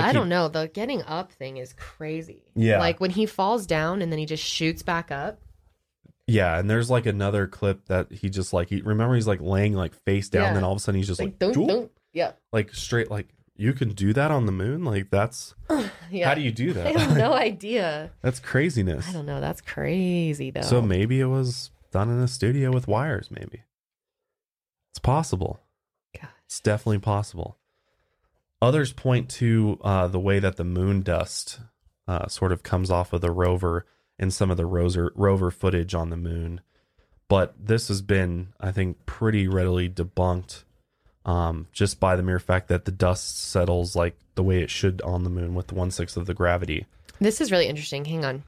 I, 0.03 0.07
keep- 0.09 0.15
don't 0.15 0.29
know. 0.29 0.49
The 0.49 0.69
getting 0.69 1.03
up 1.03 1.33
thing 1.33 1.57
is 1.59 1.73
crazy. 1.75 2.43
Yeah. 2.55 2.79
like 2.79 3.01
when 3.01 3.11
he 3.11 3.27
falls 3.27 3.67
down 3.67 4.03
and 4.03 4.11
then 4.13 4.19
he 4.19 4.27
just 4.27 4.45
shoots 4.45 4.83
back 4.83 5.11
up. 5.11 5.41
Yeah, 6.27 6.59
and 6.59 6.71
there's 6.71 6.89
like 6.91 7.05
another 7.07 7.47
clip 7.47 7.85
that 7.89 8.11
he 8.11 8.31
just 8.31 8.53
like 8.55 8.71
he 8.71 8.81
remember 8.81 9.15
he's 9.15 9.27
like 9.27 9.41
laying 9.43 9.75
like 9.75 9.95
face 9.95 10.29
down, 10.31 10.43
Yeah. 10.45 10.55
then 10.55 10.65
all 10.65 10.73
of 10.73 10.79
a 10.79 10.81
sudden 10.81 10.99
he's 10.99 11.07
just 11.09 11.21
Like, 11.21 11.31
like, 11.31 11.39
don't, 11.39 11.67
don't. 11.67 11.91
Yeah, 12.15 12.33
like 12.53 12.73
straight 12.75 13.11
like 13.11 13.29
you 13.57 13.73
can 13.75 13.91
do 13.91 14.13
that 14.15 14.31
on 14.31 14.47
the 14.47 14.53
moon, 14.53 14.85
like 14.85 15.11
that's 15.11 15.55
yeah. 16.11 16.27
how 16.29 16.35
do 16.35 16.41
you 16.41 16.51
do 16.51 16.73
that? 16.75 16.87
I 16.97 16.99
have 16.99 17.17
no 17.17 17.33
idea. 17.35 18.11
that's 18.23 18.41
craziness. 18.41 19.07
I 19.09 19.13
don't 19.13 19.27
know. 19.27 19.41
That's 19.41 19.61
crazy 19.61 20.51
though. 20.51 20.63
So 20.63 20.81
maybe 20.81 21.21
it 21.21 21.27
was 21.27 21.71
done 21.93 22.09
in 22.09 22.19
a 22.21 22.27
studio 22.29 22.73
with 22.73 22.89
wires. 22.89 23.29
Maybe 23.31 23.63
it's 24.93 24.99
possible. 25.01 25.61
God. 26.19 26.31
It's 26.47 26.59
definitely 26.61 27.01
possible. 27.01 27.59
Others 28.65 28.95
point 28.95 29.29
to 29.29 29.79
uh, 29.85 30.09
the 30.09 30.19
way 30.19 30.39
that 30.39 30.57
the 30.57 30.65
moon 30.65 31.03
dust 31.03 31.61
uh, 32.09 32.29
sort 32.29 32.51
of 32.51 32.63
comes 32.63 32.91
off 32.91 33.13
of 33.13 33.21
the 33.21 33.31
rover 33.31 33.85
and 34.19 34.33
some 34.33 34.51
of 34.51 34.57
the 34.57 34.65
rover, 34.65 35.13
rover 35.15 35.51
footage 35.51 35.95
on 35.95 36.09
the 36.09 36.17
moon. 36.17 36.63
But 37.29 37.55
this 37.59 37.89
has 37.89 38.01
been, 38.01 38.55
I 38.59 38.73
think, 38.73 39.05
pretty 39.05 39.49
readily 39.49 39.91
debunked 39.91 40.65
um, 41.27 41.67
just 41.73 42.01
by 42.01 42.17
the 42.17 42.23
mere 42.23 42.39
fact 42.39 42.69
that 42.69 42.87
the 42.87 42.91
dust 42.91 43.39
settles 43.39 43.95
like 43.95 44.17
the 44.35 44.43
way 44.43 44.63
it 44.63 44.71
should 44.71 45.03
on 45.03 45.25
the 45.25 45.31
moon 45.31 45.55
with 45.55 45.71
one 45.71 45.91
sixth 45.91 46.17
of 46.17 46.25
the 46.25 46.33
gravity. 46.33 46.87
This 47.21 47.43
is 47.43 47.53
really 47.53 47.67
interesting. 47.67 48.07
Hang 48.07 48.25
on. 48.25 48.45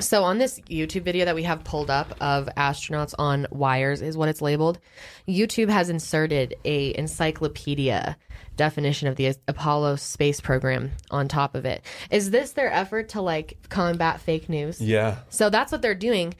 So 0.00 0.22
on 0.22 0.38
this 0.38 0.60
YouTube 0.60 1.02
video 1.02 1.24
that 1.24 1.34
we 1.34 1.42
have 1.42 1.64
pulled 1.64 1.90
up 1.90 2.14
of 2.20 2.48
astronauts 2.56 3.14
on 3.18 3.48
wires 3.50 4.00
is 4.00 4.16
what 4.16 4.28
it's 4.28 4.40
labeled. 4.40 4.78
YouTube 5.26 5.68
has 5.70 5.90
inserted 5.90 6.54
a 6.64 6.96
encyclopedia 6.96 8.16
definition 8.56 9.08
of 9.08 9.16
the 9.16 9.34
Apollo 9.48 9.96
space 9.96 10.40
program 10.40 10.92
on 11.10 11.26
top 11.26 11.56
of 11.56 11.64
it. 11.64 11.82
Is 12.12 12.30
this 12.30 12.52
their 12.52 12.70
effort 12.72 13.08
to 13.10 13.20
like 13.20 13.58
combat 13.70 14.20
fake 14.20 14.48
news? 14.48 14.80
Yeah. 14.80 15.16
So 15.30 15.50
that's 15.50 15.72
what 15.72 15.82
they're 15.82 15.96
doing. 15.96 16.34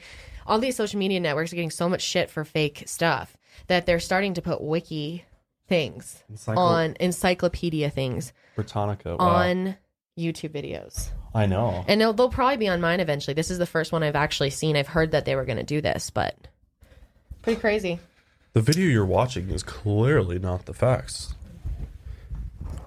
All 0.47 0.59
these 0.59 0.77
social 0.77 0.97
media 0.97 1.19
networks 1.19 1.51
are 1.51 1.57
getting 1.57 1.69
so 1.69 1.89
much 1.89 2.01
shit 2.01 2.29
for 2.29 2.45
fake 2.45 2.83
stuff 2.85 3.35
that 3.67 3.85
they're 3.85 3.99
starting 3.99 4.35
to 4.35 4.41
put 4.41 4.61
wiki 4.61 5.25
things 5.67 6.23
Encyclo- 6.33 6.57
on 6.57 6.95
encyclopedia 6.99 7.89
things 7.89 8.31
Britannica. 8.55 9.17
Wow. 9.17 9.27
on 9.27 9.77
YouTube 10.17 10.51
videos. 10.51 11.09
I 11.33 11.45
know. 11.45 11.85
And 11.87 12.01
they'll, 12.01 12.13
they'll 12.13 12.29
probably 12.29 12.57
be 12.57 12.67
on 12.67 12.81
mine 12.81 12.99
eventually. 12.99 13.33
This 13.35 13.51
is 13.51 13.57
the 13.59 13.65
first 13.67 13.91
one 13.91 14.01
I've 14.03 14.15
actually 14.15 14.49
seen. 14.49 14.75
I've 14.75 14.87
heard 14.87 15.11
that 15.11 15.25
they 15.25 15.35
were 15.35 15.45
going 15.45 15.57
to 15.57 15.63
do 15.63 15.79
this, 15.81 16.09
but 16.09 16.35
pretty 17.43 17.59
crazy. 17.59 17.99
The 18.53 18.61
video 18.61 18.87
you're 18.87 19.05
watching 19.05 19.49
is 19.51 19.61
clearly 19.61 20.39
not 20.39 20.65
the 20.65 20.73
facts. 20.73 21.35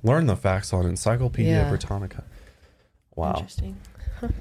Learn 0.02 0.26
the 0.26 0.36
facts 0.36 0.72
on 0.72 0.86
Encyclopedia 0.86 1.52
Yeah. 1.52 1.68
Britannica. 1.68 2.24
Wow. 3.14 3.34
Interesting. 3.36 3.76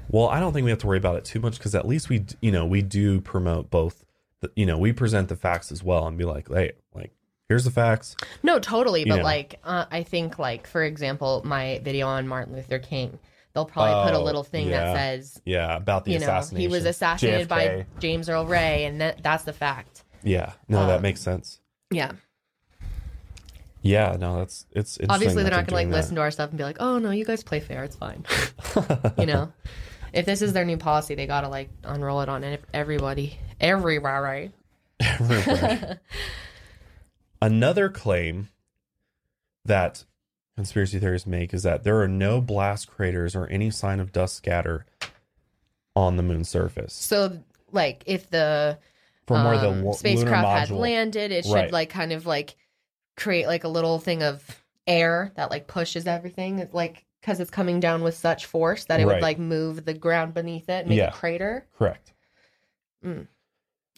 Well, 0.08 0.28
I 0.28 0.38
don't 0.38 0.52
think 0.52 0.62
we 0.64 0.70
have 0.70 0.78
to 0.80 0.86
worry 0.86 0.98
about 0.98 1.16
it 1.16 1.24
too 1.24 1.40
much 1.40 1.58
because 1.58 1.74
at 1.74 1.88
least 1.88 2.08
we, 2.08 2.24
you 2.40 2.52
know, 2.52 2.64
we 2.64 2.82
do 2.82 3.20
promote 3.20 3.68
both. 3.68 4.04
The, 4.38 4.52
you 4.54 4.64
know, 4.64 4.78
we 4.78 4.92
present 4.92 5.28
the 5.28 5.34
facts 5.34 5.72
as 5.72 5.82
well 5.82 6.06
and 6.06 6.16
be 6.16 6.24
like, 6.24 6.46
hey, 6.48 6.72
like, 6.94 7.10
here's 7.48 7.64
the 7.64 7.72
facts. 7.72 8.14
No, 8.44 8.60
totally. 8.60 9.04
But 9.04 9.16
Yeah. 9.16 9.22
like, 9.24 9.58
uh, 9.64 9.86
I 9.90 10.04
think, 10.04 10.38
like 10.38 10.68
for 10.68 10.84
example, 10.84 11.42
my 11.44 11.80
video 11.82 12.06
on 12.06 12.28
Martin 12.28 12.54
Luther 12.54 12.78
King, 12.78 13.18
they'll 13.54 13.64
probably 13.66 14.10
put 14.10 14.16
a 14.16 14.20
Oh, 14.20 14.24
little 14.24 14.42
thing 14.44 14.68
yeah. 14.68 14.84
that 14.84 14.96
says, 14.96 15.40
Yeah, 15.44 15.76
about 15.76 16.04
the 16.04 16.12
you 16.12 16.18
know, 16.18 16.24
assassination. 16.24 16.60
he 16.70 16.74
was 16.74 16.84
assassinated 16.84 17.48
by 17.48 17.86
James 17.98 18.28
Earl 18.28 18.46
Ray, 18.46 18.84
and 18.84 19.00
that, 19.00 19.22
that's 19.22 19.44
the 19.44 19.52
fact. 19.52 20.04
Yeah, 20.22 20.52
no, 20.68 20.86
that 20.86 20.96
um, 20.96 21.02
makes 21.02 21.20
sense. 21.20 21.60
Yeah. 21.90 22.12
Yeah, 23.82 24.16
no, 24.18 24.38
that's 24.38 24.64
it's 24.70 24.96
interesting 24.98 25.10
Obviously, 25.10 25.42
they're 25.42 25.50
not 25.50 25.66
going 25.66 25.66
to 25.66 25.74
like 25.74 25.88
that. 25.90 25.96
listen 25.96 26.14
to 26.14 26.20
our 26.20 26.30
stuff 26.30 26.50
and 26.50 26.58
be 26.58 26.62
like, 26.62 26.76
"Oh 26.78 26.98
no, 26.98 27.10
you 27.10 27.24
guys 27.24 27.42
play 27.42 27.58
fair. 27.58 27.82
It's 27.82 27.96
fine." 27.96 28.24
you 29.18 29.26
know, 29.26 29.52
if 30.12 30.24
this 30.24 30.40
is 30.40 30.52
their 30.52 30.64
new 30.64 30.76
policy, 30.76 31.16
they 31.16 31.26
got 31.26 31.40
to 31.40 31.48
like 31.48 31.68
unroll 31.82 32.20
it 32.20 32.28
on 32.28 32.58
everybody, 32.72 33.38
everywhere, 33.60 34.22
right? 34.22 34.52
Right. 35.18 35.98
Another 37.42 37.88
claim 37.88 38.50
that 39.64 40.04
conspiracy 40.56 40.98
theorists 40.98 41.26
make 41.26 41.52
is 41.54 41.62
that 41.62 41.82
there 41.84 42.00
are 42.00 42.08
no 42.08 42.40
blast 42.40 42.88
craters 42.88 43.34
or 43.34 43.46
any 43.48 43.70
sign 43.70 44.00
of 44.00 44.12
dust 44.12 44.36
scatter 44.36 44.84
on 45.96 46.16
the 46.16 46.22
moon's 46.22 46.48
surface. 46.48 46.92
So, 46.94 47.38
like, 47.70 48.02
if 48.06 48.30
the 48.30 48.78
From 49.26 49.44
where 49.44 49.54
um, 49.54 49.60
the 49.62 49.68
lu- 49.70 49.74
lunar 49.76 49.92
spacecraft 49.94 50.46
had 50.46 50.68
module- 50.68 50.78
landed, 50.80 51.32
it 51.32 51.44
should 51.44 51.52
Right. 51.54 51.72
like 51.72 51.90
kind 51.90 52.12
of 52.12 52.26
like 52.26 52.56
create 53.16 53.46
like 53.46 53.64
a 53.64 53.68
little 53.68 53.98
thing 53.98 54.22
of 54.22 54.62
air 54.86 55.32
that 55.36 55.50
like 55.50 55.66
pushes 55.66 56.06
everything, 56.06 56.58
It's 56.58 56.74
like 56.74 57.04
because 57.20 57.38
it's 57.40 57.50
coming 57.50 57.78
down 57.78 58.02
with 58.02 58.16
such 58.16 58.46
force 58.46 58.84
that 58.86 58.98
it 59.00 59.06
Right. 59.06 59.14
would 59.14 59.22
like 59.22 59.38
move 59.38 59.84
the 59.84 59.94
ground 59.94 60.34
beneath 60.34 60.68
it, 60.68 60.80
and 60.80 60.88
make 60.88 60.98
Yeah. 60.98 61.08
a 61.08 61.12
crater. 61.12 61.66
Correct. 61.78 62.12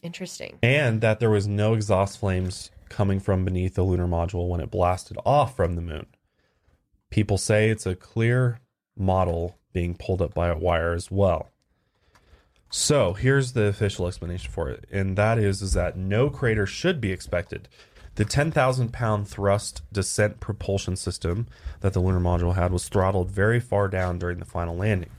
Interesting. 0.03 0.59
And 0.63 1.01
that 1.01 1.21
there 1.21 1.31
was 1.31 1.47
no 1.47 1.73
exhaust 1.75 2.19
flames 2.19 2.71
coming 2.91 3.21
from 3.21 3.45
beneath 3.45 3.75
the 3.75 3.83
lunar 3.83 4.07
module 4.07 4.49
when 4.49 4.61
it 4.61 4.71
blasted 4.71 5.17
off 5.25 5.57
from 5.57 5.75
the 5.77 5.81
moon. 5.83 6.07
People 7.15 7.39
say 7.39 7.71
it's 7.71 7.87
a 7.87 7.95
clear 7.95 8.59
model 8.97 9.57
being 9.73 9.95
pulled 9.95 10.21
up 10.21 10.35
by 10.35 10.49
a 10.49 10.59
wire 10.59 10.95
as 10.95 11.13
well. 11.13 11.49
So 12.71 13.13
here's 13.13 13.53
the 13.53 13.67
official 13.67 14.09
explanation 14.09 14.51
for 14.51 14.69
it, 14.69 14.85
and 14.91 15.17
that 15.17 15.39
is 15.39 15.63
is 15.63 15.75
that 15.75 15.97
no 15.97 16.29
crater 16.29 16.67
should 16.67 17.01
be 17.01 17.13
expected. 17.13 17.69
The 18.17 18.25
10,000 18.25 18.93
pound 18.93 19.29
thrust 19.29 19.83
descent 19.93 20.41
propulsion 20.41 20.97
system 20.97 21.47
that 21.83 21.93
the 21.93 22.01
lunar 22.01 22.19
module 22.19 22.57
had 22.57 22.73
was 22.73 22.89
throttled 22.89 23.31
very 23.31 23.61
far 23.61 23.87
down 23.87 24.19
during 24.19 24.41
the 24.41 24.45
final 24.45 24.75
landing. 24.75 25.11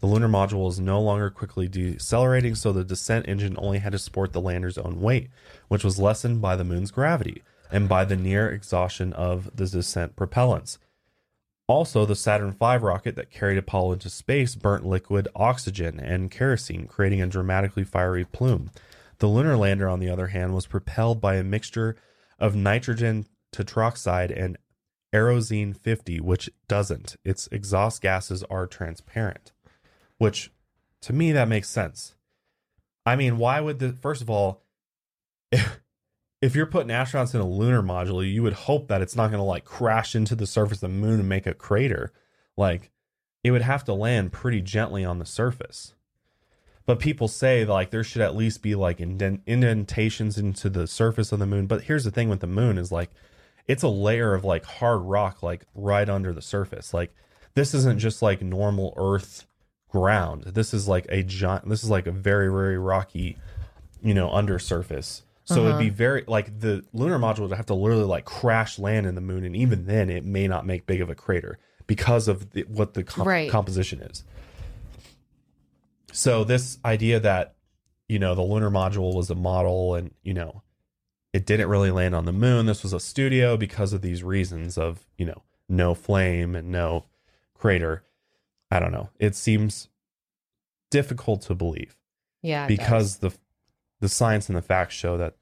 The 0.00 0.08
lunar 0.08 0.26
module 0.26 0.68
is 0.68 0.80
no 0.80 1.00
longer 1.00 1.30
quickly 1.30 1.68
decelerating, 1.68 2.56
so 2.56 2.72
the 2.72 2.82
descent 2.82 3.28
engine 3.28 3.54
only 3.56 3.78
had 3.78 3.92
to 3.92 4.00
support 4.00 4.32
the 4.32 4.40
lander's 4.40 4.78
own 4.78 5.00
weight, 5.00 5.30
which 5.68 5.84
was 5.84 6.00
lessened 6.00 6.42
by 6.42 6.56
the 6.56 6.64
moon's 6.64 6.90
gravity 6.90 7.44
and 7.70 7.88
by 7.88 8.04
the 8.04 8.16
near 8.16 8.50
exhaustion 8.50 9.12
of 9.12 9.48
the 9.54 9.66
descent 9.66 10.16
propellants. 10.16 10.78
Also, 11.68 12.04
the 12.04 12.14
Saturn 12.14 12.52
V 12.52 12.76
rocket 12.76 13.16
that 13.16 13.30
carried 13.30 13.58
Apollo 13.58 13.94
into 13.94 14.10
space 14.10 14.54
burnt 14.54 14.86
liquid 14.86 15.26
oxygen 15.34 15.98
and 15.98 16.30
kerosene, 16.30 16.86
creating 16.86 17.20
a 17.20 17.26
dramatically 17.26 17.82
fiery 17.82 18.24
plume. 18.24 18.70
The 19.18 19.26
lunar 19.26 19.56
lander, 19.56 19.88
on 19.88 19.98
the 19.98 20.10
other 20.10 20.28
hand, 20.28 20.54
was 20.54 20.66
propelled 20.66 21.20
by 21.20 21.36
a 21.36 21.42
mixture 21.42 21.96
of 22.38 22.54
nitrogen 22.54 23.26
tetroxide 23.52 24.30
and 24.36 24.58
Aerozine 25.12 25.76
50, 25.76 26.20
which 26.20 26.50
doesn't. 26.68 27.16
Its 27.24 27.48
exhaust 27.50 28.02
gases 28.02 28.44
are 28.44 28.66
transparent, 28.66 29.52
which 30.18 30.52
to 31.02 31.12
me, 31.12 31.32
that 31.32 31.48
makes 31.48 31.68
sense. 31.68 32.16
I 33.04 33.14
mean, 33.16 33.38
why 33.38 33.60
would 33.60 33.78
the, 33.78 33.92
first 33.92 34.22
of 34.22 34.28
all, 34.30 34.64
if 36.46 36.54
you're 36.54 36.64
putting 36.64 36.90
astronauts 36.90 37.34
in 37.34 37.40
a 37.40 37.48
lunar 37.48 37.82
module, 37.82 38.24
you 38.24 38.40
would 38.40 38.52
hope 38.52 38.86
that 38.86 39.02
it's 39.02 39.16
not 39.16 39.32
going 39.32 39.40
to 39.40 39.42
like 39.42 39.64
crash 39.64 40.14
into 40.14 40.36
the 40.36 40.46
surface 40.46 40.76
of 40.76 40.82
the 40.82 40.88
moon 40.88 41.18
and 41.18 41.28
make 41.28 41.44
a 41.44 41.52
crater. 41.52 42.12
Like, 42.56 42.92
it 43.42 43.50
would 43.50 43.62
have 43.62 43.82
to 43.86 43.92
land 43.92 44.32
pretty 44.32 44.60
gently 44.60 45.04
on 45.04 45.18
the 45.18 45.26
surface. 45.26 45.94
But 46.86 47.00
people 47.00 47.26
say 47.26 47.64
like 47.64 47.90
there 47.90 48.04
should 48.04 48.22
at 48.22 48.36
least 48.36 48.62
be 48.62 48.76
like 48.76 49.00
indent- 49.00 49.42
indentations 49.44 50.38
into 50.38 50.70
the 50.70 50.86
surface 50.86 51.32
of 51.32 51.40
the 51.40 51.46
moon. 51.46 51.66
But 51.66 51.82
here's 51.82 52.04
the 52.04 52.12
thing 52.12 52.28
with 52.28 52.38
the 52.38 52.46
moon 52.46 52.78
is 52.78 52.92
like 52.92 53.10
it's 53.66 53.82
a 53.82 53.88
layer 53.88 54.32
of 54.32 54.44
like 54.44 54.64
hard 54.64 55.00
rock 55.00 55.42
like 55.42 55.64
right 55.74 56.08
under 56.08 56.32
the 56.32 56.40
surface. 56.40 56.94
Like 56.94 57.12
this 57.54 57.74
isn't 57.74 57.98
just 57.98 58.22
like 58.22 58.40
normal 58.40 58.94
Earth 58.96 59.48
ground. 59.88 60.44
This 60.44 60.72
is 60.72 60.86
like 60.86 61.06
a 61.08 61.24
giant. 61.24 61.68
This 61.68 61.82
is 61.82 61.90
like 61.90 62.06
a 62.06 62.12
very 62.12 62.48
very 62.52 62.78
rocky, 62.78 63.36
you 64.00 64.14
know, 64.14 64.30
undersurface. 64.30 65.24
So 65.48 65.64
it'd 65.66 65.78
be 65.78 65.86
uh-huh. 65.86 65.94
very 65.96 66.24
like 66.26 66.58
the 66.58 66.84
lunar 66.92 67.18
module 67.18 67.48
would 67.48 67.56
have 67.56 67.66
to 67.66 67.74
literally 67.74 68.02
like 68.04 68.24
crash 68.24 68.78
land 68.80 69.06
in 69.06 69.14
the 69.14 69.20
moon, 69.20 69.44
and 69.44 69.54
even 69.56 69.86
then 69.86 70.10
it 70.10 70.24
may 70.24 70.46
not 70.48 70.66
make 70.66 70.86
big 70.86 71.00
of 71.00 71.08
a 71.08 71.14
crater 71.14 71.58
because 71.86 72.26
of 72.28 72.50
the, 72.50 72.62
what 72.62 72.94
the 72.94 73.04
com- 73.04 73.28
Right. 73.28 73.48
composition 73.48 74.00
is. 74.00 74.24
So 76.12 76.44
this 76.44 76.78
idea 76.84 77.20
that 77.20 77.54
you 78.08 78.18
know 78.18 78.34
the 78.34 78.42
lunar 78.42 78.70
module 78.70 79.14
was 79.14 79.30
a 79.30 79.34
model 79.34 79.94
and 79.94 80.10
you 80.22 80.34
know 80.34 80.62
it 81.32 81.46
didn't 81.46 81.68
really 81.68 81.90
land 81.90 82.14
on 82.14 82.24
the 82.24 82.32
moon. 82.32 82.66
This 82.66 82.82
was 82.82 82.92
a 82.92 83.00
studio 83.00 83.56
because 83.56 83.92
of 83.92 84.02
these 84.02 84.22
reasons 84.22 84.76
of 84.78 85.06
you 85.18 85.26
know 85.26 85.42
no 85.68 85.94
flame 85.94 86.54
and 86.54 86.70
no 86.70 87.04
crater. 87.54 88.02
I 88.70 88.80
don't 88.80 88.92
know. 88.92 89.10
It 89.18 89.36
seems 89.36 89.88
difficult 90.90 91.42
to 91.42 91.54
believe 91.54 91.96
Yeah. 92.42 92.64
it 92.66 92.68
does. 92.68 92.78
because 92.78 93.16
the 93.18 93.30
the 94.06 94.14
science 94.14 94.48
and 94.48 94.56
the 94.56 94.62
facts 94.62 94.94
show 94.94 95.16
that 95.16 95.34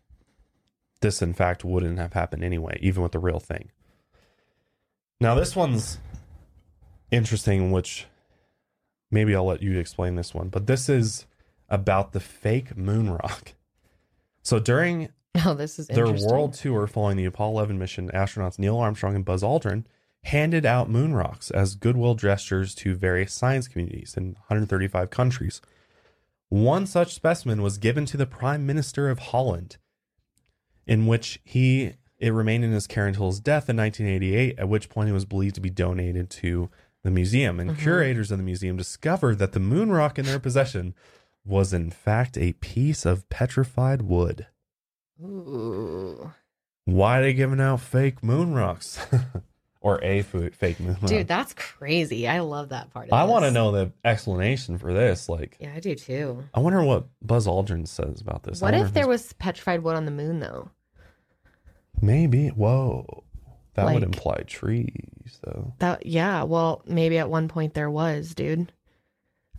this 1.01 1.20
in 1.20 1.32
fact 1.32 1.65
wouldn't 1.65 1.99
have 1.99 2.15
happened 2.15 2.43
anyway 2.43 2.78
even 2.81 3.03
with 3.03 3.12
the 3.12 3.19
real 3.19 3.41
thing 3.41 3.70
now 5.20 5.35
this 5.35 5.55
one's 5.55 5.99
interesting, 7.11 7.70
which 7.70 8.07
maybe 9.11 9.35
I'll 9.35 9.47
let 9.47 9.62
you 9.62 9.78
explain 9.78 10.16
this 10.16 10.35
one, 10.35 10.49
but 10.49 10.66
this 10.66 10.89
is 10.89 11.27
about 11.69 12.12
the 12.12 12.20
fake 12.20 12.77
moon 12.77 13.11
rock. 13.11 13.55
So 14.43 14.59
during 14.59 15.11
Oh, 15.45 15.55
this 15.55 15.78
is 15.78 15.89
their 15.89 16.12
world 16.12 16.55
tour 16.55 16.86
following 16.86 17.16
the 17.16 17.24
Apollo 17.24 17.53
11 17.53 17.78
mission, 17.78 18.11
astronauts 18.12 18.59
Neil 18.59 18.77
Armstrong 18.77 19.16
and 19.16 19.24
Buzz 19.24 19.43
Aldrin 19.43 19.85
handed 20.24 20.65
out 20.65 20.89
moon 20.89 21.12
rocks 21.12 21.51
as 21.51 21.74
goodwill 21.74 22.15
gestures 22.15 22.74
to 22.77 22.95
various 22.95 23.32
science 23.32 23.69
communities 23.69 24.15
in 24.16 24.35
135 24.47 25.11
countries. 25.11 25.61
One 26.55 26.86
such 26.86 27.12
specimen 27.12 27.62
was 27.62 27.78
given 27.78 28.06
to 28.06 28.16
the 28.16 28.26
Prime 28.26 28.64
Minister 28.64 29.10
of 29.10 29.18
Holland, 29.18 29.76
in 30.86 31.09
which 31.09 31.40
he 31.43 31.94
it 32.20 32.31
remained 32.31 32.62
in 32.62 32.70
his 32.70 32.86
care 32.86 33.09
until 33.09 33.26
his 33.26 33.40
death 33.40 33.68
in 33.68 33.76
1988, 33.76 34.56
at 34.56 34.68
which 34.68 34.89
point 34.89 35.09
it 35.09 35.14
was 35.14 35.24
believed 35.24 35.56
to 35.56 35.60
be 35.60 35.68
donated 35.68 36.31
to 36.31 36.70
the 37.02 37.10
museum. 37.10 37.59
And 37.59 37.70
mm-hmm. 37.70 37.82
curators 37.82 38.31
of 38.31 38.39
the 38.39 38.44
museum 38.44 38.76
discovered 38.76 39.40
that 39.40 39.51
the 39.51 39.59
moon 39.59 39.90
rock 39.90 40.16
in 40.16 40.26
their 40.26 40.39
possession 40.39 40.94
was 41.44 41.72
in 41.72 41.90
fact 41.90 42.39
a 42.39 42.52
piece 42.52 43.05
of 43.05 43.28
petrified 43.28 44.02
wood. 44.02 44.47
Ooh. 45.20 46.35
Why 46.85 47.18
are 47.18 47.22
they 47.22 47.35
giving 47.35 47.60
out 47.60 47.81
fake 47.81 48.22
moon 48.22 48.55
rocks? 48.55 49.05
or 49.85 50.02
a 50.02 50.23
fake 50.23 50.81
moon? 50.81 50.97
Dude, 51.05 51.28
that's 51.28 51.52
crazy. 51.52 52.27
I 52.27 52.40
love 52.40 52.70
that 52.70 52.90
part 52.90 53.12
I 53.12 53.24
want 53.24 53.44
to 53.44 53.51
know 53.51 53.70
the 53.70 53.93
explanation 54.02 54.78
for 54.78 54.94
this. 54.94 55.28
Like, 55.28 55.59
Yeah, 55.61 55.73
I 55.77 55.81
do 55.81 55.94
too. 55.94 56.43
I 56.55 56.61
wonder 56.61 56.82
what 56.82 57.06
Buzz 57.20 57.47
Aldrin 57.47 57.86
says 57.86 58.23
about 58.23 58.44
this. 58.44 58.62
What 58.62 58.73
if 58.73 58.94
there 58.94 59.06
was 59.06 59.35
petrified 59.35 59.82
wood 59.82 59.94
on 59.94 60.06
the 60.06 60.11
moon 60.11 60.40
though? 60.40 60.70
maybe? 62.01 62.48
Whoa, 62.48 63.24
that 63.74 63.93
would 63.93 64.02
imply 64.02 64.43
trees, 64.47 65.39
though. 65.43 65.74
That 65.78 66.06
yeah, 66.06 66.43
well, 66.44 66.82
maybe 66.86 67.19
at 67.19 67.28
one 67.28 67.48
point 67.48 67.74
there 67.74 67.90
was, 67.90 68.35
dude. 68.35 68.73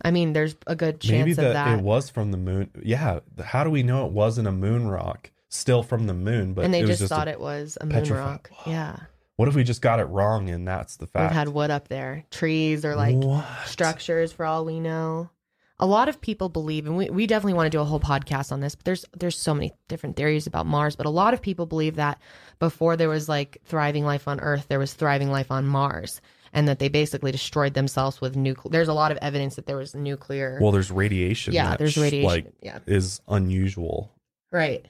I 0.04 0.10
mean, 0.10 0.32
there's 0.32 0.56
a 0.66 0.76
good 0.76 1.00
chance 1.00 1.12
Maybe 1.12 1.30
of 1.32 1.36
that, 1.54 1.78
it 1.78 1.82
was 1.82 2.10
from 2.10 2.30
the 2.30 2.36
moon. 2.36 2.70
Yeah, 2.82 3.20
how 3.42 3.64
do 3.64 3.70
we 3.70 3.82
know 3.82 4.06
it 4.06 4.12
wasn't 4.12 4.48
a 4.48 4.52
moon 4.52 4.88
rock? 4.88 5.30
Still 5.48 5.82
from 5.82 6.06
the 6.06 6.14
moon, 6.14 6.52
but 6.52 6.64
and 6.64 6.74
they 6.74 6.80
it 6.80 6.82
was 6.82 6.90
just, 6.90 7.00
just 7.02 7.08
thought 7.10 7.28
it 7.28 7.40
was 7.40 7.78
a 7.80 7.86
moon 7.86 7.94
petrified- 7.94 8.18
rock. 8.18 8.50
Whoa. 8.52 8.72
Yeah. 8.72 8.96
What 9.36 9.48
if 9.48 9.54
we 9.54 9.64
just 9.64 9.82
got 9.82 10.00
it 10.00 10.04
wrong 10.04 10.48
and 10.50 10.66
that's 10.66 10.96
the 10.96 11.06
fact? 11.06 11.30
We've 11.30 11.36
had 11.38 11.48
wood 11.48 11.70
up 11.70 11.88
there. 11.88 12.24
Trees 12.30 12.84
or 12.84 12.96
like 12.96 13.16
What? 13.16 13.44
structures 13.66 14.32
for 14.32 14.44
all 14.46 14.64
we 14.64 14.80
know. 14.80 15.30
A 15.78 15.84
lot 15.86 16.08
of 16.08 16.22
people 16.22 16.48
believe, 16.48 16.86
and 16.86 16.96
we, 16.96 17.10
we 17.10 17.26
definitely 17.26 17.52
want 17.52 17.66
to 17.66 17.76
do 17.76 17.82
a 17.82 17.84
whole 17.84 18.00
podcast 18.00 18.50
on 18.50 18.60
this, 18.60 18.74
but 18.74 18.86
there's 18.86 19.04
there's 19.14 19.38
so 19.38 19.52
many 19.52 19.72
different 19.88 20.16
theories 20.16 20.46
about 20.46 20.64
Mars. 20.64 20.96
But 20.96 21.04
a 21.04 21.10
lot 21.10 21.34
of 21.34 21.42
people 21.42 21.66
believe 21.66 21.96
that 21.96 22.18
before 22.58 22.96
there 22.96 23.10
was 23.10 23.28
like 23.28 23.58
thriving 23.66 24.02
life 24.06 24.26
on 24.26 24.40
Earth, 24.40 24.64
there 24.68 24.78
was 24.78 24.94
thriving 24.94 25.30
life 25.30 25.50
on 25.50 25.66
Mars. 25.66 26.20
And 26.54 26.68
that 26.68 26.78
they 26.78 26.88
basically 26.88 27.32
destroyed 27.32 27.74
themselves 27.74 28.18
with 28.22 28.34
nuclear. 28.34 28.72
There's 28.72 28.88
a 28.88 28.94
lot 28.94 29.12
of 29.12 29.18
evidence 29.20 29.56
that 29.56 29.66
there 29.66 29.76
was 29.76 29.94
nuclear. 29.94 30.58
Well, 30.62 30.72
there's 30.72 30.90
radiation. 30.90 31.52
Yeah, 31.52 31.76
there's 31.76 31.98
radiation. 31.98 32.26
Like, 32.26 32.46
Yeah. 32.62 32.78
is 32.86 33.20
unusual. 33.28 34.10
Right. 34.50 34.86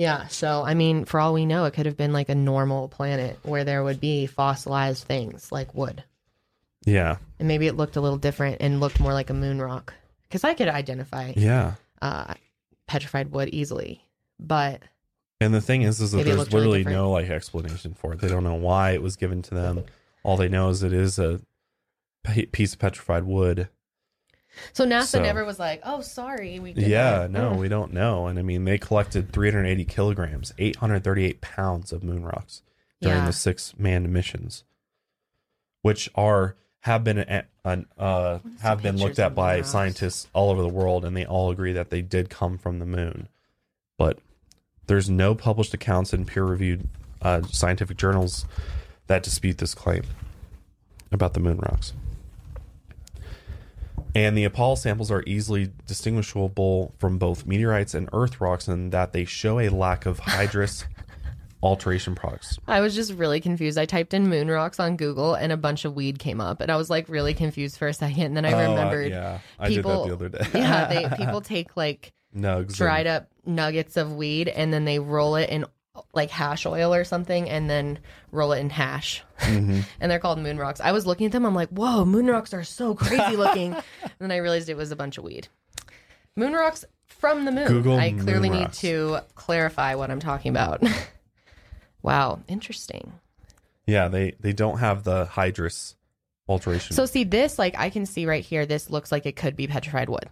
Yeah. 0.00 0.28
So, 0.28 0.62
I 0.64 0.72
mean, 0.72 1.04
for 1.04 1.20
all 1.20 1.34
we 1.34 1.44
know, 1.44 1.66
it 1.66 1.74
could 1.74 1.84
have 1.84 1.98
been 1.98 2.14
like 2.14 2.30
a 2.30 2.34
normal 2.34 2.88
planet 2.88 3.38
where 3.42 3.64
there 3.64 3.84
would 3.84 4.00
be 4.00 4.24
fossilized 4.24 5.04
things 5.04 5.52
like 5.52 5.74
wood. 5.74 6.04
Yeah, 6.86 7.18
And 7.38 7.46
maybe 7.46 7.66
it 7.66 7.76
looked 7.76 7.96
a 7.96 8.00
little 8.00 8.16
different 8.16 8.56
and 8.60 8.80
looked 8.80 8.98
more 8.98 9.12
like 9.12 9.28
a 9.28 9.34
moon 9.34 9.60
rock. 9.60 9.92
Because 10.22 10.42
I 10.42 10.54
could 10.54 10.68
identify 10.68 11.34
yeah. 11.36 11.74
uh, 12.00 12.32
petrified 12.86 13.30
wood 13.30 13.50
easily. 13.50 14.02
But 14.38 14.80
And 15.38 15.52
the 15.52 15.60
thing 15.60 15.82
is, 15.82 16.00
is 16.00 16.12
that 16.12 16.24
there's 16.24 16.38
looked 16.38 16.54
really 16.54 16.78
literally 16.78 16.96
no 16.96 17.10
like 17.10 17.28
explanation 17.28 17.92
for 17.92 18.14
it. 18.14 18.20
They 18.20 18.28
don't 18.28 18.44
know 18.44 18.54
why 18.54 18.92
it 18.92 19.02
was 19.02 19.16
given 19.16 19.42
to 19.42 19.54
them. 19.54 19.84
All 20.22 20.38
they 20.38 20.48
know 20.48 20.70
is 20.70 20.82
it 20.82 20.94
is 20.94 21.18
a 21.18 21.42
piece 22.52 22.72
of 22.72 22.78
petrified 22.78 23.24
wood. 23.24 23.68
So 24.72 24.84
NASA 24.84 25.04
So- 25.06 25.22
never 25.22 25.44
was 25.44 25.58
like, 25.58 25.80
oh, 25.84 26.00
sorry. 26.00 26.58
We 26.58 26.72
Yeah, 26.72 27.20
that." 27.20 27.30
no, 27.30 27.52
we 27.54 27.68
don't 27.76 27.92
know. 27.92 28.26
And 28.26 28.38
I 28.38 28.42
mean, 28.42 28.64
they 28.64 28.78
collected 28.78 29.32
380 29.32 29.84
kilograms, 29.84 30.52
838 30.58 31.40
pounds 31.40 31.92
of 31.92 32.02
moon 32.04 32.24
rocks 32.24 32.62
during 33.00 33.18
Yeah. 33.18 33.26
the 33.26 33.32
six 33.32 33.74
manned 33.78 34.12
missions, 34.12 34.64
which 35.82 36.10
are 36.14 36.56
have 36.84 37.04
been 37.04 37.18
uh, 37.18 37.42
uh, 37.98 38.38
have 38.62 38.82
been 38.82 38.96
looked 38.96 39.18
at 39.18 39.34
by 39.34 39.56
rocks. 39.58 39.70
scientists 39.70 40.28
all 40.32 40.50
over 40.50 40.62
the 40.62 40.68
world, 40.68 41.04
and 41.04 41.14
they 41.16 41.26
all 41.26 41.50
agree 41.50 41.72
that 41.74 41.90
they 41.90 42.00
did 42.00 42.30
come 42.30 42.56
from 42.56 42.78
the 42.78 42.86
moon. 42.86 43.28
But 43.98 44.18
there's 44.86 45.10
no 45.10 45.34
published 45.34 45.74
accounts 45.74 46.14
in 46.14 46.24
peer-reviewed 46.24 46.88
uh, 47.20 47.42
scientific 47.50 47.98
journals 47.98 48.46
that 49.08 49.22
dispute 49.22 49.58
this 49.58 49.74
claim 49.74 50.04
about 51.12 51.34
the 51.34 51.40
moon 51.40 51.58
rocks. 51.58 51.92
And 54.14 54.36
the 54.36 54.44
Apollo 54.44 54.76
samples 54.76 55.10
are 55.10 55.22
easily 55.26 55.70
distinguishable 55.86 56.94
from 56.98 57.18
both 57.18 57.46
meteorites 57.46 57.94
and 57.94 58.08
Earth 58.12 58.40
rocks 58.40 58.66
in 58.68 58.90
that 58.90 59.12
they 59.12 59.24
show 59.24 59.60
a 59.60 59.68
lack 59.68 60.04
of 60.06 60.18
hydrous 60.20 60.84
alteration 61.62 62.14
products. 62.14 62.58
I 62.66 62.80
was 62.80 62.94
just 62.94 63.12
really 63.12 63.40
confused. 63.40 63.78
I 63.78 63.84
typed 63.84 64.14
in 64.14 64.28
moon 64.28 64.48
rocks 64.50 64.80
on 64.80 64.96
Google 64.96 65.34
and 65.34 65.52
a 65.52 65.56
bunch 65.56 65.84
of 65.84 65.94
weed 65.94 66.18
came 66.18 66.40
up. 66.40 66.60
And 66.60 66.72
I 66.72 66.76
was 66.76 66.90
like 66.90 67.08
really 67.08 67.34
confused 67.34 67.76
for 67.78 67.86
a 67.86 67.94
second. 67.94 68.22
And 68.24 68.36
then 68.36 68.44
I 68.46 68.52
Oh, 68.52 68.70
remembered. 68.70 69.10
yeah, 69.12 69.38
I 69.58 69.68
people, 69.68 70.06
did 70.06 70.18
that 70.18 70.28
the 70.28 70.38
other 70.38 70.44
day. 70.52 70.58
yeah, 70.58 70.86
they 70.86 71.16
people 71.24 71.40
take 71.40 71.76
like 71.76 72.12
Nugs. 72.34 72.74
dried 72.76 73.06
and- 73.06 73.16
up 73.24 73.28
nuggets 73.46 73.96
of 73.96 74.14
weed 74.14 74.48
and 74.48 74.72
then 74.72 74.84
they 74.84 74.98
roll 74.98 75.36
it 75.36 75.48
in 75.50 75.64
like 76.12 76.30
hash 76.30 76.66
oil 76.66 76.94
or 76.94 77.04
something 77.04 77.48
and 77.48 77.68
then 77.68 77.98
roll 78.32 78.52
it 78.52 78.60
in 78.60 78.70
hash. 78.70 79.22
Mm-hmm. 79.40 79.80
and 80.00 80.10
they're 80.10 80.18
called 80.18 80.38
moon 80.38 80.58
rocks. 80.58 80.80
I 80.80 80.92
was 80.92 81.06
looking 81.06 81.26
at 81.26 81.32
them, 81.32 81.46
I'm 81.46 81.54
like, 81.54 81.70
whoa, 81.70 82.04
moon 82.04 82.26
rocks 82.26 82.54
are 82.54 82.64
so 82.64 82.94
crazy 82.94 83.36
looking. 83.36 83.74
and 84.02 84.12
then 84.18 84.32
I 84.32 84.36
realized 84.36 84.68
it 84.68 84.76
was 84.76 84.90
a 84.90 84.96
bunch 84.96 85.18
of 85.18 85.24
weed. 85.24 85.48
Moon 86.36 86.52
rocks 86.52 86.84
from 87.06 87.44
the 87.44 87.52
moon. 87.52 87.68
Google 87.68 87.98
I 87.98 88.12
clearly 88.12 88.50
need 88.50 88.62
rocks. 88.62 88.80
to 88.80 89.18
clarify 89.34 89.94
what 89.94 90.10
I'm 90.10 90.20
talking 90.20 90.50
about. 90.50 90.82
wow, 92.02 92.40
interesting. 92.48 93.12
Yeah, 93.86 94.08
they 94.08 94.36
they 94.40 94.52
don't 94.52 94.78
have 94.78 95.02
the 95.02 95.26
hydrous 95.26 95.96
alteration. 96.48 96.94
So 96.94 97.06
see 97.06 97.24
this, 97.24 97.58
like 97.58 97.74
I 97.76 97.90
can 97.90 98.06
see 98.06 98.26
right 98.26 98.44
here, 98.44 98.66
this 98.66 98.88
looks 98.88 99.10
like 99.10 99.26
it 99.26 99.36
could 99.36 99.56
be 99.56 99.66
petrified 99.66 100.08
wood. 100.08 100.30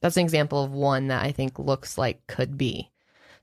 That's 0.00 0.16
an 0.16 0.22
example 0.22 0.62
of 0.62 0.72
one 0.72 1.08
that 1.08 1.22
I 1.24 1.32
think 1.32 1.58
looks 1.58 1.96
like 1.96 2.26
could 2.26 2.58
be. 2.58 2.90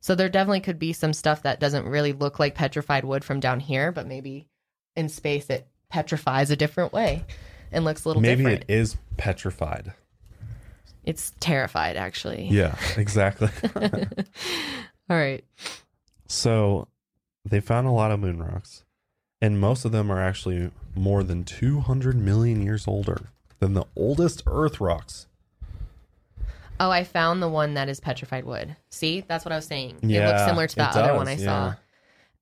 So 0.01 0.15
there 0.15 0.29
definitely 0.29 0.61
could 0.61 0.79
be 0.79 0.93
some 0.93 1.13
stuff 1.13 1.43
that 1.43 1.59
doesn't 1.59 1.85
really 1.85 2.11
look 2.11 2.39
like 2.39 2.55
petrified 2.55 3.05
wood 3.05 3.23
from 3.23 3.39
down 3.39 3.59
here, 3.59 3.91
but 3.91 4.07
maybe 4.07 4.47
in 4.95 5.09
space 5.09 5.49
it 5.49 5.67
petrifies 5.89 6.49
a 6.49 6.55
different 6.55 6.91
way 6.91 7.23
and 7.71 7.85
looks 7.85 8.03
a 8.03 8.09
little 8.09 8.21
different. 8.21 8.39
maybe 8.39 8.55
different. 8.55 8.69
it 8.69 8.73
is 8.73 8.97
petrified. 9.17 9.93
It's 11.05 11.33
terrified 11.39 11.97
actually. 11.97 12.47
Yeah, 12.49 12.75
exactly. 12.97 13.49
All 15.09 15.17
right. 15.17 15.43
so 16.27 16.87
they 17.45 17.59
found 17.59 17.87
a 17.87 17.91
lot 17.91 18.11
of 18.11 18.19
moon 18.19 18.41
rocks, 18.41 18.83
and 19.41 19.59
most 19.59 19.85
of 19.85 19.91
them 19.91 20.11
are 20.11 20.21
actually 20.21 20.71
more 20.95 21.23
than 21.23 21.43
200 21.43 22.15
million 22.15 22.61
years 22.61 22.87
older 22.87 23.29
than 23.59 23.73
the 23.73 23.85
oldest 23.95 24.43
Earth 24.47 24.79
rocks. 24.81 25.27
Oh, 26.81 26.89
I 26.89 27.03
found 27.03 27.43
the 27.43 27.47
one 27.47 27.75
that 27.75 27.89
is 27.89 27.99
petrified 27.99 28.43
wood. 28.43 28.75
See, 28.89 29.23
that's 29.27 29.45
what 29.45 29.51
I 29.51 29.55
was 29.55 29.67
saying. 29.67 29.99
it 30.01 30.25
looks 30.25 30.45
similar 30.45 30.65
to 30.65 30.75
that 30.77 30.95
other 30.95 31.13
one 31.13 31.27
I 31.27 31.35
does, 31.35 31.43
saw. 31.43 31.75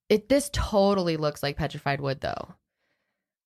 It 0.08 0.30
this 0.30 0.50
totally 0.54 1.18
looks 1.18 1.44
like 1.44 1.58
petrified 1.58 2.00
wood 2.00 2.22
though. 2.22 2.54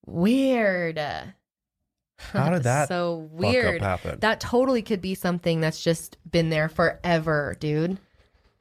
Weird. 0.05 0.99
How 2.19 2.51
did 2.51 2.61
that 2.63 2.89
so 2.89 3.27
weird? 3.31 3.81
happen? 3.81 4.19
That 4.19 4.39
totally 4.39 4.83
could 4.83 5.01
be 5.01 5.15
something 5.15 5.61
that's 5.61 5.83
just 5.83 6.17
been 6.29 6.49
there 6.49 6.69
forever, 6.69 7.57
dude. 7.59 7.97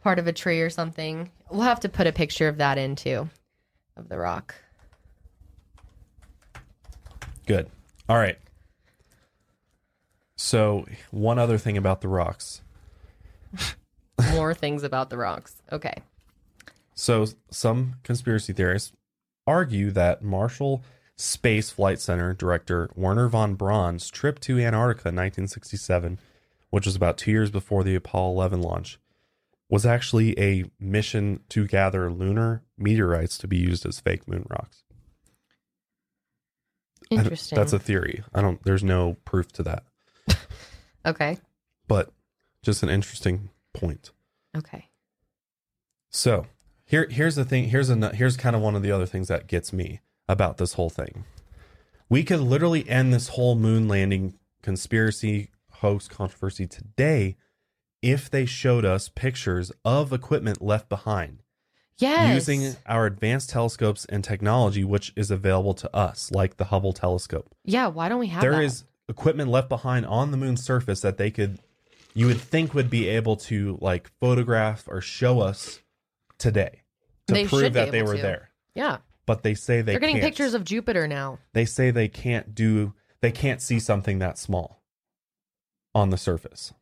Part 0.02 0.18
of 0.18 0.26
a 0.26 0.32
tree 0.32 0.62
or 0.62 0.70
something. 0.70 1.30
We'll 1.50 1.60
have 1.60 1.80
to 1.80 1.90
put 1.90 2.06
a 2.06 2.12
picture 2.12 2.48
of 2.48 2.56
that 2.56 2.78
in 2.78 2.96
too, 2.96 3.28
of 3.98 4.08
the 4.08 4.16
rock. 4.16 4.54
Good. 7.44 7.68
All 8.08 8.16
right. 8.16 8.38
So, 10.42 10.86
one 11.12 11.38
other 11.38 11.56
thing 11.56 11.76
about 11.76 12.00
the 12.00 12.08
rocks. 12.08 12.62
More 14.32 14.54
things 14.54 14.82
about 14.82 15.08
the 15.08 15.16
rocks. 15.16 15.62
Okay. 15.70 15.94
So, 16.96 17.28
some 17.52 17.94
conspiracy 18.02 18.52
theorists 18.52 18.92
argue 19.46 19.92
that 19.92 20.20
Marshall 20.20 20.82
Space 21.14 21.70
Flight 21.70 22.00
Center 22.00 22.34
director 22.34 22.90
Wernher 22.96 23.28
von 23.28 23.54
Braun's 23.54 24.10
trip 24.10 24.40
to 24.40 24.58
Antarctica 24.58 25.10
in 25.10 25.14
1967, 25.14 26.18
which 26.70 26.86
was 26.86 26.96
about 26.96 27.18
two 27.18 27.30
years 27.30 27.52
before 27.52 27.84
the 27.84 27.94
Apollo 27.94 28.32
11 28.32 28.62
launch, 28.62 28.98
was 29.70 29.86
actually 29.86 30.36
a 30.40 30.64
mission 30.80 31.38
to 31.50 31.68
gather 31.68 32.10
lunar 32.10 32.64
meteorites 32.76 33.38
to 33.38 33.46
be 33.46 33.58
used 33.58 33.86
as 33.86 34.00
fake 34.00 34.26
moon 34.26 34.44
rocks. 34.50 34.82
Interesting. 37.10 37.56
That's 37.56 37.72
a 37.72 37.78
theory. 37.78 38.24
I 38.34 38.40
don't. 38.40 38.60
There's 38.64 38.82
no 38.82 39.18
proof 39.24 39.52
to 39.52 39.62
that, 39.62 39.84
okay. 41.06 41.38
but 41.88 42.12
just 42.62 42.82
an 42.82 42.88
interesting 42.88 43.50
point. 43.72 44.10
Okay. 44.56 44.88
So 46.10 46.46
here, 46.84 47.06
here's 47.10 47.36
the 47.36 47.44
thing. 47.44 47.68
Here's 47.70 47.90
a 47.90 48.14
here's 48.14 48.36
kind 48.36 48.54
of 48.54 48.62
one 48.62 48.74
of 48.76 48.82
the 48.82 48.92
other 48.92 49.06
things 49.06 49.28
that 49.28 49.46
gets 49.46 49.72
me 49.72 50.00
about 50.28 50.58
this 50.58 50.74
whole 50.74 50.90
thing. 50.90 51.24
We 52.08 52.22
could 52.24 52.40
literally 52.40 52.88
end 52.88 53.12
this 53.12 53.28
whole 53.28 53.54
moon 53.54 53.88
landing 53.88 54.34
conspiracy 54.62 55.48
hoax 55.70 56.06
controversy 56.08 56.66
today 56.66 57.36
if 58.02 58.28
they 58.30 58.44
showed 58.46 58.84
us 58.84 59.08
pictures 59.08 59.72
of 59.84 60.12
equipment 60.12 60.60
left 60.62 60.88
behind 60.88 61.42
Yes. 61.98 62.34
using 62.48 62.76
our 62.86 63.06
advanced 63.06 63.50
telescopes 63.50 64.04
and 64.06 64.24
technology, 64.24 64.82
which 64.82 65.12
is 65.14 65.30
available 65.30 65.74
to 65.74 65.96
us, 65.96 66.30
like 66.32 66.56
the 66.56 66.64
Hubble 66.64 66.92
telescope. 66.92 67.54
Yeah, 67.64 67.86
why 67.88 68.08
don't 68.08 68.18
we 68.18 68.26
have 68.28 68.40
There 68.40 68.52
that? 68.52 68.62
is 68.64 68.84
equipment 69.08 69.50
left 69.50 69.68
behind 69.68 70.06
on 70.06 70.30
the 70.30 70.36
moon's 70.36 70.62
surface 70.64 71.00
that 71.00 71.18
they 71.18 71.30
could, 71.30 71.58
you 72.14 72.26
would 72.26 72.40
think, 72.40 72.74
would 72.74 72.90
be 72.90 73.08
able 73.08 73.36
to 73.36 73.78
like 73.80 74.10
photograph 74.20 74.84
or 74.88 75.00
show 75.00 75.40
us 75.40 75.80
today 76.38 76.82
to 77.28 77.34
They 77.34 77.42
should 77.42 77.50
prove 77.50 77.62
be 77.62 77.68
that 77.70 77.90
they 77.90 77.98
able 77.98 78.08
were 78.08 78.16
to. 78.16 78.22
there. 78.22 78.50
Yeah. 78.74 78.98
But 79.26 79.42
they 79.42 79.54
say 79.54 79.82
they 79.82 79.92
They're 79.92 80.00
getting 80.00 80.16
can't. 80.16 80.24
pictures 80.24 80.54
of 80.54 80.64
Jupiter 80.64 81.06
now. 81.06 81.38
They 81.52 81.64
say 81.64 81.90
they 81.90 82.08
can't 82.08 82.54
do. 82.54 82.94
They 83.20 83.30
can't 83.30 83.62
see 83.62 83.78
something 83.78 84.18
that 84.18 84.36
small 84.38 84.82
on 85.94 86.10
the 86.10 86.16
surface. 86.18 86.72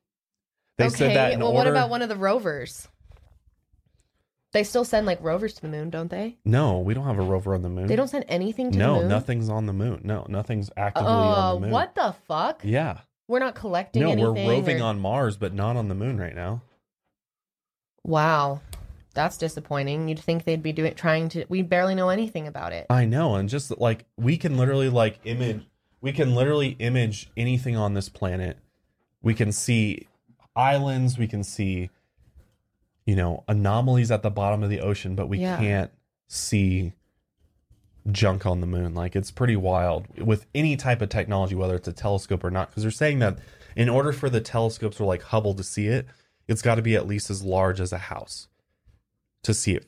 They 0.78 0.86
okay. 0.86 0.96
said 0.96 1.16
that 1.16 1.32
in 1.32 1.40
well, 1.40 1.48
order. 1.48 1.58
what 1.58 1.66
about 1.66 1.90
one 1.90 2.00
of 2.00 2.08
the 2.08 2.16
rovers? 2.16 2.88
They 4.52 4.64
still 4.64 4.84
send 4.84 5.06
like 5.06 5.22
rovers 5.22 5.54
to 5.54 5.62
the 5.62 5.68
moon, 5.68 5.90
don't 5.90 6.10
they? 6.10 6.36
No, 6.44 6.80
we 6.80 6.92
don't 6.94 7.04
have 7.06 7.18
a 7.18 7.22
rover 7.22 7.54
on 7.54 7.62
the 7.62 7.68
moon. 7.68 7.86
They 7.86 7.94
don't 7.96 8.08
send 8.08 8.24
anything 8.28 8.72
to 8.72 8.78
the 8.78 8.84
moon. 8.84 9.02
No, 9.02 9.08
nothing's 9.08 9.48
on 9.48 9.66
the 9.66 9.72
moon. 9.72 10.00
No, 10.04 10.26
nothing's 10.28 10.70
actively 10.76 11.08
Oh, 11.08 11.14
on 11.14 11.54
the 11.54 11.60
moon. 11.66 11.70
what 11.70 11.94
the 11.94 12.14
fuck? 12.26 12.62
Yeah. 12.64 12.98
We're 13.28 13.38
not 13.38 13.54
collecting 13.54 14.02
No, 14.02 14.10
anything. 14.10 14.34
we're 14.46 14.56
roving 14.56 14.80
or- 14.80 14.86
on 14.86 14.98
Mars, 14.98 15.36
but 15.36 15.54
not 15.54 15.76
on 15.76 15.86
the 15.88 15.94
moon 15.94 16.18
right 16.18 16.34
now. 16.34 16.62
Wow, 18.04 18.60
that's 19.14 19.36
disappointing. 19.36 20.08
You'd 20.08 20.18
think 20.18 20.44
they'd 20.44 20.62
be 20.62 20.72
doing 20.72 20.94
trying 20.94 21.28
to. 21.30 21.44
We 21.48 21.62
barely 21.62 21.94
know 21.94 22.08
anything 22.08 22.46
about 22.46 22.72
it. 22.72 22.86
I 22.90 23.04
know, 23.04 23.34
and 23.36 23.48
just 23.48 23.76
like 23.78 24.04
we 24.16 24.36
can 24.36 24.56
literally 24.56 24.88
like 24.88 25.20
image, 25.24 25.62
we 26.00 26.12
can 26.12 26.34
literally 26.34 26.70
image 26.78 27.30
anything 27.36 27.76
on 27.76 27.94
this 27.94 28.08
planet. 28.08 28.58
We 29.22 29.34
can 29.34 29.52
see 29.52 30.08
islands, 30.56 31.18
we 31.18 31.28
can 31.28 31.44
see, 31.44 31.90
you 33.10 33.16
know, 33.16 33.42
anomalies 33.48 34.12
at 34.12 34.22
the 34.22 34.30
bottom 34.30 34.62
of 34.62 34.70
the 34.70 34.78
ocean, 34.80 35.16
but 35.16 35.26
we 35.28 35.38
Yeah. 35.38 35.56
can't 35.56 35.90
see 36.28 36.92
junk 38.12 38.46
on 38.46 38.60
the 38.60 38.68
moon. 38.68 38.94
Like 38.94 39.16
it's 39.16 39.32
pretty 39.32 39.56
wild 39.56 40.06
with 40.16 40.46
any 40.54 40.76
type 40.76 41.02
of 41.02 41.08
technology, 41.08 41.56
whether 41.56 41.74
it's 41.74 41.88
a 41.88 41.92
telescope 41.92 42.44
or 42.44 42.52
not. 42.52 42.70
Because 42.70 42.84
they're 42.84 42.92
saying 42.92 43.18
that 43.18 43.38
in 43.74 43.88
order 43.88 44.12
for 44.12 44.30
the 44.30 44.40
telescopes 44.40 45.00
or 45.00 45.06
like 45.06 45.22
Hubble 45.22 45.54
to 45.54 45.64
see 45.64 45.88
it, 45.88 46.06
it's 46.46 46.62
got 46.62 46.76
to 46.76 46.82
be 46.82 46.94
at 46.94 47.08
least 47.08 47.30
as 47.30 47.42
large 47.42 47.80
as 47.80 47.92
a 47.92 47.98
house 47.98 48.46
to 49.42 49.52
see 49.52 49.74
it. 49.74 49.86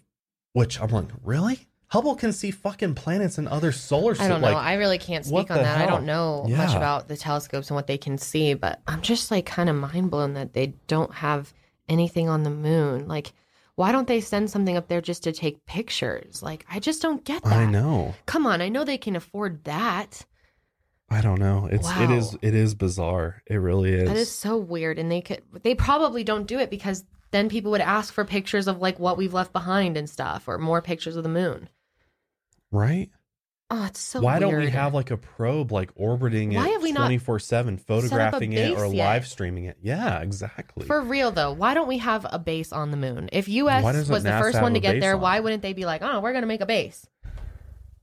Which 0.53 0.81
I'm 0.81 0.89
like, 0.91 1.07
really? 1.23 1.69
Hubble 1.89 2.17
can 2.17 2.33
see 2.33 2.51
fucking 2.51 2.97
planets 2.97 3.39
and 3.39 3.47
other 3.47 3.71
solar 3.71 4.15
systems. 4.15 4.27
I 4.27 4.33
don't 4.33 4.41
know. 4.41 4.49
Like, 4.49 4.67
I 4.67 4.75
really 4.75 4.99
can't 4.99 5.25
speak 5.25 5.49
on 5.49 5.59
that. 5.59 5.79
I 5.79 5.87
don't 5.87 6.07
know 6.07 6.45
much 6.49 6.75
about 6.75 7.07
the 7.07 7.17
telescopes 7.17 7.71
and 7.71 7.77
what 7.77 7.87
they 7.87 7.99
can 7.99 8.19
see, 8.19 8.55
but 8.55 8.81
I'm 8.89 9.01
just 9.01 9.31
like 9.31 9.47
kind 9.47 9.71
of 9.71 9.77
mind 9.77 10.11
blown 10.11 10.35
that 10.35 10.55
they 10.55 10.75
don't 10.89 11.15
have 11.15 11.53
anything 11.93 12.29
on 12.29 12.43
the 12.43 12.51
moon. 12.51 13.07
Like, 13.09 13.33
why 13.75 13.93
don't 13.93 14.07
they 14.09 14.21
send 14.21 14.51
something 14.51 14.77
up 14.77 14.89
there 14.89 15.01
just 15.01 15.23
to 15.25 15.33
take 15.33 15.65
pictures? 15.67 16.43
Like, 16.43 16.65
I 16.71 16.79
just 16.79 17.01
don't 17.03 17.25
get 17.25 17.43
that. 17.45 17.53
I 17.53 17.67
know. 17.67 18.15
Come 18.27 18.47
on, 18.47 18.61
I 18.61 18.69
know 18.69 18.85
they 18.85 18.99
can 18.99 19.17
afford 19.17 19.65
that. 19.65 20.25
I 21.11 21.21
don't 21.21 21.41
know. 21.41 21.69
It's 21.71 21.89
it 21.91 22.09
Wow. 22.09 22.17
is 22.17 22.37
it 22.43 22.55
is 22.55 22.75
bizarre. 22.75 23.43
It 23.47 23.57
really 23.57 23.93
is. 23.93 24.09
That 24.09 24.17
is 24.17 24.31
so 24.31 24.57
weird. 24.57 24.99
And 24.99 25.11
they 25.13 25.21
could, 25.21 25.43
they 25.63 25.75
probably 25.75 26.25
don't 26.25 26.47
do 26.47 26.59
it 26.59 26.71
because 26.71 27.05
then 27.33 27.49
people 27.51 27.71
would 27.73 27.81
ask 27.83 28.13
for 28.15 28.25
pictures 28.25 28.67
of 28.67 28.79
like 28.81 28.99
what 28.99 29.17
we've 29.19 29.35
left 29.35 29.53
behind 29.53 29.97
and 29.99 30.09
stuff, 30.09 30.49
or 30.49 30.57
more 30.59 30.81
pictures 30.83 31.17
of 31.17 31.23
the 31.23 31.29
moon. 31.29 31.69
right? 32.71 33.11
Oh, 33.75 33.87
it's 33.87 34.01
so. 34.01 34.21
Why 34.21 34.39
don't 34.39 34.55
we 34.55 34.69
have 34.69 34.93
like 34.93 35.11
a 35.11 35.17
probe 35.17 35.73
like 35.73 35.91
orbiting 35.95 36.53
Why 36.53 36.69
it 36.69 36.73
have 36.73 36.83
we 36.83 36.93
not 36.93 37.01
twenty 37.01 37.17
four 37.17 37.39
seven, 37.39 37.79
photographing 37.79 38.53
it 38.53 38.77
or 38.77 38.93
yet? 38.93 39.07
live 39.07 39.27
streaming 39.27 39.65
it? 39.65 39.79
Yeah, 39.81 40.21
exactly. 40.21 40.85
For 40.85 41.01
real 41.01 41.31
though, 41.31 41.53
why 41.53 41.73
don't 41.73 41.89
we 41.89 41.97
have 41.97 42.27
a 42.31 42.39
base 42.39 42.71
on 42.71 42.91
the 42.91 42.99
moon? 42.99 43.31
If 43.33 43.49
US 43.49 43.83
was 43.83 44.23
the 44.23 44.29
NASA 44.29 44.41
first 44.41 44.61
one 44.61 44.75
to 44.75 44.81
get 44.81 45.01
there, 45.01 45.15
on 45.15 45.23
why 45.23 45.41
wouldn't 45.41 45.63
they 45.63 45.73
be 45.73 45.87
like, 45.87 46.03
"Oh, 46.03 46.21
we're 46.21 46.33
going 46.33 46.43
to 46.43 46.49
make 46.49 46.61
a 46.61 46.67
base"? 46.67 47.07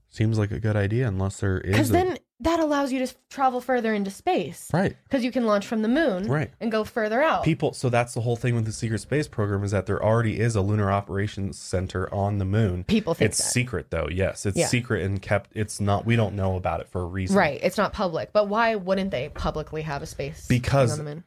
Seems 0.08 0.40
like 0.40 0.50
a 0.50 0.58
good 0.58 0.74
idea, 0.74 1.06
unless 1.06 1.38
there 1.38 1.60
is. 1.60 1.70
Because 1.70 1.90
a- 1.90 1.92
then 1.92 2.18
that 2.42 2.58
allows 2.58 2.90
you 2.90 3.04
to 3.06 3.14
travel 3.28 3.60
further 3.60 3.92
into 3.92 4.10
space. 4.10 4.68
right. 4.72 4.96
Because 5.04 5.22
you 5.24 5.30
can 5.30 5.44
launch 5.44 5.66
from 5.66 5.82
the 5.82 5.88
moon, 5.88 6.26
Right. 6.26 6.50
and 6.60 6.72
go 6.72 6.84
further 6.84 7.22
out. 7.22 7.44
People, 7.44 7.72
so 7.74 7.88
that's 7.90 8.14
the 8.14 8.22
whole 8.22 8.36
thing 8.36 8.54
with 8.54 8.64
the 8.64 8.72
secret 8.72 9.00
space 9.00 9.28
program 9.28 9.62
is 9.62 9.72
that 9.72 9.86
there 9.86 10.02
already 10.02 10.40
is 10.40 10.56
a 10.56 10.60
lunar 10.62 10.90
operations 10.90 11.58
center 11.58 12.12
on 12.14 12.38
the 12.38 12.44
moon. 12.46 12.84
People 12.84 13.12
think 13.14 13.28
it's 13.30 13.38
that. 13.38 13.50
secret 13.50 13.90
though. 13.90 14.08
Yes, 14.10 14.46
it's 14.46 14.56
Yeah. 14.56 14.66
secret 14.68 15.02
and 15.04 15.20
kept. 15.20 15.50
It's 15.54 15.80
not. 15.80 16.06
We 16.06 16.16
don't 16.16 16.34
know 16.34 16.56
about 16.56 16.80
it 16.80 16.88
for 16.88 17.02
a 17.02 17.06
reason. 17.06 17.36
right? 17.36 17.60
It's 17.62 17.76
not 17.76 17.92
public, 17.92 18.32
but 18.32 18.48
why 18.48 18.74
wouldn't 18.74 19.10
they 19.10 19.28
publicly 19.28 19.82
have 19.82 20.02
a 20.02 20.06
space 20.06 20.46
Because- 20.48 20.92
on 20.92 20.98
the 20.98 21.04
moon? 21.04 21.24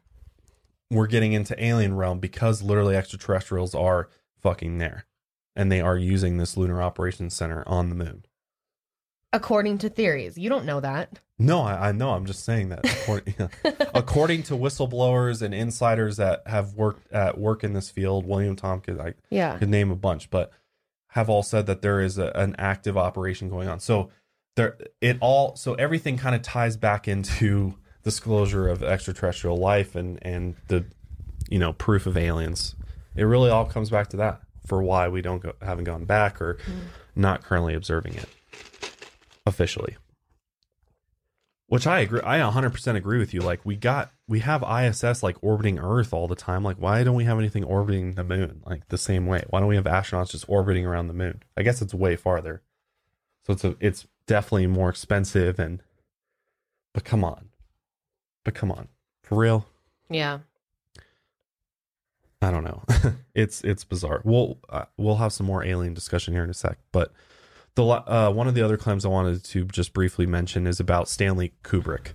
We're 0.91 1.07
getting 1.07 1.33
into 1.33 1.61
alien 1.63 1.95
realm 1.95 2.19
because 2.19 2.61
literally 2.61 2.95
extraterrestrials 2.95 3.73
are 3.73 4.09
fucking 4.41 4.77
there, 4.79 5.05
and 5.55 5.71
they 5.71 5.81
are 5.81 5.97
using 5.97 6.37
this 6.37 6.55
lunar 6.57 6.81
operations 6.83 7.33
center 7.33 7.63
on 7.67 7.89
the 7.89 7.95
moon. 7.95 8.25
According 9.33 9.79
to 9.79 9.89
theories, 9.89 10.37
you 10.37 10.47
don't 10.47 10.65
know 10.65 10.79
that. 10.79 11.19
No, 11.39 11.61
I, 11.61 11.89
I 11.89 11.91
know. 11.91 12.11
I'm 12.11 12.25
just 12.25 12.45
saying 12.45 12.69
that. 12.69 12.85
According, 12.85 13.35
according 13.95 14.43
to 14.43 14.53
whistleblowers 14.53 15.41
and 15.41 15.53
insiders 15.55 16.17
that 16.17 16.43
have 16.45 16.75
worked 16.75 17.11
at 17.11 17.39
work 17.39 17.63
in 17.63 17.73
this 17.73 17.89
field, 17.89 18.27
William 18.27 18.55
Tompkins, 18.55 18.99
I 18.99 19.15
Yeah. 19.31 19.57
could 19.57 19.69
name 19.69 19.89
a 19.89 19.95
bunch, 19.95 20.29
but 20.29 20.51
have 21.07 21.29
all 21.29 21.41
said 21.41 21.65
that 21.65 21.81
there 21.81 21.99
is 21.99 22.19
a, 22.19 22.31
an 22.35 22.55
active 22.59 22.95
operation 22.95 23.49
going 23.49 23.67
on. 23.67 23.79
So 23.79 24.09
there, 24.55 24.77
it 25.01 25.17
all, 25.19 25.55
so 25.55 25.73
everything 25.73 26.17
kind 26.17 26.35
of 26.35 26.43
ties 26.43 26.77
back 26.77 27.07
into 27.07 27.73
disclosure 28.03 28.67
of 28.67 28.83
extraterrestrial 28.83 29.57
life 29.57 29.95
and 29.95 30.19
and 30.21 30.55
the, 30.67 30.85
you 31.49 31.57
know, 31.57 31.73
proof 31.73 32.05
of 32.05 32.17
aliens. 32.17 32.75
It 33.15 33.23
really 33.23 33.49
all 33.49 33.65
comes 33.65 33.89
back 33.89 34.09
to 34.09 34.17
that 34.17 34.41
for 34.67 34.83
why 34.83 35.07
we 35.07 35.21
don't 35.23 35.41
go, 35.41 35.53
haven't 35.61 35.85
gone 35.85 36.05
back 36.05 36.39
or 36.41 36.55
mm. 36.55 36.81
not 37.15 37.43
currently 37.43 37.73
observing 37.73 38.13
it 38.13 38.29
officially. 39.45 39.97
Which 41.67 41.87
I 41.87 42.01
agree. 42.01 42.21
I 42.23 42.39
100% 42.39 42.95
agree 42.95 43.17
with 43.17 43.33
you. 43.33 43.41
Like 43.41 43.65
we 43.65 43.75
got, 43.75 44.11
we 44.27 44.41
have 44.41 44.63
ISS 44.63 45.23
like 45.23 45.37
orbiting 45.41 45.79
Earth 45.79 46.13
all 46.13 46.27
the 46.27 46.35
time. 46.35 46.63
Like 46.63 46.77
why 46.77 47.03
don't 47.03 47.15
we 47.15 47.23
have 47.23 47.39
anything 47.39 47.63
orbiting 47.63 48.13
the 48.13 48.23
moon 48.23 48.61
like 48.65 48.87
the 48.89 48.97
same 48.97 49.25
way? 49.25 49.43
Why 49.49 49.59
don't 49.59 49.69
we 49.69 49.75
have 49.75 49.85
astronauts 49.85 50.31
just 50.31 50.45
orbiting 50.47 50.85
around 50.85 51.07
the 51.07 51.13
moon? 51.13 51.41
I 51.57 51.63
guess 51.63 51.81
it's 51.81 51.93
way 51.93 52.15
farther, 52.15 52.61
so 53.45 53.53
it's 53.53 53.63
a, 53.63 53.75
it's 53.79 54.07
definitely 54.27 54.67
more 54.67 54.89
expensive 54.89 55.59
and. 55.59 55.81
But 56.93 57.05
come 57.05 57.23
on, 57.23 57.49
but 58.43 58.53
come 58.53 58.71
on, 58.71 58.87
for 59.23 59.35
real. 59.35 59.65
Yeah. 60.11 60.39
I 62.43 62.51
don't 62.51 62.63
know. 62.63 62.83
it's 63.35 63.63
it's 63.63 63.83
bizarre. 63.83 64.21
We'll 64.23 64.59
uh, 64.69 64.85
we'll 64.97 65.15
have 65.15 65.33
some 65.33 65.47
more 65.47 65.63
alien 65.63 65.93
discussion 65.93 66.33
here 66.33 66.43
in 66.43 66.49
a 66.49 66.53
sec, 66.53 66.77
but 66.91 67.11
the 67.75 67.83
uh, 67.83 68.31
one 68.31 68.47
of 68.47 68.53
the 68.53 68.61
other 68.61 68.77
claims 68.77 69.05
I 69.05 69.09
wanted 69.09 69.43
to 69.45 69.65
just 69.65 69.93
briefly 69.93 70.25
mention 70.25 70.67
is 70.67 70.79
about 70.79 71.07
Stanley 71.07 71.53
Kubrick, 71.63 72.13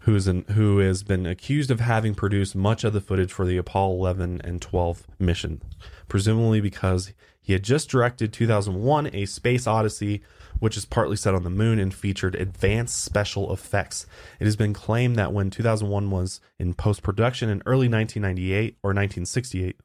who 0.00 0.14
is 0.14 0.26
an, 0.26 0.44
who 0.52 0.78
has 0.78 1.02
been 1.02 1.26
accused 1.26 1.70
of 1.70 1.80
having 1.80 2.14
produced 2.14 2.56
much 2.56 2.82
of 2.82 2.92
the 2.92 3.00
footage 3.00 3.32
for 3.32 3.44
the 3.44 3.58
Apollo 3.58 3.94
11 3.96 4.40
and 4.42 4.62
12 4.62 5.06
mission, 5.18 5.60
presumably 6.08 6.60
because 6.60 7.12
he 7.42 7.52
had 7.52 7.62
just 7.62 7.90
directed 7.90 8.32
2001: 8.32 9.10
A 9.12 9.26
Space 9.26 9.66
Odyssey, 9.66 10.22
which 10.60 10.78
is 10.78 10.86
partly 10.86 11.16
set 11.16 11.34
on 11.34 11.44
the 11.44 11.50
moon 11.50 11.78
and 11.78 11.92
featured 11.92 12.34
advanced 12.34 13.04
special 13.04 13.52
effects. 13.52 14.06
It 14.40 14.44
has 14.44 14.56
been 14.56 14.72
claimed 14.72 15.16
that 15.16 15.32
when 15.32 15.50
2001 15.50 16.10
was 16.10 16.40
in 16.58 16.72
post 16.72 17.02
production 17.02 17.50
in 17.50 17.62
early 17.66 17.88
1998 17.88 18.78
or 18.82 18.90
1968, 18.90 19.76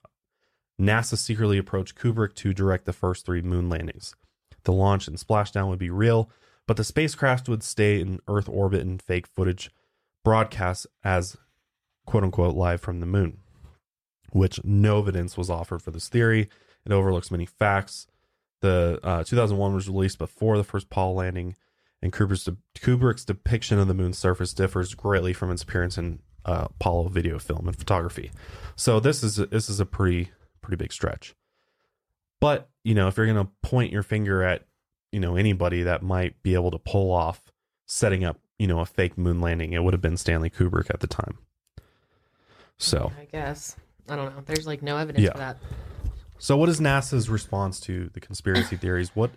NASA 0.80 1.18
secretly 1.18 1.58
approached 1.58 1.96
Kubrick 1.96 2.34
to 2.36 2.54
direct 2.54 2.86
the 2.86 2.94
first 2.94 3.26
three 3.26 3.42
moon 3.42 3.70
landings. 3.70 4.16
The 4.64 4.72
launch 4.74 5.08
and 5.08 5.18
splashdown 5.18 5.70
would 5.70 5.80
be 5.80 5.90
real, 5.90 6.30
but 6.68 6.78
the 6.78 6.84
spacecraft 6.84 7.50
would 7.50 7.64
stay 7.64 8.00
in 8.00 8.20
Earth 8.28 8.48
orbit 8.48 8.82
and 8.82 9.02
fake 9.02 9.28
footage 9.28 9.72
broadcast 10.24 10.88
as 11.04 11.38
quote 12.06 12.24
unquote 12.24 12.56
live 12.56 12.82
from 12.82 13.00
the 13.00 13.06
moon, 13.06 13.40
which 14.32 14.64
no 14.64 15.00
evidence 15.00 15.38
was 15.38 15.50
offered 15.50 15.82
for 15.82 15.92
this 15.92 16.10
theory. 16.10 16.50
It 16.86 16.92
overlooks 16.92 17.32
many 17.32 17.46
facts. 17.46 18.08
The 18.62 19.00
uh, 19.04 19.24
2001 19.24 19.74
was 19.74 19.90
released 19.90 20.20
before 20.20 20.58
the 20.58 20.64
first 20.64 20.86
Apollo 20.86 21.14
landing, 21.14 21.56
and 22.02 22.14
Kubrick's, 22.14 22.48
Kubrick's 22.78 23.26
depiction 23.26 23.80
of 23.80 23.88
the 23.88 23.94
moon's 23.94 24.18
surface 24.18 24.54
differs 24.54 24.94
greatly 24.94 25.34
from 25.34 25.52
its 25.52 25.64
appearance 25.64 25.98
in 25.98 26.20
uh, 26.46 26.68
Apollo 26.70 27.10
video 27.10 27.40
film 27.40 27.68
and 27.68 27.78
photography. 27.78 28.32
So 28.76 29.00
this 29.00 29.24
is 29.24 29.36
this 29.36 29.70
is 29.70 29.80
a 29.80 29.86
pretty 29.86 30.32
pretty 30.62 30.78
big 30.78 30.94
stretch. 30.94 31.36
But 32.42 32.70
you 32.84 32.94
know, 32.94 33.08
if 33.08 33.16
you're 33.16 33.26
going 33.26 33.46
to 33.46 33.52
point 33.62 33.94
your 33.94 34.04
finger 34.04 34.44
at 34.44 34.66
you 35.14 35.22
know 35.22 35.38
anybody 35.38 35.84
that 35.84 36.04
might 36.04 36.44
be 36.44 36.54
able 36.56 36.72
to 36.72 36.78
pull 36.80 37.14
off 37.14 37.54
setting 37.86 38.26
up 38.26 38.40
you 38.60 38.68
know 38.68 38.80
a 38.82 38.86
fake 38.86 39.18
moon 39.18 39.40
landing, 39.40 39.72
it 39.72 39.82
would 39.82 39.94
have 39.94 40.02
been 40.02 40.18
Stanley 40.18 40.50
Kubrick 40.50 40.90
at 40.90 41.00
the 41.00 41.08
time. 41.08 41.38
So. 42.78 43.12
I 43.18 43.26
guess. 43.26 43.76
I 44.10 44.16
don't 44.16 44.36
know. 44.36 44.42
There's 44.46 44.68
like 44.68 44.82
no 44.82 44.98
evidence 44.98 45.24
Yeah. 45.24 45.32
for 45.32 45.38
that. 45.38 45.58
So 46.40 46.58
what 46.58 46.70
is 46.70 46.80
NASA's 46.80 47.30
response 47.30 47.80
to 47.82 48.10
the 48.14 48.20
conspiracy 48.20 48.76
theories? 48.82 49.12
What 49.16 49.32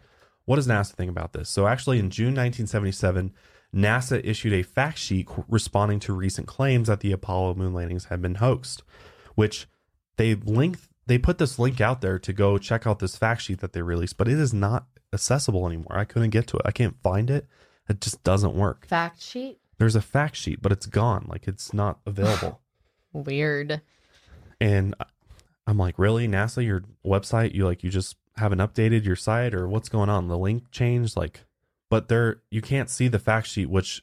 what 0.47 0.57
does 0.57 0.67
NASA 0.67 0.93
think 0.93 1.11
about 1.11 1.33
this? 1.33 1.49
So 1.51 1.67
actually 1.67 1.99
in 1.99 2.11
June 2.11 2.35
1977, 2.35 3.33
NASA 3.75 4.21
issued 4.25 4.53
a 4.55 4.63
fact 4.63 4.99
sheet 4.99 5.29
responding 5.49 6.01
to 6.01 6.13
recent 6.15 6.47
claims 6.47 6.89
that 6.89 7.01
the 7.01 7.13
Apollo 7.13 7.55
moon 7.57 7.75
landings 7.75 8.07
had 8.07 8.23
been 8.23 8.37
hoaxed, 8.37 8.83
which 9.35 9.69
they 10.17 10.35
linked. 10.35 10.81
They 11.07 11.19
put 11.19 11.39
this 11.39 11.59
link 11.59 11.81
out 11.81 12.01
there 12.01 12.19
to 12.19 12.33
go 12.33 12.57
check 12.59 12.87
out 12.87 12.99
this 12.99 13.17
fact 13.17 13.43
sheet 13.43 13.61
that 13.61 13.73
they 13.73 13.83
released, 13.83 14.17
but 14.17 14.29
it 14.29 14.39
is 14.39 14.55
not 14.55 14.87
accessible 15.13 15.67
anymore. 15.67 15.97
I 15.99 16.05
couldn't 16.05 16.31
get 16.31 16.47
to 16.49 16.57
it. 16.57 16.63
I 16.65 16.71
can't 16.73 16.97
find 17.03 17.31
it. 17.31 17.47
It 17.89 18.01
just 18.01 18.23
doesn't 18.25 18.55
work. 18.55 18.87
Fact 18.87 19.23
sheet. 19.23 19.59
There's 19.79 19.97
a 19.97 20.01
fact 20.01 20.37
sheet, 20.37 20.63
but 20.63 20.73
it's 20.73 20.87
gone. 20.87 21.27
Like 21.29 21.47
it's 21.47 21.75
not 21.75 21.99
available. 22.07 22.61
Weird. 23.13 23.81
and 24.61 24.95
I'm 25.67 25.79
like, 25.79 25.99
really, 25.99 26.27
NASA, 26.27 26.65
your 26.65 26.83
website, 27.07 27.55
you 27.55 27.65
like, 27.65 27.83
you 27.85 27.91
just 27.91 28.17
haven't 28.37 28.59
updated 28.59 29.05
your 29.05 29.17
site, 29.17 29.55
or 29.55 29.69
what's 29.69 29.89
going 29.89 30.09
on? 30.09 30.29
The 30.29 30.37
link 30.37 30.71
changed, 30.73 31.17
like, 31.17 31.45
but 31.89 32.09
there, 32.09 32.43
you 32.51 32.61
can't 32.61 32.91
see 32.91 33.09
the 33.09 33.19
fact 33.19 33.47
sheet, 33.47 33.71
which 33.71 34.03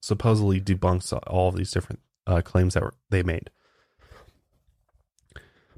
supposedly 0.00 0.60
debunks 0.60 1.12
all 1.26 1.48
of 1.48 1.56
these 1.56 1.72
different 1.72 2.00
uh, 2.26 2.40
claims 2.42 2.74
that 2.74 2.82
were, 2.82 2.94
they 3.10 3.22
made. 3.22 3.50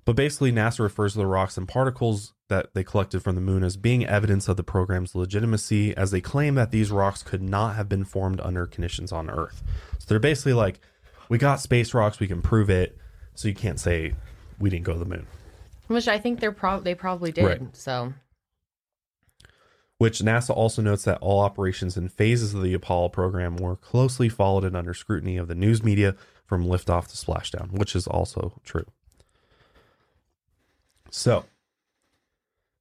But 0.06 0.14
basically, 0.14 0.52
NASA 0.52 0.78
refers 0.78 1.12
to 1.12 1.18
the 1.18 1.26
rocks 1.26 1.58
and 1.58 1.66
particles 1.66 2.32
that 2.48 2.72
they 2.74 2.84
collected 2.84 3.24
from 3.24 3.34
the 3.34 3.40
moon 3.40 3.64
as 3.64 3.76
being 3.76 4.06
evidence 4.06 4.48
of 4.48 4.56
the 4.56 4.62
program's 4.62 5.16
legitimacy, 5.16 5.96
as 5.96 6.12
they 6.12 6.20
claim 6.20 6.54
that 6.54 6.70
these 6.70 6.92
rocks 6.92 7.24
could 7.24 7.42
not 7.42 7.74
have 7.74 7.88
been 7.88 8.04
formed 8.04 8.40
under 8.40 8.66
conditions 8.66 9.10
on 9.10 9.28
Earth. 9.28 9.64
So 9.98 10.06
they're 10.08 10.20
basically 10.20 10.52
like, 10.52 10.78
we 11.28 11.38
got 11.38 11.58
space 11.58 11.92
rocks, 11.92 12.20
we 12.20 12.28
can 12.28 12.40
prove 12.40 12.70
it, 12.70 12.96
so 13.34 13.48
you 13.48 13.54
can't 13.54 13.80
say 13.80 14.14
we 14.60 14.70
didn't 14.70 14.84
go 14.84 14.92
to 14.92 14.98
the 15.00 15.04
moon. 15.04 15.26
Which 15.88 16.06
I 16.06 16.18
think 16.18 16.38
they're 16.38 16.52
prob 16.52 16.84
they 16.84 16.94
probably 16.94 17.32
did. 17.32 17.44
Right. 17.44 17.76
So 17.76 18.14
Which 19.98 20.20
NASA 20.20 20.50
also 20.50 20.82
notes 20.82 21.02
that 21.04 21.18
all 21.20 21.40
operations 21.40 21.96
and 21.96 22.12
phases 22.12 22.54
of 22.54 22.62
the 22.62 22.74
Apollo 22.74 23.08
program 23.08 23.56
were 23.56 23.74
closely 23.76 24.28
followed 24.28 24.64
and 24.64 24.76
under 24.76 24.94
scrutiny 24.94 25.36
of 25.36 25.48
the 25.48 25.54
news 25.56 25.82
media 25.82 26.14
from 26.44 26.64
liftoff 26.64 27.08
to 27.08 27.16
splashdown, 27.16 27.72
which 27.72 27.96
is 27.96 28.06
also 28.06 28.60
true. 28.64 28.86
So 31.10 31.44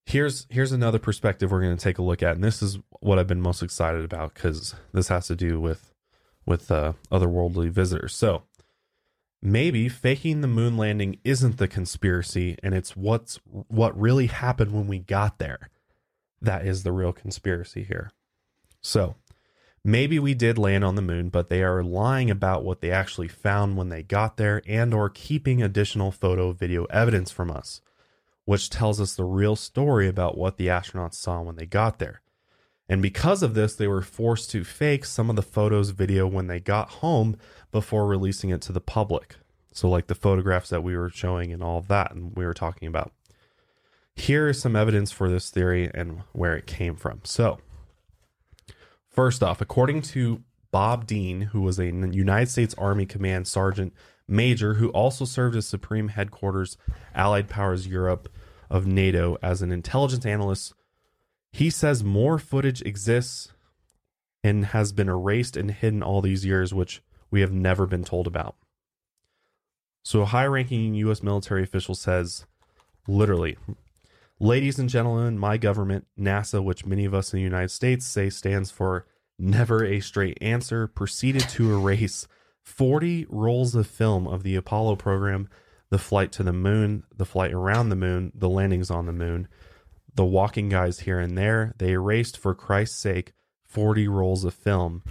here's 0.06 0.46
here's 0.50 0.72
another 0.72 1.00
perspective 1.00 1.52
we're 1.52 1.62
going 1.62 1.76
to 1.76 1.84
take 1.84 1.98
a 1.98 2.04
look 2.04 2.24
at, 2.24 2.36
and 2.36 2.44
this 2.44 2.62
is 2.62 2.78
what 3.00 3.20
I've 3.20 3.28
been 3.28 3.42
most 3.42 3.64
excited 3.64 4.04
about 4.04 4.34
because 4.34 4.76
this 4.94 5.08
has 5.10 5.28
to 5.28 5.36
do 5.36 5.60
with 5.60 5.94
with 6.46 6.72
uh, 6.72 6.94
otherworldly 7.12 7.70
visitors. 7.70 8.16
So 8.16 8.44
maybe 9.42 9.90
faking 9.90 10.42
the 10.42 10.48
moon 10.48 10.78
landing 10.78 11.18
isn't 11.24 11.58
the 11.58 11.68
conspiracy, 11.68 12.58
and 12.64 12.74
it's 12.74 12.96
what's 12.96 13.40
what 13.46 14.00
really 14.00 14.28
happened 14.28 14.72
when 14.72 14.88
we 14.88 15.00
got 15.00 15.40
there. 15.40 15.70
That 16.42 16.66
is 16.66 16.84
the 16.84 16.92
real 16.92 17.14
conspiracy 17.14 17.84
here. 17.84 18.12
So 18.82 19.16
maybe 19.84 20.20
we 20.20 20.36
did 20.36 20.60
land 20.60 20.84
on 20.84 20.94
the 20.96 21.02
moon, 21.02 21.30
but 21.30 21.50
they 21.50 21.64
are 21.64 21.84
lying 21.84 22.30
about 22.30 22.64
what 22.64 22.82
they 22.82 22.92
actually 22.92 23.28
found 23.28 23.78
when 23.78 23.90
they 23.90 24.04
got 24.04 24.38
there, 24.38 24.62
and 24.68 24.94
or 24.94 25.10
keeping 25.10 25.64
additional 25.64 26.12
photo 26.12 26.52
video 26.52 26.86
evidence 26.86 27.32
from 27.32 27.50
us 27.50 27.82
which 28.46 28.70
tells 28.70 29.02
us 29.02 29.16
the 29.16 29.24
real 29.24 29.56
story 29.56 30.08
about 30.08 30.38
what 30.38 30.58
the 30.58 30.68
astronauts 30.68 31.16
saw 31.16 31.42
when 31.42 31.56
they 31.56 31.66
got 31.66 32.00
there. 32.00 32.22
And 32.88 33.02
because 33.02 33.42
of 33.42 33.56
this, 33.56 33.76
they 33.76 33.88
were 33.88 34.04
forced 34.04 34.52
to 34.52 34.64
fake 34.64 35.06
some 35.06 35.30
of 35.30 35.36
the 35.36 35.42
photos 35.42 35.90
video 35.90 36.28
when 36.28 36.48
they 36.48 36.60
got 36.60 36.90
home 36.90 37.36
before 37.72 38.06
releasing 38.06 38.52
it 38.52 38.62
to 38.62 38.72
the 38.72 38.80
public. 38.80 39.38
So, 39.72 39.90
like 39.90 40.08
the 40.08 40.16
photographs 40.16 40.70
that 40.70 40.84
we 40.84 40.96
were 40.96 41.10
showing 41.10 41.52
and 41.52 41.64
all 41.64 41.80
of 41.80 41.88
that, 41.88 42.12
and 42.14 42.34
we 42.36 42.46
were 42.46 42.54
talking 42.54 42.88
about. 42.88 43.12
Here 44.16 44.48
is 44.48 44.62
some 44.62 44.76
evidence 44.76 45.12
for 45.12 45.30
this 45.30 45.50
theory 45.50 45.92
and 45.94 46.22
where 46.32 46.56
it 46.56 46.68
came 46.68 46.96
from. 46.96 47.22
So, 47.26 47.60
first 49.10 49.44
off, 49.44 49.60
according 49.60 50.04
to 50.04 50.44
Bob 50.72 51.08
Dean, 51.08 51.42
who 51.42 51.62
was 51.62 51.80
a 51.80 51.88
United 51.88 52.50
States 52.50 52.76
Army 52.78 53.06
Command 53.06 53.48
Sergeant 53.48 53.94
Major 54.28 54.76
who 54.76 54.90
also 54.90 55.26
served 55.26 55.56
as 55.56 55.68
Supreme 55.68 56.10
Headquarters 56.10 56.78
Allied 57.14 57.48
Powers 57.48 57.88
Europe 57.88 58.30
of 58.70 58.88
NATO 58.88 59.38
as 59.42 59.62
an 59.62 59.72
intelligence 59.72 60.26
analyst. 60.26 60.74
He 61.52 61.70
says 61.70 62.04
more 62.04 62.40
footage 62.40 62.82
exists 62.82 63.52
and 64.44 64.68
has 64.68 64.92
been 64.92 65.10
erased 65.10 65.56
and 65.56 65.72
hidden 65.72 66.04
all 66.04 66.22
these 66.22 66.46
years, 66.46 66.74
which 66.74 67.02
we 67.32 67.42
have 67.42 67.52
never 67.52 67.86
been 67.86 68.04
told 68.04 68.28
about. 68.28 68.56
So, 70.04 70.22
a 70.22 70.26
high 70.26 70.46
ranking 70.46 70.94
U.S. 70.94 71.24
military 71.24 71.64
official 71.64 71.96
says, 71.96 72.46
literally, 73.08 73.58
Ladies 74.40 74.78
and 74.78 74.90
gentlemen, 74.90 75.40
my 75.40 75.56
government, 75.56 76.08
NASA, 76.20 76.62
which 76.62 76.86
many 76.86 77.06
of 77.06 77.14
us 77.14 77.32
in 77.32 77.38
the 77.38 77.44
United 77.44 77.72
States 77.72 78.06
say 78.06 78.30
stands 78.30 78.70
for 78.70 79.08
never 79.40 79.86
a 79.86 80.02
straight 80.02 80.38
answer, 80.42 80.88
proceeded 80.88 81.48
to 81.50 81.74
erase 81.74 82.28
40 82.66 83.28
rolls 83.30 83.76
of 83.76 83.88
film 83.88 84.28
of 84.28 84.44
the 84.44 84.56
Apollo 84.56 84.98
program, 84.98 85.48
the 85.90 86.00
flight 86.00 86.32
to 86.34 86.44
the 86.44 86.52
moon, 86.52 87.04
the 87.16 87.26
flight 87.26 87.54
around 87.54 87.90
the 87.90 87.96
moon, 87.96 88.32
the 88.36 88.50
landings 88.50 88.90
on 88.90 89.06
the 89.06 89.14
moon, 89.14 89.48
the 90.16 90.26
walking 90.26 90.70
guys 90.70 91.02
here 91.02 91.20
and 91.20 91.38
there. 91.38 91.74
They 91.78 91.92
erased, 91.92 92.38
for 92.38 92.56
Christ's 92.56 93.00
sake, 93.00 93.34
40 93.66 94.08
rolls 94.08 94.44
of 94.44 94.54
film 94.54 95.04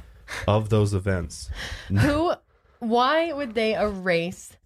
of 0.49 0.69
those 0.69 0.93
events. 0.95 1.49
who 1.89 2.35
why 2.81 3.33
would 3.33 3.55
they 3.55 3.75
erase 3.75 4.57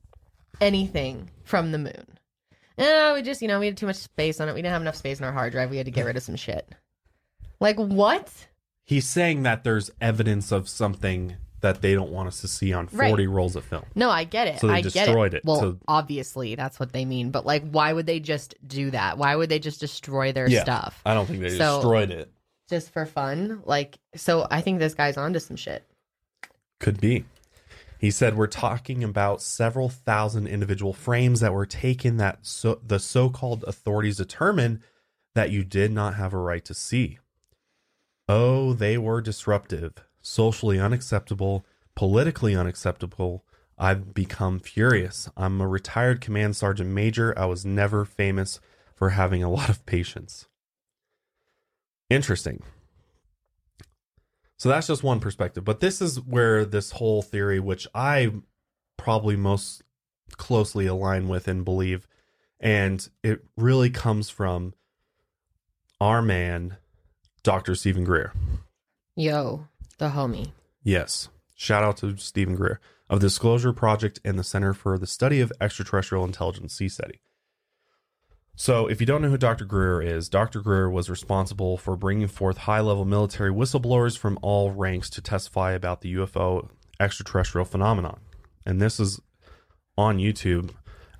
anything 0.61 1.31
from 1.45 1.73
the 1.73 1.79
moon? 1.79 2.19
No, 2.79 3.15
we 3.15 3.23
just, 3.23 3.43
you 3.43 3.49
know, 3.49 3.61
we 3.61 3.67
had 3.67 3.77
too 3.77 3.87
much 3.87 3.97
space 3.97 4.41
on 4.41 4.49
it. 4.49 4.55
We 4.55 4.63
didn't 4.63 4.73
have 4.73 4.83
enough 4.83 4.97
space 4.97 5.19
in 5.19 5.25
our 5.25 5.33
hard 5.33 5.53
drive. 5.53 5.71
We 5.71 5.77
had 5.77 5.87
to 5.87 5.93
get 5.93 6.07
rid 6.07 6.17
of 6.17 6.23
some 6.23 6.37
shit. 6.37 6.69
Like 7.61 7.77
what? 7.77 8.33
He's 8.85 9.07
saying 9.07 9.43
that 9.43 9.65
there's 9.65 9.91
evidence 10.01 10.53
of 10.53 10.69
something 10.69 11.37
that 11.61 11.83
they 11.83 11.95
don't 11.95 12.11
want 12.11 12.29
us 12.29 12.41
to 12.43 12.49
see 12.49 12.73
on 12.73 12.87
40 12.87 13.27
Right. 13.27 13.29
rolls 13.35 13.57
of 13.57 13.65
film. 13.65 13.85
No, 13.95 14.11
I 14.11 14.25
get 14.25 14.47
it. 14.47 14.61
So 14.61 14.69
they 14.69 14.75
I 14.75 14.81
get 14.81 14.93
destroyed 14.93 15.35
it. 15.35 15.45
Well, 15.45 15.61
So- 15.61 15.79
obviously 15.89 16.55
that's 16.55 16.79
what 16.79 16.93
they 16.93 17.05
mean. 17.05 17.31
But 17.31 17.45
like, 17.45 17.69
why 17.69 17.93
would 17.93 18.07
they 18.07 18.21
just 18.21 18.55
do 18.67 18.91
that? 18.93 19.19
Why 19.19 19.35
would 19.35 19.49
they 19.49 19.59
just 19.59 19.81
destroy 19.81 20.31
their 20.33 20.49
stuff 20.49 21.01
I 21.05 21.15
don't 21.15 21.27
think 21.27 21.41
they 21.41 21.57
So- 21.57 21.77
destroyed 21.79 22.11
it. 22.11 22.31
just 22.71 22.93
for 22.93 23.07
fun? 23.07 23.63
Like, 23.65 23.99
so 24.15 24.47
I 24.51 24.61
think 24.61 24.79
this 24.79 24.95
guy's 24.95 25.17
onto 25.17 25.41
some 25.41 25.57
shit. 25.57 25.85
Could 26.79 27.01
be. 27.01 27.25
He 27.99 28.13
said 28.13 28.37
we're 28.37 28.47
talking 28.47 29.03
about 29.03 29.43
several 29.43 29.89
thousand 29.89 30.47
individual 30.47 30.93
frames 30.93 31.41
that 31.41 31.53
were 31.53 31.67
taken 31.67 32.17
that 32.19 32.47
so, 32.47 32.81
the 32.87 33.01
so-called 33.01 33.65
authorities 33.67 34.19
determined 34.19 34.79
that 35.35 35.51
you 35.51 35.65
did 35.65 35.91
not 35.91 36.15
have 36.15 36.33
a 36.33 36.37
right 36.39 36.65
to 36.67 36.75
see. 36.75 37.19
Oh, 38.29 38.73
they 38.75 38.97
were 38.99 39.21
disruptive, 39.21 39.95
socially 40.29 40.79
unacceptable, 40.79 41.65
politically 41.95 42.55
unacceptable. 42.55 43.45
I've 43.79 44.13
become 44.13 44.59
furious. 44.59 45.29
I'm 45.37 45.61
a 45.61 45.69
retired 45.69 46.21
command 46.21 46.57
sergeant 46.57 46.91
major. 46.91 47.37
I 47.39 47.47
was 47.47 47.65
never 47.65 48.05
famous 48.05 48.61
for 48.95 49.11
having 49.11 49.43
a 49.43 49.51
lot 49.51 49.69
of 49.69 49.85
patience. 49.87 50.47
Interesting. 52.11 52.63
So 54.57 54.69
that's 54.69 54.89
just 54.89 55.05
one 55.05 55.21
perspective. 55.21 55.65
But 55.65 55.81
this 55.81 56.03
is 56.03 56.21
where 56.21 56.65
this 56.65 56.93
whole 56.93 57.23
theory, 57.23 57.61
which 57.61 57.87
I 57.95 58.33
probably 58.97 59.37
most 59.37 59.83
closely 60.37 60.87
align 60.87 61.29
with 61.29 61.47
and 61.47 61.65
believe, 61.65 62.09
and 62.59 63.09
it 63.23 63.45
really 63.57 63.91
comes 63.91 64.31
from 64.31 64.75
our 66.01 66.21
man, 66.23 66.77
Dr. 67.45 67.77
Stephen 67.77 68.03
Greer. 68.03 68.33
Yo, 69.15 69.69
the 69.99 70.11
homie. 70.11 70.53
Yes. 70.83 71.29
Shout 71.55 71.85
out 71.85 71.97
to 71.99 72.17
Stephen 72.17 72.55
Greer 72.55 72.81
of 73.11 73.21
the 73.21 73.27
Disclosure 73.27 73.73
Project 73.73 74.21
and 74.25 74.39
the 74.39 74.45
Center 74.45 74.73
for 74.73 74.99
the 74.99 75.07
Study 75.07 75.41
of 75.41 75.53
Extraterrestrial 75.61 76.25
Intelligence, 76.25 76.79
CSETI. 76.79 77.19
So, 78.55 78.89
if 78.89 79.01
you 79.01 79.07
don't 79.07 79.23
know 79.23 79.29
who 79.29 79.39
Dr. 79.39 79.65
Greer 79.65 80.03
is, 80.03 80.29
Dr. 80.29 80.61
Greer 80.61 80.91
was 80.91 81.09
responsible 81.09 81.77
for 81.77 81.97
bringing 81.97 82.27
forth 82.27 82.59
high 82.59 82.81
level 82.81 83.05
military 83.05 83.53
whistleblowers 83.53 84.19
from 84.19 84.37
all 84.43 84.73
ranks 84.73 85.09
to 85.11 85.23
testify 85.23 85.73
about 85.73 86.01
the 86.01 86.15
UFO 86.17 86.69
extraterrestrial 86.99 87.65
phenomenon. 87.65 88.19
And 88.67 88.83
this 88.83 88.99
is 88.99 89.21
on 89.97 90.19
YouTube 90.19 90.71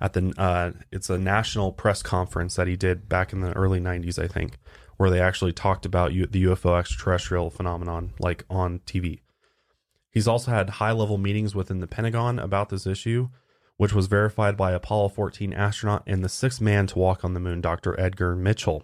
at 0.01 0.13
the, 0.13 0.33
uh, 0.37 0.71
it's 0.91 1.09
a 1.09 1.17
national 1.17 1.71
press 1.71 2.03
conference 2.03 2.55
that 2.55 2.67
he 2.67 2.75
did 2.75 3.07
back 3.07 3.31
in 3.31 3.39
the 3.39 3.53
early 3.53 3.79
90s, 3.79 4.21
I 4.21 4.27
think, 4.27 4.57
where 4.99 5.09
they 5.09 5.21
actually 5.21 5.53
talked 5.53 5.85
about 5.85 6.11
U- 6.11 6.27
the 6.27 6.43
UFO 6.43 6.77
extraterrestrial 6.77 7.49
phenomenon, 7.49 8.11
like 8.19 8.43
on 8.49 8.79
TV. 8.79 9.21
He's 10.11 10.27
also 10.27 10.51
had 10.51 10.71
high 10.71 10.91
level 10.91 11.17
meetings 11.17 11.55
within 11.55 11.79
the 11.79 11.87
Pentagon 11.87 12.37
about 12.37 12.67
this 12.67 12.85
issue, 12.85 13.29
which 13.77 13.93
was 13.93 14.07
verified 14.07 14.57
by 14.57 14.73
Apollo 14.73 15.09
14 15.09 15.53
astronaut 15.53 16.03
and 16.05 16.21
the 16.21 16.27
sixth 16.27 16.59
man 16.59 16.85
to 16.87 16.99
walk 16.99 17.23
on 17.23 17.33
the 17.33 17.39
moon, 17.39 17.61
Dr. 17.61 17.97
Edgar 17.97 18.35
Mitchell, 18.35 18.83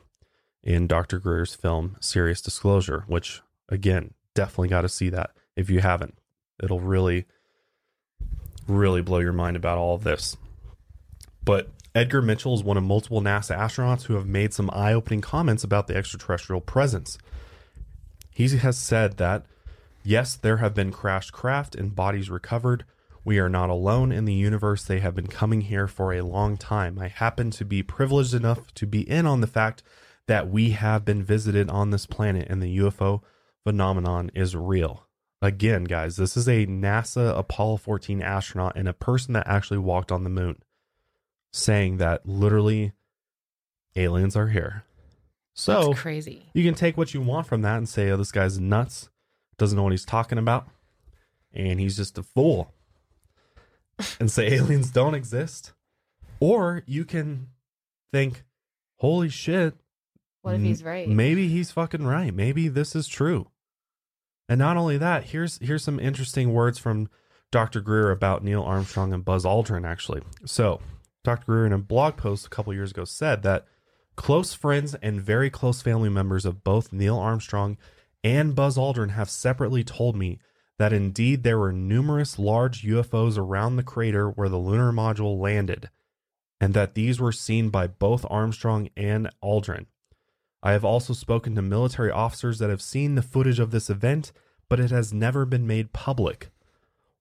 in 0.63 0.87
Dr. 0.87 1.19
Greer's 1.19 1.53
film 1.53 1.97
Sirius 1.99 2.41
Disclosure, 2.41 3.03
which, 3.07 3.41
again, 3.67 4.13
definitely 4.33 4.69
got 4.69 4.83
to 4.83 4.89
see 4.89 5.09
that 5.09 5.31
if 5.57 5.69
you 5.69 5.81
haven't. 5.81 6.17
It'll 6.63 6.79
really, 6.79 7.25
really 8.69 9.01
blow 9.01 9.19
your 9.19 9.33
mind 9.33 9.57
about 9.57 9.77
all 9.77 9.95
of 9.95 10.05
this. 10.05 10.37
But 11.43 11.67
Edgar 11.95 12.21
Mitchell 12.21 12.53
is 12.53 12.61
one 12.61 12.75
of 12.75 12.83
multiple 12.83 13.21
NASA 13.21 13.57
astronauts 13.57 14.03
who 14.03 14.15
have 14.15 14.27
made 14.27 14.53
some 14.53 14.69
eye 14.73 14.91
opening 14.91 15.21
comments 15.21 15.63
about 15.63 15.87
the 15.87 15.95
extraterrestrial 15.95 16.59
presence. 16.59 17.17
He 18.33 18.49
has 18.49 18.77
said 18.77 19.15
that 19.15 19.45
Yes, 20.03 20.35
there 20.35 20.57
have 20.57 20.75
been 20.75 20.91
crashed 20.91 21.31
craft 21.31 21.73
and 21.73 21.95
bodies 21.95 22.29
recovered. 22.29 22.83
We 23.23 23.39
are 23.39 23.49
not 23.49 23.69
alone 23.69 24.11
in 24.11 24.25
the 24.25 24.33
universe. 24.33 24.83
They 24.83 24.99
have 24.99 25.15
been 25.15 25.27
coming 25.27 25.61
here 25.61 25.87
for 25.87 26.13
a 26.13 26.21
long 26.21 26.57
time. 26.57 26.99
I 26.99 27.07
happen 27.07 27.49
to 27.51 27.65
be 27.65 27.81
privileged 27.81 28.33
enough 28.33 28.71
to 28.75 28.85
be 28.85 29.09
in 29.09 29.25
on 29.25 29.39
the 29.39 29.47
fact 29.47 29.81
that 30.27 30.49
we 30.49 30.71
have 30.71 31.05
been 31.05 31.23
visited 31.23 31.69
on 31.69 31.91
this 31.91 32.05
planet 32.05 32.47
and 32.49 32.61
the 32.61 32.77
UFO 32.77 33.21
phenomenon 33.63 34.29
is 34.35 34.53
real. 34.53 35.07
Again, 35.41 35.85
guys, 35.85 36.17
this 36.17 36.35
is 36.35 36.47
a 36.47 36.67
NASA 36.67 37.35
Apollo 37.35 37.77
14 37.77 38.21
astronaut 38.21 38.75
and 38.75 38.87
a 38.87 38.93
person 38.93 39.33
that 39.33 39.47
actually 39.47 39.79
walked 39.79 40.11
on 40.11 40.23
the 40.23 40.29
moon 40.29 40.57
saying 41.55 41.97
that 41.97 42.27
literally 42.27 42.91
aliens 43.95 44.35
are 44.35 44.49
here. 44.49 44.83
So 45.53 45.87
That's 45.87 46.01
crazy. 46.01 46.45
you 46.53 46.65
can 46.65 46.73
take 46.73 46.97
what 46.97 47.13
you 47.13 47.21
want 47.21 47.47
from 47.47 47.61
that 47.61 47.77
and 47.77 47.87
say, 47.87 48.09
oh, 48.09 48.17
this 48.17 48.31
guy's 48.31 48.59
nuts, 48.59 49.09
doesn't 49.57 49.77
know 49.77 49.83
what 49.83 49.93
he's 49.93 50.03
talking 50.05 50.37
about, 50.37 50.67
and 51.53 51.79
he's 51.79 51.95
just 51.95 52.17
a 52.17 52.23
fool. 52.23 52.73
and 54.19 54.29
say 54.29 54.51
aliens 54.53 54.91
don't 54.91 55.15
exist. 55.15 55.71
Or 56.41 56.83
you 56.85 57.05
can 57.05 57.47
think, 58.11 58.43
holy 58.97 59.29
shit. 59.29 59.75
What 60.41 60.55
if 60.55 60.61
he's 60.61 60.83
right? 60.83 61.07
Maybe 61.07 61.47
he's 61.47 61.71
fucking 61.71 62.05
right. 62.05 62.33
Maybe 62.33 62.67
this 62.67 62.93
is 62.95 63.07
true. 63.07 63.47
And 64.49 64.59
not 64.59 64.75
only 64.75 64.97
that, 64.97 65.23
here's 65.23 65.57
here's 65.59 65.83
some 65.83 65.99
interesting 65.99 66.53
words 66.53 66.77
from 66.77 67.09
Dr. 67.49 67.79
Greer 67.79 68.11
about 68.11 68.43
Neil 68.43 68.61
Armstrong 68.61 69.13
and 69.13 69.23
Buzz 69.23 69.45
Aldrin, 69.45 69.87
actually. 69.87 70.21
So, 70.45 70.81
Dr. 71.25 71.45
Greer 71.45 71.65
in 71.65 71.73
a 71.73 71.77
blog 71.77 72.17
post 72.17 72.45
a 72.45 72.49
couple 72.49 72.73
years 72.73 72.91
ago 72.91 73.03
said 73.03 73.43
that 73.43 73.65
close 74.15 74.53
friends 74.53 74.95
and 74.95 75.21
very 75.21 75.49
close 75.49 75.81
family 75.81 76.09
members 76.09 76.45
of 76.45 76.63
both 76.63 76.93
Neil 76.93 77.17
Armstrong 77.17 77.77
and 78.23 78.55
Buzz 78.55 78.77
Aldrin 78.77 79.11
have 79.11 79.29
separately 79.29 79.83
told 79.83 80.15
me 80.15 80.39
that 80.77 80.93
indeed 80.93 81.43
there 81.43 81.59
were 81.59 81.71
numerous 81.71 82.39
large 82.39 82.83
UFOs 82.83 83.37
around 83.37 83.75
the 83.75 83.83
crater 83.83 84.29
where 84.29 84.49
the 84.49 84.57
lunar 84.57 84.91
module 84.91 85.39
landed, 85.39 85.89
and 86.59 86.73
that 86.73 86.95
these 86.95 87.19
were 87.19 87.31
seen 87.31 87.69
by 87.69 87.87
both 87.87 88.25
Armstrong 88.29 88.89
and 88.97 89.29
Aldrin. 89.43 89.85
I 90.63 90.71
have 90.71 90.83
also 90.83 91.13
spoken 91.13 91.55
to 91.55 91.61
military 91.61 92.11
officers 92.11 92.59
that 92.59 92.69
have 92.69 92.81
seen 92.81 93.15
the 93.15 93.21
footage 93.21 93.59
of 93.59 93.71
this 93.71 93.89
event, 93.89 94.31
but 94.67 94.79
it 94.79 94.91
has 94.91 95.13
never 95.13 95.45
been 95.45 95.67
made 95.67 95.93
public. 95.93 96.49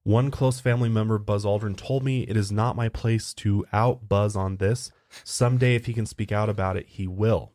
One 0.05 0.31
close 0.31 0.61
family 0.61 0.91
member, 0.91 1.19
Buzz 1.19 1.47
Aldrin, 1.47 1.77
told 1.77 2.05
me 2.05 2.23
it 2.23 2.37
is 2.37 2.53
not 2.53 2.77
my 2.77 2.91
place 2.91 3.33
to 3.35 3.65
out 3.73 4.07
Buzz 4.07 4.37
on 4.37 4.59
this. 4.59 4.93
Someday, 5.25 5.75
if 5.75 5.87
he 5.87 5.95
can 5.95 6.05
speak 6.05 6.31
out 6.31 6.51
about 6.51 6.77
it, 6.77 6.87
he 6.87 7.07
will. 7.07 7.53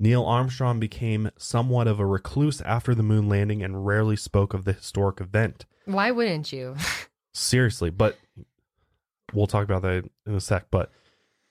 Neil 0.00 0.24
Armstrong 0.24 0.80
became 0.80 1.30
somewhat 1.36 1.86
of 1.86 2.00
a 2.00 2.06
recluse 2.06 2.60
after 2.62 2.92
the 2.92 3.04
moon 3.04 3.28
landing 3.28 3.62
and 3.62 3.86
rarely 3.86 4.16
spoke 4.16 4.52
of 4.52 4.64
the 4.64 4.72
historic 4.72 5.20
event. 5.20 5.66
Why 5.84 6.10
wouldn't 6.10 6.52
you? 6.52 6.74
Seriously, 7.32 7.90
but 7.90 8.18
we'll 9.32 9.46
talk 9.46 9.64
about 9.64 9.82
that 9.82 10.10
in 10.26 10.34
a 10.34 10.40
sec. 10.40 10.66
But 10.72 10.90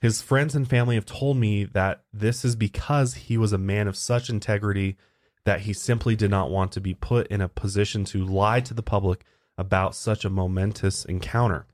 his 0.01 0.21
friends 0.21 0.53
and 0.53 0.69
family 0.69 0.95
have 0.95 1.05
told 1.05 1.37
me 1.37 1.63
that 1.63 2.03
this 2.11 2.43
is 2.43 2.57
because 2.57 3.13
he 3.13 3.37
was 3.37 3.53
a 3.53 3.57
man 3.57 3.87
of 3.87 3.95
such 3.95 4.29
integrity 4.29 4.97
that 5.45 5.61
he 5.61 5.71
simply 5.71 6.17
did 6.17 6.29
not 6.29 6.49
want 6.49 6.73
to 6.73 6.81
be 6.81 6.93
put 6.93 7.27
in 7.27 7.39
a 7.39 7.47
position 7.47 8.03
to 8.05 8.25
lie 8.25 8.59
to 8.61 8.73
the 8.73 8.83
public 8.83 9.23
about 9.59 9.93
such 9.93 10.23
a 10.23 10.29
momentous 10.29 11.03
encounter. 11.03 11.65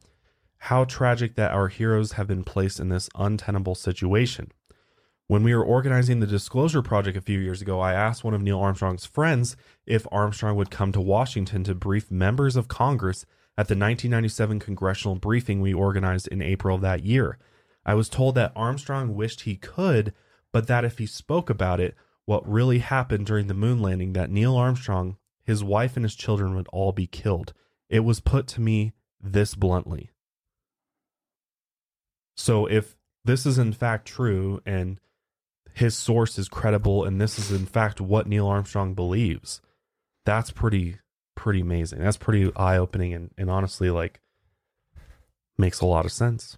How 0.57 0.86
tragic 0.86 1.36
that 1.36 1.52
our 1.52 1.68
heroes 1.68 2.14
have 2.14 2.26
been 2.26 2.44
placed 2.44 2.80
in 2.80 2.90
this 2.90 3.10
untenable 3.16 3.76
situation. 3.76 4.52
When 5.28 5.44
we 5.44 5.53
were 5.53 5.64
organizing 5.64 6.20
the 6.20 6.28
Disclosure 6.28 6.82
Project 6.82 7.16
a 7.16 7.22
few 7.22 7.40
years 7.40 7.62
ago, 7.62 7.80
I 7.80 7.94
asked 7.94 8.24
one 8.24 8.34
of 8.34 8.41
Neil 8.41 8.60
Armstrong's 8.60 9.06
friends 9.06 9.56
if 9.86 10.07
Armstrong 10.12 10.56
would 10.56 10.72
come 10.72 10.91
to 10.94 11.02
Washington 11.02 11.64
to 11.66 11.76
brief 11.76 12.10
members 12.10 12.56
of 12.56 12.68
Congress 12.68 13.24
at 13.56 13.68
the 13.68 13.74
1997 13.74 14.60
congressional 14.60 15.16
briefing 15.16 15.62
we 15.62 15.74
organized 15.74 16.28
in 16.30 16.41
April 16.41 16.76
of 16.76 16.82
that 16.82 17.03
year. 17.03 17.38
I 17.86 17.94
was 17.94 18.10
told 18.10 18.34
that 18.34 18.52
Armstrong 18.56 19.14
wished 19.14 19.41
he 19.41 19.56
could, 19.56 20.12
but 20.52 20.66
that 20.66 20.86
if 20.86 20.98
he 20.98 21.06
spoke 21.06 21.52
about 21.52 21.80
it, 21.80 21.94
what 22.26 22.52
really 22.52 22.80
happened 22.80 23.28
during 23.28 23.45
the 23.45 23.53
moon 23.53 23.80
landing, 23.80 24.14
that 24.14 24.32
Neil 24.32 24.56
Armstrong, 24.56 25.18
his 25.44 25.64
wife, 25.64 25.95
and 25.95 26.03
his 26.03 26.16
children 26.16 26.56
would 26.56 26.68
all 26.74 26.91
be 26.91 27.06
killed. 27.06 27.53
It 27.90 28.02
was 28.02 28.20
put 28.20 28.48
to 28.48 28.62
me 28.62 28.94
this 29.22 29.56
bluntly. 29.56 30.12
So 32.36 32.66
if 32.66 32.95
this 33.24 33.45
is 33.45 33.57
in 33.57 33.74
fact 33.74 34.07
true 34.07 34.62
and 34.66 34.99
his 35.74 35.95
source 35.95 36.38
is 36.38 36.48
credible 36.48 37.03
and 37.03 37.20
this 37.20 37.38
is 37.40 37.52
in 37.52 37.66
fact 37.66 37.99
what 38.02 38.28
Neil 38.28 38.48
Armstrong 38.48 38.94
believes, 38.94 39.62
that's 40.26 40.52
pretty 40.52 40.99
pretty 41.36 41.62
amazing. 41.62 41.99
That's 41.99 42.18
pretty 42.18 42.52
eye 42.56 42.78
opening 42.78 43.14
and, 43.14 43.32
and 43.38 43.49
honestly 43.49 43.90
like 43.90 44.22
makes 45.57 45.82
a 45.82 45.86
lot 45.86 46.06
of 46.06 46.12
sense 46.12 46.57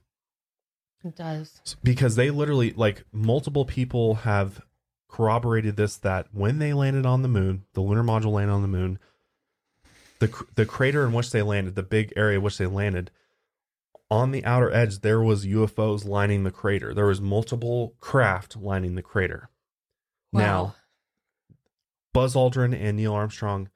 It 1.03 1.15
does. 1.15 1.61
because 1.83 2.15
they 2.15 2.29
literally 2.31 2.73
like 2.73 3.03
multiple 3.11 3.65
people 3.65 4.15
have 4.15 4.61
corroborated 5.07 5.75
this 5.77 5.95
that 5.97 6.27
when 6.31 6.59
they 6.59 6.73
landed 6.73 7.05
on 7.05 7.21
the 7.21 7.27
moon, 7.27 7.63
the 7.73 7.81
lunar 7.81 8.03
module 8.03 8.31
landed 8.33 8.53
on 8.53 8.61
the 8.61 8.67
moon, 8.67 8.99
the 10.19 10.45
the 10.55 10.65
crater 10.65 11.05
in 11.05 11.13
which 11.13 11.31
they 11.31 11.41
landed, 11.41 11.75
the 11.75 11.83
big 11.83 12.13
area 12.15 12.37
in 12.37 12.43
which 12.43 12.57
they 12.57 12.65
landed, 12.65 13.11
on 14.09 14.31
the 14.31 14.43
outer 14.45 14.71
edge 14.71 14.99
there 14.99 15.21
was 15.21 15.45
UFOs 15.45 16.05
lining 16.05 16.43
the 16.43 16.51
crater. 16.51 16.93
There 16.93 17.05
was 17.05 17.19
multiple 17.21 17.95
craft 17.99 18.55
lining 18.57 18.95
the 18.95 19.01
crater. 19.03 19.49
Now, 20.33 20.63
Wow. 20.63 20.75
Buzz 22.13 22.33
Aldrin 22.35 22.73
and 22.73 22.97
Neil 22.97 23.13
Armstrong 23.13 23.69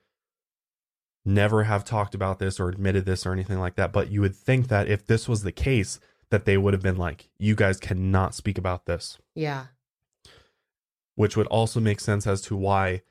never 1.23 1.63
have 1.65 1.83
talked 1.85 2.15
about 2.15 2.39
this 2.39 2.59
or 2.59 2.69
admitted 2.69 3.05
this 3.05 3.25
or 3.25 3.31
anything 3.33 3.59
like 3.59 3.75
that, 3.75 3.93
but 3.93 4.09
you 4.09 4.21
would 4.21 4.35
think 4.35 4.67
that 4.69 4.87
if 4.87 5.05
this 5.05 5.29
was 5.29 5.43
the 5.43 5.51
case 5.51 5.99
that 6.31 6.45
they 6.45 6.57
would 6.57 6.73
have 6.73 6.81
been 6.81 6.97
like, 6.97 7.29
you 7.37 7.53
guys 7.55 7.79
cannot 7.79 8.33
speak 8.33 8.57
about 8.57 8.85
this 8.85 9.19
Yeah. 9.35 9.67
which 11.15 11.37
would 11.37 11.47
also 11.47 11.79
make 11.79 11.99
sense 11.99 12.25
as 12.25 12.41
to 12.41 12.55
why 12.55 13.03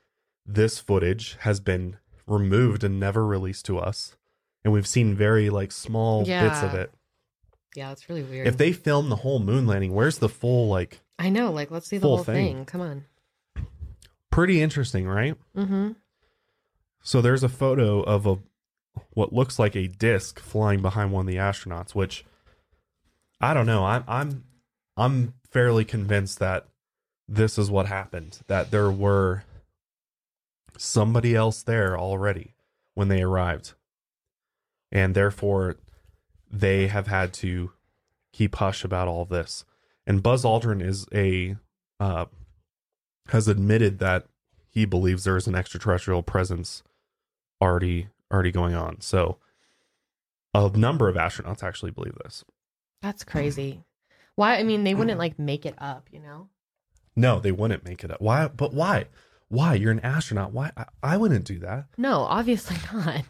this 0.45 0.79
footage 0.79 1.37
has 1.41 1.59
been 1.61 1.97
removed 2.31 2.83
and 2.83 2.99
never 2.99 3.25
released 3.25 3.65
to 3.65 3.77
us. 3.79 4.15
And 4.63 4.71
we've 4.73 4.87
seen 4.87 5.15
very 5.15 5.49
like 5.49 5.71
small 5.71 6.25
bits 6.25 6.61
of 6.63 6.73
it. 6.73 6.91
Yeah, 7.75 7.91
it's 7.91 8.09
really 8.09 8.23
weird. 8.23 8.47
If 8.47 8.57
they 8.57 8.71
filmed 8.73 9.11
the 9.11 9.15
whole 9.17 9.39
moon 9.39 9.65
landing, 9.67 9.93
where's 9.93 10.17
the 10.19 10.29
full 10.29 10.67
like 10.67 10.99
I 11.19 11.29
know, 11.29 11.51
like 11.51 11.71
let's 11.71 11.87
see 11.87 11.97
the 11.97 12.01
Full 12.01 12.17
whole 12.17 12.23
thing. 12.23 12.55
thing. 12.55 12.65
Come 12.65 12.81
on. 12.81 13.05
pretty 14.31 14.61
interesting, 14.61 15.07
right? 15.07 15.35
Mm-hmm. 15.55 15.91
So 17.03 17.21
there's 17.21 17.43
a 17.43 17.49
photo 17.49 18.01
of 18.01 18.25
a 18.25 18.37
what 19.11 19.33
looks 19.33 19.57
like 19.57 19.75
a 19.75 19.87
disc 19.87 20.39
flying 20.39 20.81
behind 20.81 21.11
one 21.11 21.27
of 21.27 21.31
the 21.33 21.39
astronauts, 21.39 21.95
which 21.95 22.25
I 23.39 23.53
don't 23.53 23.65
know. 23.65 23.85
I'm 23.85 24.03
I'm 24.07 24.43
I'm 24.97 25.33
fairly 25.49 25.85
convinced 25.85 26.39
that 26.39 26.67
this 27.27 27.57
is 27.57 27.71
what 27.71 27.85
happened. 27.87 28.39
That 28.47 28.69
there 28.71 28.91
were 28.91 29.43
somebody 30.77 31.35
else 31.35 31.63
there 31.63 31.97
already 31.97 32.53
when 32.93 33.07
they 33.07 33.21
arrived. 33.21 33.73
And 34.91 35.15
therefore 35.15 35.77
they 36.49 36.87
have 36.87 37.07
had 37.07 37.33
to 37.33 37.71
keep 38.33 38.55
hush 38.55 38.83
about 38.83 39.07
all 39.07 39.25
this. 39.25 39.65
And 40.05 40.23
Buzz 40.23 40.43
Aldrin 40.43 40.81
is 40.81 41.05
a 41.13 41.55
uh 41.99 42.25
has 43.27 43.47
admitted 43.47 43.99
that 43.99 44.25
he 44.69 44.85
believes 44.85 45.23
there 45.23 45.37
is 45.37 45.47
an 45.47 45.55
extraterrestrial 45.55 46.23
presence 46.23 46.83
already 47.61 48.07
already 48.31 48.51
going 48.51 48.75
on. 48.75 48.99
So 49.01 49.37
a 50.53 50.69
number 50.69 51.07
of 51.07 51.15
astronauts 51.15 51.63
actually 51.63 51.91
believe 51.91 52.15
this. 52.23 52.43
That's 53.01 53.23
crazy. 53.23 53.83
Why? 54.35 54.57
I 54.57 54.63
mean, 54.63 54.83
they 54.83 54.93
wouldn't 54.93 55.19
like 55.19 55.39
make 55.39 55.65
it 55.65 55.75
up, 55.77 56.07
you 56.11 56.19
know? 56.19 56.47
No, 57.15 57.39
they 57.39 57.51
wouldn't 57.51 57.85
make 57.85 58.03
it 58.03 58.11
up. 58.11 58.21
Why? 58.21 58.47
But 58.47 58.73
why? 58.73 59.07
Why? 59.51 59.73
You're 59.75 59.91
an 59.91 59.99
astronaut. 59.99 60.53
Why? 60.53 60.71
I, 60.77 60.85
I 61.03 61.17
wouldn't 61.17 61.45
do 61.45 61.59
that. 61.59 61.85
No, 61.97 62.21
obviously 62.21 62.77
not. 62.93 63.23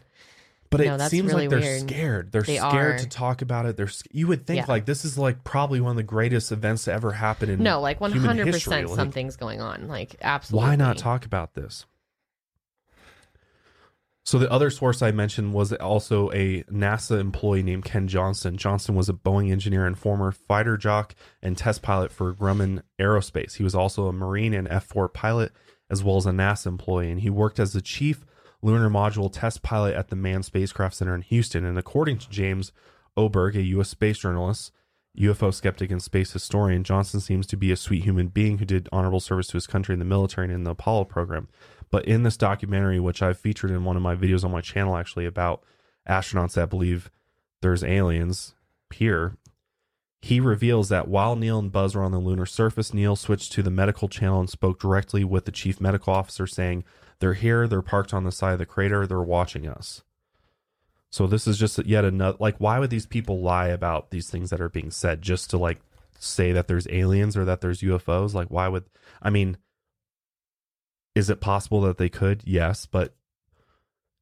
But 0.70 0.80
No, 0.80 0.94
it 0.94 0.98
that's 0.98 1.10
seems 1.10 1.28
really 1.30 1.48
like 1.48 1.50
they're 1.50 1.60
weird. 1.60 1.80
scared. 1.82 2.32
They're 2.32 2.42
They 2.42 2.56
scared 2.56 2.94
are. 2.94 2.98
to 2.98 3.08
talk 3.08 3.42
about 3.42 3.66
it. 3.66 3.76
They're. 3.76 3.88
sc- 3.88 4.06
You 4.12 4.28
would 4.28 4.46
think 4.46 4.58
Yeah. 4.66 4.72
like 4.72 4.86
this 4.86 5.04
is 5.04 5.18
like 5.18 5.44
probably 5.44 5.80
one 5.80 5.90
of 5.90 5.96
the 5.96 6.02
greatest 6.02 6.50
events 6.52 6.84
to 6.84 6.92
ever 6.92 7.12
happen 7.12 7.50
in 7.50 7.62
No, 7.62 7.80
like 7.80 8.00
one 8.00 8.12
human 8.12 8.26
hundred 8.28 8.46
history. 8.46 8.70
percent 8.70 8.88
Like, 8.88 8.96
something's 8.96 9.36
going 9.36 9.60
on. 9.60 9.88
Like 9.88 10.16
absolutely. 10.22 10.68
Why 10.68 10.76
not 10.76 10.96
talk 10.96 11.26
about 11.26 11.52
this? 11.54 11.84
So 14.24 14.38
the 14.38 14.50
other 14.50 14.70
source 14.70 15.02
I 15.02 15.10
mentioned 15.10 15.52
was 15.52 15.72
also 15.72 16.30
a 16.30 16.62
NASA 16.64 17.18
employee 17.18 17.64
named 17.64 17.84
Ken 17.84 18.06
Johnson. 18.06 18.56
Johnson 18.56 18.94
was 18.94 19.08
a 19.08 19.12
Boeing 19.12 19.50
engineer 19.50 19.84
and 19.84 19.98
former 19.98 20.30
fighter 20.30 20.76
jock 20.76 21.16
and 21.42 21.58
test 21.58 21.82
pilot 21.82 22.12
for 22.12 22.32
Grumman 22.32 22.82
Aerospace. 23.00 23.56
He 23.56 23.64
was 23.64 23.74
also 23.74 24.06
a 24.06 24.12
Marine 24.12 24.54
and 24.54 24.68
F4 24.68 25.12
pilot 25.12 25.50
as 25.92 26.02
well 26.02 26.16
as 26.16 26.24
a 26.24 26.30
NASA 26.30 26.66
employee, 26.66 27.10
and 27.10 27.20
he 27.20 27.28
worked 27.28 27.60
as 27.60 27.74
the 27.74 27.82
chief 27.82 28.24
lunar 28.62 28.88
module 28.88 29.30
test 29.30 29.62
pilot 29.62 29.94
at 29.94 30.08
the 30.08 30.16
Manned 30.16 30.46
Spacecraft 30.46 30.94
Center 30.94 31.14
in 31.14 31.20
Houston. 31.20 31.66
And 31.66 31.78
according 31.78 32.18
to 32.18 32.30
James 32.30 32.72
Oberg, 33.14 33.54
a 33.56 33.62
U.S. 33.62 33.90
space 33.90 34.18
journalist, 34.18 34.72
UFO 35.18 35.52
skeptic, 35.52 35.90
and 35.90 36.02
space 36.02 36.32
historian, 36.32 36.82
Johnson 36.82 37.20
seems 37.20 37.46
to 37.48 37.58
be 37.58 37.70
a 37.70 37.76
sweet 37.76 38.04
human 38.04 38.28
being 38.28 38.56
who 38.56 38.64
did 38.64 38.88
honorable 38.90 39.20
service 39.20 39.48
to 39.48 39.54
his 39.58 39.66
country 39.66 39.92
in 39.92 39.98
the 39.98 40.06
military 40.06 40.46
and 40.46 40.54
in 40.54 40.64
the 40.64 40.70
Apollo 40.70 41.04
program. 41.04 41.48
But 41.90 42.06
in 42.06 42.22
this 42.22 42.38
documentary, 42.38 42.98
which 42.98 43.20
I've 43.20 43.38
featured 43.38 43.70
in 43.70 43.84
one 43.84 43.96
of 43.96 44.02
my 44.02 44.16
videos 44.16 44.44
on 44.44 44.50
my 44.50 44.62
channel, 44.62 44.96
actually 44.96 45.26
about 45.26 45.62
astronauts 46.08 46.54
that 46.54 46.70
believe 46.70 47.10
there's 47.60 47.84
aliens 47.84 48.54
here, 48.94 49.36
he 50.22 50.38
reveals 50.38 50.88
that 50.88 51.08
while 51.08 51.34
Neil 51.34 51.58
and 51.58 51.72
Buzz 51.72 51.96
were 51.96 52.04
on 52.04 52.12
the 52.12 52.18
lunar 52.18 52.46
surface, 52.46 52.94
Neil 52.94 53.16
switched 53.16 53.52
to 53.52 53.62
the 53.62 53.72
medical 53.72 54.08
channel 54.08 54.38
and 54.38 54.48
spoke 54.48 54.78
directly 54.78 55.24
with 55.24 55.46
the 55.46 55.52
chief 55.52 55.80
medical 55.80 56.14
officer, 56.14 56.46
saying, 56.46 56.84
They're 57.18 57.34
here, 57.34 57.66
they're 57.66 57.82
parked 57.82 58.14
on 58.14 58.22
the 58.22 58.30
side 58.30 58.52
of 58.52 58.60
the 58.60 58.66
crater, 58.66 59.04
they're 59.04 59.20
watching 59.20 59.66
us. 59.66 60.02
So 61.10 61.26
this 61.26 61.48
is 61.48 61.58
just 61.58 61.84
yet 61.84 62.06
another 62.06 62.38
like 62.40 62.56
why 62.56 62.78
would 62.78 62.88
these 62.88 63.04
people 63.04 63.42
lie 63.42 63.66
about 63.66 64.10
these 64.10 64.30
things 64.30 64.48
that 64.48 64.62
are 64.62 64.70
being 64.70 64.90
said 64.90 65.20
just 65.20 65.50
to 65.50 65.58
like 65.58 65.80
say 66.18 66.52
that 66.52 66.68
there's 66.68 66.88
aliens 66.88 67.36
or 67.36 67.44
that 67.44 67.60
there's 67.60 67.82
UFOs? 67.82 68.32
Like 68.32 68.48
why 68.48 68.68
would 68.68 68.84
I 69.20 69.28
mean 69.28 69.58
is 71.14 71.28
it 71.28 71.42
possible 71.42 71.82
that 71.82 71.98
they 71.98 72.08
could? 72.08 72.42
Yes, 72.46 72.86
but 72.86 73.14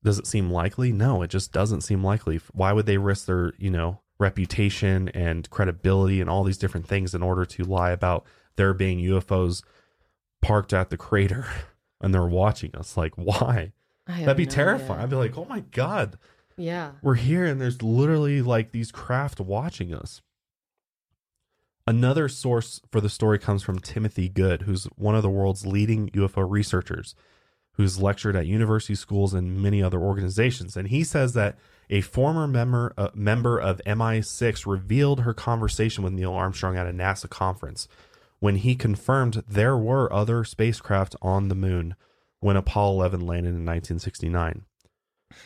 does 0.02 0.18
it 0.18 0.26
seem 0.26 0.50
likely? 0.50 0.92
No, 0.92 1.22
it 1.22 1.28
just 1.28 1.52
doesn't 1.52 1.82
seem 1.82 2.02
likely. 2.02 2.40
Why 2.52 2.72
would 2.72 2.86
they 2.86 2.98
risk 2.98 3.26
their, 3.26 3.52
you 3.58 3.70
know, 3.70 3.99
reputation 4.20 5.08
and 5.08 5.48
credibility 5.50 6.20
and 6.20 6.28
all 6.30 6.44
these 6.44 6.58
different 6.58 6.86
things 6.86 7.14
in 7.14 7.22
order 7.22 7.44
to 7.46 7.64
lie 7.64 7.90
about 7.90 8.24
there 8.56 8.74
being 8.74 8.98
UFOs 9.00 9.62
parked 10.42 10.72
at 10.72 10.90
the 10.90 10.96
crater 10.96 11.46
and 12.00 12.12
they're 12.14 12.26
watching 12.26 12.74
us? 12.76 12.96
Like 12.96 13.14
why? 13.16 13.72
That'd 14.06 14.36
be 14.36 14.44
no 14.44 14.50
terrifying. 14.50 14.90
idea. 14.92 15.02
I'd 15.02 15.10
be 15.10 15.16
like, 15.16 15.38
"Oh 15.38 15.44
my 15.48 15.60
god, 15.60 16.18
Yeah. 16.56 16.92
we're 17.02 17.14
here 17.14 17.44
and 17.44 17.60
there's 17.60 17.80
literally 17.82 18.42
like 18.42 18.72
these 18.72 18.90
craft 18.92 19.40
watching 19.40 19.94
us." 19.94 20.20
Another 21.86 22.28
source 22.28 22.80
for 22.90 23.00
the 23.00 23.08
story 23.08 23.38
comes 23.38 23.62
from 23.62 23.78
Timothy 23.80 24.28
Good, 24.28 24.62
who's 24.62 24.84
one 24.96 25.14
of 25.14 25.22
the 25.22 25.30
world's 25.30 25.66
leading 25.66 26.08
UFO 26.10 26.48
researchers, 26.48 27.14
who's 27.72 28.00
lectured 28.00 28.36
at 28.36 28.46
university 28.46 28.94
schools 28.94 29.34
and 29.34 29.60
many 29.60 29.82
other 29.82 29.98
organizations. 30.00 30.76
And 30.76 30.88
he 30.88 31.02
says 31.02 31.32
that 31.34 31.58
a 31.90 32.00
former 32.00 32.46
member 32.46 32.94
uh, 32.96 33.08
member 33.14 33.58
of 33.58 33.80
MI6 33.84 34.64
revealed 34.64 35.20
her 35.20 35.34
conversation 35.34 36.02
with 36.04 36.12
Neil 36.12 36.32
Armstrong 36.32 36.76
at 36.76 36.86
a 36.86 36.92
NASA 36.92 37.28
conference 37.28 37.88
when 38.38 38.56
he 38.56 38.74
confirmed 38.74 39.42
there 39.46 39.76
were 39.76 40.10
other 40.12 40.44
spacecraft 40.44 41.14
on 41.20 41.48
the 41.48 41.54
moon 41.54 41.94
when 42.38 42.56
Apollo 42.56 42.94
11 42.94 43.20
landed 43.20 43.50
in 43.50 43.66
1969. 43.66 44.62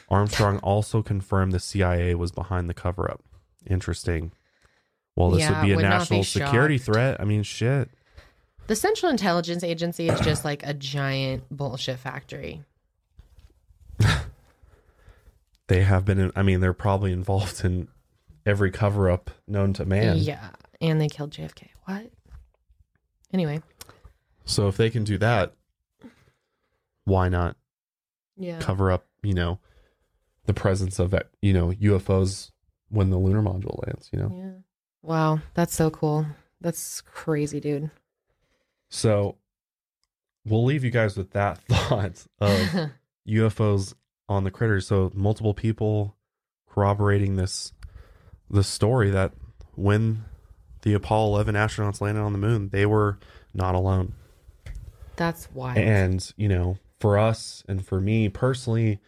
Armstrong 0.09 0.59
also 0.59 1.03
confirmed 1.03 1.53
the 1.53 1.59
CIA 1.59 2.15
was 2.15 2.31
behind 2.31 2.69
the 2.71 2.75
cover 2.75 3.11
up. 3.11 3.23
Interesting. 3.67 4.33
Well, 5.17 5.31
this 5.31 5.41
Yeah, 5.41 5.61
would 5.61 5.67
be 5.67 5.73
a 5.73 5.77
would 5.77 5.83
not 5.83 6.09
be 6.09 6.19
national 6.19 6.25
security 6.25 6.79
threat. 6.79 7.21
I 7.21 7.25
mean, 7.25 7.43
shit. 7.43 7.91
The 8.67 8.77
Central 8.77 9.11
Intelligence 9.11 9.63
Agency 9.63 10.09
is 10.09 10.21
just 10.21 10.45
like 10.45 10.65
a 10.65 10.73
giant 10.75 11.45
bullshit 11.51 11.99
factory. 11.99 12.63
They 15.69 15.83
have 15.83 16.05
been, 16.05 16.19
in, 16.19 16.33
I 16.37 16.43
mean, 16.43 16.61
they're 16.61 16.73
probably 16.75 17.13
involved 17.13 17.65
in 17.65 17.89
every 18.45 18.71
cover 18.71 19.11
up 19.11 19.31
known 19.49 19.73
to 19.75 19.85
man. 19.85 20.19
Yeah. 20.19 20.51
And 20.81 21.01
they 21.01 21.09
killed 21.09 21.31
JFK. 21.31 21.69
What? 21.85 22.11
Anyway. 23.33 23.63
So 24.45 24.69
if 24.69 24.77
they 24.77 24.91
can 24.91 25.05
do 25.05 25.17
that, 25.19 25.55
why 27.05 27.29
not 27.29 27.57
Yeah. 28.37 28.59
cover 28.61 28.91
up, 28.91 29.07
you 29.23 29.33
know, 29.35 29.59
the 30.47 30.55
presence 30.55 30.99
of, 30.99 31.15
you 31.41 31.53
know, 31.55 31.71
UFOs 31.73 32.51
when 32.91 33.11
the 33.11 33.17
lunar 33.19 33.43
module 33.43 33.83
lands, 33.87 34.11
you 34.13 34.19
know? 34.19 34.31
Yeah. 34.37 34.53
Wow. 35.03 35.41
That's 35.55 35.75
so 35.75 35.91
cool. 35.91 36.27
That's 36.61 37.01
crazy, 37.01 37.61
dude. 37.61 37.91
So 38.91 39.37
we'll 40.45 40.65
leave 40.65 40.85
you 40.85 40.91
guys 40.91 41.17
with 41.17 41.31
that 41.31 41.59
thought 41.69 42.27
of 42.41 42.91
UFOs 43.29 43.95
on 44.29 44.45
the 44.45 44.51
critters. 44.51 44.87
So 44.87 45.11
multiple 45.15 45.55
people 45.55 46.17
corroborating 46.69 47.37
this 47.37 47.73
the 48.51 48.65
story 48.65 49.11
that 49.11 49.33
when 49.75 50.25
the 50.83 50.95
Apollo 50.95 51.29
11 51.29 51.55
astronauts 51.55 52.01
landed 52.01 52.21
on 52.21 52.33
the 52.33 52.39
moon, 52.39 52.69
they 52.69 52.87
were 52.87 53.19
not 53.55 53.75
alone. 53.75 54.15
That's 55.17 55.51
wild. 55.53 55.79
And, 55.79 56.33
you 56.37 56.49
know, 56.49 56.79
for 57.01 57.19
us 57.19 57.65
and 57.69 57.85
for 57.85 58.01
me 58.01 58.29
personally, 58.29 59.01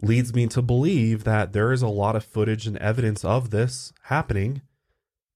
leads 0.00 0.34
me 0.34 0.46
to 0.48 0.62
believe 0.62 1.24
that 1.24 1.52
there 1.52 1.72
is 1.72 1.82
a 1.82 1.88
lot 1.88 2.16
of 2.16 2.24
footage 2.24 2.66
and 2.66 2.76
evidence 2.78 3.24
of 3.24 3.50
this 3.50 3.92
happening 4.04 4.62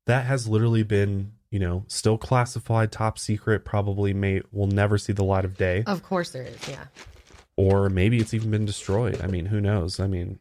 that 0.07 0.27
has 0.27 0.49
literally 0.49 0.83
been, 0.83 1.33
you 1.51 1.59
know, 1.59 1.85
still 1.89 2.19
classified, 2.19 2.93
top 2.93 3.19
secret, 3.19 3.65
probably 3.65 4.12
may 4.12 4.43
will 4.53 4.66
never 4.66 4.99
see 4.99 5.12
the 5.12 5.24
light 5.24 5.45
of 5.45 5.57
day. 5.57 5.83
of 5.87 6.03
course 6.03 6.31
there 6.31 6.43
is. 6.43 6.69
Yeah. 6.69 6.85
Or 7.57 7.89
maybe 7.89 8.19
it's 8.19 8.35
even 8.35 8.51
been 8.51 8.66
destroyed. 8.66 9.20
I 9.23 9.27
mean, 9.27 9.47
who 9.47 9.61
knows? 9.61 9.99
I 9.99 10.07
mean, 10.07 10.39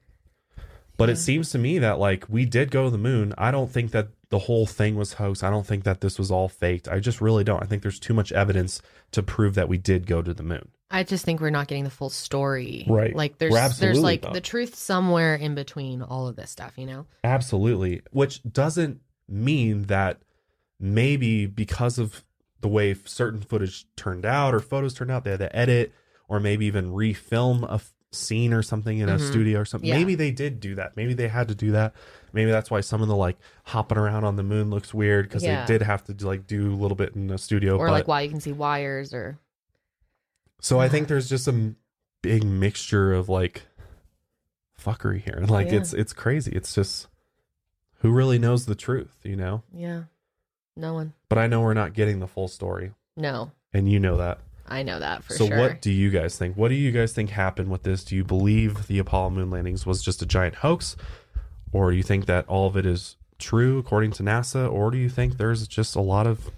but 0.97 1.09
it 1.09 1.17
seems 1.17 1.49
to 1.51 1.57
me 1.57 1.79
that 1.79 1.99
like 1.99 2.25
we 2.29 2.45
did 2.45 2.71
go 2.71 2.85
to 2.85 2.89
the 2.89 2.97
moon. 2.97 3.33
I 3.37 3.51
don't 3.51 3.71
think 3.71 3.91
that 3.91 4.09
the 4.29 4.39
whole 4.39 4.65
thing 4.65 4.95
was 4.95 5.13
hoax. 5.13 5.43
I 5.43 5.49
don't 5.49 5.65
think 5.65 5.83
that 5.83 6.01
this 6.01 6.17
was 6.17 6.31
all 6.31 6.49
faked. 6.49 6.87
I 6.87 6.99
just 6.99 7.21
really 7.21 7.43
don't. 7.43 7.61
I 7.61 7.65
think 7.65 7.81
there's 7.81 7.99
too 7.99 8.13
much 8.13 8.31
evidence 8.31 8.81
to 9.11 9.23
prove 9.23 9.55
that 9.55 9.69
we 9.69 9.77
did 9.77 10.07
go 10.07 10.21
to 10.21 10.33
the 10.33 10.43
moon. 10.43 10.69
I 10.91 11.03
just 11.03 11.25
think 11.25 11.41
we're 11.41 11.49
not 11.49 11.67
getting 11.67 11.83
the 11.83 11.89
full 11.89 12.09
story. 12.09 12.85
Right. 12.87 13.15
Like 13.15 13.37
there's 13.37 13.79
there's 13.79 13.99
like 13.99 14.23
not. 14.23 14.33
the 14.33 14.41
truth 14.41 14.75
somewhere 14.75 15.35
in 15.35 15.55
between 15.55 16.01
all 16.01 16.27
of 16.27 16.35
this 16.35 16.51
stuff, 16.51 16.73
you 16.77 16.85
know? 16.85 17.05
Absolutely. 17.23 18.01
Which 18.11 18.41
doesn't 18.43 19.01
mean 19.27 19.83
that 19.83 20.19
maybe 20.79 21.45
because 21.45 21.97
of 21.97 22.23
the 22.61 22.67
way 22.67 22.95
certain 23.05 23.41
footage 23.41 23.85
turned 23.95 24.25
out 24.25 24.53
or 24.53 24.59
photos 24.59 24.93
turned 24.93 25.11
out, 25.11 25.23
they 25.23 25.31
had 25.31 25.39
to 25.39 25.55
edit 25.55 25.93
or 26.27 26.39
maybe 26.39 26.65
even 26.65 26.91
refilm 26.91 27.67
a 27.69 27.75
f- 27.75 27.93
scene 28.11 28.53
or 28.53 28.63
something 28.63 28.99
in 28.99 29.09
a 29.09 29.17
Mhm. 29.17 29.27
studio 29.29 29.59
or 29.59 29.65
something. 29.65 29.89
Yeah. 29.89 29.97
Maybe 29.97 30.15
they 30.15 30.31
did 30.31 30.59
do 30.61 30.75
that. 30.75 30.95
Maybe 30.95 31.13
they 31.13 31.27
had 31.27 31.49
to 31.49 31.55
do 31.55 31.71
that. 31.73 31.93
Maybe 32.31 32.49
that's 32.49 32.71
why 32.71 32.79
some 32.81 33.01
of 33.01 33.07
the 33.09 33.15
like 33.15 33.37
hopping 33.65 33.97
around 33.97 34.23
on 34.23 34.35
the 34.37 34.43
moon 34.43 34.69
looks 34.69 34.93
weird 34.93 35.27
because 35.27 35.43
Yeah. 35.43 35.65
they 35.65 35.73
did 35.73 35.81
have 35.81 36.03
to 36.05 36.25
like 36.25 36.47
do 36.47 36.71
a 36.73 36.75
little 36.77 36.95
bit 36.95 37.13
in 37.15 37.29
a 37.29 37.37
studio. 37.37 37.77
Or 37.77 37.87
but, 37.87 37.91
like 37.93 38.07
why 38.07 38.21
you 38.21 38.29
can 38.29 38.39
see 38.39 38.53
wires 38.53 39.13
or 39.13 39.37
so 40.61 40.79
I 40.79 40.87
think 40.87 41.07
there's 41.09 41.27
just 41.29 41.47
a 41.47 41.73
big 42.21 42.43
mixture 42.45 43.13
of 43.13 43.27
like 43.29 43.63
fuckery 44.81 45.21
here. 45.21 45.43
Like 45.49 45.67
Yeah. 45.67 45.79
it's 45.79 45.93
it's 45.93 46.13
crazy. 46.13 46.51
It's 46.53 46.73
just 46.73 47.07
who 47.99 48.11
really 48.11 48.39
knows 48.39 48.65
the 48.65 48.75
truth, 48.75 49.17
you 49.23 49.35
know? 49.35 49.63
yeah. 49.73 50.03
No 50.77 50.93
one. 50.93 51.13
But 51.29 51.37
I 51.37 51.47
know 51.47 51.61
we're 51.61 51.73
not 51.73 51.93
getting 51.93 52.19
the 52.19 52.27
full 52.27 52.47
story, 52.49 52.91
No. 53.15 53.51
and 53.73 53.89
you 53.89 53.97
know 53.99 54.17
that. 54.17 54.39
I 54.67 54.83
know 54.83 54.99
that 54.99 55.23
for 55.23 55.33
so, 55.33 55.47
sure. 55.47 55.55
So 55.55 55.61
what 55.61 55.81
do 55.81 55.91
you 55.91 56.09
guys 56.09 56.37
think? 56.37 56.57
What 56.57 56.69
do 56.69 56.75
you 56.75 56.91
guys 56.91 57.13
think 57.13 57.29
happened 57.29 57.69
with 57.69 57.83
this? 57.83 58.03
Do 58.03 58.15
you 58.15 58.23
believe 58.23 58.87
the 58.87 58.99
Apollo 58.99 59.31
moon 59.31 59.49
landings 59.49 59.85
was 59.85 60.01
just 60.01 60.21
a 60.21 60.25
giant 60.25 60.55
hoax, 60.55 60.95
or 61.71 61.91
do 61.91 61.97
you 61.97 62.03
think 62.03 62.25
that 62.25 62.47
all 62.47 62.67
of 62.67 62.75
it 62.75 62.85
is 62.85 63.15
true 63.37 63.77
according 63.77 64.11
to 64.13 64.23
NASA, 64.23 64.71
or 64.71 64.91
do 64.91 64.97
you 64.97 65.09
think 65.09 65.37
there's 65.37 65.67
just 65.67 65.95
a 65.95 66.01
lot 66.01 66.25
of 66.25 66.49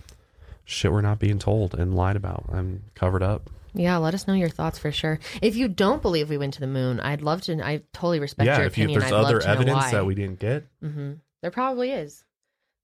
shit 0.63 0.91
we're 0.91 1.01
not 1.01 1.19
being 1.19 1.39
told 1.39 1.73
and 1.73 1.95
lied 1.95 2.15
about 2.15 2.45
and 2.49 2.83
covered 2.95 3.23
up? 3.23 3.49
Yeah, 3.73 3.97
let 3.97 4.13
us 4.13 4.27
know 4.27 4.33
your 4.33 4.49
thoughts 4.49 4.79
for 4.79 4.91
sure. 4.91 5.19
If 5.41 5.55
you 5.55 5.67
don't 5.67 6.01
believe 6.01 6.29
we 6.29 6.37
went 6.37 6.53
to 6.55 6.59
the 6.59 6.67
moon, 6.67 6.99
I'd 6.99 7.21
love 7.21 7.41
to. 7.41 7.61
I 7.63 7.83
totally 7.93 8.19
respect 8.19 8.47
yeah, 8.47 8.57
your 8.57 8.67
if, 8.67 8.77
you, 8.77 8.89
if 8.89 8.93
there's 8.93 9.11
I'd 9.11 9.13
other 9.13 9.35
love 9.35 9.41
to 9.41 9.47
know 9.47 9.53
evidence 9.53 9.91
that 9.91 10.05
we 10.05 10.15
didn't 10.15 10.39
get, 10.39 10.65
hmm 10.81 11.13
There 11.41 11.51
probably 11.51 11.91
is. 11.91 12.23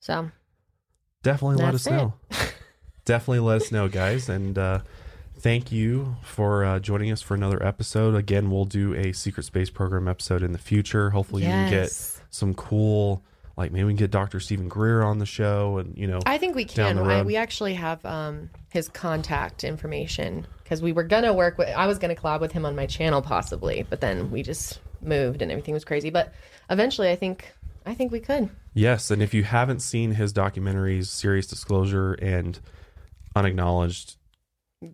So 0.01 0.29
definitely 1.23 1.63
let 1.63 1.73
us 1.73 1.87
know. 1.87 2.13
definitely 3.05 3.39
let 3.39 3.61
us 3.61 3.71
know, 3.71 3.87
guys. 3.87 4.29
And 4.29 4.57
uh, 4.57 4.79
thank 5.43 5.73
you 5.73 6.15
for 6.23 6.63
uh, 6.63 6.79
joining 6.79 7.11
us 7.11 7.21
for 7.21 7.35
another 7.35 7.61
episode. 7.61 8.15
Again, 8.15 8.49
we'll 8.49 8.65
do 8.65 8.95
a 8.95 9.11
secret 9.11 9.43
space 9.43 9.69
program 9.69 10.07
episode 10.07 10.41
in 10.41 10.53
the 10.53 10.57
future. 10.57 11.09
Hopefully, 11.09 11.43
we 11.43 11.49
can 11.49 11.69
get 11.69 11.91
some 12.29 12.53
cool, 12.55 13.21
like 13.57 13.71
maybe 13.71 13.83
we 13.83 13.91
can 13.91 13.97
get 13.97 14.09
Dr. 14.09 14.39
Stephen 14.39 14.69
Greer 14.69 15.03
on 15.03 15.19
the 15.19 15.25
show, 15.25 15.77
and 15.77 15.95
you 15.97 16.07
know, 16.07 16.21
I 16.25 16.37
think 16.37 16.55
we 16.55 16.65
can. 16.65 16.97
I, 16.97 17.21
we 17.21 17.35
actually 17.35 17.73
have 17.75 18.03
um, 18.05 18.49
his 18.71 18.87
contact 18.87 19.63
information 19.65 20.47
because 20.63 20.81
we 20.81 20.93
were 20.93 21.03
gonna 21.03 21.33
work 21.33 21.57
with. 21.57 21.69
I 21.69 21.87
was 21.87 21.99
gonna 21.99 22.15
collab 22.15 22.39
with 22.39 22.53
him 22.53 22.65
on 22.65 22.75
my 22.75 22.85
channel 22.87 23.21
possibly, 23.21 23.85
but 23.89 23.99
then 23.99 24.31
we 24.31 24.41
just 24.41 24.79
moved 25.01 25.41
and 25.41 25.51
everything 25.51 25.73
was 25.73 25.83
crazy. 25.83 26.09
But 26.09 26.33
eventually, 26.69 27.09
I 27.11 27.17
think 27.17 27.51
I 27.85 27.93
think 27.93 28.13
we 28.13 28.21
could. 28.21 28.49
yes. 28.73 29.11
And 29.11 29.21
if 29.21 29.33
you 29.33 29.43
haven't 29.43 29.81
seen 29.81 30.11
his 30.13 30.31
documentaries, 30.31 31.07
Sirius 31.07 31.47
Disclosure 31.47 32.13
and 32.13 32.57
Unacknowledged, 33.35 34.15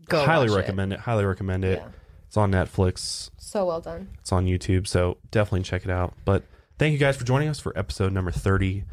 Go 0.07 0.25
highly 0.25 0.49
recommend 0.49 0.93
it. 0.93 0.99
Highly 0.99 1.25
recommend 1.25 1.63
it. 1.65 1.79
Yeah. 1.79 1.87
It's 2.27 2.37
on 2.37 2.51
Netflix. 2.51 3.31
So 3.37 3.65
well 3.65 3.81
done. 3.81 4.09
It's 4.19 4.31
on 4.31 4.45
YouTube, 4.45 4.87
so 4.87 5.17
definitely 5.31 5.63
check 5.63 5.83
it 5.83 5.89
out. 5.89 6.13
But 6.25 6.43
thank 6.77 6.93
you 6.93 6.99
guys 6.99 7.17
for 7.17 7.23
joining 7.23 7.47
us 7.49 7.59
for 7.59 7.77
episode 7.77 8.13
number 8.13 8.29
30 8.31 8.83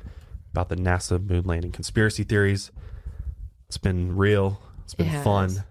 about 0.53 0.71
the 0.71 0.77
NASA 0.77 1.23
moon 1.23 1.45
landing 1.45 1.71
conspiracy 1.73 2.25
theories. 2.25 2.71
It's 3.69 3.77
been 3.77 4.17
real. 4.17 4.61
It's 4.85 4.95
been 4.95 5.09
It 5.09 5.23
fun. 5.23 5.65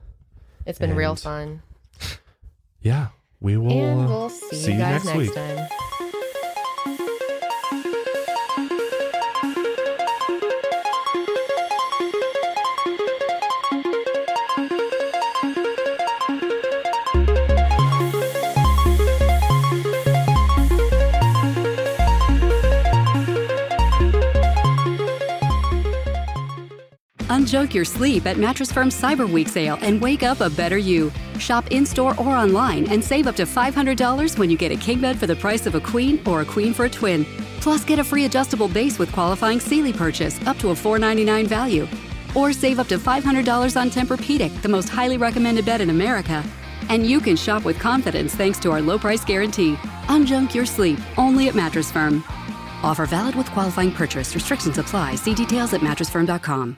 It's 0.66 0.78
been 0.78 0.96
real 0.96 1.16
fun. 1.16 1.64
Yeah, 2.82 3.08
we 3.40 3.58
will 3.58 3.72
and 3.72 4.02
uh, 4.02 4.08
we'll 4.08 4.30
see, 4.30 4.74
you 4.74 4.78
guys 4.78 5.06
next, 5.06 5.18
week. 5.18 5.34
time. 5.34 5.68
Unjunk 27.46 27.76
your 27.76 27.86
sleep 27.86 28.26
at 28.26 28.38
Mattress 28.38 28.72
Firm's 28.72 29.00
Cyber 29.00 29.30
Week 29.30 29.48
sale 29.48 29.78
and 29.82 30.02
wake 30.02 30.24
up 30.24 30.42
a 30.42 30.50
better 30.50 30.80
you. 30.80 31.12
Shop 31.38 31.70
in 31.70 31.86
store 31.86 32.20
or 32.20 32.30
online 32.30 32.88
and 32.90 33.04
save 33.04 33.28
up 33.28 33.36
to 33.36 33.44
$500 33.44 34.40
when 34.40 34.50
you 34.50 34.58
get 34.58 34.72
a 34.72 34.76
king 34.76 35.00
bed 35.00 35.20
for 35.20 35.28
the 35.28 35.36
price 35.36 35.68
of 35.68 35.76
a 35.76 35.80
queen 35.80 36.20
or 36.26 36.42
a 36.42 36.46
queen 36.46 36.74
for 36.74 36.86
a 36.86 36.90
twin. 36.90 37.24
Plus, 37.62 37.86
get 37.86 38.00
a 38.00 38.04
free 38.04 38.26
adjustable 38.26 38.68
base 38.68 38.98
with 38.98 39.12
qualifying 39.12 39.60
Sealy 39.60 39.94
purchase 39.94 40.42
up 40.48 40.58
to 40.58 40.72
a 40.72 40.76
499 40.76 41.46
value. 41.46 41.88
Or 42.36 42.52
save 42.52 42.80
up 42.80 42.88
to 42.88 42.98
$500 42.98 43.80
on 43.80 43.92
Tempur-Pedic, 43.92 44.64
the 44.64 44.70
most 44.70 44.90
highly 44.90 45.18
recommended 45.18 45.68
bed 45.68 45.82
in 45.82 45.92
America. 45.92 46.44
And 46.90 47.06
you 47.06 47.20
can 47.20 47.36
shop 47.36 47.64
with 47.64 47.78
confidence 47.78 48.34
thanks 48.34 48.58
to 48.62 48.72
our 48.72 48.82
low 48.82 48.98
price 48.98 49.24
guarantee. 49.24 49.76
Unjunk 50.08 50.56
your 50.56 50.66
sleep 50.66 50.98
only 51.20 51.48
at 51.48 51.54
Mattress 51.54 51.92
Firm. 51.92 52.24
Offer 52.82 53.06
valid 53.06 53.36
with 53.36 53.52
qualifying 53.52 53.92
purchase. 53.92 54.34
Restrictions 54.34 54.80
apply. 54.80 55.14
See 55.14 55.36
details 55.36 55.76
at 55.76 55.82
mattressfirm.com. 55.82 56.78